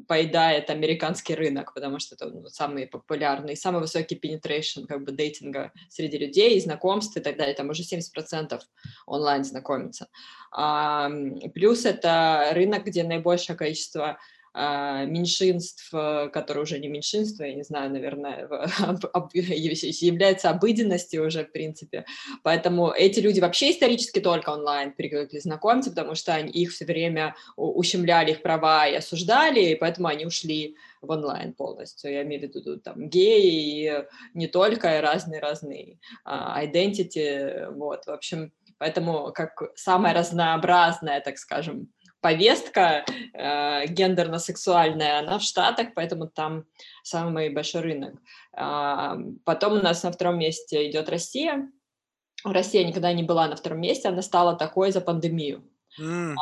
поедает 0.09 0.71
американский 0.71 1.35
рынок, 1.35 1.75
потому 1.75 1.99
что 1.99 2.15
это 2.15 2.31
ну, 2.31 2.47
самый 2.47 2.87
популярный, 2.87 3.55
самый 3.55 3.79
высокий 3.79 4.15
penetration 4.15 4.87
как 4.87 5.03
бы 5.03 5.11
дейтинга 5.11 5.71
среди 5.87 6.17
людей, 6.17 6.59
знакомств 6.59 7.15
и 7.15 7.19
так 7.19 7.37
далее. 7.37 7.53
Там 7.53 7.69
уже 7.69 7.83
70% 7.83 8.59
онлайн 9.05 9.43
знакомиться. 9.43 10.07
А, 10.51 11.11
плюс 11.53 11.85
это 11.85 12.49
рынок, 12.53 12.85
где 12.85 13.03
наибольшее 13.03 13.55
количество 13.55 14.17
меньшинств, 14.53 15.89
э, 15.93 16.29
которые 16.29 16.63
уже 16.63 16.79
не 16.79 16.87
меньшинство, 16.87 17.45
я 17.45 17.53
не 17.53 17.63
знаю, 17.63 17.91
наверное, 17.91 18.47
является 19.33 20.49
обыденностью 20.49 21.25
уже, 21.25 21.45
в 21.45 21.51
принципе. 21.51 22.05
Поэтому 22.43 22.91
эти 22.91 23.19
люди 23.19 23.39
вообще 23.39 23.71
исторически 23.71 24.19
только 24.19 24.49
онлайн 24.49 24.93
привыкли 24.93 25.39
знакомиться, 25.39 25.91
потому 25.91 26.15
что 26.15 26.33
они, 26.33 26.51
их 26.51 26.71
все 26.71 26.85
время 26.85 27.35
ущемляли 27.55 28.31
их 28.31 28.41
права 28.41 28.87
и 28.87 28.95
осуждали, 28.95 29.59
и 29.61 29.75
поэтому 29.75 30.07
они 30.07 30.25
ушли 30.25 30.75
в 31.01 31.11
онлайн 31.11 31.53
полностью. 31.53 32.11
Я 32.11 32.23
имею 32.23 32.41
в 32.41 32.55
виду 32.55 32.79
там 32.79 33.09
геи, 33.09 33.87
и 33.87 34.03
не 34.33 34.47
только, 34.47 34.97
и 34.97 35.01
разные-разные 35.01 35.99
а, 36.25 36.63
identity, 36.63 37.71
вот, 37.73 38.05
в 38.05 38.09
общем, 38.09 38.51
поэтому 38.77 39.31
как 39.33 39.61
самая 39.75 40.13
разнообразная, 40.13 41.21
так 41.21 41.37
скажем, 41.37 41.89
повестка 42.21 43.05
э, 43.33 43.87
гендерно-сексуальная, 43.87 45.19
она 45.19 45.39
в 45.39 45.43
Штатах, 45.43 45.89
поэтому 45.95 46.27
там 46.27 46.65
самый 47.03 47.49
большой 47.49 47.81
рынок. 47.81 48.15
Э, 48.55 49.15
потом 49.45 49.73
у 49.73 49.81
нас 49.81 50.03
на 50.03 50.11
втором 50.11 50.39
месте 50.39 50.89
идет 50.89 51.09
Россия. 51.09 51.71
Россия 52.43 52.85
никогда 52.85 53.11
не 53.13 53.23
была 53.23 53.47
на 53.47 53.55
втором 53.55 53.81
месте, 53.81 54.09
она 54.09 54.21
стала 54.21 54.55
такой 54.55 54.91
за 54.91 55.01
пандемию. 55.01 55.63
Mm. 55.99 56.35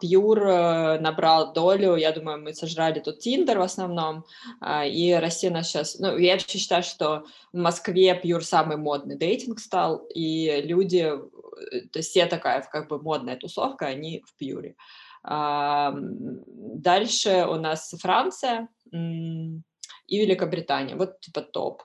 Пьюр 0.00 0.46
э, 0.46 0.98
набрал 1.00 1.52
долю, 1.52 1.96
я 1.96 2.12
думаю, 2.12 2.42
мы 2.42 2.52
сожрали 2.52 3.00
тут 3.00 3.20
Тиндер 3.20 3.58
в 3.58 3.62
основном, 3.62 4.24
а, 4.60 4.84
и 4.84 5.12
Россия 5.12 5.50
нас 5.50 5.68
сейчас... 5.68 5.98
Ну, 5.98 6.18
я 6.18 6.32
вообще 6.34 6.58
считаю, 6.58 6.82
что 6.82 7.24
в 7.52 7.56
Москве 7.56 8.14
Пьюр 8.14 8.44
самый 8.44 8.76
модный 8.76 9.16
дейтинг 9.16 9.58
стал, 9.58 10.06
и 10.14 10.60
люди, 10.62 11.10
э, 11.12 11.80
то 11.92 11.98
есть 11.98 12.10
все 12.10 12.26
такая 12.26 12.60
как 12.70 12.88
бы 12.88 13.00
модная 13.00 13.36
тусовка, 13.36 13.86
они 13.86 14.22
в 14.26 14.36
Пьюре. 14.36 14.76
Дальше 15.24 17.46
у 17.48 17.56
нас 17.56 17.94
Франция 17.98 18.68
и 18.92 20.18
Великобритания, 20.18 20.96
вот 20.96 21.20
типа 21.20 21.40
топ. 21.40 21.82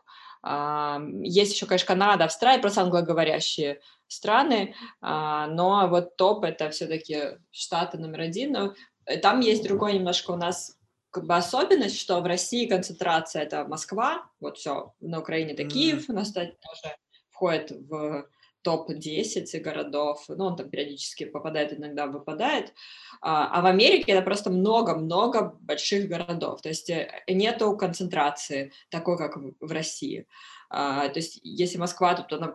Есть 1.22 1.54
еще, 1.54 1.66
конечно, 1.66 1.88
Канада, 1.88 2.26
Австралия, 2.26 2.62
просто 2.62 2.82
англоговорящие 2.82 3.80
страны, 4.10 4.76
а, 5.02 5.48
но 5.48 5.88
вот 5.88 6.18
топ 6.18 6.44
это 6.44 6.70
все-таки 6.72 7.38
Штаты 7.52 7.98
номер 7.98 8.22
один. 8.22 8.52
Но 8.52 8.74
э, 9.06 9.18
там 9.18 9.40
есть 9.40 9.64
другой 9.64 9.94
немножко 9.94 10.32
у 10.32 10.36
нас 10.36 10.78
как 11.12 11.26
бы 11.26 11.36
особенность, 11.36 12.00
что 12.00 12.20
в 12.20 12.26
России 12.26 12.68
концентрация 12.68 13.44
это 13.44 13.66
Москва, 13.66 14.30
вот 14.40 14.58
все, 14.58 14.94
на 15.00 15.20
Украине 15.20 15.54
это 15.54 15.64
Киев, 15.64 16.10
у 16.10 16.14
нас 16.14 16.32
тоже 16.32 16.96
входит 17.30 17.72
в 17.72 18.28
топ-10 18.62 19.60
городов, 19.60 20.26
ну, 20.28 20.46
он 20.46 20.56
там 20.56 20.70
периодически 20.70 21.26
попадает, 21.26 21.74
иногда 21.74 22.08
выпадает, 22.08 22.74
а, 23.22 23.48
а 23.48 23.62
в 23.62 23.66
Америке 23.66 24.12
это 24.12 24.22
просто 24.22 24.50
много-много 24.50 25.58
больших 25.62 26.10
городов, 26.10 26.62
то 26.62 26.70
есть 26.70 26.90
э, 26.90 27.10
нету 27.28 27.76
концентрации 27.78 28.72
такой, 28.90 29.18
как 29.18 29.38
в 29.38 29.72
России. 29.72 30.28
А, 30.70 31.08
то 31.10 31.20
есть 31.20 31.40
если 31.44 31.78
Москва, 31.78 32.14
то 32.16 32.36
она 32.36 32.48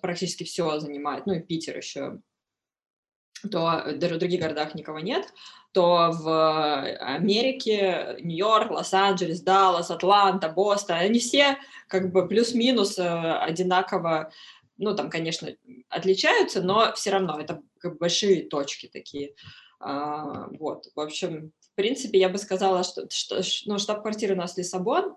практически 0.00 0.44
все 0.44 0.78
занимает, 0.80 1.26
ну 1.26 1.34
и 1.34 1.40
Питер 1.40 1.76
еще, 1.76 2.20
то 3.50 3.84
в 3.86 3.98
других 3.98 4.40
городах 4.40 4.74
никого 4.74 4.98
нет, 4.98 5.32
то 5.72 6.10
в 6.12 6.82
Америке 6.98 8.16
Нью-Йорк, 8.20 8.70
Лос-Анджелес, 8.70 9.42
Даллас, 9.42 9.90
Атланта, 9.90 10.48
Бостон, 10.48 10.96
они 10.96 11.18
все 11.18 11.58
как 11.88 12.10
бы 12.10 12.26
плюс-минус 12.26 12.98
э, 12.98 13.04
одинаково 13.04 14.32
ну, 14.78 14.94
там, 14.94 15.10
конечно, 15.10 15.54
отличаются, 15.88 16.62
но 16.62 16.92
все 16.94 17.10
равно 17.10 17.38
это 17.38 17.62
как 17.78 17.92
бы 17.92 17.98
большие 17.98 18.48
точки 18.48 18.86
такие. 18.86 19.34
А, 19.80 20.48
вот, 20.58 20.86
в 20.94 21.00
общем, 21.00 21.52
в 21.60 21.74
принципе, 21.74 22.18
я 22.18 22.28
бы 22.28 22.38
сказала, 22.38 22.82
что, 22.84 23.08
что 23.10 23.40
ну, 23.66 23.78
штаб-квартира 23.78 24.34
у 24.34 24.36
нас 24.36 24.56
Лиссабон, 24.56 25.16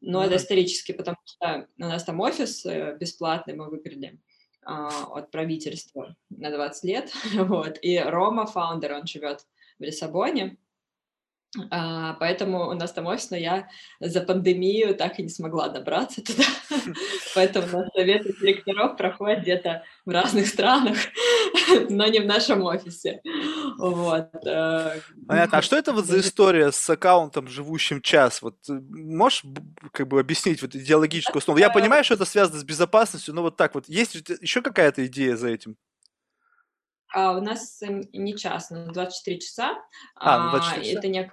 но 0.00 0.22
mm-hmm. 0.22 0.26
это 0.26 0.36
исторически, 0.36 0.92
потому 0.92 1.16
что 1.24 1.68
у 1.78 1.82
нас 1.82 2.04
там 2.04 2.20
офис 2.20 2.64
э, 2.64 2.96
бесплатный 2.98 3.54
мы 3.54 3.68
выиграли 3.68 4.20
а, 4.62 5.06
от 5.06 5.30
правительства 5.30 6.16
на 6.30 6.50
20 6.50 6.84
лет, 6.84 7.12
вот, 7.34 7.78
и 7.82 7.98
Рома, 7.98 8.46
фаундер, 8.46 8.92
он 8.92 9.06
живет 9.06 9.46
в 9.78 9.82
Лиссабоне, 9.82 10.56
а, 11.70 12.14
поэтому 12.14 12.68
у 12.68 12.74
нас 12.74 12.92
там 12.92 13.06
офис, 13.06 13.30
но 13.30 13.36
я 13.36 13.68
за 14.00 14.20
пандемию 14.20 14.94
так 14.94 15.18
и 15.18 15.22
не 15.22 15.28
смогла 15.28 15.68
добраться 15.68 16.22
туда. 16.22 16.44
Поэтому 17.34 17.66
на 17.66 17.88
советы 17.94 18.34
директоров 18.40 18.96
проходят 18.96 19.42
где-то 19.42 19.84
в 20.04 20.10
разных 20.10 20.48
странах, 20.48 20.96
но 21.88 22.06
не 22.06 22.20
в 22.20 22.26
нашем 22.26 22.62
офисе. 22.62 23.20
Вот. 23.78 24.30
Э, 24.44 25.00
Понятно. 25.26 25.58
А 25.58 25.62
что 25.62 25.76
это 25.76 25.92
вот 25.92 26.06
за 26.06 26.20
история 26.20 26.72
с 26.72 26.90
аккаунтом, 26.90 27.48
живущим 27.48 28.00
час? 28.00 28.42
Вот 28.42 28.56
э, 28.68 28.72
можешь 28.72 29.44
как 29.92 30.08
бы 30.08 30.20
объяснить 30.20 30.62
вот 30.62 30.74
идеологическую 30.74 31.40
основу? 31.40 31.58
Я 31.58 31.70
понимаю, 31.70 32.04
что 32.04 32.14
это 32.14 32.24
связано 32.24 32.58
с 32.58 32.64
безопасностью, 32.64 33.34
но 33.34 33.42
вот 33.42 33.56
так 33.56 33.74
вот. 33.74 33.88
Есть 33.88 34.14
еще 34.40 34.62
какая-то 34.62 35.06
идея 35.06 35.36
за 35.36 35.48
этим? 35.48 35.76
А 37.14 37.38
у 37.38 37.40
нас 37.40 37.80
не 38.12 38.36
час, 38.36 38.70
но 38.70 38.92
24 38.92 39.38
часа. 39.38 39.78
А, 40.16 40.46
ну 40.46 40.50
24 40.50 40.84
часа. 40.84 40.98
Это 40.98 41.08
не, 41.08 41.30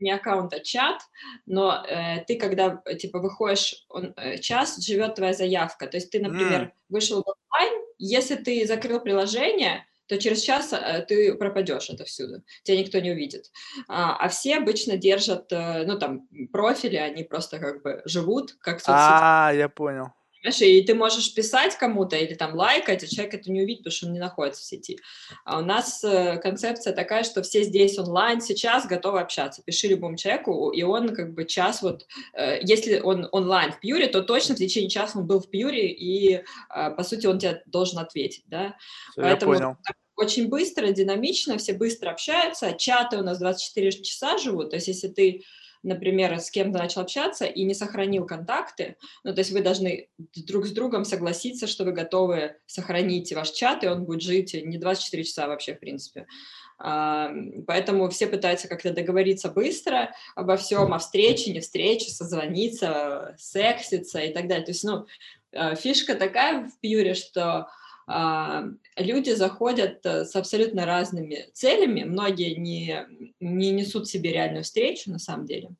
не 0.00 0.10
аккаунт, 0.10 0.52
а 0.52 0.60
чат, 0.60 1.00
но 1.46 1.82
э, 1.88 2.24
ты, 2.26 2.36
когда, 2.36 2.82
типа, 2.98 3.18
выходишь, 3.18 3.86
он, 3.88 4.12
э, 4.16 4.36
час 4.38 4.84
живет 4.84 5.14
твоя 5.14 5.32
заявка. 5.32 5.86
То 5.86 5.96
есть 5.96 6.10
ты, 6.10 6.20
например, 6.20 6.62
mm. 6.62 6.70
вышел 6.90 7.22
в 7.22 7.26
онлайн, 7.26 7.82
если 7.98 8.34
ты 8.34 8.66
закрыл 8.66 9.00
приложение, 9.00 9.86
то 10.08 10.18
через 10.18 10.42
час 10.42 10.74
э, 10.74 11.04
ты 11.08 11.34
пропадешь 11.34 11.88
отовсюду, 11.88 12.42
тебя 12.64 12.78
никто 12.78 13.00
не 13.00 13.12
увидит. 13.12 13.50
А, 13.88 14.16
а 14.16 14.28
все 14.28 14.58
обычно 14.58 14.98
держат, 14.98 15.50
э, 15.52 15.84
ну, 15.86 15.98
там, 15.98 16.28
профили, 16.52 16.96
они 16.96 17.24
просто 17.24 17.58
как 17.58 17.82
бы 17.82 18.02
живут, 18.04 18.52
как 18.60 18.80
соцсети. 18.80 18.94
А, 18.98 19.52
я 19.54 19.70
понял. 19.70 20.12
Понимаешь, 20.42 20.60
и 20.62 20.82
ты 20.84 20.94
можешь 20.94 21.34
писать 21.34 21.76
кому-то 21.76 22.16
или 22.16 22.34
там 22.34 22.56
лайкать, 22.56 23.04
а 23.04 23.06
человек 23.06 23.34
это 23.34 23.50
не 23.50 23.62
увидит, 23.62 23.84
потому 23.84 23.92
что 23.94 24.06
он 24.06 24.12
не 24.12 24.18
находится 24.18 24.62
в 24.62 24.64
сети. 24.64 24.98
А 25.44 25.60
у 25.60 25.64
нас 25.64 26.02
э, 26.02 26.38
концепция 26.38 26.92
такая, 26.92 27.22
что 27.22 27.42
все 27.42 27.62
здесь 27.62 27.96
онлайн 27.96 28.40
сейчас 28.40 28.86
готовы 28.86 29.20
общаться. 29.20 29.62
Пиши 29.62 29.86
любому 29.86 30.16
человеку, 30.16 30.70
и 30.70 30.82
он 30.82 31.14
как 31.14 31.32
бы 31.34 31.44
час 31.44 31.82
вот, 31.82 32.06
э, 32.34 32.58
если 32.62 32.98
он 32.98 33.28
онлайн 33.30 33.70
в 33.70 33.78
Пьюре, 33.78 34.08
то 34.08 34.22
точно 34.22 34.56
в 34.56 34.58
течение 34.58 34.90
часа 34.90 35.20
он 35.20 35.26
был 35.26 35.38
в 35.38 35.48
Пьюре, 35.48 35.92
и 35.92 36.34
э, 36.34 36.42
по 36.90 37.04
сути 37.04 37.26
он 37.26 37.38
тебе 37.38 37.62
должен 37.66 38.00
ответить, 38.00 38.42
да. 38.46 38.74
Все, 39.12 39.22
Поэтому 39.22 39.52
я 39.52 39.58
понял 39.58 39.76
очень 40.16 40.48
быстро, 40.48 40.88
динамично, 40.88 41.56
все 41.58 41.72
быстро 41.72 42.10
общаются, 42.10 42.72
чаты 42.72 43.18
у 43.18 43.22
нас 43.22 43.38
24 43.38 44.02
часа 44.02 44.38
живут, 44.38 44.70
то 44.70 44.76
есть 44.76 44.88
если 44.88 45.08
ты 45.08 45.42
например, 45.82 46.38
с 46.38 46.50
кем-то 46.50 46.78
начал 46.78 47.02
общаться 47.02 47.44
и 47.44 47.64
не 47.64 47.74
сохранил 47.74 48.26
контакты, 48.26 48.96
ну, 49.24 49.34
то 49.34 49.40
есть 49.40 49.50
вы 49.50 49.62
должны 49.62 50.08
друг 50.18 50.66
с 50.66 50.72
другом 50.72 51.04
согласиться, 51.04 51.66
что 51.66 51.84
вы 51.84 51.92
готовы 51.92 52.56
сохранить 52.66 53.32
ваш 53.32 53.50
чат, 53.50 53.84
и 53.84 53.88
он 53.88 54.04
будет 54.04 54.22
жить 54.22 54.54
не 54.54 54.78
24 54.78 55.24
часа 55.24 55.46
вообще, 55.46 55.74
в 55.74 55.80
принципе. 55.80 56.26
Поэтому 56.78 58.08
все 58.10 58.26
пытаются 58.26 58.66
как-то 58.66 58.92
договориться 58.92 59.48
быстро 59.48 60.12
обо 60.34 60.56
всем, 60.56 60.92
о 60.92 60.98
встрече, 60.98 61.52
не 61.52 61.60
встрече, 61.60 62.10
созвониться, 62.10 63.36
секситься 63.38 64.20
и 64.20 64.32
так 64.32 64.48
далее. 64.48 64.64
То 64.64 64.72
есть, 64.72 64.82
ну, 64.82 65.06
э, 65.52 65.76
фишка 65.76 66.16
такая 66.16 66.68
в 66.68 66.80
Пьюре, 66.80 67.14
что 67.14 67.42
а, 67.52 67.68
люди 68.06 69.30
заходят 69.30 70.04
э, 70.04 70.24
с 70.24 70.34
абсолютно 70.36 70.86
разными 70.86 71.48
целями, 71.52 72.04
многие 72.04 72.54
не, 72.54 73.06
не 73.40 73.70
несут 73.70 74.08
себе 74.08 74.32
реальную 74.32 74.64
встречу 74.64 75.10
на 75.10 75.18
самом 75.18 75.46
деле. 75.46 75.70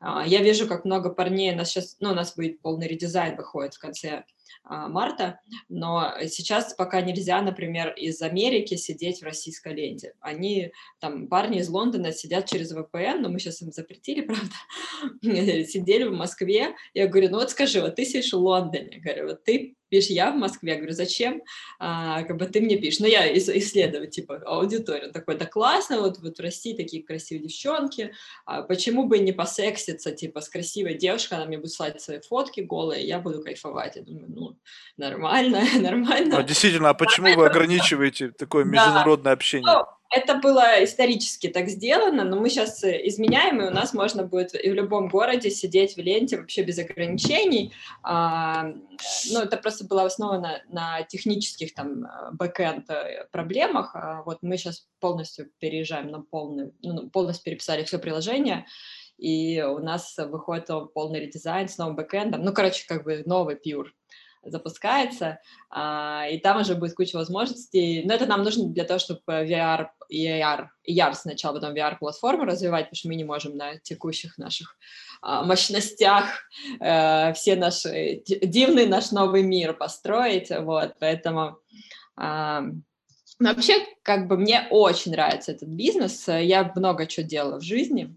А, 0.00 0.26
я 0.26 0.42
вижу, 0.42 0.66
как 0.66 0.84
много 0.84 1.10
парней, 1.10 1.52
у 1.52 1.56
нас 1.56 1.70
сейчас, 1.70 1.96
ну, 2.00 2.10
у 2.10 2.14
нас 2.14 2.34
будет 2.36 2.60
полный 2.60 2.86
редизайн 2.86 3.36
выходит 3.36 3.74
в 3.74 3.78
конце 3.78 4.24
а, 4.62 4.88
марта, 4.88 5.40
но 5.68 6.12
сейчас 6.28 6.74
пока 6.74 7.00
нельзя, 7.00 7.40
например, 7.40 7.92
из 7.94 8.20
Америки 8.20 8.74
сидеть 8.76 9.20
в 9.20 9.24
российской 9.24 9.72
ленте. 9.72 10.14
Они, 10.20 10.72
там, 11.00 11.28
парни 11.28 11.58
из 11.58 11.68
Лондона 11.68 12.12
сидят 12.12 12.46
через 12.46 12.74
VPN, 12.74 13.20
но 13.20 13.30
мы 13.30 13.38
сейчас 13.38 13.62
им 13.62 13.72
запретили, 13.72 14.20
правда, 15.22 15.64
сидели 15.64 16.04
в 16.04 16.12
Москве. 16.12 16.74
Я 16.92 17.06
говорю, 17.06 17.30
ну 17.30 17.38
вот 17.38 17.50
скажи, 17.50 17.80
вот 17.80 17.96
ты 17.96 18.04
сидишь 18.04 18.32
в 18.32 18.38
Лондоне, 18.38 18.98
говорю, 18.98 19.28
вот 19.28 19.44
ты 19.44 19.76
пишешь, 19.94 20.10
я 20.10 20.32
в 20.32 20.36
Москве, 20.36 20.72
я 20.72 20.76
говорю, 20.76 20.92
зачем, 20.92 21.42
а, 21.78 22.22
как 22.24 22.36
бы 22.36 22.46
ты 22.46 22.60
мне 22.60 22.76
пишешь, 22.76 23.00
ну 23.00 23.06
я 23.06 23.32
исследовать, 23.36 24.10
типа, 24.10 24.42
аудиторию, 24.44 25.12
такой, 25.12 25.36
да 25.36 25.46
классно, 25.46 26.00
вот, 26.00 26.18
вот 26.18 26.38
в 26.38 26.40
России 26.40 26.76
такие 26.76 27.04
красивые 27.04 27.46
девчонки, 27.46 28.12
а 28.44 28.62
почему 28.62 29.06
бы 29.06 29.18
не 29.18 29.32
посекситься, 29.32 30.10
типа, 30.10 30.40
с 30.40 30.48
красивой 30.48 30.94
девушкой, 30.94 31.34
она 31.34 31.46
мне 31.46 31.58
будет 31.58 31.72
слать 31.72 32.00
свои 32.00 32.20
фотки 32.20 32.60
голые, 32.60 33.06
я 33.06 33.20
буду 33.20 33.42
кайфовать, 33.42 33.96
я 33.96 34.02
думаю, 34.02 34.26
ну, 34.28 34.58
нормально, 34.96 35.62
нормально. 35.80 36.38
А, 36.38 36.42
действительно, 36.42 36.90
а 36.90 36.94
почему 36.94 37.34
вы 37.34 37.46
ограничиваете 37.46 38.30
такое 38.30 38.64
международное 38.64 39.32
общение? 39.32 39.84
Ну, 40.14 40.22
это 40.22 40.34
было 40.34 40.82
исторически 40.84 41.48
так 41.48 41.68
сделано, 41.68 42.24
но 42.24 42.38
мы 42.38 42.48
сейчас 42.48 42.82
э, 42.84 43.00
изменяем, 43.08 43.60
и 43.60 43.66
у 43.66 43.70
нас 43.70 43.94
можно 43.94 44.24
будет 44.24 44.54
и 44.54 44.70
в 44.70 44.74
любом 44.74 45.08
городе 45.08 45.50
сидеть 45.50 45.96
в 45.96 46.00
ленте 46.00 46.38
вообще 46.38 46.62
без 46.62 46.78
ограничений. 46.78 47.72
А, 48.02 48.64
ну, 49.30 49.40
это 49.40 49.56
просто 49.56 49.84
было 49.84 50.04
основано 50.04 50.62
на 50.68 51.02
технических 51.02 51.74
там 51.74 52.06
бэкэнд 52.32 52.90
э, 52.90 53.26
проблемах. 53.30 53.94
А 53.94 54.22
вот 54.22 54.38
мы 54.42 54.56
сейчас 54.56 54.86
полностью 55.00 55.50
переезжаем 55.58 56.08
на 56.08 56.22
полный, 56.22 56.72
ну, 56.82 57.10
полностью 57.10 57.44
переписали 57.44 57.84
все 57.84 57.98
приложение, 57.98 58.66
и 59.16 59.62
у 59.62 59.78
нас 59.78 60.16
выходит 60.18 60.68
полный 60.92 61.20
редизайн 61.20 61.68
с 61.68 61.78
новым 61.78 61.96
бэкэндом. 61.96 62.42
Ну, 62.42 62.52
короче, 62.52 62.84
как 62.86 63.04
бы 63.04 63.22
новый 63.26 63.56
Pure 63.56 63.88
запускается, 64.46 65.38
а, 65.70 66.26
и 66.30 66.38
там 66.38 66.60
уже 66.60 66.74
будет 66.74 66.94
куча 66.94 67.16
возможностей. 67.16 68.02
Но 68.04 68.14
это 68.14 68.26
нам 68.26 68.42
нужно 68.42 68.68
для 68.68 68.84
того, 68.84 68.98
чтобы 68.98 69.20
VR 69.26 69.88
и 70.08 70.26
AR, 70.26 70.66
и 70.84 70.98
AR 70.98 71.14
сначала, 71.14 71.54
потом 71.54 71.74
VR-платформу 71.74 72.44
развивать, 72.44 72.86
потому 72.86 72.96
что 72.96 73.08
мы 73.08 73.14
не 73.14 73.24
можем 73.24 73.56
на 73.56 73.78
текущих 73.78 74.38
наших 74.38 74.76
а, 75.22 75.44
мощностях 75.44 76.24
а, 76.80 77.32
все 77.32 77.56
наши, 77.56 78.22
дивный 78.26 78.86
наш 78.86 79.10
новый 79.10 79.42
мир 79.42 79.74
построить, 79.74 80.50
вот, 80.50 80.94
поэтому... 80.98 81.58
А, 82.16 82.64
вообще, 83.40 83.74
как 84.02 84.28
бы 84.28 84.36
мне 84.36 84.66
очень 84.70 85.12
нравится 85.12 85.52
этот 85.52 85.68
бизнес, 85.68 86.28
я 86.28 86.70
много 86.76 87.06
чего 87.06 87.26
делала 87.26 87.58
в 87.58 87.64
жизни, 87.64 88.16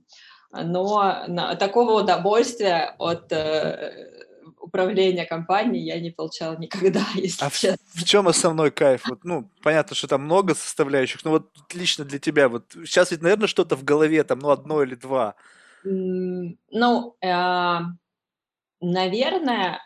но 0.52 1.56
такого 1.60 2.02
удовольствия 2.02 2.96
от 3.00 3.32
э, 3.32 4.27
управления 4.68 5.26
компанией 5.26 5.86
я 5.86 6.00
не 6.00 6.12
получала 6.12 6.58
никогда, 6.58 7.06
если 7.16 7.44
а 7.44 7.50
честно. 7.50 7.78
В, 7.94 8.02
в 8.02 8.04
чем 8.04 8.28
основной 8.28 8.72
кайф? 8.72 9.08
Вот, 9.08 9.24
ну, 9.24 9.50
понятно, 9.64 9.96
что 9.96 10.08
там 10.08 10.24
много 10.24 10.56
составляющих, 10.56 11.24
но 11.26 11.32
вот 11.32 11.52
лично 11.74 12.06
для 12.06 12.20
тебя, 12.20 12.50
вот 12.50 12.72
сейчас 12.86 13.12
ведь, 13.12 13.22
наверное, 13.22 13.48
что-то 13.48 13.76
в 13.76 13.84
голове, 13.84 14.24
там, 14.24 14.40
ну, 14.40 14.50
одно 14.50 14.84
или 14.84 14.96
два. 14.96 15.36
Ну, 15.84 17.18
э, 17.22 17.80
наверное, 18.82 19.82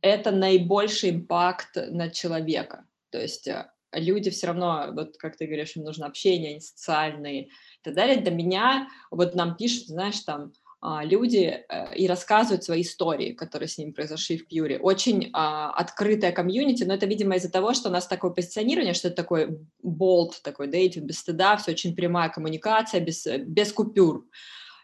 это 0.00 0.30
наибольший 0.30 1.10
импакт 1.10 1.76
на 1.76 2.10
человека. 2.10 2.86
То 3.10 3.20
есть 3.20 3.46
э, 3.46 3.70
люди 3.92 4.30
все 4.30 4.48
равно, 4.48 4.88
вот 4.92 5.16
как 5.18 5.36
ты 5.36 5.46
говоришь, 5.46 5.76
им 5.76 5.84
нужно 5.84 6.06
общение, 6.06 6.50
они 6.50 6.60
социальные 6.60 7.44
и 7.44 7.50
так 7.82 7.94
далее. 7.94 8.16
Для 8.16 8.32
меня, 8.32 8.88
вот 9.10 9.34
нам 9.34 9.56
пишут, 9.56 9.88
знаешь, 9.88 10.20
там, 10.20 10.52
люди 10.82 11.64
э, 11.68 11.94
и 11.94 12.08
рассказывают 12.08 12.64
свои 12.64 12.82
истории, 12.82 13.32
которые 13.32 13.68
с 13.68 13.78
ними 13.78 13.92
произошли 13.92 14.36
в 14.36 14.48
Пьюре. 14.48 14.78
Очень 14.78 15.30
а, 15.32 15.70
открытая 15.70 16.32
комьюнити, 16.32 16.82
но 16.82 16.94
это, 16.94 17.06
видимо, 17.06 17.36
из-за 17.36 17.50
того, 17.50 17.72
что 17.72 17.88
у 17.88 17.92
нас 17.92 18.08
такое 18.08 18.32
позиционирование, 18.32 18.92
что 18.92 19.08
это 19.08 19.16
такой 19.16 19.60
болт, 19.80 20.40
такой 20.42 20.66
дейтинг 20.66 21.06
без 21.06 21.20
стыда, 21.20 21.56
все 21.56 21.70
очень 21.70 21.94
прямая 21.94 22.30
коммуникация, 22.30 23.00
без, 23.00 23.24
без 23.26 23.72
купюр. 23.72 24.26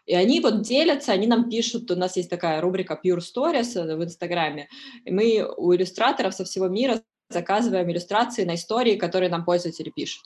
И 0.05 0.15
они 0.15 0.39
вот 0.39 0.61
делятся, 0.61 1.11
они 1.11 1.27
нам 1.27 1.49
пишут, 1.49 1.91
у 1.91 1.95
нас 1.95 2.15
есть 2.15 2.29
такая 2.29 2.61
рубрика 2.61 2.99
Pure 3.03 3.19
Stories 3.19 3.77
э, 3.77 3.95
в 3.97 4.03
Инстаграме, 4.03 4.69
и 5.03 5.11
мы 5.11 5.45
у 5.57 5.75
иллюстраторов 5.75 6.33
со 6.33 6.45
всего 6.45 6.69
мира 6.69 7.01
заказываем 7.29 7.91
иллюстрации 7.91 8.43
на 8.43 8.55
истории, 8.55 8.95
которые 8.95 9.29
нам 9.29 9.45
пользователи 9.45 9.91
пишут. 9.95 10.23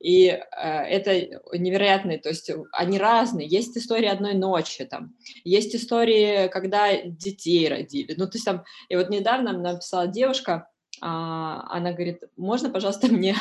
И 0.00 0.28
э, 0.28 0.40
это 0.60 1.40
невероятно, 1.52 2.18
то 2.18 2.28
есть 2.28 2.50
они 2.72 2.98
разные. 2.98 3.48
Есть 3.48 3.76
истории 3.76 4.06
одной 4.06 4.34
ночи, 4.34 4.84
там, 4.84 5.14
есть 5.44 5.74
истории, 5.74 6.48
когда 6.48 7.00
детей 7.02 7.68
родили. 7.68 8.14
Ну, 8.16 8.26
то 8.26 8.32
есть 8.34 8.44
там, 8.44 8.64
и 8.88 8.96
вот 8.96 9.08
недавно 9.08 9.52
написала 9.52 10.06
девушка, 10.06 10.68
а, 11.00 11.66
она 11.70 11.92
говорит, 11.92 12.22
можно, 12.36 12.70
пожалуйста, 12.70 13.08
мне 13.12 13.36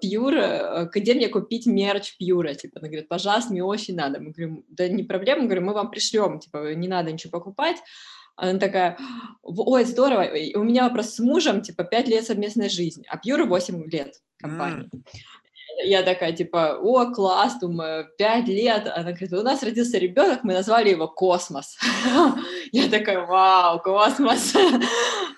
Pure, 0.00 0.34
э, 0.34 0.88
где 0.92 1.14
мне 1.14 1.28
купить 1.28 1.66
мерч 1.66 2.16
Pure 2.18 2.42
а? 2.42 2.54
Типа, 2.54 2.80
она 2.80 2.88
говорит, 2.88 3.08
пожалуйста, 3.08 3.52
мне 3.52 3.64
очень 3.64 3.96
надо. 3.96 4.20
Мы 4.20 4.30
говорим, 4.30 4.64
да 4.68 4.88
не 4.88 5.02
проблема, 5.02 5.42
мы 5.42 5.46
говорим, 5.46 5.66
мы 5.66 5.74
вам 5.74 5.90
пришлем, 5.90 6.40
типа, 6.40 6.74
не 6.74 6.88
надо 6.88 7.12
ничего 7.12 7.30
покупать. 7.30 7.76
Она 8.34 8.58
такая, 8.58 8.98
ой, 9.42 9.84
здорово, 9.84 10.28
у 10.54 10.62
меня 10.62 10.84
вопрос 10.84 11.10
с 11.10 11.18
мужем, 11.18 11.60
типа, 11.62 11.84
5 11.84 12.08
лет 12.08 12.24
совместной 12.24 12.68
жизни, 12.68 13.04
а 13.08 13.18
Pure 13.18 13.39
а 13.39 13.44
8 13.44 13.90
лет 13.90 14.14
компании. 14.38 14.88
Mm. 14.92 15.02
Я 15.84 16.02
такая, 16.02 16.32
типа, 16.32 16.78
о, 16.80 17.12
класс, 17.12 17.58
думаю, 17.60 18.08
пять 18.18 18.48
лет. 18.48 18.86
Она 18.86 19.10
говорит, 19.10 19.32
у 19.32 19.42
нас 19.42 19.62
родился 19.62 19.98
ребенок, 19.98 20.44
мы 20.44 20.52
назвали 20.52 20.90
его 20.90 21.08
Космос. 21.08 21.76
Я 22.72 22.88
такая, 22.88 23.26
вау, 23.26 23.80
Космос. 23.80 24.54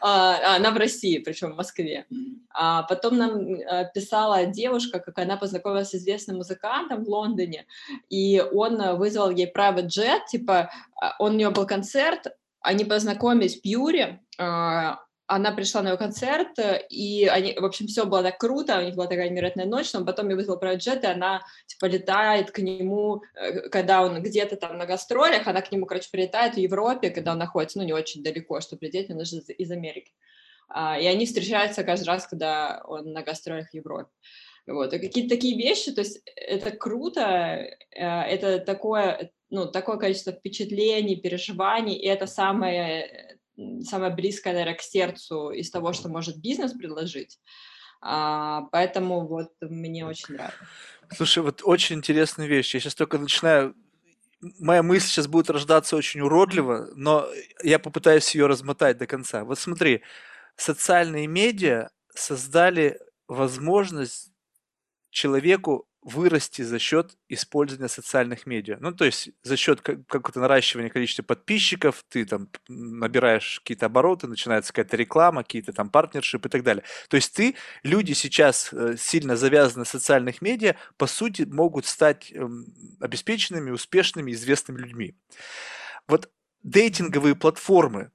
А, 0.06 0.56
она 0.56 0.70
в 0.70 0.76
России, 0.76 1.16
причем 1.16 1.52
в 1.52 1.56
Москве. 1.56 2.04
А 2.50 2.82
потом 2.82 3.16
нам 3.16 3.54
э, 3.54 3.90
писала 3.94 4.44
девушка, 4.44 4.98
как 4.98 5.18
она 5.18 5.38
познакомилась 5.38 5.90
с 5.90 5.94
известным 5.94 6.36
музыкантом 6.36 7.04
в 7.04 7.08
Лондоне, 7.08 7.64
и 8.10 8.44
он 8.52 8.98
вызвал 8.98 9.30
ей 9.30 9.50
private 9.50 9.86
jet, 9.86 10.20
типа, 10.30 10.70
а, 11.00 11.14
он 11.18 11.34
у 11.34 11.36
нее 11.36 11.48
был 11.48 11.66
концерт, 11.66 12.26
они 12.60 12.84
познакомились 12.84 13.56
в 13.56 13.62
Пьюре, 13.62 14.20
а, 14.38 15.00
она 15.26 15.52
пришла 15.52 15.82
на 15.82 15.88
его 15.88 15.98
концерт, 15.98 16.58
э, 16.58 16.86
и 16.88 17.26
они, 17.26 17.54
в 17.58 17.64
общем, 17.64 17.86
все 17.86 18.04
было 18.04 18.22
так 18.22 18.38
круто, 18.38 18.78
у 18.78 18.82
них 18.82 18.94
была 18.94 19.06
такая 19.06 19.28
невероятная 19.30 19.66
ночь, 19.66 19.92
но 19.92 20.04
потом 20.04 20.28
я 20.28 20.36
вызвала 20.36 20.56
прайвет 20.56 21.02
и 21.02 21.06
она, 21.06 21.42
типа, 21.66 21.86
летает 21.86 22.50
к 22.50 22.58
нему, 22.58 23.22
э, 23.34 23.68
когда 23.70 24.02
он 24.02 24.22
где-то 24.22 24.56
там 24.56 24.76
на 24.76 24.86
гастролях, 24.86 25.46
она 25.46 25.62
к 25.62 25.72
нему, 25.72 25.86
короче, 25.86 26.08
прилетает 26.10 26.54
в 26.54 26.58
Европе, 26.58 27.10
когда 27.10 27.32
он 27.32 27.38
находится, 27.38 27.78
ну, 27.78 27.84
не 27.84 27.92
очень 27.92 28.22
далеко, 28.22 28.60
чтобы 28.60 28.86
лететь, 28.86 29.10
он 29.10 29.24
же 29.24 29.38
из 29.38 29.70
Америки. 29.70 30.12
А, 30.68 30.98
и 30.98 31.06
они 31.06 31.26
встречаются 31.26 31.84
каждый 31.84 32.06
раз, 32.06 32.26
когда 32.26 32.82
он 32.86 33.12
на 33.12 33.22
гастролях 33.22 33.70
в 33.70 33.74
Европе. 33.74 34.10
Вот, 34.66 34.94
и 34.94 34.98
какие-то 34.98 35.34
такие 35.34 35.56
вещи, 35.58 35.92
то 35.92 36.00
есть 36.00 36.22
это 36.36 36.70
круто, 36.70 37.20
э, 37.20 37.76
это 37.92 38.58
такое, 38.58 39.30
ну, 39.50 39.66
такое 39.66 39.98
количество 39.98 40.32
впечатлений, 40.32 41.16
переживаний, 41.16 41.94
и 41.94 42.06
это 42.06 42.26
самое 42.26 43.38
самое 43.82 44.14
близкое, 44.14 44.52
наверное, 44.52 44.76
к 44.76 44.82
сердцу 44.82 45.50
из 45.50 45.70
того, 45.70 45.92
что 45.92 46.08
может 46.08 46.40
бизнес 46.40 46.72
предложить. 46.72 47.38
А, 48.00 48.62
поэтому 48.72 49.26
вот 49.26 49.52
мне 49.60 50.06
очень 50.06 50.34
нравится. 50.34 50.66
Слушай, 51.14 51.42
вот 51.42 51.62
очень 51.64 51.96
интересная 51.96 52.46
вещь. 52.46 52.74
Я 52.74 52.80
сейчас 52.80 52.94
только 52.94 53.18
начинаю 53.18 53.74
моя 54.58 54.82
мысль 54.82 55.06
сейчас 55.06 55.26
будет 55.26 55.50
рождаться 55.50 55.96
очень 55.96 56.20
уродливо, 56.20 56.90
но 56.94 57.26
я 57.62 57.78
попытаюсь 57.78 58.34
ее 58.34 58.46
размотать 58.46 58.98
до 58.98 59.06
конца. 59.06 59.44
Вот 59.44 59.58
смотри, 59.58 60.02
социальные 60.56 61.26
медиа 61.26 61.90
создали 62.14 63.00
возможность 63.26 64.32
человеку 65.10 65.88
вырасти 66.04 66.60
за 66.62 66.78
счет 66.78 67.16
использования 67.28 67.88
социальных 67.88 68.46
медиа. 68.46 68.76
Ну, 68.78 68.92
то 68.92 69.06
есть 69.06 69.30
за 69.42 69.56
счет 69.56 69.80
какого-то 69.80 70.38
наращивания 70.38 70.90
количества 70.90 71.22
подписчиков, 71.22 72.04
ты 72.08 72.26
там 72.26 72.48
набираешь 72.68 73.60
какие-то 73.60 73.86
обороты, 73.86 74.26
начинается 74.26 74.72
какая-то 74.72 74.96
реклама, 74.98 75.42
какие-то 75.42 75.72
там 75.72 75.88
партнершипы 75.88 76.48
и 76.48 76.50
так 76.50 76.62
далее. 76.62 76.84
То 77.08 77.16
есть 77.16 77.34
ты, 77.34 77.56
люди 77.82 78.12
сейчас 78.12 78.68
э, 78.72 78.96
сильно 78.98 79.34
завязаны 79.34 79.80
на 79.80 79.84
социальных 79.86 80.42
медиа, 80.42 80.76
по 80.98 81.06
сути, 81.06 81.42
могут 81.42 81.86
стать 81.86 82.30
эм, 82.32 82.66
обеспеченными, 83.00 83.70
успешными, 83.70 84.32
известными 84.32 84.78
людьми. 84.78 85.16
Вот 86.06 86.30
дейтинговые 86.62 87.34
платформы, 87.34 88.10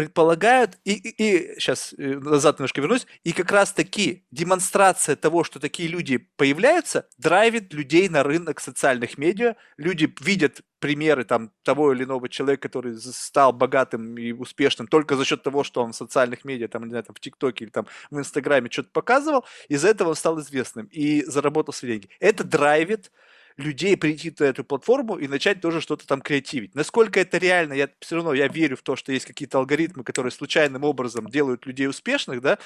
предполагают, 0.00 0.78
и, 0.86 0.94
и, 0.94 1.10
и 1.22 1.60
сейчас 1.60 1.92
э, 1.98 2.14
назад 2.14 2.58
немножко 2.58 2.80
вернусь, 2.80 3.06
и 3.22 3.32
как 3.34 3.52
раз 3.52 3.70
таки 3.70 4.24
демонстрация 4.30 5.14
того, 5.14 5.44
что 5.44 5.60
такие 5.60 5.90
люди 5.90 6.16
появляются, 6.36 7.06
драйвит 7.18 7.74
людей 7.74 8.08
на 8.08 8.22
рынок 8.22 8.60
социальных 8.60 9.18
медиа. 9.18 9.56
Люди 9.76 10.10
видят 10.22 10.62
примеры 10.78 11.24
там 11.24 11.52
того 11.64 11.92
или 11.92 12.04
иного 12.04 12.30
человека, 12.30 12.62
который 12.62 12.96
стал 12.98 13.52
богатым 13.52 14.16
и 14.16 14.32
успешным 14.32 14.88
только 14.88 15.16
за 15.16 15.26
счет 15.26 15.42
того, 15.42 15.64
что 15.64 15.82
он 15.82 15.92
в 15.92 15.96
социальных 15.96 16.46
медиа, 16.46 16.68
там, 16.68 16.84
не 16.84 16.88
знаю, 16.88 17.04
там, 17.04 17.14
в 17.14 17.20
ТикТоке 17.20 17.66
или 17.66 17.70
там 17.70 17.86
в 18.10 18.18
Инстаграме 18.18 18.70
что-то 18.70 18.88
показывал, 18.92 19.44
из-за 19.68 19.88
этого 19.88 20.08
он 20.08 20.14
стал 20.14 20.40
известным 20.40 20.86
и 20.86 21.22
заработал 21.26 21.74
свои 21.74 21.92
деньги. 21.92 22.08
Это 22.20 22.42
драйвит 22.42 23.12
людей 23.60 23.96
прийти 23.96 24.34
на 24.38 24.44
эту 24.44 24.64
платформу 24.64 25.16
и 25.16 25.28
начать 25.28 25.60
тоже 25.60 25.80
что-то 25.80 26.06
там 26.06 26.20
креативить. 26.20 26.74
Насколько 26.74 27.20
это 27.20 27.38
реально, 27.38 27.74
я 27.74 27.88
все 28.00 28.16
равно 28.16 28.32
я 28.34 28.48
верю 28.48 28.76
в 28.76 28.82
то, 28.82 28.96
что 28.96 29.12
есть 29.12 29.26
какие-то 29.26 29.58
алгоритмы, 29.58 30.04
которые 30.04 30.32
случайным 30.32 30.84
образом 30.84 31.28
делают 31.28 31.66
людей 31.66 31.88
успешных, 31.88 32.40
да. 32.40 32.58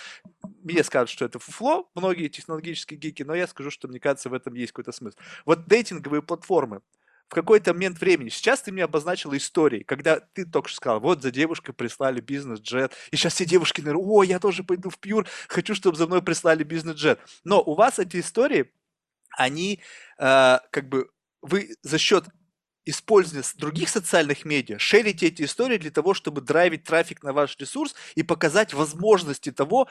Мне 0.62 0.82
скажут, 0.84 1.10
что 1.10 1.24
это 1.24 1.38
фуфло, 1.38 1.88
многие 1.94 2.28
технологические 2.28 2.98
гики, 2.98 3.22
но 3.22 3.34
я 3.34 3.46
скажу, 3.46 3.70
что 3.70 3.88
мне 3.88 4.00
кажется, 4.00 4.28
в 4.28 4.34
этом 4.34 4.54
есть 4.54 4.72
какой-то 4.72 4.92
смысл. 4.92 5.18
Вот 5.44 5.66
дейтинговые 5.66 6.22
платформы, 6.22 6.80
в 7.28 7.34
какой-то 7.34 7.72
момент 7.72 8.00
времени. 8.00 8.28
Сейчас 8.28 8.62
ты 8.62 8.72
мне 8.72 8.84
обозначила 8.84 9.36
истории, 9.36 9.82
когда 9.82 10.20
ты 10.20 10.44
только 10.44 10.68
что 10.68 10.76
сказал, 10.76 11.00
вот 11.00 11.22
за 11.22 11.30
девушкой 11.30 11.72
прислали 11.72 12.20
бизнес-джет, 12.20 12.92
и 13.10 13.16
сейчас 13.16 13.34
все 13.34 13.44
девушки, 13.44 13.80
наверное, 13.80 14.04
о, 14.04 14.22
я 14.22 14.38
тоже 14.38 14.62
пойду 14.62 14.90
в 14.90 14.98
Пьюр, 14.98 15.26
хочу, 15.48 15.74
чтобы 15.74 15.96
за 15.96 16.06
мной 16.06 16.22
прислали 16.22 16.62
бизнес-джет. 16.64 17.18
Но 17.42 17.62
у 17.62 17.74
вас 17.74 17.98
эти 17.98 18.20
истории 18.20 18.70
они 19.36 19.80
э, 20.18 20.58
как 20.70 20.88
бы 20.88 21.08
вы 21.42 21.76
за 21.82 21.98
счет 21.98 22.26
использования 22.86 23.46
других 23.56 23.88
социальных 23.88 24.44
медиа 24.44 24.78
шерите 24.78 25.28
эти 25.28 25.42
истории 25.42 25.78
для 25.78 25.90
того, 25.90 26.14
чтобы 26.14 26.40
драйвить 26.40 26.84
трафик 26.84 27.22
на 27.22 27.32
ваш 27.32 27.56
ресурс 27.58 27.94
и 28.14 28.22
показать 28.22 28.74
возможности 28.74 29.50
того, 29.50 29.88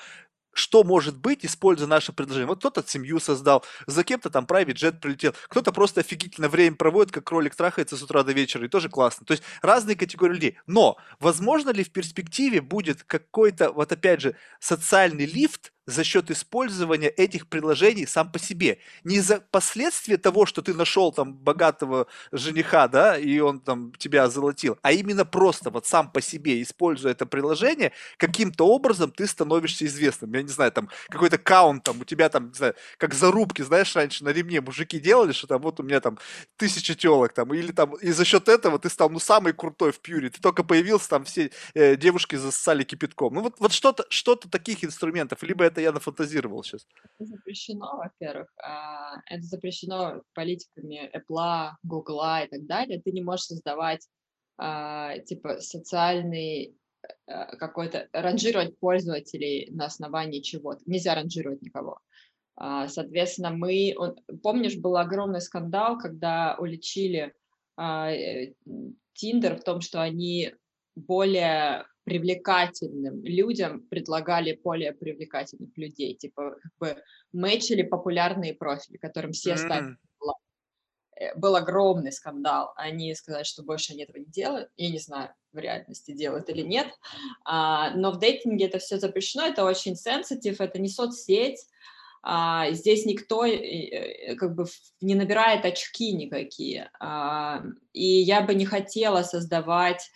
что 0.54 0.84
может 0.84 1.18
быть, 1.18 1.46
используя 1.46 1.88
наше 1.88 2.14
предложение. 2.14 2.48
Вот 2.48 2.60
кто-то 2.60 2.84
семью 2.86 3.20
создал, 3.20 3.66
за 3.88 4.04
кем-то 4.04 4.30
там 4.30 4.46
private 4.46 4.76
jet 4.76 5.00
прилетел, 5.00 5.34
кто-то 5.50 5.72
просто 5.72 6.02
офигительно 6.02 6.48
время 6.48 6.76
проводит, 6.76 7.12
как 7.12 7.26
кролик 7.26 7.56
трахается 7.56 7.98
с 7.98 8.04
утра 8.04 8.24
до 8.24 8.32
вечера, 8.32 8.66
и 8.66 8.70
тоже 8.70 8.90
классно. 8.90 9.26
То 9.26 9.32
есть 9.32 9.44
разные 9.62 9.96
категории 9.96 10.34
людей. 10.34 10.58
Но 10.68 10.98
возможно 11.20 11.72
ли 11.72 11.84
в 11.84 11.92
перспективе 11.92 12.62
будет 12.62 13.04
какой-то, 13.04 13.72
вот 13.72 13.92
опять 13.92 14.22
же, 14.22 14.36
социальный 14.60 15.26
лифт, 15.26 15.74
за 15.86 16.04
счет 16.04 16.32
использования 16.32 17.10
этих 17.10 17.48
приложений 17.48 18.08
сам 18.08 18.32
по 18.32 18.40
себе. 18.40 18.80
Не 19.04 19.20
за 19.20 19.42
последствия 19.52 20.18
того, 20.18 20.46
что 20.46 20.62
ты 20.62 20.74
нашел 20.74 21.12
там 21.12 21.34
богатого 21.34 22.08
жениха, 22.32 22.88
да, 22.88 23.18
и 23.18 23.40
он 23.40 23.60
там 23.60 23.94
тебя 23.98 24.30
золотил, 24.30 24.78
а 24.82 24.92
именно 24.92 25.26
просто 25.26 25.70
вот 25.70 25.86
сам 25.86 26.12
по 26.12 26.22
себе, 26.22 26.62
используя 26.62 27.12
это 27.12 27.26
приложение, 27.26 27.92
каким-то 28.18 28.68
образом 28.68 29.12
ты 29.12 29.28
становишься 29.28 29.86
известным. 29.86 30.34
Я 30.34 30.42
не 30.42 30.50
знаю, 30.50 30.72
там 30.72 30.90
какой-то 31.10 31.38
каунт, 31.38 31.84
там 31.84 32.02
у 32.02 32.06
тебя 32.06 32.30
там, 32.30 32.48
не 32.48 32.54
знаю, 32.54 32.76
как 32.98 33.14
зарубки, 33.14 33.62
знаешь, 33.62 33.96
раньше 33.96 34.24
на 34.24 34.30
ремне 34.30 34.62
мужики 34.62 35.00
делали, 35.00 35.32
что 35.32 35.48
там 35.48 35.62
вот 35.62 35.80
у 35.80 35.84
меня 35.84 36.00
там 36.00 36.18
тысяча 36.58 36.96
телок 36.96 37.34
там, 37.34 37.54
или 37.54 37.72
там, 37.72 37.94
и 37.96 38.12
за 38.12 38.26
счет 38.26 38.48
этого 38.48 38.80
ты 38.80 38.90
стал, 38.90 39.10
ну, 39.10 39.20
самый 39.20 39.54
крутой 39.54 39.92
в 39.92 40.00
пьюре, 40.00 40.30
ты 40.30 40.42
только 40.42 40.64
появился, 40.64 41.10
там 41.10 41.26
все 41.26 41.52
э, 41.74 41.96
девушки 41.96 42.36
засосали 42.36 42.84
кипятком. 42.84 43.34
Ну, 43.34 43.42
вот, 43.42 43.56
вот 43.60 43.74
что-то, 43.74 44.06
что-то 44.10 44.50
таких 44.50 44.84
инструментов, 44.84 45.44
либо 45.44 45.66
это 45.74 45.82
я 45.82 45.92
нафантазировал 45.92 46.64
сейчас. 46.64 46.88
Это 47.04 47.26
запрещено, 47.26 47.98
во-первых. 47.98 48.48
А, 48.64 49.16
это 49.30 49.42
запрещено 49.42 50.22
политиками 50.34 51.12
Apple, 51.14 51.72
Google 51.84 52.22
и 52.44 52.48
так 52.48 52.66
далее. 52.66 53.02
Ты 53.02 53.12
не 53.12 53.24
можешь 53.24 53.48
создавать 53.48 54.08
а, 54.58 55.18
типа 55.20 55.60
социальный 55.60 56.78
э, 57.28 57.56
какой-то 57.58 58.08
ранжировать 58.14 58.78
пользователей 58.80 59.68
на 59.72 59.86
основании 59.86 60.42
чего-то. 60.42 60.82
Нельзя 60.86 61.16
ранжировать 61.16 61.62
никого. 61.62 62.00
А, 62.56 62.88
соответственно, 62.88 63.50
мы... 63.50 63.96
Помнишь, 64.44 64.78
был 64.78 64.98
огромный 64.98 65.42
скандал, 65.42 65.98
когда 65.98 66.56
уличили 66.60 67.34
Тиндер 69.14 69.56
в 69.56 69.64
том, 69.64 69.82
что 69.82 70.00
они 70.00 70.54
более 70.96 71.86
привлекательным 72.04 73.24
людям 73.24 73.82
предлагали 73.90 74.60
более 74.64 74.94
привлекательных 74.94 75.78
людей, 75.78 76.16
типа 76.16 76.56
как 76.62 76.72
бы 76.80 77.04
мэчили 77.32 77.84
популярные 77.84 78.54
профили, 78.54 78.98
которым 78.98 79.32
все 79.32 79.58
ставят 79.58 79.92
mm. 79.92 79.98
Был 81.36 81.56
огромный 81.56 82.12
скандал. 82.12 82.74
Они 82.76 83.14
сказали, 83.16 83.44
что 83.44 83.64
больше 83.64 83.94
они 83.94 84.04
этого 84.04 84.18
не 84.18 84.26
делают. 84.26 84.70
Я 84.78 84.90
не 84.90 85.00
знаю, 85.00 85.30
в 85.52 85.58
реальности 85.58 86.12
делают 86.12 86.50
или 86.50 86.62
нет. 86.62 86.88
А, 87.46 87.92
но 87.92 88.12
в 88.12 88.20
дейтинге 88.20 88.66
это 88.66 88.80
все 88.80 88.98
запрещено, 88.98 89.46
это 89.46 89.64
очень 89.64 89.96
сенситив, 89.96 90.60
это 90.60 90.80
не 90.80 90.90
соцсеть. 90.90 91.60
А, 92.24 92.72
здесь 92.72 93.06
никто 93.06 93.46
э, 93.46 94.36
как 94.36 94.56
бы 94.56 94.66
не 95.02 95.16
набирает 95.16 95.66
очки 95.66 96.14
никакие. 96.14 96.90
А, 97.00 97.64
и 97.92 98.06
я 98.06 98.42
бы 98.42 98.56
не 98.56 98.66
хотела 98.66 99.24
создавать 99.24 100.10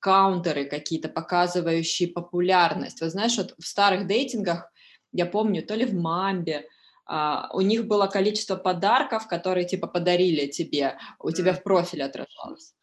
каунтеры 0.00 0.64
какие-то, 0.64 1.08
показывающие 1.08 2.08
популярность. 2.08 3.00
Вот 3.00 3.10
знаешь, 3.10 3.36
вот 3.36 3.54
в 3.58 3.66
старых 3.66 4.06
дейтингах, 4.06 4.72
я 5.12 5.26
помню, 5.26 5.62
то 5.62 5.74
ли 5.76 5.84
в 5.84 5.94
Мамбе, 5.94 6.66
Uh, 7.12 7.48
у 7.54 7.60
них 7.60 7.88
было 7.88 8.06
количество 8.06 8.54
подарков, 8.54 9.26
которые 9.26 9.66
типа 9.66 9.88
подарили 9.88 10.46
тебе, 10.46 10.96
у 11.18 11.32
тебя 11.32 11.52
в 11.54 11.64
профиле 11.64 12.04
отражалось. 12.04 12.74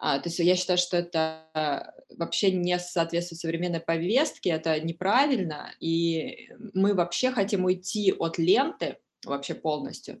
Uh, 0.00 0.20
то 0.20 0.28
есть 0.28 0.38
я 0.38 0.54
считаю, 0.54 0.78
что 0.78 0.96
это 0.98 1.92
вообще 2.16 2.52
не 2.52 2.78
соответствует 2.78 3.40
современной 3.40 3.80
повестке, 3.80 4.50
это 4.50 4.78
неправильно, 4.78 5.74
и 5.80 6.48
мы 6.74 6.94
вообще 6.94 7.32
хотим 7.32 7.64
уйти 7.64 8.14
от 8.16 8.38
ленты 8.38 8.98
вообще 9.26 9.54
полностью, 9.54 10.20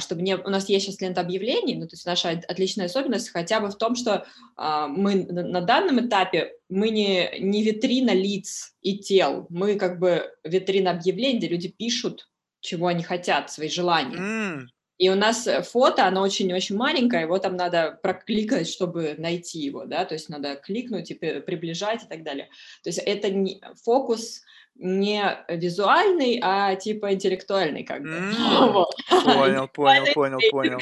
чтобы 0.00 0.22
не... 0.22 0.36
У 0.36 0.50
нас 0.50 0.68
есть 0.68 0.86
сейчас 0.86 1.00
лента 1.00 1.20
объявлений, 1.20 1.76
ну, 1.76 1.86
то 1.86 1.94
есть 1.94 2.06
наша 2.06 2.30
отличная 2.30 2.86
особенность 2.86 3.30
хотя 3.30 3.60
бы 3.60 3.70
в 3.70 3.76
том, 3.76 3.94
что 3.94 4.26
а, 4.56 4.88
мы 4.88 5.24
на 5.26 5.60
данном 5.60 6.04
этапе, 6.04 6.54
мы 6.68 6.90
не, 6.90 7.38
не 7.38 7.62
витрина 7.62 8.10
лиц 8.10 8.74
и 8.80 8.98
тел, 8.98 9.46
мы 9.50 9.76
как 9.76 10.00
бы 10.00 10.28
витрина 10.42 10.90
объявлений, 10.90 11.38
где 11.38 11.48
люди 11.48 11.68
пишут, 11.68 12.28
чего 12.60 12.88
они 12.88 13.04
хотят, 13.04 13.50
свои 13.50 13.68
желания. 13.68 14.16
Mm. 14.16 14.66
И 14.98 15.08
у 15.08 15.14
нас 15.14 15.48
фото, 15.70 16.06
оно 16.06 16.22
очень-очень 16.22 16.76
маленькое, 16.76 17.22
его 17.22 17.38
там 17.38 17.56
надо 17.56 17.98
прокликать, 18.02 18.68
чтобы 18.68 19.14
найти 19.18 19.60
его, 19.60 19.86
да, 19.86 20.04
то 20.04 20.14
есть 20.14 20.28
надо 20.28 20.54
кликнуть 20.54 21.10
и 21.10 21.14
приближать 21.14 22.04
и 22.04 22.06
так 22.06 22.22
далее. 22.22 22.48
То 22.82 22.90
есть 22.90 23.00
это 23.04 23.30
не 23.30 23.60
фокус 23.82 24.42
не 24.76 25.38
визуальный, 25.48 26.40
а 26.42 26.74
типа 26.74 27.14
интеллектуальный 27.14 27.84
как 27.84 28.02
бы. 28.02 28.10
Понял, 29.10 29.68
понял, 29.68 30.12
понял, 30.14 30.38
понял. 30.50 30.78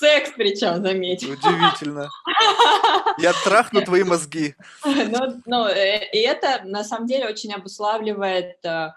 Секс 0.00 0.32
причем, 0.34 0.82
заметь. 0.82 1.24
Удивительно. 1.24 2.08
Я 3.18 3.34
трахну 3.44 3.82
твои 3.82 4.02
мозги. 4.02 4.54
Ну, 4.84 5.42
ну, 5.44 5.66
э, 5.66 6.08
и 6.12 6.18
это 6.20 6.62
на 6.64 6.84
самом 6.84 7.06
деле 7.06 7.28
очень 7.28 7.52
обуславливает 7.52 8.64
э, 8.64 8.92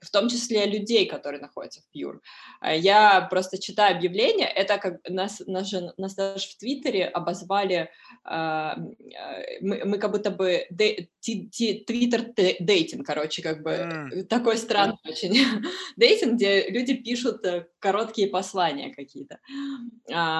в 0.00 0.10
том 0.12 0.28
числе 0.28 0.66
людей, 0.66 1.06
которые 1.06 1.40
находятся 1.40 1.80
в 1.80 1.90
Пьюр. 1.90 2.22
Э, 2.62 2.78
я 2.78 3.22
просто 3.22 3.60
читаю 3.60 3.96
объявления, 3.96 4.46
это 4.46 4.78
как 4.78 5.00
нас, 5.08 5.42
нас, 5.46 5.72
нас 5.96 6.14
даже 6.14 6.48
в 6.48 6.56
Твиттере 6.56 7.06
обозвали, 7.06 7.90
мы, 8.24 9.82
мы 9.84 9.98
как 9.98 10.10
будто 10.12 10.30
бы 10.30 10.66
Твиттер 10.70 12.32
дейтинг, 12.60 13.06
короче, 13.06 13.42
как 13.42 13.62
бы 13.62 13.70
mm. 13.70 14.22
такой 14.24 14.56
странный 14.56 14.98
очень 15.04 15.44
дейтинг, 15.96 16.34
где 16.34 16.68
люди 16.70 16.94
пишут 16.94 17.44
короткие 17.80 18.28
послания 18.28 18.94
какие-то. 18.94 19.40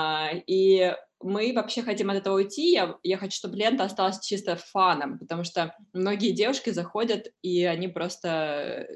А, 0.04 0.30
и 0.46 0.94
мы 1.22 1.52
вообще 1.54 1.82
хотим 1.82 2.10
от 2.10 2.18
этого 2.18 2.34
уйти. 2.34 2.72
Я, 2.72 2.98
я 3.02 3.16
хочу, 3.16 3.36
чтобы 3.36 3.56
лента 3.56 3.84
осталась 3.84 4.20
чисто 4.20 4.56
фаном, 4.56 5.18
потому 5.18 5.44
что 5.44 5.74
многие 5.94 6.32
девушки 6.32 6.68
заходят, 6.70 7.28
и 7.40 7.64
они 7.64 7.88
просто 7.88 8.28
э, 8.28 8.86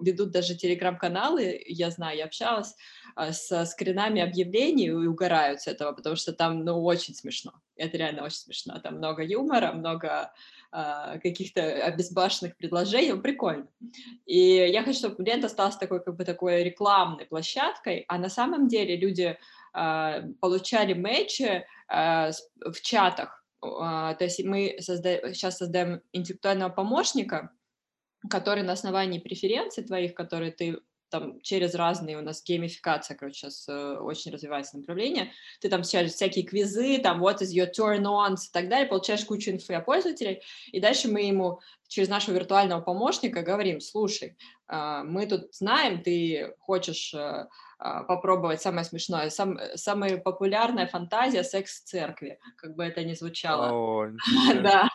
ведут 0.00 0.30
даже 0.30 0.54
телеграм-каналы, 0.54 1.60
я 1.66 1.90
знаю, 1.90 2.18
я 2.18 2.26
общалась, 2.26 2.76
а, 3.16 3.32
со 3.32 3.64
скринами 3.64 4.22
объявлений 4.22 4.86
и 4.86 4.90
угорают 4.90 5.62
с 5.62 5.66
этого, 5.66 5.90
потому 5.92 6.14
что 6.14 6.32
там, 6.32 6.64
ну, 6.64 6.80
очень 6.84 7.14
смешно. 7.14 7.52
Это 7.74 7.96
реально 7.96 8.22
очень 8.22 8.38
смешно. 8.38 8.78
Там 8.78 8.98
много 8.98 9.24
юмора, 9.24 9.72
много 9.72 10.32
а, 10.70 11.18
каких-то 11.18 11.62
обезбашенных 11.84 12.56
предложений, 12.56 13.14
ну, 13.14 13.22
прикольно. 13.22 13.66
И 14.24 14.38
я 14.38 14.84
хочу, 14.84 14.98
чтобы 15.00 15.24
лента 15.24 15.48
осталась 15.48 15.76
такой, 15.76 16.00
как 16.02 16.14
бы 16.14 16.24
такой 16.24 16.62
рекламной 16.62 17.26
площадкой, 17.26 18.04
а 18.06 18.18
на 18.18 18.28
самом 18.28 18.68
деле 18.68 18.96
люди 18.96 19.36
получали 19.72 20.94
мэчи 20.94 21.64
а, 21.88 22.30
в 22.64 22.80
чатах. 22.80 23.44
А, 23.62 24.14
то 24.14 24.24
есть 24.24 24.44
мы 24.44 24.76
созда... 24.80 25.32
сейчас 25.32 25.58
создаем 25.58 26.02
интеллектуального 26.12 26.70
помощника, 26.70 27.50
который 28.28 28.62
на 28.62 28.72
основании 28.72 29.18
преференций 29.18 29.84
твоих, 29.84 30.14
которые 30.14 30.52
ты 30.52 30.78
там 31.12 31.40
через 31.42 31.74
разные 31.74 32.18
у 32.18 32.22
нас 32.22 32.42
геймификация, 32.42 33.16
короче, 33.16 33.38
сейчас 33.38 33.68
э, 33.68 33.98
очень 33.98 34.32
развивается 34.32 34.78
направление. 34.78 35.30
Ты 35.60 35.68
там 35.68 35.84
сейчас 35.84 36.12
всякие 36.12 36.44
квизы, 36.44 36.98
там 36.98 37.24
what 37.24 37.38
is 37.40 37.54
your 37.54 37.70
turn 37.70 38.02
on 38.02 38.34
и 38.34 38.52
так 38.52 38.68
далее, 38.68 38.88
получаешь 38.88 39.24
кучу 39.24 39.50
инфы 39.50 39.74
о 39.74 39.80
пользователе, 39.80 40.40
и 40.72 40.80
дальше 40.80 41.08
мы 41.08 41.20
ему 41.20 41.60
через 41.86 42.08
нашего 42.08 42.34
виртуального 42.34 42.80
помощника 42.80 43.42
говорим, 43.42 43.80
слушай, 43.80 44.36
э, 44.68 45.02
мы 45.04 45.26
тут 45.26 45.54
знаем, 45.54 46.02
ты 46.02 46.54
хочешь 46.58 47.12
э, 47.14 47.46
а, 47.84 48.04
попробовать 48.04 48.62
самое 48.62 48.84
смешное. 48.84 49.28
Сам, 49.28 49.58
самая 49.74 50.16
популярная 50.16 50.86
фантазия 50.86 51.42
секс 51.42 51.80
в 51.80 51.84
церкви, 51.84 52.38
как 52.56 52.76
бы 52.76 52.84
это 52.84 53.02
ни 53.02 53.14
звучало. 53.14 53.72
О, 53.72 54.08
да. 54.62 54.88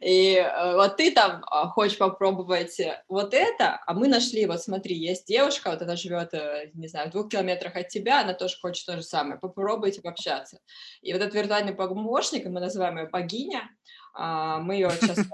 И 0.00 0.34
э, 0.34 0.74
вот 0.74 0.96
ты 0.96 1.12
там 1.12 1.44
а, 1.46 1.68
хочешь 1.68 1.98
попробовать 1.98 2.80
вот 3.08 3.34
это, 3.34 3.80
а 3.86 3.94
мы 3.94 4.08
нашли, 4.08 4.46
вот 4.46 4.62
смотри, 4.62 4.96
есть 4.96 5.26
девушка, 5.26 5.70
вот 5.70 5.82
она 5.82 5.96
живет, 5.96 6.34
э, 6.34 6.70
не 6.74 6.88
знаю, 6.88 7.08
в 7.08 7.12
двух 7.12 7.28
километрах 7.28 7.76
от 7.76 7.88
тебя, 7.88 8.22
она 8.22 8.34
тоже 8.34 8.56
хочет 8.60 8.86
то 8.86 8.96
же 8.96 9.02
самое. 9.02 9.38
Попробуйте 9.38 10.00
пообщаться. 10.02 10.58
И 11.00 11.12
вот 11.12 11.22
этот 11.22 11.34
виртуальный 11.34 11.74
помощник, 11.74 12.46
мы 12.46 12.60
называем 12.60 12.98
ее 12.98 13.08
богиня, 13.08 13.70
мы 14.14 14.74
ее 14.74 14.90
сейчас 14.90 15.26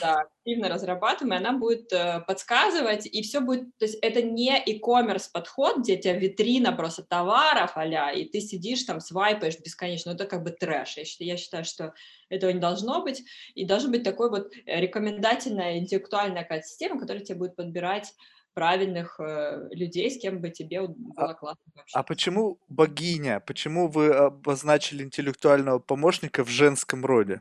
да, 0.00 0.22
активно 0.22 0.68
разрабатываем, 0.68 1.34
и 1.34 1.36
она 1.36 1.56
будет 1.56 1.92
э, 1.92 2.20
подсказывать, 2.26 3.06
и 3.06 3.22
все 3.22 3.40
будет, 3.40 3.76
то 3.78 3.84
есть 3.84 3.98
это 4.02 4.22
не 4.22 4.60
e-commerce 4.66 5.28
подход, 5.32 5.78
где 5.78 5.96
у 5.96 6.00
тебя 6.00 6.14
витрина 6.14 6.72
просто 6.72 7.04
товаров 7.04 7.72
а 7.76 8.12
и 8.12 8.24
ты 8.24 8.40
сидишь 8.40 8.82
там, 8.82 9.00
свайпаешь 9.00 9.58
бесконечно, 9.60 10.10
это 10.10 10.26
как 10.26 10.42
бы 10.42 10.50
трэш. 10.50 10.96
Я 10.96 11.04
считаю, 11.04 11.30
я 11.30 11.36
считаю, 11.36 11.64
что 11.64 11.94
этого 12.28 12.50
не 12.50 12.58
должно 12.58 13.02
быть, 13.02 13.22
и 13.54 13.64
должна 13.64 13.90
быть 13.90 14.02
такой 14.02 14.30
вот 14.30 14.52
рекомендательная 14.66 15.78
интеллектуальная 15.78 16.42
какая-то 16.42 16.66
система, 16.66 16.98
которая 16.98 17.24
тебе 17.24 17.38
будет 17.38 17.54
подбирать 17.54 18.12
правильных 18.54 19.18
э, 19.20 19.68
людей, 19.70 20.10
с 20.10 20.18
кем 20.18 20.40
бы 20.40 20.50
тебе 20.50 20.80
а 20.80 20.86
было 20.86 21.34
классно 21.34 21.62
вообще. 21.74 21.98
А 21.98 22.02
почему 22.02 22.58
богиня? 22.68 23.40
Почему 23.40 23.88
вы 23.88 24.12
обозначили 24.12 25.02
интеллектуального 25.02 25.78
помощника 25.78 26.44
в 26.44 26.48
женском 26.48 27.06
роде? 27.06 27.40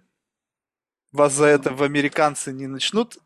Вас 1.11 1.33
за 1.33 1.45
это 1.45 1.73
в 1.73 1.83
американцы 1.83 2.51
не 2.51 2.67
начнут 2.67 3.17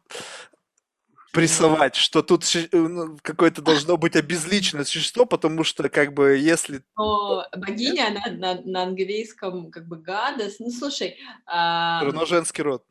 прессовать, 1.36 1.96
что 1.96 2.22
тут 2.22 2.44
э, 2.56 2.68
ну, 2.72 3.18
какое-то 3.22 3.62
должно 3.62 3.98
быть 3.98 4.16
обезличенное 4.16 4.86
существо, 4.86 5.26
потому 5.26 5.64
что 5.66 5.90
как 5.90 6.14
бы 6.14 6.38
если... 6.38 6.82
Но 6.98 7.46
богиня, 7.56 8.08
она 8.08 8.22
на, 8.32 8.62
на 8.62 8.84
английском 8.84 9.70
как 9.70 9.86
бы 9.88 9.98
гадость. 9.98 10.62
Ну, 10.62 10.72
слушай... 10.72 11.18
Все 11.46 12.06
равно 12.06 12.26
женский 12.26 12.62
род. 12.62 12.86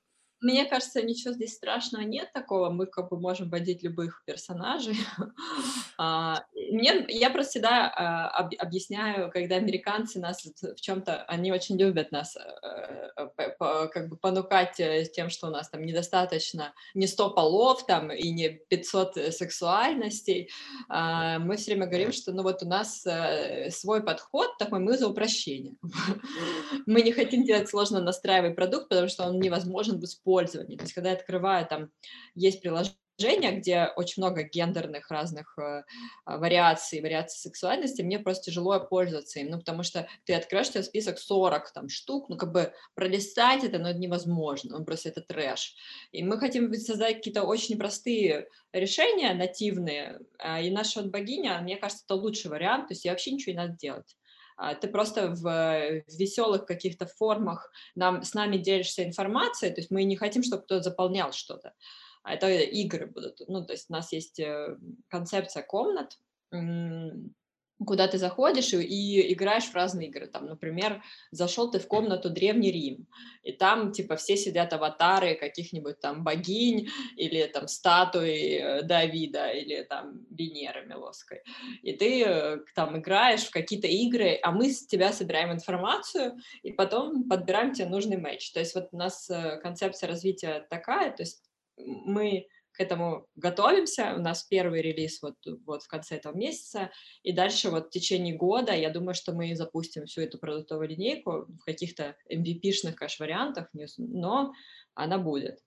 Мне 0.44 0.66
кажется, 0.66 1.00
ничего 1.00 1.32
здесь 1.32 1.54
страшного 1.54 2.02
нет 2.02 2.30
такого. 2.34 2.68
Мы 2.68 2.84
как 2.84 3.08
бы 3.08 3.18
можем 3.18 3.48
вводить 3.48 3.82
любых 3.82 4.22
персонажей. 4.26 4.96
А, 5.96 6.42
мне, 6.72 7.06
я 7.08 7.30
просто 7.30 7.52
всегда 7.52 7.88
а, 7.88 8.28
об, 8.30 8.52
объясняю, 8.58 9.30
когда 9.30 9.54
американцы 9.54 10.18
нас 10.18 10.44
в 10.44 10.74
чем-то, 10.74 11.22
они 11.28 11.52
очень 11.52 11.78
любят 11.78 12.10
нас 12.10 12.36
э, 12.36 13.10
э, 13.16 13.48
как 13.56 14.08
бы 14.08 14.16
понукать 14.16 14.80
э, 14.80 15.04
тем, 15.04 15.30
что 15.30 15.46
у 15.46 15.50
нас 15.50 15.68
там 15.68 15.86
недостаточно 15.86 16.74
не 16.94 17.06
100 17.06 17.30
полов 17.30 17.86
там 17.86 18.10
и 18.10 18.32
не 18.32 18.48
500 18.48 19.32
сексуальностей. 19.32 20.50
А, 20.88 21.38
мы 21.38 21.56
все 21.56 21.66
время 21.70 21.86
говорим, 21.86 22.10
что 22.10 22.32
ну 22.32 22.42
вот 22.42 22.64
у 22.64 22.66
нас 22.66 23.06
свой 23.70 24.02
подход 24.02 24.58
такой, 24.58 24.80
мы 24.80 24.98
за 24.98 25.06
упрощение. 25.06 25.76
Мы 26.86 27.02
не 27.02 27.12
хотим 27.12 27.44
делать 27.44 27.68
сложно 27.68 28.00
настраиваемый 28.00 28.56
продукт, 28.56 28.88
потому 28.88 29.06
что 29.06 29.26
он 29.26 29.38
невозможен 29.38 30.00
в 30.00 30.04
использовании 30.04 30.33
использовании. 30.34 30.76
То 30.76 30.84
есть, 30.84 30.94
когда 30.94 31.10
я 31.10 31.16
открываю, 31.16 31.66
там 31.66 31.90
есть 32.34 32.60
приложение, 32.60 32.96
где 33.52 33.86
очень 33.94 34.22
много 34.22 34.42
гендерных 34.42 35.08
разных 35.08 35.56
э, 35.56 35.84
а, 36.24 36.38
вариаций, 36.38 37.00
вариаций 37.00 37.38
сексуальности, 37.38 38.02
мне 38.02 38.18
просто 38.18 38.46
тяжело 38.46 38.80
пользоваться 38.80 39.38
им, 39.38 39.50
ну, 39.50 39.58
потому 39.58 39.84
что 39.84 40.08
ты 40.24 40.34
откроешь 40.34 40.70
тебе 40.70 40.82
список 40.82 41.20
40 41.20 41.72
там 41.72 41.88
штук, 41.88 42.28
ну, 42.28 42.36
как 42.36 42.50
бы 42.50 42.72
пролистать 42.94 43.62
это, 43.62 43.78
но 43.78 43.90
это 43.90 44.00
невозможно, 44.00 44.76
он 44.76 44.84
просто 44.84 45.10
это 45.10 45.20
трэш. 45.20 45.76
И 46.10 46.24
мы 46.24 46.38
хотим 46.38 46.74
создать 46.74 47.16
какие-то 47.16 47.44
очень 47.44 47.78
простые 47.78 48.48
решения 48.72 49.32
нативные, 49.32 50.18
а, 50.38 50.60
и 50.60 50.70
наша 50.70 51.00
вот 51.00 51.12
богиня, 51.12 51.60
мне 51.60 51.76
кажется, 51.76 52.02
это 52.04 52.16
лучший 52.16 52.50
вариант, 52.50 52.88
то 52.88 52.94
есть 52.94 53.04
я 53.04 53.12
вообще 53.12 53.30
ничего 53.30 53.52
не 53.52 53.58
надо 53.58 53.76
делать. 53.76 54.16
А, 54.56 54.74
ты 54.74 54.88
просто 54.88 55.28
в, 55.30 55.42
в 55.42 56.18
веселых 56.18 56.66
каких-то 56.66 57.06
формах 57.06 57.70
нам, 57.94 58.22
с 58.22 58.34
нами 58.34 58.56
делишься 58.56 59.04
информацией, 59.04 59.72
то 59.72 59.80
есть 59.80 59.90
мы 59.90 60.04
не 60.04 60.16
хотим, 60.16 60.42
чтобы 60.42 60.62
кто-то 60.62 60.82
заполнял 60.82 61.32
что-то. 61.32 61.74
А 62.22 62.34
это 62.34 62.48
игры 62.50 63.06
будут. 63.06 63.40
Ну, 63.48 63.64
то 63.64 63.72
есть 63.72 63.90
у 63.90 63.92
нас 63.92 64.12
есть 64.12 64.40
э, 64.40 64.76
концепция 65.08 65.62
комнат, 65.62 66.18
куда 67.78 68.06
ты 68.06 68.18
заходишь 68.18 68.72
и, 68.72 68.82
и 68.82 69.32
играешь 69.32 69.64
в 69.64 69.74
разные 69.74 70.08
игры. 70.08 70.26
Там, 70.26 70.46
например, 70.46 71.02
зашел 71.30 71.70
ты 71.70 71.78
в 71.78 71.88
комнату 71.88 72.30
Древний 72.30 72.70
Рим, 72.70 73.06
и 73.42 73.52
там, 73.52 73.92
типа, 73.92 74.16
все 74.16 74.36
сидят 74.36 74.72
аватары 74.72 75.34
каких-нибудь 75.34 76.00
там 76.00 76.22
богинь 76.24 76.88
или 77.16 77.44
там 77.46 77.68
статуи 77.68 78.58
э, 78.58 78.82
Давида 78.82 79.50
или 79.50 79.82
там 79.82 80.24
Венеры 80.30 80.86
Милоской. 80.86 81.42
И 81.82 81.92
ты 81.92 82.24
э, 82.24 82.58
там 82.74 82.98
играешь 82.98 83.44
в 83.44 83.50
какие-то 83.50 83.88
игры, 83.88 84.38
а 84.42 84.52
мы 84.52 84.70
с 84.70 84.86
тебя 84.86 85.12
собираем 85.12 85.52
информацию 85.52 86.36
и 86.62 86.72
потом 86.72 87.28
подбираем 87.28 87.72
тебе 87.72 87.88
нужный 87.88 88.16
матч. 88.16 88.52
То 88.52 88.60
есть 88.60 88.74
вот 88.74 88.88
у 88.92 88.96
нас 88.96 89.28
э, 89.28 89.58
концепция 89.62 90.08
развития 90.08 90.66
такая, 90.70 91.10
то 91.10 91.22
есть 91.22 91.42
мы 91.76 92.46
к 92.74 92.80
этому 92.80 93.26
готовимся. 93.36 94.14
У 94.16 94.20
нас 94.20 94.42
первый 94.42 94.82
релиз 94.82 95.22
вот, 95.22 95.36
вот 95.64 95.82
в 95.84 95.88
конце 95.88 96.16
этого 96.16 96.36
месяца, 96.36 96.90
и 97.22 97.32
дальше 97.32 97.70
вот 97.70 97.86
в 97.86 97.90
течение 97.90 98.34
года 98.34 98.72
я 98.72 98.90
думаю, 98.90 99.14
что 99.14 99.32
мы 99.32 99.54
запустим 99.54 100.06
всю 100.06 100.22
эту 100.22 100.38
продуктовую 100.38 100.88
линейку 100.88 101.46
в 101.48 101.64
каких-то 101.64 102.16
MVP-шных, 102.30 102.94
конечно, 102.96 103.24
вариантах, 103.24 103.68
но 103.96 104.52
она 104.94 105.18
будет. 105.18 105.60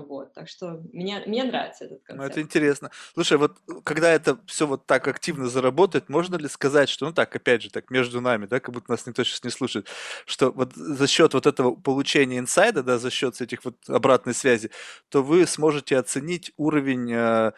Вот, 0.00 0.34
так 0.34 0.48
что 0.48 0.82
мне, 0.92 1.22
мне 1.26 1.44
нравится 1.44 1.84
этот 1.84 2.02
концепт. 2.02 2.26
Ну, 2.26 2.30
это 2.30 2.40
интересно. 2.40 2.90
Слушай, 3.14 3.38
вот 3.38 3.58
когда 3.84 4.10
это 4.10 4.38
все 4.46 4.66
вот 4.66 4.86
так 4.86 5.06
активно 5.06 5.48
заработает, 5.48 6.08
можно 6.08 6.36
ли 6.36 6.48
сказать, 6.48 6.88
что, 6.88 7.06
ну 7.06 7.12
так, 7.12 7.34
опять 7.34 7.62
же, 7.62 7.70
так 7.70 7.90
между 7.90 8.20
нами, 8.20 8.46
да, 8.46 8.60
как 8.60 8.74
будто 8.74 8.90
нас 8.90 9.06
никто 9.06 9.24
сейчас 9.24 9.44
не 9.44 9.50
слушает, 9.50 9.88
что 10.26 10.50
вот 10.50 10.74
за 10.74 11.06
счет 11.06 11.34
вот 11.34 11.46
этого 11.46 11.74
получения 11.76 12.38
инсайда, 12.38 12.82
да, 12.82 12.98
за 12.98 13.10
счет 13.10 13.40
этих 13.40 13.64
вот 13.64 13.76
обратной 13.88 14.34
связи, 14.34 14.70
то 15.08 15.22
вы 15.22 15.46
сможете 15.46 15.96
оценить 15.98 16.52
уровень 16.56 17.12
э, 17.12 17.52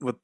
вот 0.00 0.18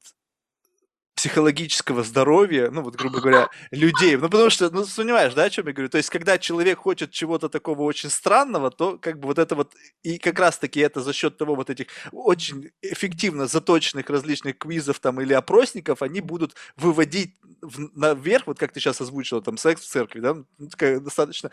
психологического 1.26 2.04
здоровья, 2.04 2.70
ну 2.70 2.82
вот, 2.82 2.94
грубо 2.94 3.20
говоря, 3.20 3.48
людей. 3.72 4.16
Ну, 4.16 4.28
потому 4.28 4.48
что, 4.48 4.70
ну, 4.70 4.84
понимаешь, 4.96 5.34
да, 5.34 5.44
о 5.44 5.50
чем 5.50 5.66
я 5.66 5.72
говорю? 5.72 5.88
То 5.88 5.98
есть, 5.98 6.08
когда 6.08 6.38
человек 6.38 6.78
хочет 6.78 7.10
чего-то 7.10 7.48
такого 7.48 7.82
очень 7.82 8.10
странного, 8.10 8.70
то 8.70 8.96
как 8.96 9.18
бы 9.18 9.26
вот 9.26 9.38
это 9.38 9.56
вот, 9.56 9.74
и 10.04 10.18
как 10.18 10.38
раз-таки 10.38 10.78
это 10.78 11.00
за 11.00 11.12
счет 11.12 11.36
того 11.36 11.56
вот 11.56 11.68
этих 11.68 11.88
очень 12.12 12.70
эффективно 12.80 13.48
заточенных 13.48 14.08
различных 14.08 14.56
квизов 14.56 15.00
там 15.00 15.20
или 15.20 15.32
опросников, 15.32 16.00
они 16.00 16.20
будут 16.20 16.54
выводить 16.76 17.34
в, 17.60 17.98
наверх, 17.98 18.46
вот 18.46 18.58
как 18.60 18.72
ты 18.72 18.78
сейчас 18.78 19.00
озвучила, 19.00 19.42
там, 19.42 19.56
секс 19.56 19.82
в 19.82 19.88
церкви, 19.88 20.20
да, 20.20 20.34
ну, 20.34 20.68
такая 20.68 21.00
достаточно 21.00 21.50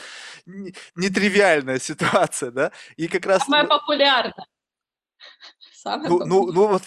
нетривиальная 0.96 1.80
ситуация, 1.80 2.52
да, 2.52 2.72
и 2.96 3.08
как 3.08 3.26
раз... 3.26 3.44
Самая 3.44 3.66
популярная. 3.66 4.46
Самое 5.74 6.10
ну, 6.10 6.26
ну, 6.26 6.52
ну 6.52 6.68
вот 6.68 6.84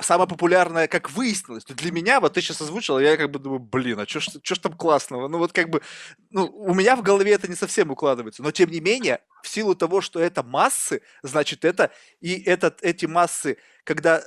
самое 0.00 0.28
популярное, 0.28 0.88
как 0.88 1.10
выяснилось. 1.10 1.64
Для 1.64 1.90
меня, 1.92 2.20
вот 2.20 2.34
ты 2.34 2.40
сейчас 2.40 2.60
озвучил, 2.60 2.98
я 2.98 3.16
как 3.16 3.30
бы 3.30 3.38
думаю, 3.38 3.60
блин, 3.60 4.00
а 4.00 4.06
что 4.06 4.20
ж, 4.20 4.28
ж 4.42 4.58
там 4.58 4.72
классного? 4.74 5.28
Ну 5.28 5.38
вот 5.38 5.52
как 5.52 5.70
бы, 5.70 5.82
ну 6.30 6.46
у 6.46 6.74
меня 6.74 6.96
в 6.96 7.02
голове 7.02 7.32
это 7.32 7.48
не 7.48 7.54
совсем 7.56 7.90
укладывается, 7.90 8.42
но 8.42 8.50
тем 8.50 8.70
не 8.70 8.80
менее, 8.80 9.20
в 9.42 9.48
силу 9.48 9.74
того, 9.74 10.00
что 10.00 10.20
это 10.20 10.42
массы, 10.42 11.02
значит 11.22 11.64
это, 11.64 11.90
и 12.20 12.34
этот, 12.42 12.82
эти 12.82 13.06
массы, 13.06 13.58
когда 13.84 14.22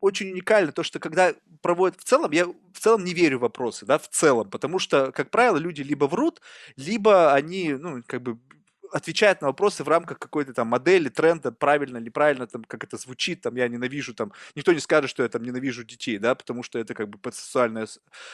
очень 0.00 0.30
уникально 0.30 0.72
то, 0.72 0.82
что 0.82 0.98
когда 0.98 1.34
проводят 1.60 2.00
в 2.00 2.04
целом, 2.04 2.30
я 2.32 2.46
в 2.46 2.80
целом 2.80 3.04
не 3.04 3.12
верю 3.12 3.38
в 3.38 3.42
вопросы, 3.42 3.84
да, 3.84 3.98
в 3.98 4.08
целом, 4.08 4.48
потому 4.50 4.78
что, 4.78 5.12
как 5.12 5.30
правило, 5.30 5.58
люди 5.58 5.82
либо 5.82 6.06
врут, 6.06 6.40
либо 6.76 7.34
они, 7.34 7.74
ну, 7.74 8.02
как 8.06 8.22
бы 8.22 8.38
отвечает 8.92 9.40
на 9.40 9.48
вопросы 9.48 9.84
в 9.84 9.88
рамках 9.88 10.18
какой-то 10.18 10.52
там 10.52 10.68
модели, 10.68 11.08
тренда, 11.08 11.52
правильно, 11.52 11.98
неправильно, 11.98 12.46
там, 12.46 12.64
как 12.64 12.84
это 12.84 12.96
звучит, 12.96 13.42
там, 13.42 13.56
я 13.56 13.68
ненавижу, 13.68 14.14
там, 14.14 14.32
никто 14.54 14.72
не 14.72 14.80
скажет, 14.80 15.10
что 15.10 15.22
я 15.22 15.28
там 15.28 15.42
ненавижу 15.42 15.84
детей, 15.84 16.18
да, 16.18 16.34
потому 16.34 16.62
что 16.62 16.78
это 16.78 16.94
как 16.94 17.08
бы 17.08 17.18
социальное, 17.32 17.86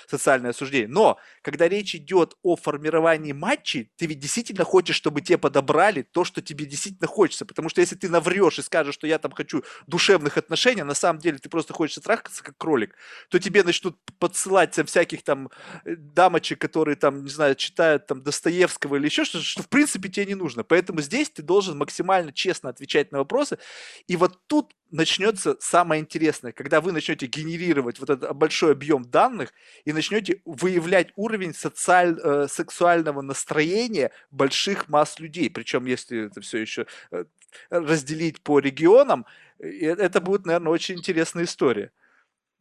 социальное 0.09 0.51
осуждение. 0.51 0.89
Но, 0.89 1.19
когда 1.43 1.69
речь 1.69 1.95
идет 1.95 2.37
о 2.43 2.57
формировании 2.57 3.33
матчей, 3.33 3.91
ты 3.97 4.07
ведь 4.07 4.19
действительно 4.19 4.65
хочешь, 4.65 4.97
чтобы 4.97 5.21
тебе 5.21 5.39
подобрали 5.39 6.03
то, 6.03 6.25
что 6.25 6.43
тебе 6.43 6.65
действительно 6.65 7.07
хочется, 7.07 7.45
потому 7.45 7.69
что 7.69 7.81
если 7.81 7.97
ты 7.97 8.09
наврешь 8.09 8.59
и 8.59 8.63
скажешь, 8.63 8.95
что 8.95 9.07
я 9.07 9.19
там 9.19 9.33
хочу 9.33 9.63
душевных 9.87 10.37
отношений, 10.37 10.83
а 10.83 10.85
на 10.85 10.95
самом 10.95 11.21
деле 11.21 11.39
ты 11.39 11.49
просто 11.49 11.73
хочешь 11.75 12.03
трахаться 12.03 12.43
как 12.43 12.57
кролик, 12.57 12.95
то 13.29 13.39
тебе 13.39 13.63
начнут 13.63 13.97
подсылать 14.19 14.73
там 14.73 14.87
всяких 14.87 15.23
там 15.23 15.51
э, 15.85 15.97
дамочек, 15.97 16.61
которые 16.61 16.97
там, 16.97 17.25
не 17.25 17.31
знаю, 17.31 17.55
читают 17.55 18.07
там 18.07 18.23
Достоевского 18.23 18.97
или 18.97 19.07
еще 19.07 19.25
что-то, 19.25 19.45
что 19.45 19.63
в 19.63 19.69
принципе 19.69 20.09
тебе 20.09 20.27
не 20.27 20.35
нужно 20.35 20.46
нужно. 20.47 20.63
Поэтому 20.63 21.01
здесь 21.01 21.29
ты 21.29 21.43
должен 21.43 21.77
максимально 21.77 22.33
честно 22.33 22.71
отвечать 22.71 23.13
на 23.13 23.19
вопросы. 23.19 23.59
И 24.07 24.17
вот 24.17 24.39
тут 24.47 24.75
начнется 24.93 25.57
самое 25.61 26.01
интересное, 26.01 26.53
когда 26.53 26.81
вы 26.81 26.93
начнете 26.93 27.27
генерировать 27.27 27.99
вот 27.99 28.11
этот 28.11 28.37
большой 28.37 28.73
объем 28.73 29.03
данных 29.03 29.53
и 29.85 29.93
начнете 29.93 30.41
выявлять 30.45 31.09
уровень 31.17 31.53
социаль, 31.53 32.17
э, 32.23 32.47
сексуального 32.49 33.23
настроения 33.23 34.13
больших 34.31 34.89
масс 34.89 35.19
людей. 35.19 35.51
Причем, 35.51 35.87
если 35.87 36.27
это 36.27 36.41
все 36.41 36.59
еще 36.59 36.87
э, 37.11 37.25
разделить 37.71 38.41
по 38.41 38.61
регионам, 38.61 39.27
э, 39.59 39.69
это 39.69 40.21
будет, 40.21 40.47
наверное, 40.47 40.73
очень 40.73 40.97
интересная 40.97 41.45
история. 41.45 41.91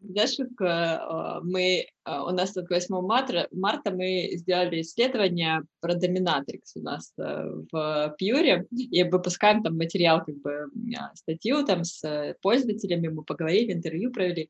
Знаешь, 0.02 0.38
как 0.58 1.44
мы, 1.44 1.88
у 2.06 2.32
нас 2.32 2.54
тут 2.54 2.70
8 2.70 3.02
марта, 3.02 3.48
марта 3.52 3.92
мы 3.92 4.32
сделали 4.34 4.82
исследование 4.82 5.64
про 5.80 5.96
доминатрикс 5.96 6.76
у 6.76 6.82
нас 6.82 7.14
э, 7.18 7.52
в 7.72 8.16
Пьюре, 8.18 8.68
и 8.72 9.04
выпускаем 9.04 9.64
там 9.64 9.78
материал, 9.78 10.24
как 10.24 10.36
бы 10.42 10.68
статью 11.16 11.66
там 11.66 11.84
с 11.84 12.36
пользователями, 12.42 13.08
мы 13.08 13.24
поговорили, 13.24 13.74
интервью 13.74 14.12
провели. 14.12 14.50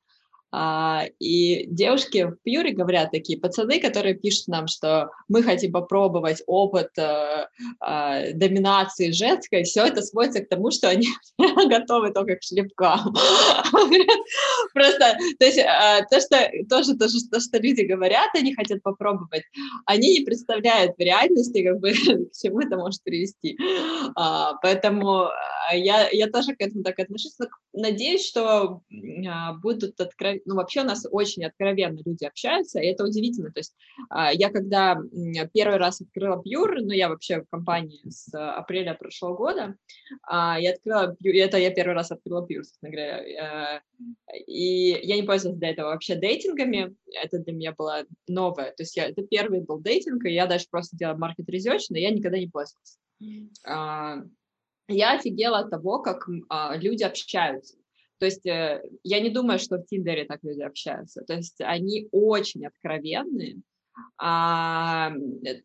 А, 0.51 1.05
и 1.19 1.65
девушки 1.67 2.25
в 2.25 2.37
Пьюре 2.43 2.71
говорят 2.71 3.11
такие, 3.11 3.39
пацаны, 3.39 3.79
которые 3.79 4.15
пишут 4.15 4.47
нам, 4.47 4.67
что 4.67 5.09
мы 5.27 5.43
хотим 5.43 5.71
попробовать 5.71 6.43
опыт 6.47 6.89
э, 6.97 7.47
э, 7.85 8.33
доминации 8.33 9.11
женской, 9.11 9.63
все 9.63 9.85
это 9.85 10.01
сводится 10.01 10.41
к 10.41 10.49
тому, 10.49 10.71
что 10.71 10.89
они 10.89 11.07
готовы 11.37 12.11
только 12.11 12.37
к 12.37 12.43
шлепкам. 12.43 13.13
Просто, 14.73 15.17
то 15.39 15.45
есть, 15.45 15.57
э, 15.57 16.05
то, 16.09 16.19
что, 16.21 16.49
тоже, 16.69 16.97
то, 16.97 17.09
что, 17.09 17.19
то, 17.31 17.39
что 17.39 17.57
люди 17.59 17.81
говорят, 17.81 18.29
они 18.35 18.53
хотят 18.55 18.81
попробовать, 18.81 19.43
они 19.85 20.19
не 20.19 20.25
представляют 20.25 20.95
в 20.97 20.99
реальности, 21.01 21.63
как 21.63 21.79
бы, 21.79 21.91
к 21.93 22.31
чему 22.41 22.61
это 22.61 22.77
может 22.77 23.03
привести. 23.03 23.57
А, 24.15 24.53
поэтому 24.61 25.29
А, 25.67 25.75
я, 25.75 26.09
я 26.11 26.27
тоже 26.27 26.55
к 26.55 26.61
этому 26.61 26.83
так 26.83 26.99
отношусь. 26.99 27.35
Но 27.39 27.47
надеюсь, 27.73 28.25
что 28.27 28.81
а, 29.27 29.53
будут 29.53 29.99
откровенны... 29.99 30.41
Ну, 30.45 30.55
вообще 30.55 30.81
у 30.81 30.85
нас 30.85 31.05
очень 31.09 31.45
откровенно 31.45 31.99
люди 32.05 32.23
общаются, 32.25 32.79
и 32.79 32.87
это 32.87 33.03
удивительно. 33.03 33.51
То 33.51 33.59
есть 33.59 33.75
а, 34.09 34.31
я 34.31 34.49
когда 34.49 34.97
первый 35.53 35.77
раз 35.77 36.01
открыла 36.01 36.41
Pure, 36.41 36.81
ну, 36.81 36.91
я 36.91 37.09
вообще 37.09 37.41
в 37.41 37.49
компании 37.49 38.01
с 38.09 38.33
апреля 38.33 38.93
прошлого 38.93 39.35
года, 39.35 39.75
я 40.29 40.73
открыла 40.73 41.15
Pure, 41.23 41.37
это 41.37 41.57
я 41.57 41.71
первый 41.71 41.93
раз 41.93 42.11
открыла 42.11 42.45
Pure, 42.45 42.63
собственно 42.63 42.91
говоря, 42.91 43.81
и 44.47 44.99
я 45.03 45.15
не 45.15 45.23
пользовалась 45.23 45.59
до 45.59 45.67
этого 45.67 45.89
вообще 45.89 46.15
дейтингами, 46.15 46.95
это 47.23 47.39
для 47.39 47.53
меня 47.53 47.73
было 47.73 48.03
новое. 48.27 48.71
То 48.71 48.83
есть 48.83 48.95
я, 48.95 49.07
это 49.07 49.23
первый 49.23 49.61
был 49.61 49.79
дейтинг, 49.79 50.25
и 50.25 50.33
я 50.33 50.47
даже 50.47 50.65
просто 50.69 50.95
делала 50.97 51.17
маркет 51.17 51.49
research, 51.49 51.85
но 51.89 51.97
я 51.97 52.11
никогда 52.11 52.37
не 52.37 52.47
пользовалась 52.47 52.97
я 54.87 55.13
офигела 55.13 55.59
от 55.59 55.69
того, 55.69 55.99
как 55.99 56.27
а, 56.49 56.75
люди 56.77 57.03
общаются. 57.03 57.75
То 58.19 58.25
есть 58.25 58.45
э, 58.45 58.81
я 59.03 59.19
не 59.19 59.29
думаю, 59.29 59.59
что 59.59 59.77
в 59.77 59.85
Тиндере 59.85 60.25
так 60.25 60.43
люди 60.43 60.61
общаются. 60.61 61.21
То 61.21 61.33
есть 61.33 61.59
они 61.61 62.07
очень 62.11 62.65
откровенные. 62.65 63.61
А, 64.17 65.11
э, 65.45 65.61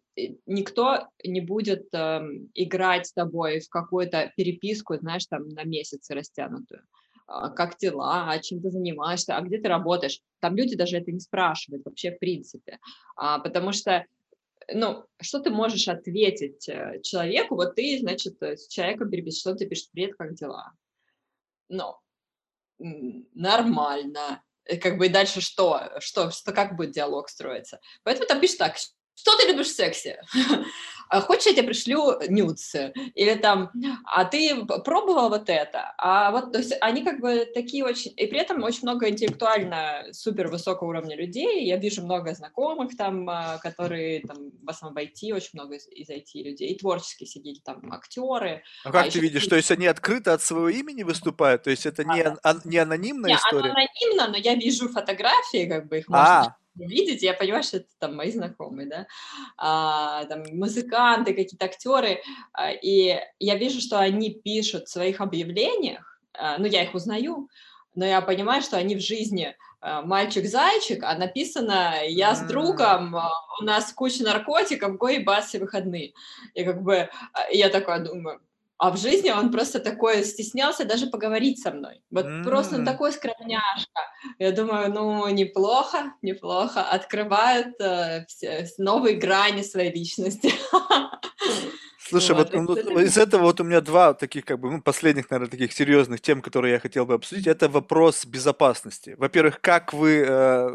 никто 0.47 1.09
не 1.25 1.41
будет 1.41 1.93
э, 1.93 2.21
играть 2.55 3.07
с 3.07 3.13
тобой 3.13 3.61
в 3.61 3.69
какую-то 3.69 4.33
переписку, 4.37 4.97
знаешь, 4.97 5.27
там 5.27 5.49
на 5.49 5.65
месяцы 5.65 6.15
растянутую. 6.15 6.83
А, 7.27 7.51
как 7.51 7.77
дела, 7.79 8.29
а 8.29 8.39
чем 8.41 8.61
ты 8.61 8.71
занимаешься, 8.71 9.37
а 9.37 9.41
где 9.41 9.59
ты 9.59 9.69
работаешь. 9.69 10.21
Там 10.41 10.57
люди 10.57 10.77
даже 10.77 10.99
это 10.99 11.13
не 11.13 11.21
спрашивают 11.21 11.85
вообще 11.85 12.13
в 12.13 12.19
принципе. 12.19 12.79
А, 13.17 13.39
потому 13.39 13.73
что 13.73 14.05
ну, 14.73 15.05
что 15.21 15.41
ты 15.41 15.51
можешь 15.51 15.89
ответить 15.89 16.69
э, 16.69 17.01
человеку? 17.03 17.55
Вот 17.55 17.77
ты, 17.77 17.99
значит, 18.01 18.41
с 18.43 18.69
человеком 18.69 19.11
перепишешь, 19.11 19.41
что 19.41 19.55
ты 19.55 19.67
пишешь, 19.67 19.89
привет, 19.91 20.17
как 20.17 20.35
дела? 20.35 20.73
Ну, 21.69 21.97
нормально. 23.35 24.43
Э, 24.65 24.77
как 24.77 24.99
бы 24.99 25.07
и 25.07 25.11
дальше 25.11 25.41
что? 25.41 25.91
Что, 26.01 26.31
что 26.31 26.53
как 26.53 26.77
будет 26.77 26.93
диалог 26.93 27.29
строиться? 27.29 27.81
Поэтому 28.03 28.27
там 28.27 28.41
пишешь 28.41 28.57
так, 28.57 28.77
что 28.77 29.37
ты 29.37 29.47
любишь 29.49 29.69
в 29.69 29.75
сексе? 29.75 30.23
А 31.11 31.21
хочешь, 31.21 31.47
я 31.47 31.53
тебе 31.55 31.65
пришлю 31.65 32.21
нюцы? 32.29 32.93
Или 33.17 33.35
там, 33.35 33.73
а 34.05 34.25
ты 34.25 34.65
пробовал 34.85 35.29
вот 35.29 35.49
это? 35.49 35.93
А 35.99 36.31
вот, 36.31 36.53
то 36.53 36.59
есть 36.59 36.73
они 36.81 37.03
как 37.03 37.21
бы 37.21 37.49
такие 37.53 37.85
очень... 37.85 38.13
И 38.17 38.27
при 38.27 38.39
этом 38.39 38.63
очень 38.63 38.83
много 38.83 39.09
интеллектуально 39.09 40.05
супер 40.13 40.47
высокого 40.47 40.89
уровня 40.89 41.17
людей. 41.17 41.67
Я 41.67 41.79
вижу 41.79 42.05
много 42.05 42.33
знакомых 42.33 42.97
там, 42.97 43.29
а, 43.29 43.59
которые 43.59 44.21
там 44.21 44.53
в 44.63 44.71
основном 44.71 44.95
в 44.95 45.05
IT, 45.05 45.35
очень 45.35 45.51
много 45.55 45.75
из, 45.75 45.89
из 45.89 46.09
IT 46.09 46.45
людей. 46.45 46.69
И 46.71 46.79
творческие 46.79 47.27
сидели 47.27 47.59
там 47.59 47.93
актеры. 47.93 48.63
А 48.85 48.93
как 48.93 49.07
а 49.09 49.11
ты 49.11 49.19
видишь? 49.19 49.47
То 49.49 49.57
есть 49.57 49.73
они 49.73 49.89
открыто 49.89 50.33
от 50.33 50.43
своего 50.43 50.69
имени 50.69 51.03
выступают? 51.03 51.65
То 51.65 51.71
есть 51.71 51.87
это 51.87 52.05
не, 52.05 52.23
ан- 52.23 52.63
не 52.65 52.79
анонимная 52.79 53.31
не, 53.31 53.37
история? 53.37 53.71
анонимно, 53.73 54.29
но 54.29 54.37
я 54.37 54.55
вижу 54.55 54.89
фотографии, 54.89 55.69
как 55.69 55.89
бы 55.89 55.99
их 55.99 56.09
можно 56.09 56.43
а 56.43 56.60
видеть, 56.75 57.23
я 57.23 57.35
понимаю, 57.35 57.63
что 57.63 57.79
это 57.79 57.89
там 57.99 58.17
мои 58.17 58.31
знакомые, 58.31 58.89
да, 58.89 59.07
а, 59.57 60.25
там 60.27 60.43
музыканты, 60.53 61.35
какие-то 61.35 61.67
актеры, 61.67 62.23
а, 62.53 62.71
и 62.73 63.19
я 63.39 63.57
вижу, 63.57 63.81
что 63.81 63.99
они 63.99 64.31
пишут 64.31 64.89
в 64.89 64.91
своих 64.91 65.21
объявлениях, 65.21 66.21
а, 66.35 66.59
ну, 66.59 66.67
я 66.67 66.83
их 66.83 66.95
узнаю, 66.95 67.49
но 67.95 68.05
я 68.07 68.21
понимаю, 68.21 68.63
что 68.63 68.77
они 68.77 68.97
в 68.97 69.01
жизни 69.01 69.55
а, 69.81 70.03
мальчик-зайчик, 70.03 71.03
а 71.03 71.15
написано 71.15 71.95
«я 72.07 72.35
с 72.35 72.43
другом, 72.47 73.17
а, 73.17 73.31
у 73.61 73.65
нас 73.65 73.93
куча 73.93 74.23
наркотиков, 74.23 74.97
го 74.97 75.09
ебать 75.09 75.47
все 75.47 75.59
выходные». 75.59 76.13
И 76.55 76.65
как 76.65 76.83
бы 76.83 77.09
а, 77.33 77.51
я 77.51 77.69
такая 77.71 78.01
думаю, 78.01 78.41
а 78.81 78.91
в 78.91 78.97
жизни 78.97 79.31
он 79.31 79.53
просто 79.53 79.79
такой 79.79 80.25
стеснялся 80.25 80.87
даже 80.87 81.07
поговорить 81.07 81.63
со 81.63 81.71
мной. 81.71 82.01
Вот 82.11 82.25
mm. 82.25 82.45
просто 82.45 82.77
он 82.77 82.87
такой 82.87 83.13
скромняшка. 83.13 84.01
Я 84.39 84.53
думаю, 84.53 84.91
ну, 84.91 85.29
неплохо, 85.29 86.15
неплохо. 86.23 86.81
Открывает 86.81 87.79
э, 87.79 88.25
все, 88.27 88.67
новые 88.79 89.17
грани 89.17 89.63
своей 89.63 89.93
личности. 89.93 90.55
Слушай, 92.09 92.35
вот, 92.35 92.55
вот 92.55 92.85
ну, 92.85 93.01
из 93.01 93.19
этого 93.19 93.43
вот 93.43 93.61
у 93.61 93.65
меня 93.65 93.83
два 93.83 94.15
таких, 94.15 94.47
как 94.47 94.59
бы, 94.59 94.71
ну, 94.71 94.81
последних, 94.81 95.31
наверное, 95.31 95.51
таких 95.51 95.75
серьезных 95.75 96.23
тем, 96.23 96.41
которые 96.41 96.73
я 96.73 96.81
хотел 96.81 97.05
бы 97.05 97.13
обсудить. 97.13 97.47
Это 97.47 97.69
вопрос 97.69 98.25
безопасности. 98.25 99.15
Во-первых, 99.19 99.61
как 99.61 99.93
вы 99.93 100.25
э, 100.27 100.71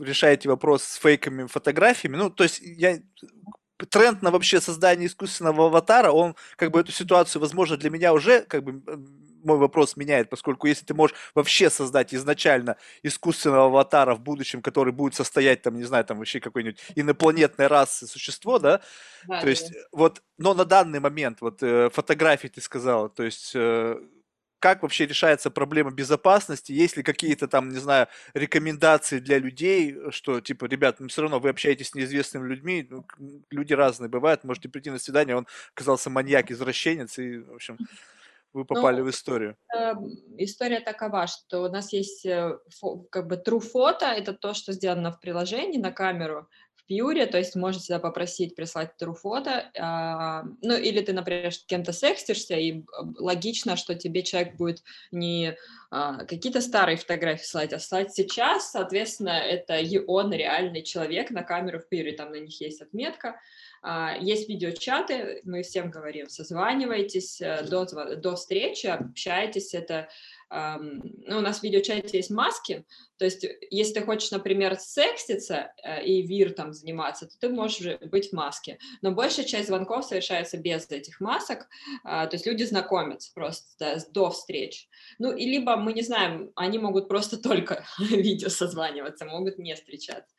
решаете 0.00 0.48
вопрос 0.48 0.82
с 0.82 0.96
фейками 0.96 1.46
фотографиями? 1.46 2.16
Ну, 2.16 2.28
то 2.28 2.42
есть 2.42 2.60
я 2.60 2.98
тренд 3.90 4.22
на 4.22 4.30
вообще 4.30 4.60
создание 4.60 5.06
искусственного 5.06 5.66
аватара, 5.66 6.10
он 6.10 6.34
как 6.56 6.70
бы 6.70 6.80
эту 6.80 6.92
ситуацию, 6.92 7.40
возможно, 7.42 7.76
для 7.76 7.90
меня 7.90 8.12
уже 8.12 8.42
как 8.42 8.64
бы 8.64 8.82
мой 9.46 9.58
вопрос 9.58 9.96
меняет, 9.96 10.28
поскольку 10.28 10.66
если 10.66 10.84
ты 10.84 10.94
можешь 10.94 11.16
вообще 11.34 11.70
создать 11.70 12.12
изначально 12.12 12.76
искусственного 13.02 13.66
аватара 13.66 14.14
в 14.14 14.20
будущем, 14.20 14.60
который 14.60 14.92
будет 14.92 15.14
состоять 15.14 15.62
там, 15.62 15.76
не 15.76 15.84
знаю, 15.84 16.04
там 16.04 16.18
вообще 16.18 16.40
какой-нибудь 16.40 16.80
инопланетной 16.96 17.68
расы 17.68 18.06
существо, 18.06 18.58
да, 18.58 18.80
да 19.26 19.36
то 19.38 19.44
да, 19.44 19.50
есть 19.50 19.72
да. 19.72 19.78
вот, 19.92 20.22
но 20.36 20.52
на 20.54 20.64
данный 20.64 21.00
момент 21.00 21.40
вот 21.40 21.62
э, 21.62 21.90
фотографии 21.90 22.48
ты 22.48 22.60
сказала, 22.60 23.08
то 23.08 23.22
есть 23.22 23.52
э, 23.54 23.98
как 24.66 24.82
вообще 24.82 25.06
решается 25.06 25.48
проблема 25.48 25.92
безопасности, 25.92 26.72
есть 26.72 26.96
ли 26.96 27.04
какие-то 27.04 27.46
там, 27.46 27.68
не 27.68 27.78
знаю, 27.78 28.08
рекомендации 28.34 29.20
для 29.20 29.38
людей, 29.38 29.96
что, 30.10 30.40
типа, 30.40 30.64
ребят, 30.64 30.98
ну, 30.98 31.06
все 31.06 31.22
равно 31.22 31.38
вы 31.38 31.50
общаетесь 31.50 31.90
с 31.90 31.94
неизвестными 31.94 32.48
людьми, 32.48 32.84
ну, 32.90 33.06
люди 33.50 33.74
разные 33.74 34.08
бывают, 34.08 34.42
можете 34.42 34.68
прийти 34.68 34.90
на 34.90 34.98
свидание, 34.98 35.36
он 35.36 35.46
оказался 35.72 36.10
маньяк, 36.10 36.50
извращенец, 36.50 37.16
и, 37.20 37.38
в 37.38 37.54
общем, 37.54 37.78
вы 38.54 38.64
попали 38.64 39.02
ну, 39.02 39.06
в 39.06 39.10
историю? 39.10 39.56
Э, 39.72 39.92
история 40.38 40.80
такова, 40.80 41.28
что 41.28 41.62
у 41.62 41.68
нас 41.68 41.92
есть 41.92 42.26
э, 42.26 42.58
фо, 42.80 43.06
как 43.10 43.28
бы 43.28 43.36
true 43.36 43.60
фото, 43.60 44.06
это 44.06 44.32
то, 44.32 44.52
что 44.52 44.72
сделано 44.72 45.12
в 45.12 45.20
приложении 45.20 45.78
на 45.78 45.92
камеру, 45.92 46.48
Пьюре, 46.86 47.26
то 47.26 47.38
есть 47.38 47.56
можно 47.56 47.80
всегда 47.80 47.98
попросить 47.98 48.54
прислать 48.54 48.92
true 49.00 49.14
фото, 49.14 49.70
а, 49.78 50.44
ну 50.62 50.76
или 50.76 51.00
ты, 51.00 51.12
например, 51.12 51.52
с 51.52 51.64
кем-то 51.64 51.92
секстишься, 51.92 52.54
и 52.54 52.82
логично, 53.18 53.76
что 53.76 53.94
тебе 53.94 54.22
человек 54.22 54.56
будет 54.56 54.82
не 55.10 55.56
а, 55.90 56.24
какие-то 56.24 56.60
старые 56.60 56.96
фотографии 56.96 57.44
слать, 57.44 57.72
а 57.72 57.78
слать 57.78 58.14
сейчас, 58.14 58.70
соответственно, 58.70 59.30
это 59.30 59.76
и 59.78 59.98
он 59.98 60.32
реальный 60.32 60.82
человек 60.82 61.30
на 61.30 61.42
камеру 61.42 61.80
в 61.80 61.88
Пьюре, 61.88 62.12
там 62.12 62.30
на 62.30 62.36
них 62.36 62.60
есть 62.60 62.82
отметка, 62.82 63.40
а, 63.82 64.16
есть 64.20 64.48
видеочаты, 64.48 65.40
мы 65.44 65.62
всем 65.62 65.90
говорим, 65.90 66.28
созванивайтесь 66.28 67.40
э, 67.40 67.62
до, 67.62 67.84
до 68.16 68.34
встречи, 68.34 68.86
общайтесь, 68.86 69.74
это 69.74 70.08
ну, 70.50 71.38
у 71.38 71.40
нас 71.40 71.60
в 71.60 71.62
видеочате 71.62 72.18
есть 72.18 72.30
маски, 72.30 72.84
то 73.18 73.24
есть 73.24 73.46
если 73.70 73.94
ты 73.94 74.02
хочешь, 74.02 74.30
например, 74.30 74.76
секситься 74.78 75.72
э, 75.82 76.04
и 76.04 76.22
вир 76.22 76.52
там 76.52 76.72
заниматься, 76.72 77.26
то 77.26 77.32
ты 77.40 77.48
можешь 77.48 77.98
быть 78.00 78.30
в 78.30 78.32
маске, 78.32 78.78
но 79.02 79.12
большая 79.12 79.46
часть 79.46 79.68
звонков 79.68 80.04
совершается 80.04 80.58
без 80.58 80.88
этих 80.90 81.20
масок, 81.20 81.66
а, 82.04 82.26
то 82.26 82.36
есть 82.36 82.46
люди 82.46 82.64
знакомятся 82.64 83.32
просто 83.34 83.66
да, 83.78 83.96
до 84.12 84.30
встреч. 84.30 84.88
Ну, 85.18 85.34
и 85.34 85.46
либо, 85.46 85.76
мы 85.76 85.92
не 85.92 86.02
знаем, 86.02 86.52
они 86.54 86.78
могут 86.78 87.08
просто 87.08 87.36
только 87.42 87.84
видео 87.98 88.48
созваниваться, 88.48 89.24
могут 89.24 89.58
не 89.58 89.74
встречаться. 89.74 90.34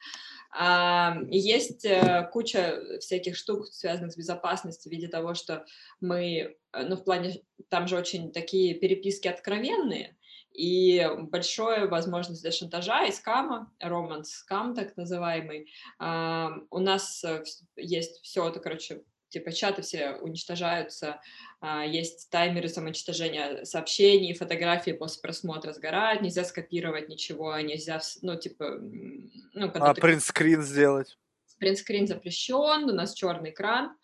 Есть 1.29 1.85
э, 1.85 2.27
куча 2.33 2.81
всяких 2.99 3.35
штук, 3.35 3.67
связанных 3.67 4.13
с 4.13 4.17
безопасностью, 4.17 4.89
в 4.89 4.93
виде 4.93 5.07
того, 5.07 5.35
что 5.35 5.65
мы, 6.01 6.55
э, 6.73 6.83
ну, 6.83 6.95
в 6.95 7.03
плане, 7.03 7.43
там 7.69 7.87
же 7.87 7.95
очень 7.95 8.31
такие 8.31 8.73
переписки 8.73 9.27
откровенные, 9.27 10.17
и 10.51 11.07
большая 11.29 11.87
возможность 11.87 12.41
для 12.41 12.51
шантажа 12.51 13.05
и 13.05 13.11
скама, 13.11 13.71
романс 13.79 14.31
скам 14.31 14.73
так 14.73 14.97
называемый. 14.97 15.71
У 15.99 16.79
нас 16.79 17.23
э, 17.23 17.43
есть 17.75 18.21
все 18.23 18.49
это, 18.49 18.59
короче, 18.59 19.03
типа 19.29 19.51
чаты 19.51 19.81
все 19.81 20.11
уничтожаются, 20.13 21.21
а, 21.59 21.85
есть 21.85 22.29
таймеры 22.29 22.69
самоуничтожения 22.69 23.63
сообщений, 23.65 24.33
фотографии 24.33 24.91
после 24.91 25.21
просмотра 25.21 25.73
сгорают, 25.73 26.21
нельзя 26.21 26.43
скопировать 26.43 27.09
ничего, 27.09 27.57
нельзя, 27.59 27.99
ну, 28.21 28.37
типа... 28.37 28.77
Ну, 28.79 29.71
а 29.73 29.93
ты... 29.93 30.01
принтскрин 30.01 30.61
сделать? 30.61 31.17
Принтскрин 31.59 32.07
запрещен, 32.07 32.89
у 32.89 32.93
нас 32.93 33.13
черный 33.13 33.49
экран. 33.49 33.95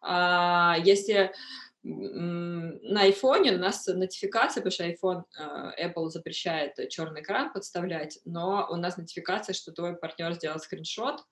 А, 0.00 0.76
если 0.84 1.32
на 1.82 3.00
айфоне 3.02 3.52
у 3.52 3.58
нас 3.58 3.86
нотификация, 3.86 4.62
потому 4.62 4.72
что 4.72 4.84
iPhone 4.84 5.22
э, 5.38 5.88
Apple 5.88 6.08
запрещает 6.08 6.76
черный 6.90 7.22
экран 7.22 7.52
подставлять, 7.52 8.18
но 8.24 8.66
у 8.70 8.76
нас 8.76 8.96
нотификация, 8.96 9.54
что 9.54 9.72
твой 9.72 9.96
партнер 9.96 10.34
сделал 10.34 10.58
скриншот, 10.58 11.20
а, 11.20 11.24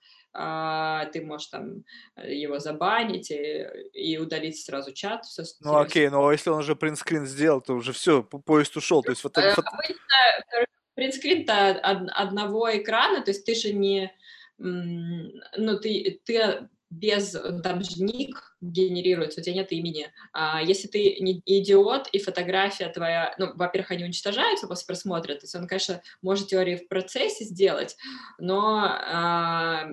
ты 1.13 1.25
можешь 1.25 1.49
там 1.49 1.85
э, 2.17 2.35
его 2.35 2.59
забанить 2.59 3.31
и, 3.31 3.67
и 3.93 4.19
удалить 4.19 4.61
сразу 4.63 4.93
чат. 4.93 5.25
Все, 5.25 5.45
ну 5.61 5.77
окей, 5.77 6.09
но 6.11 6.31
если 6.31 6.51
он 6.51 6.59
уже 6.59 6.77
принтскрин 6.77 7.27
сделал, 7.27 7.61
то 7.61 7.75
уже 7.75 7.93
все, 7.93 8.23
поезд 8.23 8.77
ушел. 8.77 9.03
То 9.03 9.11
есть 9.11 9.25
вот, 9.25 9.37
э, 9.39 9.53
Обычно 9.53 10.67
принтскрин-то 10.95 11.71
одного 11.71 12.77
экрана, 12.77 13.23
то 13.23 13.31
есть 13.31 13.45
ты 13.45 13.55
же 13.55 13.73
не 13.73 14.13
ну, 14.59 15.79
ты, 15.83 16.21
ты 16.25 16.69
без, 16.91 17.35
э, 17.35 17.61
там 17.63 17.83
же 17.83 18.03
ник 18.03 18.57
генерируется, 18.61 19.41
у 19.41 19.45
тебя 19.45 19.57
нет 19.57 19.73
имени. 19.73 20.11
А 20.33 20.63
если 20.63 20.89
ты 20.89 21.17
не 21.21 21.43
идиот, 21.45 22.09
и 22.13 22.19
фотография 22.19 22.89
твоя, 22.89 23.35
ну, 23.39 23.53
во-первых, 23.55 23.91
они 23.91 24.05
уничтожаются 24.05 24.67
после 24.67 24.87
просмотра, 24.87 25.35
то 25.35 25.41
есть 25.43 25.55
он, 25.55 25.67
конечно, 25.67 26.01
может 26.23 26.49
теории 26.49 26.77
в 26.77 26.89
процессе 26.89 27.45
сделать, 27.45 27.97
но 28.39 28.85
а, 28.85 29.89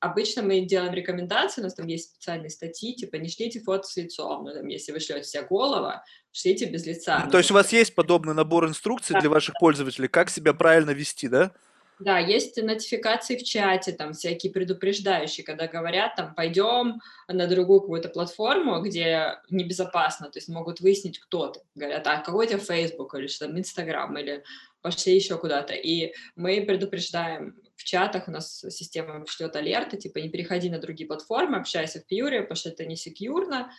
обычно 0.00 0.42
мы 0.42 0.60
делаем 0.60 0.92
рекомендации, 0.92 1.60
у 1.60 1.64
нас 1.64 1.74
там 1.74 1.86
есть 1.86 2.14
специальные 2.14 2.50
статьи, 2.50 2.94
типа, 2.94 3.16
не 3.16 3.28
шлите 3.28 3.60
фото 3.60 3.86
с 3.86 3.96
лицом, 3.96 4.44
ну, 4.44 4.52
там, 4.52 4.66
если 4.66 4.92
вы 4.92 5.00
шлете 5.00 5.24
себе 5.24 5.46
голова, 5.48 6.04
шлите 6.32 6.66
без 6.66 6.84
лица. 6.86 7.22
Ну, 7.24 7.30
то 7.30 7.38
есть 7.38 7.50
у 7.50 7.54
вас 7.54 7.72
есть 7.72 7.94
подобный 7.94 8.34
набор 8.34 8.66
инструкций 8.66 9.14
да, 9.14 9.20
для 9.20 9.30
ваших 9.30 9.54
да. 9.54 9.58
пользователей, 9.60 10.08
как 10.08 10.30
себя 10.30 10.52
правильно 10.52 10.90
вести, 10.90 11.28
да? 11.28 11.52
Да, 12.02 12.18
есть 12.18 12.60
нотификации 12.60 13.36
в 13.36 13.44
чате, 13.44 13.92
там 13.92 14.12
всякие 14.12 14.50
предупреждающие, 14.50 15.46
когда 15.46 15.68
говорят, 15.68 16.16
там, 16.16 16.34
пойдем 16.34 17.00
на 17.28 17.46
другую 17.46 17.80
какую-то 17.80 18.08
платформу, 18.08 18.82
где 18.82 19.38
небезопасно, 19.50 20.28
то 20.28 20.38
есть 20.38 20.48
могут 20.48 20.80
выяснить, 20.80 21.20
кто 21.20 21.48
ты. 21.48 21.60
Говорят, 21.76 22.04
а 22.08 22.16
какой 22.18 22.46
у 22.46 22.48
тебя 22.48 22.58
Facebook 22.58 23.14
или 23.14 23.28
что 23.28 23.46
там, 23.46 23.56
Instagram, 23.56 24.18
или 24.18 24.42
пошли 24.80 25.14
еще 25.14 25.38
куда-то. 25.38 25.74
И 25.74 26.12
мы 26.34 26.62
предупреждаем 26.62 27.54
в 27.76 27.84
чатах, 27.84 28.26
у 28.26 28.32
нас 28.32 28.64
система 28.70 29.24
шлет 29.28 29.54
алерты, 29.54 29.96
типа, 29.96 30.18
не 30.18 30.28
переходи 30.28 30.70
на 30.70 30.78
другие 30.78 31.06
платформы, 31.06 31.58
общайся 31.58 32.00
в 32.00 32.06
Пьюре, 32.06 32.42
потому 32.42 32.56
что 32.56 32.70
это 32.70 32.84
не 32.84 32.96
секьюрно, 32.96 33.70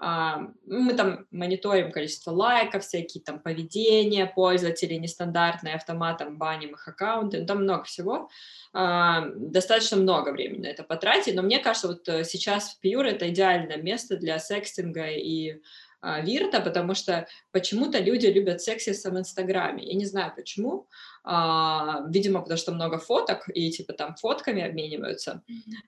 мы 0.00 0.94
там 0.94 1.26
мониторим 1.32 1.90
количество 1.90 2.30
лайков, 2.30 2.84
всякие 2.84 3.22
там 3.22 3.40
поведения 3.40 4.26
пользователей 4.26 4.98
нестандартные, 4.98 5.74
автоматом 5.74 6.38
баним 6.38 6.74
их 6.74 6.86
аккаунты, 6.86 7.40
ну, 7.40 7.46
там 7.46 7.64
много 7.64 7.84
всего. 7.84 8.28
А, 8.72 9.26
достаточно 9.34 9.96
много 9.96 10.30
времени 10.30 10.62
на 10.62 10.66
это 10.68 10.84
потратить, 10.84 11.34
но 11.34 11.42
мне 11.42 11.58
кажется, 11.58 11.88
вот 11.88 12.08
э, 12.08 12.24
сейчас 12.24 12.78
Pure— 12.84 13.04
это 13.06 13.28
идеальное 13.30 13.78
место 13.78 14.16
для 14.16 14.38
секстинга 14.38 15.08
и 15.08 15.60
а, 16.00 16.20
Вирта, 16.20 16.60
потому 16.60 16.94
что 16.94 17.26
почему-то 17.50 17.98
люди 17.98 18.26
любят 18.26 18.62
сексисом 18.62 19.14
в 19.14 19.18
Инстаграме. 19.18 19.84
Я 19.84 19.94
не 19.94 20.06
знаю 20.06 20.32
почему, 20.34 20.86
а, 21.17 21.17
видимо, 21.28 22.40
потому 22.40 22.56
что 22.56 22.72
много 22.72 22.96
фоток, 22.98 23.50
и 23.52 23.70
типа 23.70 23.92
там 23.92 24.16
фотками 24.16 24.62
обмениваются. 24.62 25.42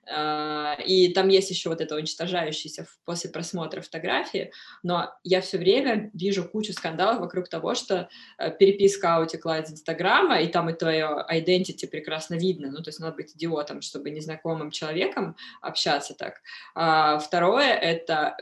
А, 0.07 0.75
и 0.85 1.11
там 1.13 1.29
есть 1.29 1.49
еще 1.49 1.69
вот 1.69 1.81
это 1.81 1.95
уничтожающееся 1.95 2.87
после 3.05 3.31
просмотра 3.31 3.81
фотографии, 3.81 4.51
но 4.83 5.11
я 5.23 5.41
все 5.41 5.57
время 5.57 6.11
вижу 6.13 6.43
кучу 6.43 6.73
скандалов 6.73 7.21
вокруг 7.21 7.49
того, 7.49 7.73
что 7.73 8.07
э, 8.37 8.51
переписка 8.51 9.19
утекла 9.19 9.59
из 9.59 9.71
Инстаграма, 9.71 10.41
и 10.41 10.47
там 10.47 10.69
и 10.69 10.73
твое 10.73 11.25
identity 11.31 11.87
прекрасно 11.87 12.35
видно, 12.35 12.69
ну, 12.69 12.83
то 12.83 12.89
есть 12.89 12.99
надо 12.99 13.15
быть 13.15 13.35
идиотом, 13.35 13.81
чтобы 13.81 14.11
незнакомым 14.11 14.69
человеком 14.69 15.35
общаться 15.61 16.13
так. 16.13 16.41
А, 16.75 17.17
второе— 17.17 17.73
это 17.81 18.37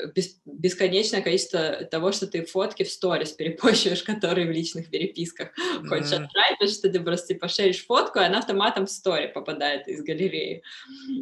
бесконечное 0.45 1.21
количество 1.21 1.85
того, 1.85 2.11
что 2.11 2.27
ты 2.27 2.43
фотки 2.43 2.83
в 2.83 2.89
сторис 2.89 3.31
перепощиваешь, 3.31 4.03
которые 4.09 4.47
в 4.47 4.51
личных 4.51 4.89
переписках 4.89 5.49
хочешь 5.87 6.11
отправить, 6.11 6.73
что 6.73 6.88
ты 6.89 6.99
просто 6.99 7.33
типа 7.33 7.47
шеришь 7.47 7.85
фотку, 7.85 8.19
и 8.19 8.23
она 8.23 8.39
автоматом 8.39 8.85
в 8.85 8.91
стори 8.91 9.27
попадает 9.27 9.87
из 9.87 10.01
галереи. 10.03 10.63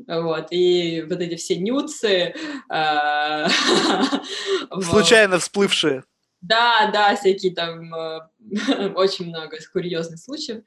Вот, 0.07 0.47
и 0.51 1.05
вот 1.07 1.21
эти 1.21 1.35
все 1.35 1.57
нюцы... 1.57 2.33
А, 2.69 3.47
Случайно 4.81 5.39
всплывшие. 5.39 6.03
Да, 6.41 6.89
да, 6.93 7.15
всякие 7.15 7.53
там 7.53 7.93
э, 7.93 8.19
очень 8.95 9.27
много 9.27 9.57
курьезных 9.73 10.19
случаев. 10.19 10.63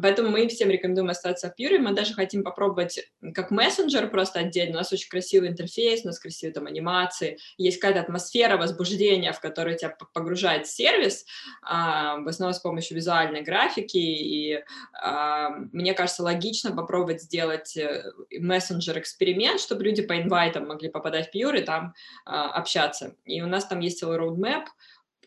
Поэтому 0.00 0.30
мы 0.30 0.46
всем 0.48 0.68
рекомендуем 0.70 1.08
остаться 1.08 1.48
в 1.50 1.60
Pure. 1.60 1.78
Мы 1.78 1.92
даже 1.92 2.14
хотим 2.14 2.44
попробовать 2.44 3.00
как 3.34 3.50
мессенджер 3.50 4.10
просто 4.10 4.40
отдельно. 4.40 4.76
У 4.76 4.78
нас 4.78 4.92
очень 4.92 5.08
красивый 5.08 5.48
интерфейс, 5.48 6.04
у 6.04 6.08
нас 6.08 6.18
красивые 6.18 6.54
там 6.54 6.66
анимации. 6.66 7.38
Есть 7.56 7.80
какая-то 7.80 8.02
атмосфера 8.02 8.56
возбуждения, 8.56 9.32
в 9.32 9.40
которую 9.40 9.76
тебя 9.76 9.96
погружает 10.12 10.66
сервис, 10.66 11.24
а, 11.62 12.18
в 12.18 12.28
основном 12.28 12.54
с 12.54 12.60
помощью 12.60 12.96
визуальной 12.96 13.42
графики. 13.42 13.96
И 13.96 14.62
а, 14.92 15.50
мне 15.72 15.94
кажется, 15.94 16.22
логично 16.22 16.72
попробовать 16.72 17.22
сделать 17.22 17.76
э, 17.76 18.12
мессенджер-эксперимент, 18.38 19.60
чтобы 19.60 19.84
люди 19.84 20.02
по 20.02 20.20
инвайтам 20.20 20.68
могли 20.68 20.88
попадать 20.88 21.30
в 21.30 21.34
Pure 21.34 21.60
и 21.60 21.64
там 21.64 21.94
а, 22.26 22.50
общаться. 22.50 23.16
И 23.24 23.40
у 23.40 23.46
нас 23.46 23.66
там 23.66 23.80
есть 23.80 23.98
целый 23.98 24.18
roadmap, 24.18 24.66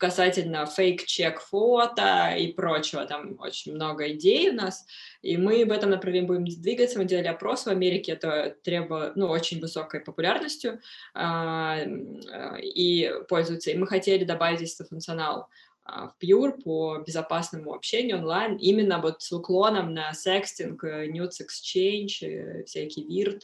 касательно 0.02 0.66
фейк-чек 0.66 1.40
фото 1.40 2.34
и 2.36 2.52
прочего. 2.52 3.06
Там 3.06 3.40
очень 3.40 3.76
много 3.76 4.12
идей 4.12 4.50
у 4.50 4.54
нас, 4.54 4.84
и 5.22 5.38
мы 5.38 5.64
в 5.64 5.72
этом 5.72 5.92
направлении 5.92 6.28
будем 6.28 6.46
двигаться. 6.46 6.98
Мы 6.98 7.06
делали 7.06 7.28
опрос 7.28 7.66
в 7.66 7.70
Америке, 7.70 8.14
это 8.14 8.58
требует, 8.64 9.16
ну, 9.16 9.28
очень 9.28 9.62
высокой 9.62 10.00
популярностью 10.00 10.80
э, 11.14 12.60
и 12.62 13.14
пользуется. 13.30 13.70
И 13.70 13.78
мы 13.78 13.86
хотели 13.86 14.24
добавить 14.24 14.58
здесь 14.58 14.76
функционал 14.90 15.50
а, 15.84 16.08
в 16.08 16.16
Pure 16.20 16.60
по 16.64 16.98
безопасному 17.06 17.72
общению 17.76 18.18
онлайн, 18.18 18.58
именно 18.58 19.00
вот 19.00 19.22
с 19.22 19.32
уклоном 19.32 19.94
на 19.94 20.16
секстинг, 20.16 20.84
nudes 20.84 21.42
exchange, 21.42 22.24
э, 22.24 22.64
всякий 22.64 23.04
вирт, 23.04 23.44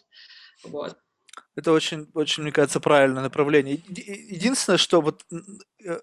вот. 0.64 0.98
Это 1.56 1.72
очень, 1.72 2.08
очень, 2.16 2.42
мне 2.42 2.52
кажется, 2.52 2.80
правильное 2.80 3.22
направление. 3.22 3.76
Единственное, 3.76 4.78
что 4.78 5.02
вот 5.02 5.24
э, 5.86 6.00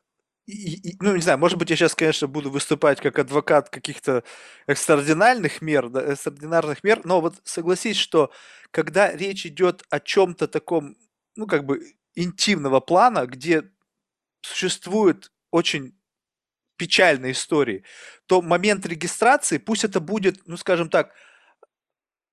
и, 0.46 0.90
и, 0.90 0.96
ну, 1.00 1.14
не 1.16 1.22
знаю, 1.22 1.38
может 1.38 1.58
быть, 1.58 1.70
я 1.70 1.76
сейчас, 1.76 1.94
конечно, 1.94 2.26
буду 2.28 2.50
выступать 2.50 3.00
как 3.00 3.18
адвокат 3.18 3.70
каких-то 3.70 4.24
экстраординарных 4.66 5.62
мер, 5.62 5.88
да, 5.88 6.02
экстраординарных 6.02 6.84
мер, 6.84 7.00
но 7.04 7.20
вот 7.20 7.36
согласись, 7.44 7.96
что 7.96 8.30
когда 8.70 9.12
речь 9.12 9.46
идет 9.46 9.82
о 9.90 10.00
чем-то 10.00 10.46
таком, 10.48 10.96
ну, 11.36 11.46
как 11.46 11.64
бы 11.64 11.80
интимного 12.14 12.80
плана, 12.80 13.26
где 13.26 13.64
существует 14.42 15.32
очень 15.50 15.96
печальные 16.78 17.32
истории, 17.32 17.84
то 18.26 18.42
момент 18.42 18.86
регистрации, 18.86 19.58
пусть 19.58 19.84
это 19.84 20.00
будет, 20.00 20.46
ну, 20.46 20.56
скажем 20.56 20.90
так, 20.90 21.12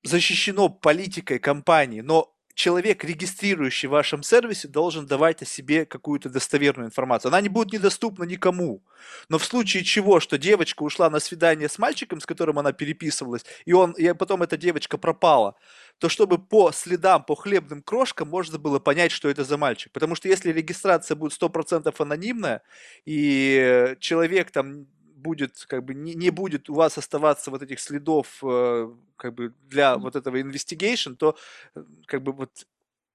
защищено 0.04 0.70
политикой 0.70 1.40
компании, 1.40 2.02
но 2.02 2.34
человек, 2.53 3.03
регистрирующий 3.03 3.88
в 3.88 3.91
вашем 3.91 4.23
сервисе, 4.23 4.68
должен 4.68 5.06
давать 5.06 5.41
о 5.41 5.45
себе 5.45 5.86
какую-то 5.86 6.30
достоверную 6.30 6.88
информацию. 6.88 7.30
Она 7.30 7.41
не 7.41 7.49
будет 7.49 7.73
недоступна 7.73 8.23
никому. 8.23 8.84
Но 9.30 9.38
в 9.38 9.45
случае 9.45 9.84
чего, 9.84 10.19
что 10.19 10.38
девочка 10.38 10.84
ушла 10.84 11.10
на 11.10 11.19
свидание 11.19 11.69
с 11.69 11.78
мальчиком, 11.78 12.22
с 12.22 12.26
которым 12.26 12.60
она 12.60 12.72
переписывалась, 12.72 13.45
и, 13.65 13.73
он, 13.73 13.91
и 13.91 14.14
потом 14.14 14.44
эта 14.44 14.57
девочка 14.57 14.98
пропала, 14.98 15.56
то 15.98 16.10
чтобы 16.10 16.38
по 16.38 16.72
следам, 16.72 17.23
по 17.23 17.36
хлебным 17.36 17.82
крошкам 17.82 18.30
можно 18.30 18.57
было 18.57 18.80
понять, 18.80 19.11
что 19.11 19.30
это 19.30 19.44
за 19.44 19.57
мальчик. 19.57 19.91
Потому 19.91 20.15
что 20.15 20.28
если 20.28 20.52
регистрация 20.52 21.15
будет 21.15 21.40
100% 21.40 21.94
анонимная, 21.98 22.61
и 23.06 23.95
человек 23.99 24.52
там 24.52 24.88
будет, 25.22 25.65
как 25.68 25.85
бы, 25.85 25.93
не, 25.93 26.15
не 26.15 26.30
будет 26.30 26.69
у 26.69 26.73
вас 26.73 26.98
оставаться 26.98 27.52
вот 27.52 27.61
этих 27.61 27.80
следов, 27.80 28.39
э, 28.43 28.91
как 29.15 29.34
бы, 29.34 29.53
для 29.64 29.98
вот 29.98 30.15
этого 30.15 30.41
investigation, 30.41 31.15
то, 31.15 31.38
э, 31.76 31.84
как 32.06 32.23
бы, 32.23 32.31
вот, 32.34 32.68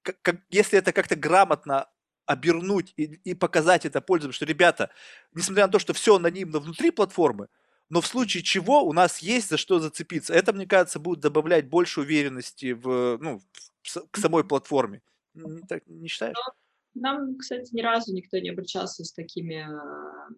как, 0.03 0.21
как, 0.23 0.37
если 0.51 0.79
это 0.79 0.93
как-то 0.93 1.17
грамотно 1.17 1.89
обернуть 2.27 2.93
и, 2.97 3.05
и 3.25 3.35
показать 3.35 3.87
это 3.87 4.01
пользователям, 4.01 4.33
что, 4.33 4.45
ребята, 4.47 4.91
несмотря 5.35 5.67
на 5.67 5.73
то, 5.73 5.79
что 5.79 5.93
все 5.93 6.17
анонимно 6.17 6.59
внутри 6.59 6.91
платформы, 6.91 7.49
но 7.89 8.01
в 8.01 8.07
случае 8.07 8.43
чего 8.43 8.83
у 8.83 8.93
нас 8.93 9.19
есть 9.19 9.49
за 9.49 9.57
что 9.57 9.79
зацепиться. 9.79 10.35
Это, 10.35 10.53
мне 10.53 10.67
кажется, 10.67 10.99
будет 10.99 11.21
добавлять 11.21 11.69
больше 11.69 12.01
уверенности 12.01 12.73
в, 12.73 13.19
ну, 13.19 13.41
к 14.11 14.19
самой 14.19 14.45
платформе. 14.45 15.03
Не, 15.35 15.61
так, 15.63 15.87
не 15.87 16.09
считаешь? 16.09 16.37
Нам, 16.95 17.37
кстати, 17.37 17.75
ни 17.75 17.83
разу 17.83 18.13
никто 18.15 18.39
не 18.39 18.51
обращался 18.51 19.05
с 19.05 19.13
такими 19.13 19.69
э, 19.69 20.35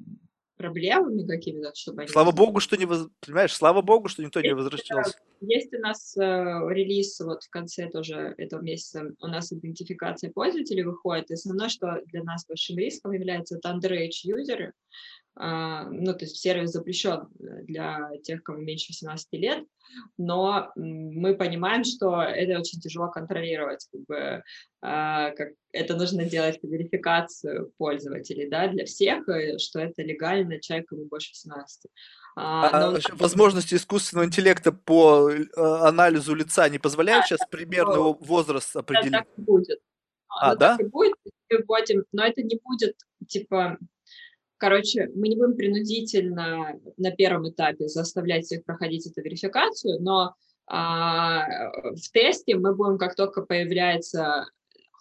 проблемами 0.59 1.27
какими-то, 1.27 1.73
чтобы 1.75 2.03
они... 2.03 2.11
Слава 2.11 2.33
богу, 2.33 2.61
что 2.61 2.77
не... 2.77 2.85
Воз... 2.85 3.09
Понимаешь, 3.21 3.55
слава 3.55 3.81
богу, 3.81 4.09
что 4.09 4.23
никто 4.23 4.41
есть, 4.41 4.49
не 4.49 4.55
возвращался. 4.55 5.17
Есть 5.41 5.73
у 5.73 5.79
нас 5.79 6.17
э, 6.17 6.21
релиз 6.21 7.19
вот 7.21 7.45
в 7.45 7.51
конце 7.51 7.89
тоже 7.89 8.35
этого 8.37 8.61
месяца, 8.61 9.13
у 9.21 9.27
нас 9.29 9.53
идентификация 9.53 10.31
пользователей 10.31 10.83
выходит, 10.83 11.31
и 11.31 11.35
основное, 11.35 11.69
что 11.69 12.03
для 12.07 12.23
нас 12.25 12.45
большим 12.47 12.77
риском 12.77 13.13
является 13.13 13.57
это 13.57 13.71
underage 13.71 14.21
юзеры, 14.25 14.75
ну, 15.39 16.15
то 16.15 16.25
есть 16.25 16.37
сервис 16.37 16.71
запрещен 16.71 17.29
для 17.39 18.11
тех, 18.25 18.43
кому 18.43 18.59
меньше 18.59 18.89
18 18.89 19.29
лет, 19.35 19.65
но 20.17 20.73
мы 20.77 21.35
понимаем, 21.35 21.85
что 21.85 22.21
это 22.21 22.59
очень 22.59 22.81
тяжело 22.81 23.09
контролировать, 23.09 23.87
как 23.91 24.01
бы, 24.07 24.43
а, 24.83 25.31
как 25.33 25.51
это 25.73 25.97
нужно 25.97 26.25
делать 26.25 26.59
верификацию 26.63 27.73
пользователей, 27.79 28.49
да, 28.49 28.69
для 28.69 28.85
всех, 28.85 29.29
э, 29.29 29.59
что 29.59 29.81
это 29.81 30.03
легально 30.03 30.61
человеку 30.61 30.97
больше 31.09 31.31
18. 31.33 31.91
А, 32.37 32.71
а 32.71 32.91
но... 32.91 32.99
Возможности 33.13 33.75
искусственного 33.75 34.27
интеллекта 34.27 34.73
по 34.73 35.31
э, 35.31 35.45
анализу 35.57 36.35
лица 36.35 36.69
не 36.69 36.79
позволяют 36.79 37.25
да, 37.25 37.27
сейчас 37.27 37.49
примерно 37.51 38.13
возраст 38.21 38.75
определить? 38.77 39.13
Да, 39.13 39.19
так 39.19 39.29
будет. 39.37 39.81
А, 40.29 40.53
ну, 40.53 40.59
да? 40.59 40.77
Так 40.77 40.87
и 40.87 41.63
будет, 41.65 42.07
но 42.13 42.25
это 42.25 42.43
не 42.43 42.61
будет, 42.63 42.97
типа, 43.27 43.79
Короче, 44.59 45.09
мы 45.15 45.29
не 45.29 45.37
будем 45.37 45.57
принудительно 45.57 46.79
на 46.97 47.11
первом 47.13 47.49
этапе 47.49 47.89
заставлять 47.89 48.45
всех 48.45 48.65
проходить 48.65 49.07
эту 49.07 49.23
верификацию, 49.23 50.03
но 50.03 50.35
а, 50.67 51.71
в 51.95 52.13
тесте 52.13 52.57
мы 52.57 52.75
будем, 52.75 52.99
как 52.99 53.15
только 53.15 53.43
появляется 53.43 54.51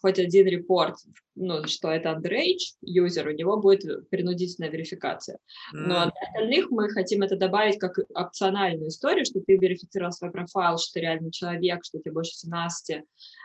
хоть 0.02 0.20
один 0.20 0.48
репорт, 0.48 0.96
ну, 1.36 1.66
что 1.68 1.90
это 1.90 2.10
underage 2.10 2.76
юзер, 2.82 3.28
у 3.28 3.32
него 3.32 3.58
будет 3.58 4.10
принудительная 4.10 4.70
верификация. 4.70 5.38
Но 5.72 5.96
mm. 5.96 6.12
для 6.12 6.28
остальных 6.28 6.72
мы 6.72 6.90
хотим 6.90 7.22
это 7.22 7.36
добавить 7.36 7.80
как 7.80 8.00
опциональную 8.14 8.90
историю, 8.90 9.26
что 9.26 9.40
ты 9.42 9.58
верифицировал 9.58 10.12
свой 10.12 10.32
профайл, 10.32 10.78
что 10.78 10.94
ты 10.94 11.02
реальный 11.02 11.32
человек, 11.32 11.84
что 11.84 12.00
тебе 12.00 12.12
больше 12.12 12.32
17, 12.32 13.04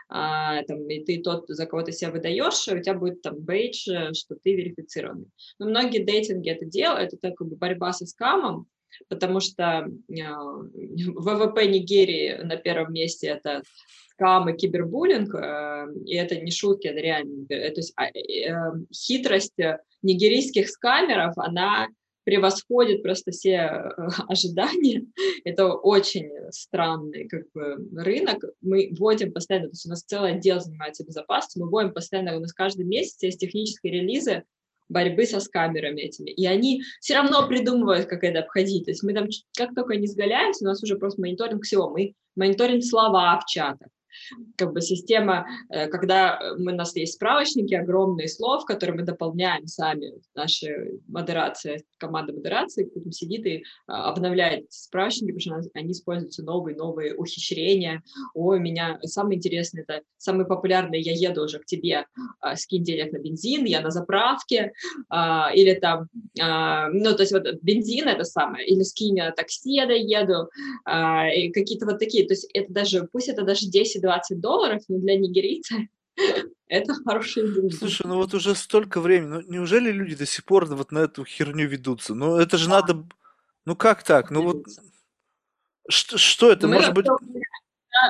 а, 0.09 0.63
там, 0.63 0.87
и 0.89 1.03
ты 1.03 1.21
тот, 1.21 1.45
за 1.47 1.65
кого 1.65 1.83
ты 1.83 1.91
себя 1.91 2.11
выдаешь, 2.11 2.67
у 2.67 2.79
тебя 2.79 2.93
будет 2.93 3.21
там 3.21 3.39
бейдж, 3.39 3.85
что 4.13 4.35
ты 4.43 4.55
верифицированный. 4.55 5.27
Но 5.59 5.67
многие 5.67 6.03
дейтинги 6.03 6.49
это 6.49 6.65
делают, 6.65 7.13
это 7.13 7.31
как 7.31 7.47
бы 7.47 7.55
борьба 7.55 7.93
со 7.93 8.05
скамом, 8.05 8.67
потому 9.09 9.39
что 9.39 9.63
а, 9.63 9.87
ВВП 9.87 11.65
Нигерии 11.65 12.41
на 12.43 12.57
первом 12.57 12.93
месте 12.93 13.27
это 13.27 13.63
скам 14.13 14.49
и 14.49 14.57
кибербуллинг, 14.57 15.33
э, 15.35 15.87
и 16.05 16.15
это 16.15 16.39
не 16.39 16.51
шутки, 16.51 16.87
это 16.87 16.99
реально, 16.99 17.45
э, 17.49 17.71
то 17.71 17.79
есть 17.79 17.93
а, 17.95 18.05
э, 18.05 18.71
хитрость 18.93 19.57
нигерийских 20.01 20.69
скамеров, 20.69 21.33
она 21.37 21.87
превосходит 22.23 23.03
просто 23.03 23.31
все 23.31 23.59
ожидания. 24.29 25.05
Это 25.43 25.73
очень 25.73 26.29
странный 26.51 27.27
как 27.27 27.51
бы, 27.53 27.89
рынок. 28.01 28.43
Мы 28.61 28.93
вводим 28.97 29.33
постоянно, 29.33 29.67
то 29.67 29.73
есть 29.73 29.85
у 29.85 29.89
нас 29.89 30.03
целый 30.03 30.33
отдел 30.33 30.59
занимается 30.59 31.05
безопасностью, 31.05 31.63
мы 31.63 31.69
вводим 31.69 31.93
постоянно, 31.93 32.37
у 32.37 32.39
нас 32.39 32.53
каждый 32.53 32.85
месяц 32.85 33.21
есть 33.23 33.39
технические 33.39 33.93
релизы 33.93 34.43
борьбы 34.89 35.25
со 35.25 35.39
скамерами 35.39 36.01
этими. 36.01 36.29
И 36.29 36.45
они 36.45 36.83
все 36.99 37.15
равно 37.15 37.47
придумывают, 37.47 38.05
как 38.05 38.23
это 38.23 38.39
обходить. 38.39 38.85
То 38.85 38.91
есть 38.91 39.03
мы 39.03 39.13
там 39.13 39.27
как 39.57 39.73
только 39.75 39.95
не 39.95 40.07
сгаляемся, 40.07 40.65
у 40.65 40.67
нас 40.67 40.83
уже 40.83 40.97
просто 40.97 41.21
мониторинг 41.21 41.63
всего. 41.63 41.89
Мы 41.89 42.13
мониторим 42.35 42.81
слова 42.81 43.39
в 43.39 43.45
чатах, 43.45 43.89
как 44.57 44.73
бы 44.73 44.81
система, 44.81 45.47
э, 45.69 45.87
когда 45.87 46.39
мы, 46.57 46.73
у 46.73 46.75
нас 46.75 46.95
есть 46.95 47.13
справочники 47.13 47.73
огромные 47.73 48.27
слов, 48.27 48.65
которые 48.65 48.97
мы 48.97 49.03
дополняем 49.03 49.67
сами, 49.67 50.13
наша 50.35 50.67
модерация, 51.07 51.81
команда 51.97 52.33
модерации 52.33 52.89
сидит 53.11 53.45
и 53.45 53.63
а, 53.87 54.09
обновляет 54.09 54.71
справочники, 54.71 55.31
потому 55.31 55.61
что 55.61 55.71
они 55.73 55.91
используются 55.91 56.43
новые, 56.43 56.75
новые 56.75 57.15
ухищрения. 57.15 58.03
Ой, 58.33 58.59
меня 58.59 58.99
самое 59.03 59.37
интересное, 59.37 59.83
это 59.83 60.01
самый 60.17 60.45
популярный, 60.45 61.01
я 61.01 61.13
еду 61.13 61.43
уже 61.43 61.59
к 61.59 61.65
тебе, 61.65 62.05
скинь 62.55 62.83
денег 62.83 63.11
на 63.13 63.19
бензин, 63.19 63.65
я 63.65 63.81
на 63.81 63.91
заправке, 63.91 64.73
или 65.11 65.73
там, 65.79 66.07
ну, 66.35 67.15
то 67.15 67.21
есть 67.21 67.31
вот 67.31 67.45
бензин 67.61 68.07
это 68.07 68.23
самое, 68.23 68.65
или 68.67 68.83
скинь 68.83 69.15
на 69.15 69.31
такси, 69.31 69.73
я 69.73 69.85
доеду, 69.85 70.49
какие-то 70.85 71.85
вот 71.85 71.99
такие, 71.99 72.25
то 72.27 72.33
есть 72.33 72.49
это 72.53 72.71
даже, 72.71 73.07
пусть 73.11 73.29
это 73.29 73.43
даже 73.43 73.67
10 73.67 74.02
20 74.03 74.39
долларов, 74.39 74.83
но 74.87 74.99
для 74.99 75.17
нигерийца 75.17 75.75
это 76.67 76.93
хорошие 77.05 77.51
деньги. 77.51 77.73
Слушай, 77.73 78.05
ну 78.05 78.17
вот 78.17 78.33
уже 78.33 78.53
столько 78.53 78.99
времени, 78.99 79.29
ну 79.29 79.41
неужели 79.47 79.91
люди 79.91 80.15
до 80.15 80.25
сих 80.25 80.45
пор 80.45 80.65
вот 80.65 80.91
на 80.91 80.99
эту 80.99 81.25
херню 81.25 81.67
ведутся? 81.67 82.13
Ну 82.13 82.37
это 82.37 82.57
же 82.57 82.67
да. 82.67 82.81
надо, 82.81 83.05
ну 83.65 83.75
как 83.75 84.03
так? 84.03 84.29
Ну 84.29 84.43
вот 84.43 84.65
что, 85.89 86.17
что 86.17 86.51
это 86.51 86.67
мы 86.67 86.75
может 86.75 86.93
быть? 86.93 87.07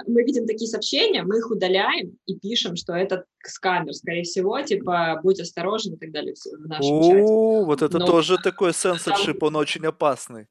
Мы 0.08 0.24
видим 0.24 0.48
такие 0.48 0.70
сообщения, 0.70 1.24
мы 1.24 1.38
их 1.38 1.52
удаляем 1.52 2.18
и 2.26 2.40
пишем, 2.40 2.78
что 2.78 2.94
это 2.94 3.26
скамер, 3.44 3.94
скорее 3.94 4.24
всего, 4.24 4.62
типа 4.62 5.20
будь 5.22 5.42
осторожен 5.42 5.94
и 5.94 5.98
так 5.98 6.12
далее 6.12 6.34
в 6.36 6.68
нашем 6.68 6.96
О, 6.96 7.04
чате. 7.04 7.66
вот 7.66 7.82
это 7.82 8.00
Но... 8.00 8.06
тоже 8.06 8.38
такой 8.38 8.74
сенсоршип, 8.74 9.44
он 9.44 9.56
очень 9.58 9.86
опасный. 9.86 10.48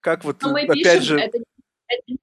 Как 0.00 0.24
вот, 0.24 0.42
опять 0.42 0.70
пишем, 0.82 1.02
же... 1.02 1.18
Это, 1.18 1.38
это 1.88 2.18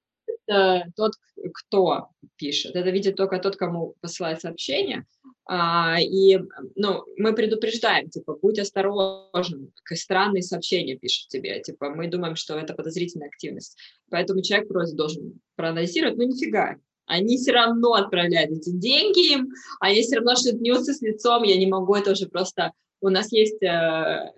это 0.48 0.92
тот, 0.96 1.14
кто 1.54 2.10
пишет. 2.36 2.76
Это 2.76 2.90
видит 2.90 3.16
только 3.16 3.40
тот, 3.40 3.56
кому 3.56 3.96
посылает 4.02 4.42
сообщение. 4.42 5.06
А, 5.46 5.98
и 6.00 6.40
ну, 6.76 7.04
мы 7.18 7.34
предупреждаем, 7.34 8.10
типа, 8.10 8.38
будь 8.42 8.60
осторожен, 8.60 9.74
странные 9.94 10.42
сообщения 10.42 10.96
пишут 10.96 11.28
тебе, 11.28 11.62
типа, 11.62 11.90
мы 11.90 12.08
думаем, 12.08 12.36
что 12.36 12.58
это 12.58 12.74
подозрительная 12.74 13.28
активность. 13.28 13.78
Поэтому 14.10 14.42
человек 14.42 14.70
просто 14.70 14.96
должен 14.96 15.40
проанализировать, 15.56 16.18
ну 16.18 16.24
нифига, 16.24 16.78
они 17.06 17.38
все 17.38 17.52
равно 17.52 17.94
отправляют 17.94 18.52
эти 18.52 18.70
деньги 18.70 19.34
им, 19.34 19.50
они 19.82 20.02
все 20.02 20.16
равно 20.18 20.36
шутнются 20.36 20.94
с 20.94 21.02
лицом, 21.02 21.44
я 21.44 21.58
не 21.58 21.68
могу 21.68 21.96
это 21.96 22.12
уже 22.12 22.28
просто... 22.28 22.72
У 23.02 23.10
нас 23.10 23.34
есть 23.34 23.62
э, 23.62 24.32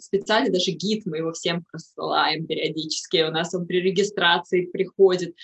специально 0.00 0.50
даже 0.50 0.72
гид, 0.72 1.04
мы 1.06 1.18
его 1.18 1.32
всем 1.32 1.64
присылаем 1.70 2.46
периодически, 2.46 3.22
у 3.22 3.30
нас 3.30 3.54
он 3.54 3.66
при 3.66 3.80
регистрации 3.80 4.66
приходит. 4.66 5.34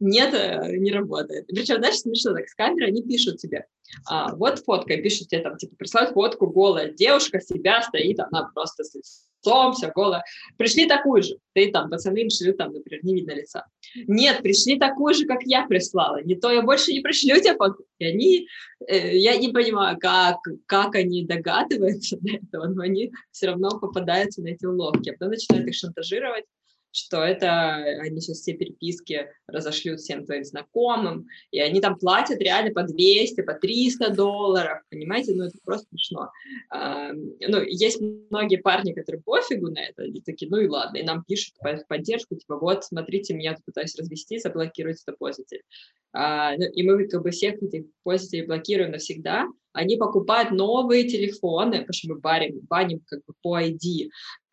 Нет, 0.00 0.34
э, 0.34 0.76
не 0.76 0.92
работает. 0.92 1.46
Причем, 1.48 1.76
знаешь, 1.76 1.98
смешно, 1.98 2.34
так 2.34 2.48
с 2.48 2.54
камеры 2.54 2.86
они 2.88 3.02
пишут 3.02 3.38
тебе, 3.38 3.66
а, 4.08 4.34
вот 4.34 4.58
фотка, 4.60 4.94
и 4.94 5.02
пишут 5.02 5.28
тебе 5.28 5.42
там, 5.42 5.56
типа, 5.56 5.76
присылают 5.76 6.12
фотку 6.12 6.46
голая 6.46 6.90
девушка, 6.92 7.40
себя 7.40 7.82
стоит, 7.82 8.20
она 8.20 8.50
просто 8.54 8.84
с 8.84 8.94
лицом, 8.94 9.72
вся 9.72 9.90
голая. 9.94 10.24
Пришли 10.56 10.86
такую 10.86 11.22
же. 11.22 11.36
Ты 11.54 11.70
там, 11.70 11.90
пацаны 11.90 12.18
им 12.18 12.30
шлют, 12.30 12.56
там, 12.56 12.72
например, 12.72 13.04
не 13.04 13.14
видно 13.14 13.32
лица. 13.32 13.66
Нет, 14.06 14.42
пришли 14.42 14.78
такую 14.78 15.14
же, 15.14 15.26
как 15.26 15.40
я 15.44 15.66
прислала. 15.66 16.22
Не 16.22 16.34
то 16.34 16.50
я 16.50 16.62
больше 16.62 16.92
не 16.92 17.00
пришлю 17.00 17.36
тебе 17.36 17.56
фотку. 17.56 17.84
И 17.98 18.04
они, 18.04 18.48
э, 18.86 19.16
я 19.16 19.36
не 19.36 19.48
понимаю, 19.48 19.98
как, 19.98 20.38
как 20.66 20.94
они 20.94 21.24
догадываются 21.26 22.16
до 22.20 22.36
этого, 22.36 22.66
но 22.66 22.82
они 22.82 23.12
все 23.30 23.48
равно 23.48 23.78
попадаются 23.78 24.42
на 24.42 24.48
эти 24.48 24.64
уловки. 24.64 25.10
А 25.10 25.12
потом 25.12 25.30
начинают 25.30 25.68
их 25.68 25.74
шантажировать, 25.74 26.44
что 26.92 27.22
это 27.22 27.74
они 28.00 28.20
сейчас 28.20 28.38
все 28.38 28.52
переписки 28.52 29.28
разошлют 29.46 30.00
всем 30.00 30.24
твоим 30.24 30.44
знакомым, 30.44 31.26
и 31.50 31.60
они 31.60 31.80
там 31.80 31.98
платят 31.98 32.38
реально 32.38 32.72
по 32.72 32.82
200, 32.82 33.40
по 33.42 33.54
300 33.54 34.14
долларов, 34.14 34.82
понимаете, 34.90 35.34
ну 35.34 35.44
это 35.44 35.58
просто 35.64 35.86
смешно. 35.90 36.30
А, 36.70 37.12
ну, 37.12 37.62
есть 37.62 38.00
многие 38.30 38.56
парни, 38.56 38.92
которые 38.92 39.22
пофигу 39.22 39.70
на 39.70 39.80
это, 39.80 40.02
они 40.02 40.20
такие, 40.20 40.50
ну 40.50 40.58
и 40.58 40.68
ладно, 40.68 40.98
и 40.98 41.02
нам 41.02 41.24
пишут 41.24 41.54
в 41.60 41.86
поддержку, 41.86 42.36
типа, 42.36 42.58
вот, 42.58 42.84
смотрите, 42.84 43.34
меня 43.34 43.54
тут 43.54 43.64
пытаюсь 43.64 43.96
развести, 43.96 44.38
заблокируйте 44.38 45.02
депозитель. 45.06 45.62
А, 46.12 46.56
ну, 46.56 46.64
и 46.64 46.82
мы 46.82 47.08
как 47.08 47.22
бы 47.22 47.30
всех 47.30 47.62
этих 47.62 47.84
пользователей 48.02 48.46
блокируем 48.46 48.90
навсегда, 48.90 49.46
они 49.72 49.96
покупают 49.96 50.50
новые 50.50 51.08
телефоны, 51.08 51.80
потому 51.80 51.92
что 51.92 52.08
мы 52.10 52.20
барим, 52.20 52.60
баним 52.68 53.00
как 53.06 53.20
бы 53.26 53.34
по 53.40 53.58
ID, 53.58 54.10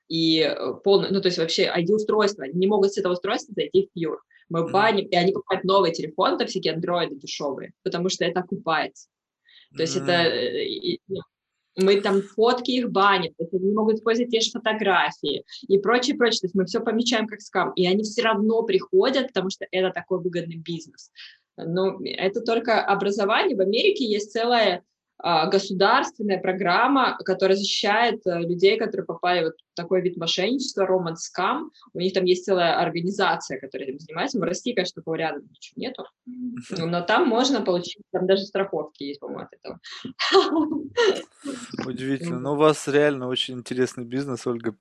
и 0.09 0.41
э, 0.41 0.73
полное, 0.83 1.11
ну, 1.11 1.21
то 1.21 1.27
есть 1.27 1.37
вообще 1.37 1.71
ID-устройства, 1.73 2.43
они 2.43 2.53
не 2.55 2.67
могут 2.67 2.93
с 2.93 2.97
этого 2.97 3.13
устройства 3.13 3.53
зайти 3.55 3.89
в 3.93 3.97
Pure. 3.97 4.17
Мы 4.49 4.61
mm-hmm. 4.61 4.71
баним, 4.71 5.05
и 5.07 5.15
они 5.15 5.31
покупают 5.31 5.63
новый 5.63 5.91
телефон, 5.91 6.37
там 6.37 6.47
всякие 6.47 6.73
андроиды 6.73 7.15
дешевые, 7.15 7.71
потому 7.83 8.09
что 8.09 8.25
это 8.25 8.41
окупается. 8.41 9.07
То 9.75 9.83
есть 9.83 9.95
mm-hmm. 9.95 10.03
это... 10.03 10.11
Э, 10.11 10.97
ну, 11.07 11.21
мы 11.75 12.01
там 12.01 12.21
фотки 12.21 12.71
их 12.71 12.91
баним, 12.91 13.33
то 13.35 13.43
есть 13.43 13.53
они 13.53 13.67
не 13.67 13.73
могут 13.73 13.95
использовать 13.95 14.31
те 14.31 14.41
же 14.41 14.51
фотографии 14.51 15.45
и 15.67 15.77
прочее, 15.77 16.17
прочее. 16.17 16.41
То 16.41 16.45
есть 16.47 16.55
мы 16.55 16.65
все 16.65 16.81
помечаем 16.81 17.25
как 17.25 17.39
скам, 17.39 17.71
и 17.73 17.87
они 17.87 18.03
все 18.03 18.21
равно 18.23 18.63
приходят, 18.63 19.27
потому 19.27 19.49
что 19.49 19.65
это 19.71 19.91
такой 19.91 20.19
выгодный 20.19 20.57
бизнес. 20.57 21.09
Но 21.55 21.99
это 22.03 22.41
только 22.41 22.83
образование. 22.83 23.55
В 23.55 23.61
Америке 23.61 24.03
есть 24.03 24.31
целая 24.31 24.83
а, 25.21 25.47
государственная 25.47 26.39
программа, 26.39 27.17
которая 27.17 27.57
защищает 27.57 28.25
э, 28.25 28.39
людей, 28.39 28.77
которые 28.77 29.05
попали 29.05 29.43
вот 29.43 29.53
такой 29.79 30.01
вид 30.01 30.17
мошенничества, 30.17 30.85
Roman 30.85 31.15
Scam. 31.15 31.69
У 31.93 31.99
них 31.99 32.13
там 32.13 32.25
есть 32.25 32.45
целая 32.45 32.79
организация, 32.79 33.59
которая 33.59 33.89
этим 33.89 33.99
занимается. 33.99 34.39
В 34.39 34.43
России, 34.43 34.73
конечно, 34.73 35.01
такого 35.01 35.15
рядом 35.15 35.43
ничего 35.49 35.75
нету. 35.77 36.05
Но 36.77 37.01
там 37.01 37.27
можно 37.27 37.61
получить, 37.61 38.03
там 38.11 38.27
даже 38.27 38.43
страховки 38.43 39.03
есть, 39.03 39.19
по-моему, 39.19 39.43
от 39.43 39.53
этого. 39.53 39.79
Удивительно. 41.85 42.39
Но 42.39 42.53
у 42.53 42.57
вас 42.57 42.87
реально 42.87 43.27
очень 43.27 43.55
интересный 43.55 44.03
бизнес, 44.03 44.45
Ольга. 44.45 44.75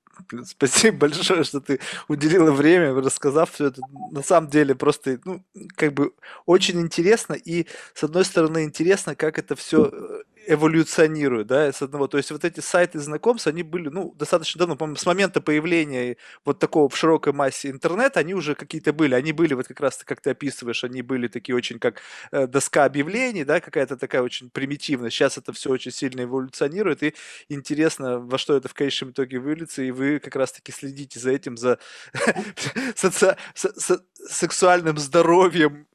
Спасибо 0.45 0.97
большое, 0.97 1.43
что 1.43 1.61
ты 1.61 1.79
уделила 2.07 2.51
время, 2.51 2.93
рассказав 2.93 3.51
все 3.51 3.67
это. 3.67 3.81
На 4.11 4.21
самом 4.21 4.49
деле 4.49 4.75
просто, 4.75 5.19
ну, 5.25 5.43
как 5.75 5.93
бы 5.93 6.13
очень 6.45 6.79
интересно. 6.81 7.33
И, 7.33 7.67
с 7.93 8.03
одной 8.03 8.25
стороны, 8.25 8.63
интересно, 8.63 9.15
как 9.15 9.39
это 9.39 9.55
все 9.55 9.89
э, 9.91 10.23
эволюционирует, 10.49 11.45
да, 11.45 11.71
с 11.71 11.83
одного. 11.83 12.07
То 12.07 12.17
есть 12.17 12.31
вот 12.31 12.43
эти 12.43 12.59
сайты 12.59 12.97
знакомств, 12.99 13.45
они 13.45 13.61
были, 13.61 13.89
ну, 13.89 14.15
достаточно 14.15 14.57
давно, 14.57 14.75
по 14.75 14.95
с 14.95 15.05
момента 15.05 15.41
появления 15.41 16.17
вот 16.43 16.57
такого 16.57 16.89
в 16.89 16.97
широкой 16.97 17.33
массе 17.33 17.69
интернета, 17.69 18.19
они 18.19 18.33
уже 18.33 18.55
какие-то 18.55 18.91
были. 18.91 19.13
Они 19.13 19.31
были 19.31 19.53
вот 19.53 19.67
как 19.67 19.79
раз, 19.79 20.03
как 20.03 20.21
ты 20.21 20.31
описываешь, 20.31 20.83
они 20.83 21.03
были 21.03 21.27
такие 21.27 21.55
очень 21.55 21.77
как 21.77 22.01
э, 22.31 22.47
доска 22.47 22.85
объявлений, 22.85 23.43
да, 23.43 23.59
какая-то 23.59 23.95
такая 23.95 24.23
очень 24.23 24.49
примитивная. 24.49 25.11
Сейчас 25.11 25.37
это 25.37 25.53
все 25.53 25.69
очень 25.69 25.91
сильно 25.91 26.21
эволюционирует, 26.21 27.03
и 27.03 27.13
интересно, 27.47 28.19
во 28.19 28.39
что 28.39 28.55
это 28.55 28.67
в 28.67 28.73
конечном 28.73 29.11
итоге 29.11 29.37
выльется, 29.37 29.83
и 29.83 29.91
вы 29.91 30.17
как 30.19 30.35
раз-таки 30.35 30.71
следите 30.71 31.19
за 31.19 31.29
этим, 31.29 31.57
за 31.57 31.77
сексуальным 34.29 34.97
здоровьем 34.97 35.88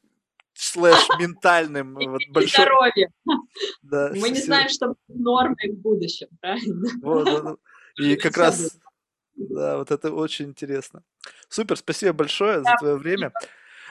слэш 0.64 1.08
ментальным 1.18 1.94
вот, 1.94 2.20
большой... 2.30 2.64
здоровье. 2.64 3.10
Да, 3.82 4.10
Мы 4.14 4.30
не 4.30 4.40
знаем, 4.40 4.68
что 4.68 4.88
будет 4.88 4.98
нормой 5.08 5.72
в 5.72 5.80
будущем, 5.80 6.28
правильно? 6.40 6.88
Вот, 7.02 7.28
вот, 7.28 7.60
и 7.98 8.16
как 8.16 8.36
раз, 8.36 8.78
да, 9.34 9.78
вот 9.78 9.90
это 9.90 10.12
очень 10.12 10.46
интересно. 10.46 11.02
Супер, 11.48 11.76
спасибо 11.76 12.12
большое 12.12 12.62
за 12.62 12.76
твое 12.78 12.96
время. 12.96 13.32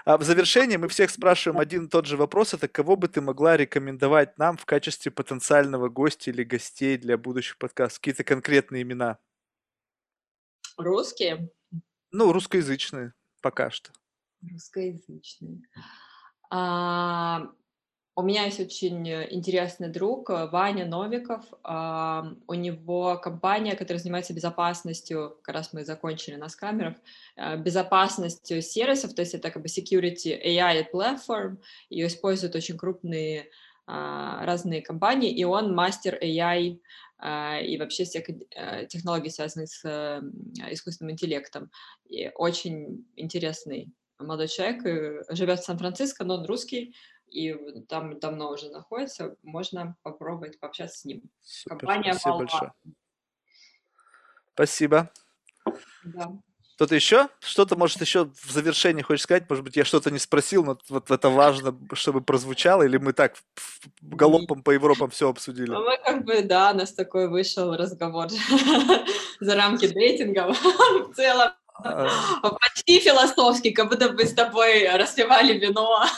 А 0.06 0.18
в 0.18 0.24
завершении 0.24 0.76
мы 0.76 0.90
всех 0.90 1.10
спрашиваем 1.10 1.60
один 1.60 1.86
и 1.86 1.90
тот 1.90 2.06
же 2.06 2.18
вопрос. 2.18 2.54
Это 2.54 2.68
кого 2.68 2.98
бы 2.98 3.08
ты 3.08 3.22
могла 3.22 3.56
рекомендовать 3.56 4.38
нам 4.38 4.58
в 4.58 4.66
качестве 4.66 5.12
потенциального 5.12 5.88
гостя 5.88 6.30
или 6.30 6.44
гостей 6.44 6.98
для 6.98 7.18
будущих 7.18 7.58
подкастов? 7.58 8.00
Какие-то 8.00 8.26
конкретные 8.26 8.82
имена? 8.82 9.18
Русские? 10.76 11.50
Ну, 12.12 12.34
русскоязычные 12.34 13.14
пока 13.42 13.70
что. 13.70 13.92
Русскоязычные. 14.42 15.62
А, 16.56 17.48
у 18.16 18.22
меня 18.22 18.46
есть 18.46 18.60
очень 18.60 19.08
интересный 19.10 19.90
друг 19.90 20.30
э, 20.30 20.46
Ваня 20.52 20.86
Новиков. 20.86 21.44
У 22.48 22.54
него 22.54 23.18
компания, 23.18 23.76
которая 23.76 24.00
занимается 24.00 24.36
безопасностью, 24.36 25.40
как 25.42 25.56
раз 25.56 25.74
мы 25.74 25.84
закончили 25.84 26.36
на 26.36 26.48
камерах, 26.50 26.96
э, 27.38 27.58
безопасностью 27.58 28.62
сервисов, 28.62 29.16
то 29.16 29.24
есть 29.24 29.34
это 29.34 29.50
как 29.50 29.64
бы 29.64 29.68
security 29.68 30.40
AI 30.46 30.86
platform, 30.94 31.58
ее 31.90 32.06
используют 32.06 32.56
очень 32.56 32.78
крупные 32.78 33.50
а, 33.88 34.46
разные 34.46 34.82
компании, 34.84 35.32
и 35.32 35.44
он 35.44 35.74
мастер 35.74 36.18
AI 36.22 36.80
а, 37.18 37.60
и 37.60 37.78
вообще 37.80 38.04
всех 38.04 38.30
э, 38.30 38.86
технологий, 38.86 39.32
связанных 39.32 39.70
с 39.70 40.22
искусственным 40.70 41.14
интеллектом. 41.14 41.72
И 42.08 42.32
очень 42.36 43.08
интересный 43.16 43.92
молодой 44.24 44.48
человек, 44.48 45.26
живет 45.30 45.60
в 45.60 45.66
Сан-Франциско, 45.66 46.24
но 46.24 46.36
он 46.36 46.46
русский, 46.46 46.96
и 47.28 47.56
там 47.90 48.20
давно 48.20 48.52
уже 48.52 48.70
находится, 48.70 49.36
можно 49.42 49.96
попробовать 50.04 50.60
пообщаться 50.60 51.00
с 51.00 51.06
ним. 51.06 51.24
Супер, 51.42 51.78
Компания 51.78 52.14
спасибо 52.14 52.30
Волва. 52.30 52.46
большое. 52.46 52.74
Спасибо. 54.54 55.12
Да. 56.04 56.32
Кто-то 56.76 56.96
еще? 56.96 57.30
Что-то, 57.40 57.76
может, 57.76 58.02
еще 58.02 58.26
в 58.26 58.52
завершении 58.52 59.04
хочешь 59.04 59.24
сказать? 59.24 59.48
Может 59.48 59.64
быть, 59.64 59.76
я 59.76 59.86
что-то 59.86 60.10
не 60.10 60.18
спросил, 60.18 60.64
но 60.64 60.78
вот 60.90 61.12
это 61.12 61.30
важно, 61.30 61.78
чтобы 61.94 62.22
прозвучало, 62.22 62.84
или 62.84 62.98
мы 62.98 63.14
так 63.14 63.36
галопом 64.02 64.64
по 64.64 64.72
Европам 64.72 65.12
все 65.12 65.30
обсудили? 65.30 65.70
Ну, 65.70 65.84
мы 65.84 65.98
как 66.04 66.26
бы, 66.26 66.42
да, 66.42 66.72
у 66.72 66.76
нас 66.76 66.94
такой 66.94 67.30
вышел 67.30 67.76
разговор 67.76 68.30
за 69.40 69.56
рамки 69.56 69.88
дейтинга 69.88 70.52
в 70.54 71.14
целом. 71.16 71.52
А. 71.76 72.08
Почти 72.62 73.00
философский, 73.00 73.72
как 73.72 73.90
будто 73.90 74.10
бы 74.10 74.26
с 74.26 74.34
тобой 74.34 74.88
распивали 74.96 75.58
вино. 75.58 76.06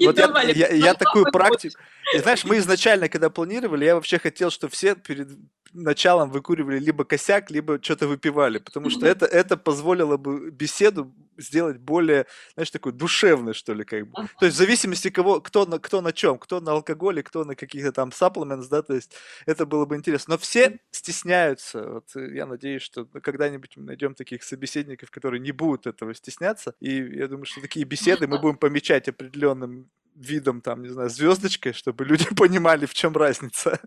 Вот 0.00 0.18
я, 0.18 0.52
я, 0.52 0.68
я 0.68 0.94
такую 0.94 1.26
практику... 1.30 1.78
И 2.14 2.18
знаешь, 2.18 2.44
мы 2.44 2.56
изначально, 2.58 3.08
когда 3.08 3.28
планировали, 3.30 3.84
я 3.84 3.94
вообще 3.94 4.18
хотел, 4.18 4.50
что 4.50 4.68
все 4.68 4.94
перед 4.94 5.28
началом 5.72 6.30
выкуривали 6.30 6.78
либо 6.78 7.04
косяк, 7.04 7.50
либо 7.50 7.82
что-то 7.82 8.08
выпивали, 8.08 8.58
потому 8.58 8.90
что 8.90 9.06
это, 9.06 9.26
это 9.26 9.56
позволило 9.56 10.16
бы 10.16 10.50
беседу 10.50 11.12
сделать 11.38 11.78
более, 11.78 12.26
знаешь, 12.54 12.70
такой 12.70 12.92
душевной, 12.92 13.54
что 13.54 13.74
ли, 13.74 13.84
как 13.84 14.08
бы. 14.08 14.28
То 14.38 14.46
есть 14.46 14.56
в 14.56 14.58
зависимости 14.58 15.10
кого, 15.10 15.40
кто 15.40 15.66
на, 15.66 15.78
кто 15.78 16.00
на 16.00 16.12
чем, 16.12 16.38
кто 16.38 16.60
на 16.60 16.72
алкоголе, 16.72 17.22
кто 17.22 17.44
на 17.44 17.54
каких-то 17.54 17.92
там 17.92 18.10
supplements, 18.10 18.68
да, 18.70 18.82
то 18.82 18.94
есть 18.94 19.14
это 19.44 19.66
было 19.66 19.84
бы 19.84 19.96
интересно. 19.96 20.34
Но 20.34 20.38
все 20.38 20.78
стесняются. 20.90 21.82
Вот 21.82 22.08
я 22.14 22.46
надеюсь, 22.46 22.82
что 22.82 23.04
когда-нибудь 23.04 23.76
мы 23.76 23.84
найдем 23.84 24.14
таких 24.14 24.42
собеседников, 24.42 25.10
которые 25.10 25.40
не 25.40 25.52
будут 25.52 25.86
этого 25.86 26.14
стесняться, 26.14 26.74
и 26.80 26.96
я 26.96 27.28
думаю, 27.28 27.44
что 27.44 27.60
такие 27.60 27.84
беседы 27.84 28.26
мы 28.26 28.38
будем 28.38 28.56
помечать 28.56 29.08
определенным 29.08 29.90
видом, 30.16 30.60
там, 30.60 30.82
не 30.82 30.88
знаю, 30.88 31.10
звездочкой, 31.10 31.72
чтобы 31.72 32.04
люди 32.04 32.26
понимали, 32.36 32.86
в 32.86 32.94
чем 32.94 33.16
разница. 33.16 33.80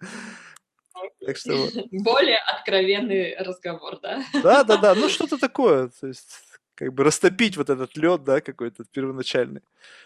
Так 1.25 1.37
что 1.37 1.55
вот. 1.55 1.73
Более 1.91 2.37
откровенный 2.37 3.35
разговор, 3.37 3.99
да? 3.99 4.23
Да, 4.43 4.63
да, 4.63 4.77
да, 4.77 4.95
ну 4.95 5.09
что-то 5.09 5.37
такое, 5.37 5.89
то 5.99 6.07
есть 6.07 6.29
как 6.75 6.93
бы 6.93 7.03
растопить 7.03 7.57
вот 7.57 7.69
этот 7.69 7.97
лед, 7.97 8.23
да, 8.23 8.39
какой-то 8.39 8.85
первоначальный. 8.85 9.61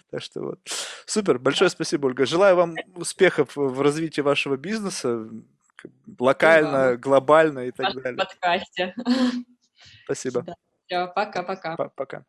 Так 0.10 0.24
что 0.24 0.42
вот. 0.42 0.60
Супер, 1.06 1.38
большое 1.38 1.70
спасибо, 1.70 2.08
Ольга. 2.08 2.26
Желаю 2.26 2.56
вам 2.56 2.76
успехов 2.96 3.56
в 3.56 3.80
развитии 3.82 4.22
вашего 4.22 4.58
бизнеса, 4.58 5.30
локально, 6.18 6.98
глобально 6.98 7.68
и 7.68 7.72
так 7.72 7.94
далее. 8.02 8.14
В 8.14 8.18
подкасте. 8.18 8.96
Спасибо. 10.06 10.46
Все, 10.88 11.08
пока-пока. 11.08 11.78
Пока. 11.96 12.26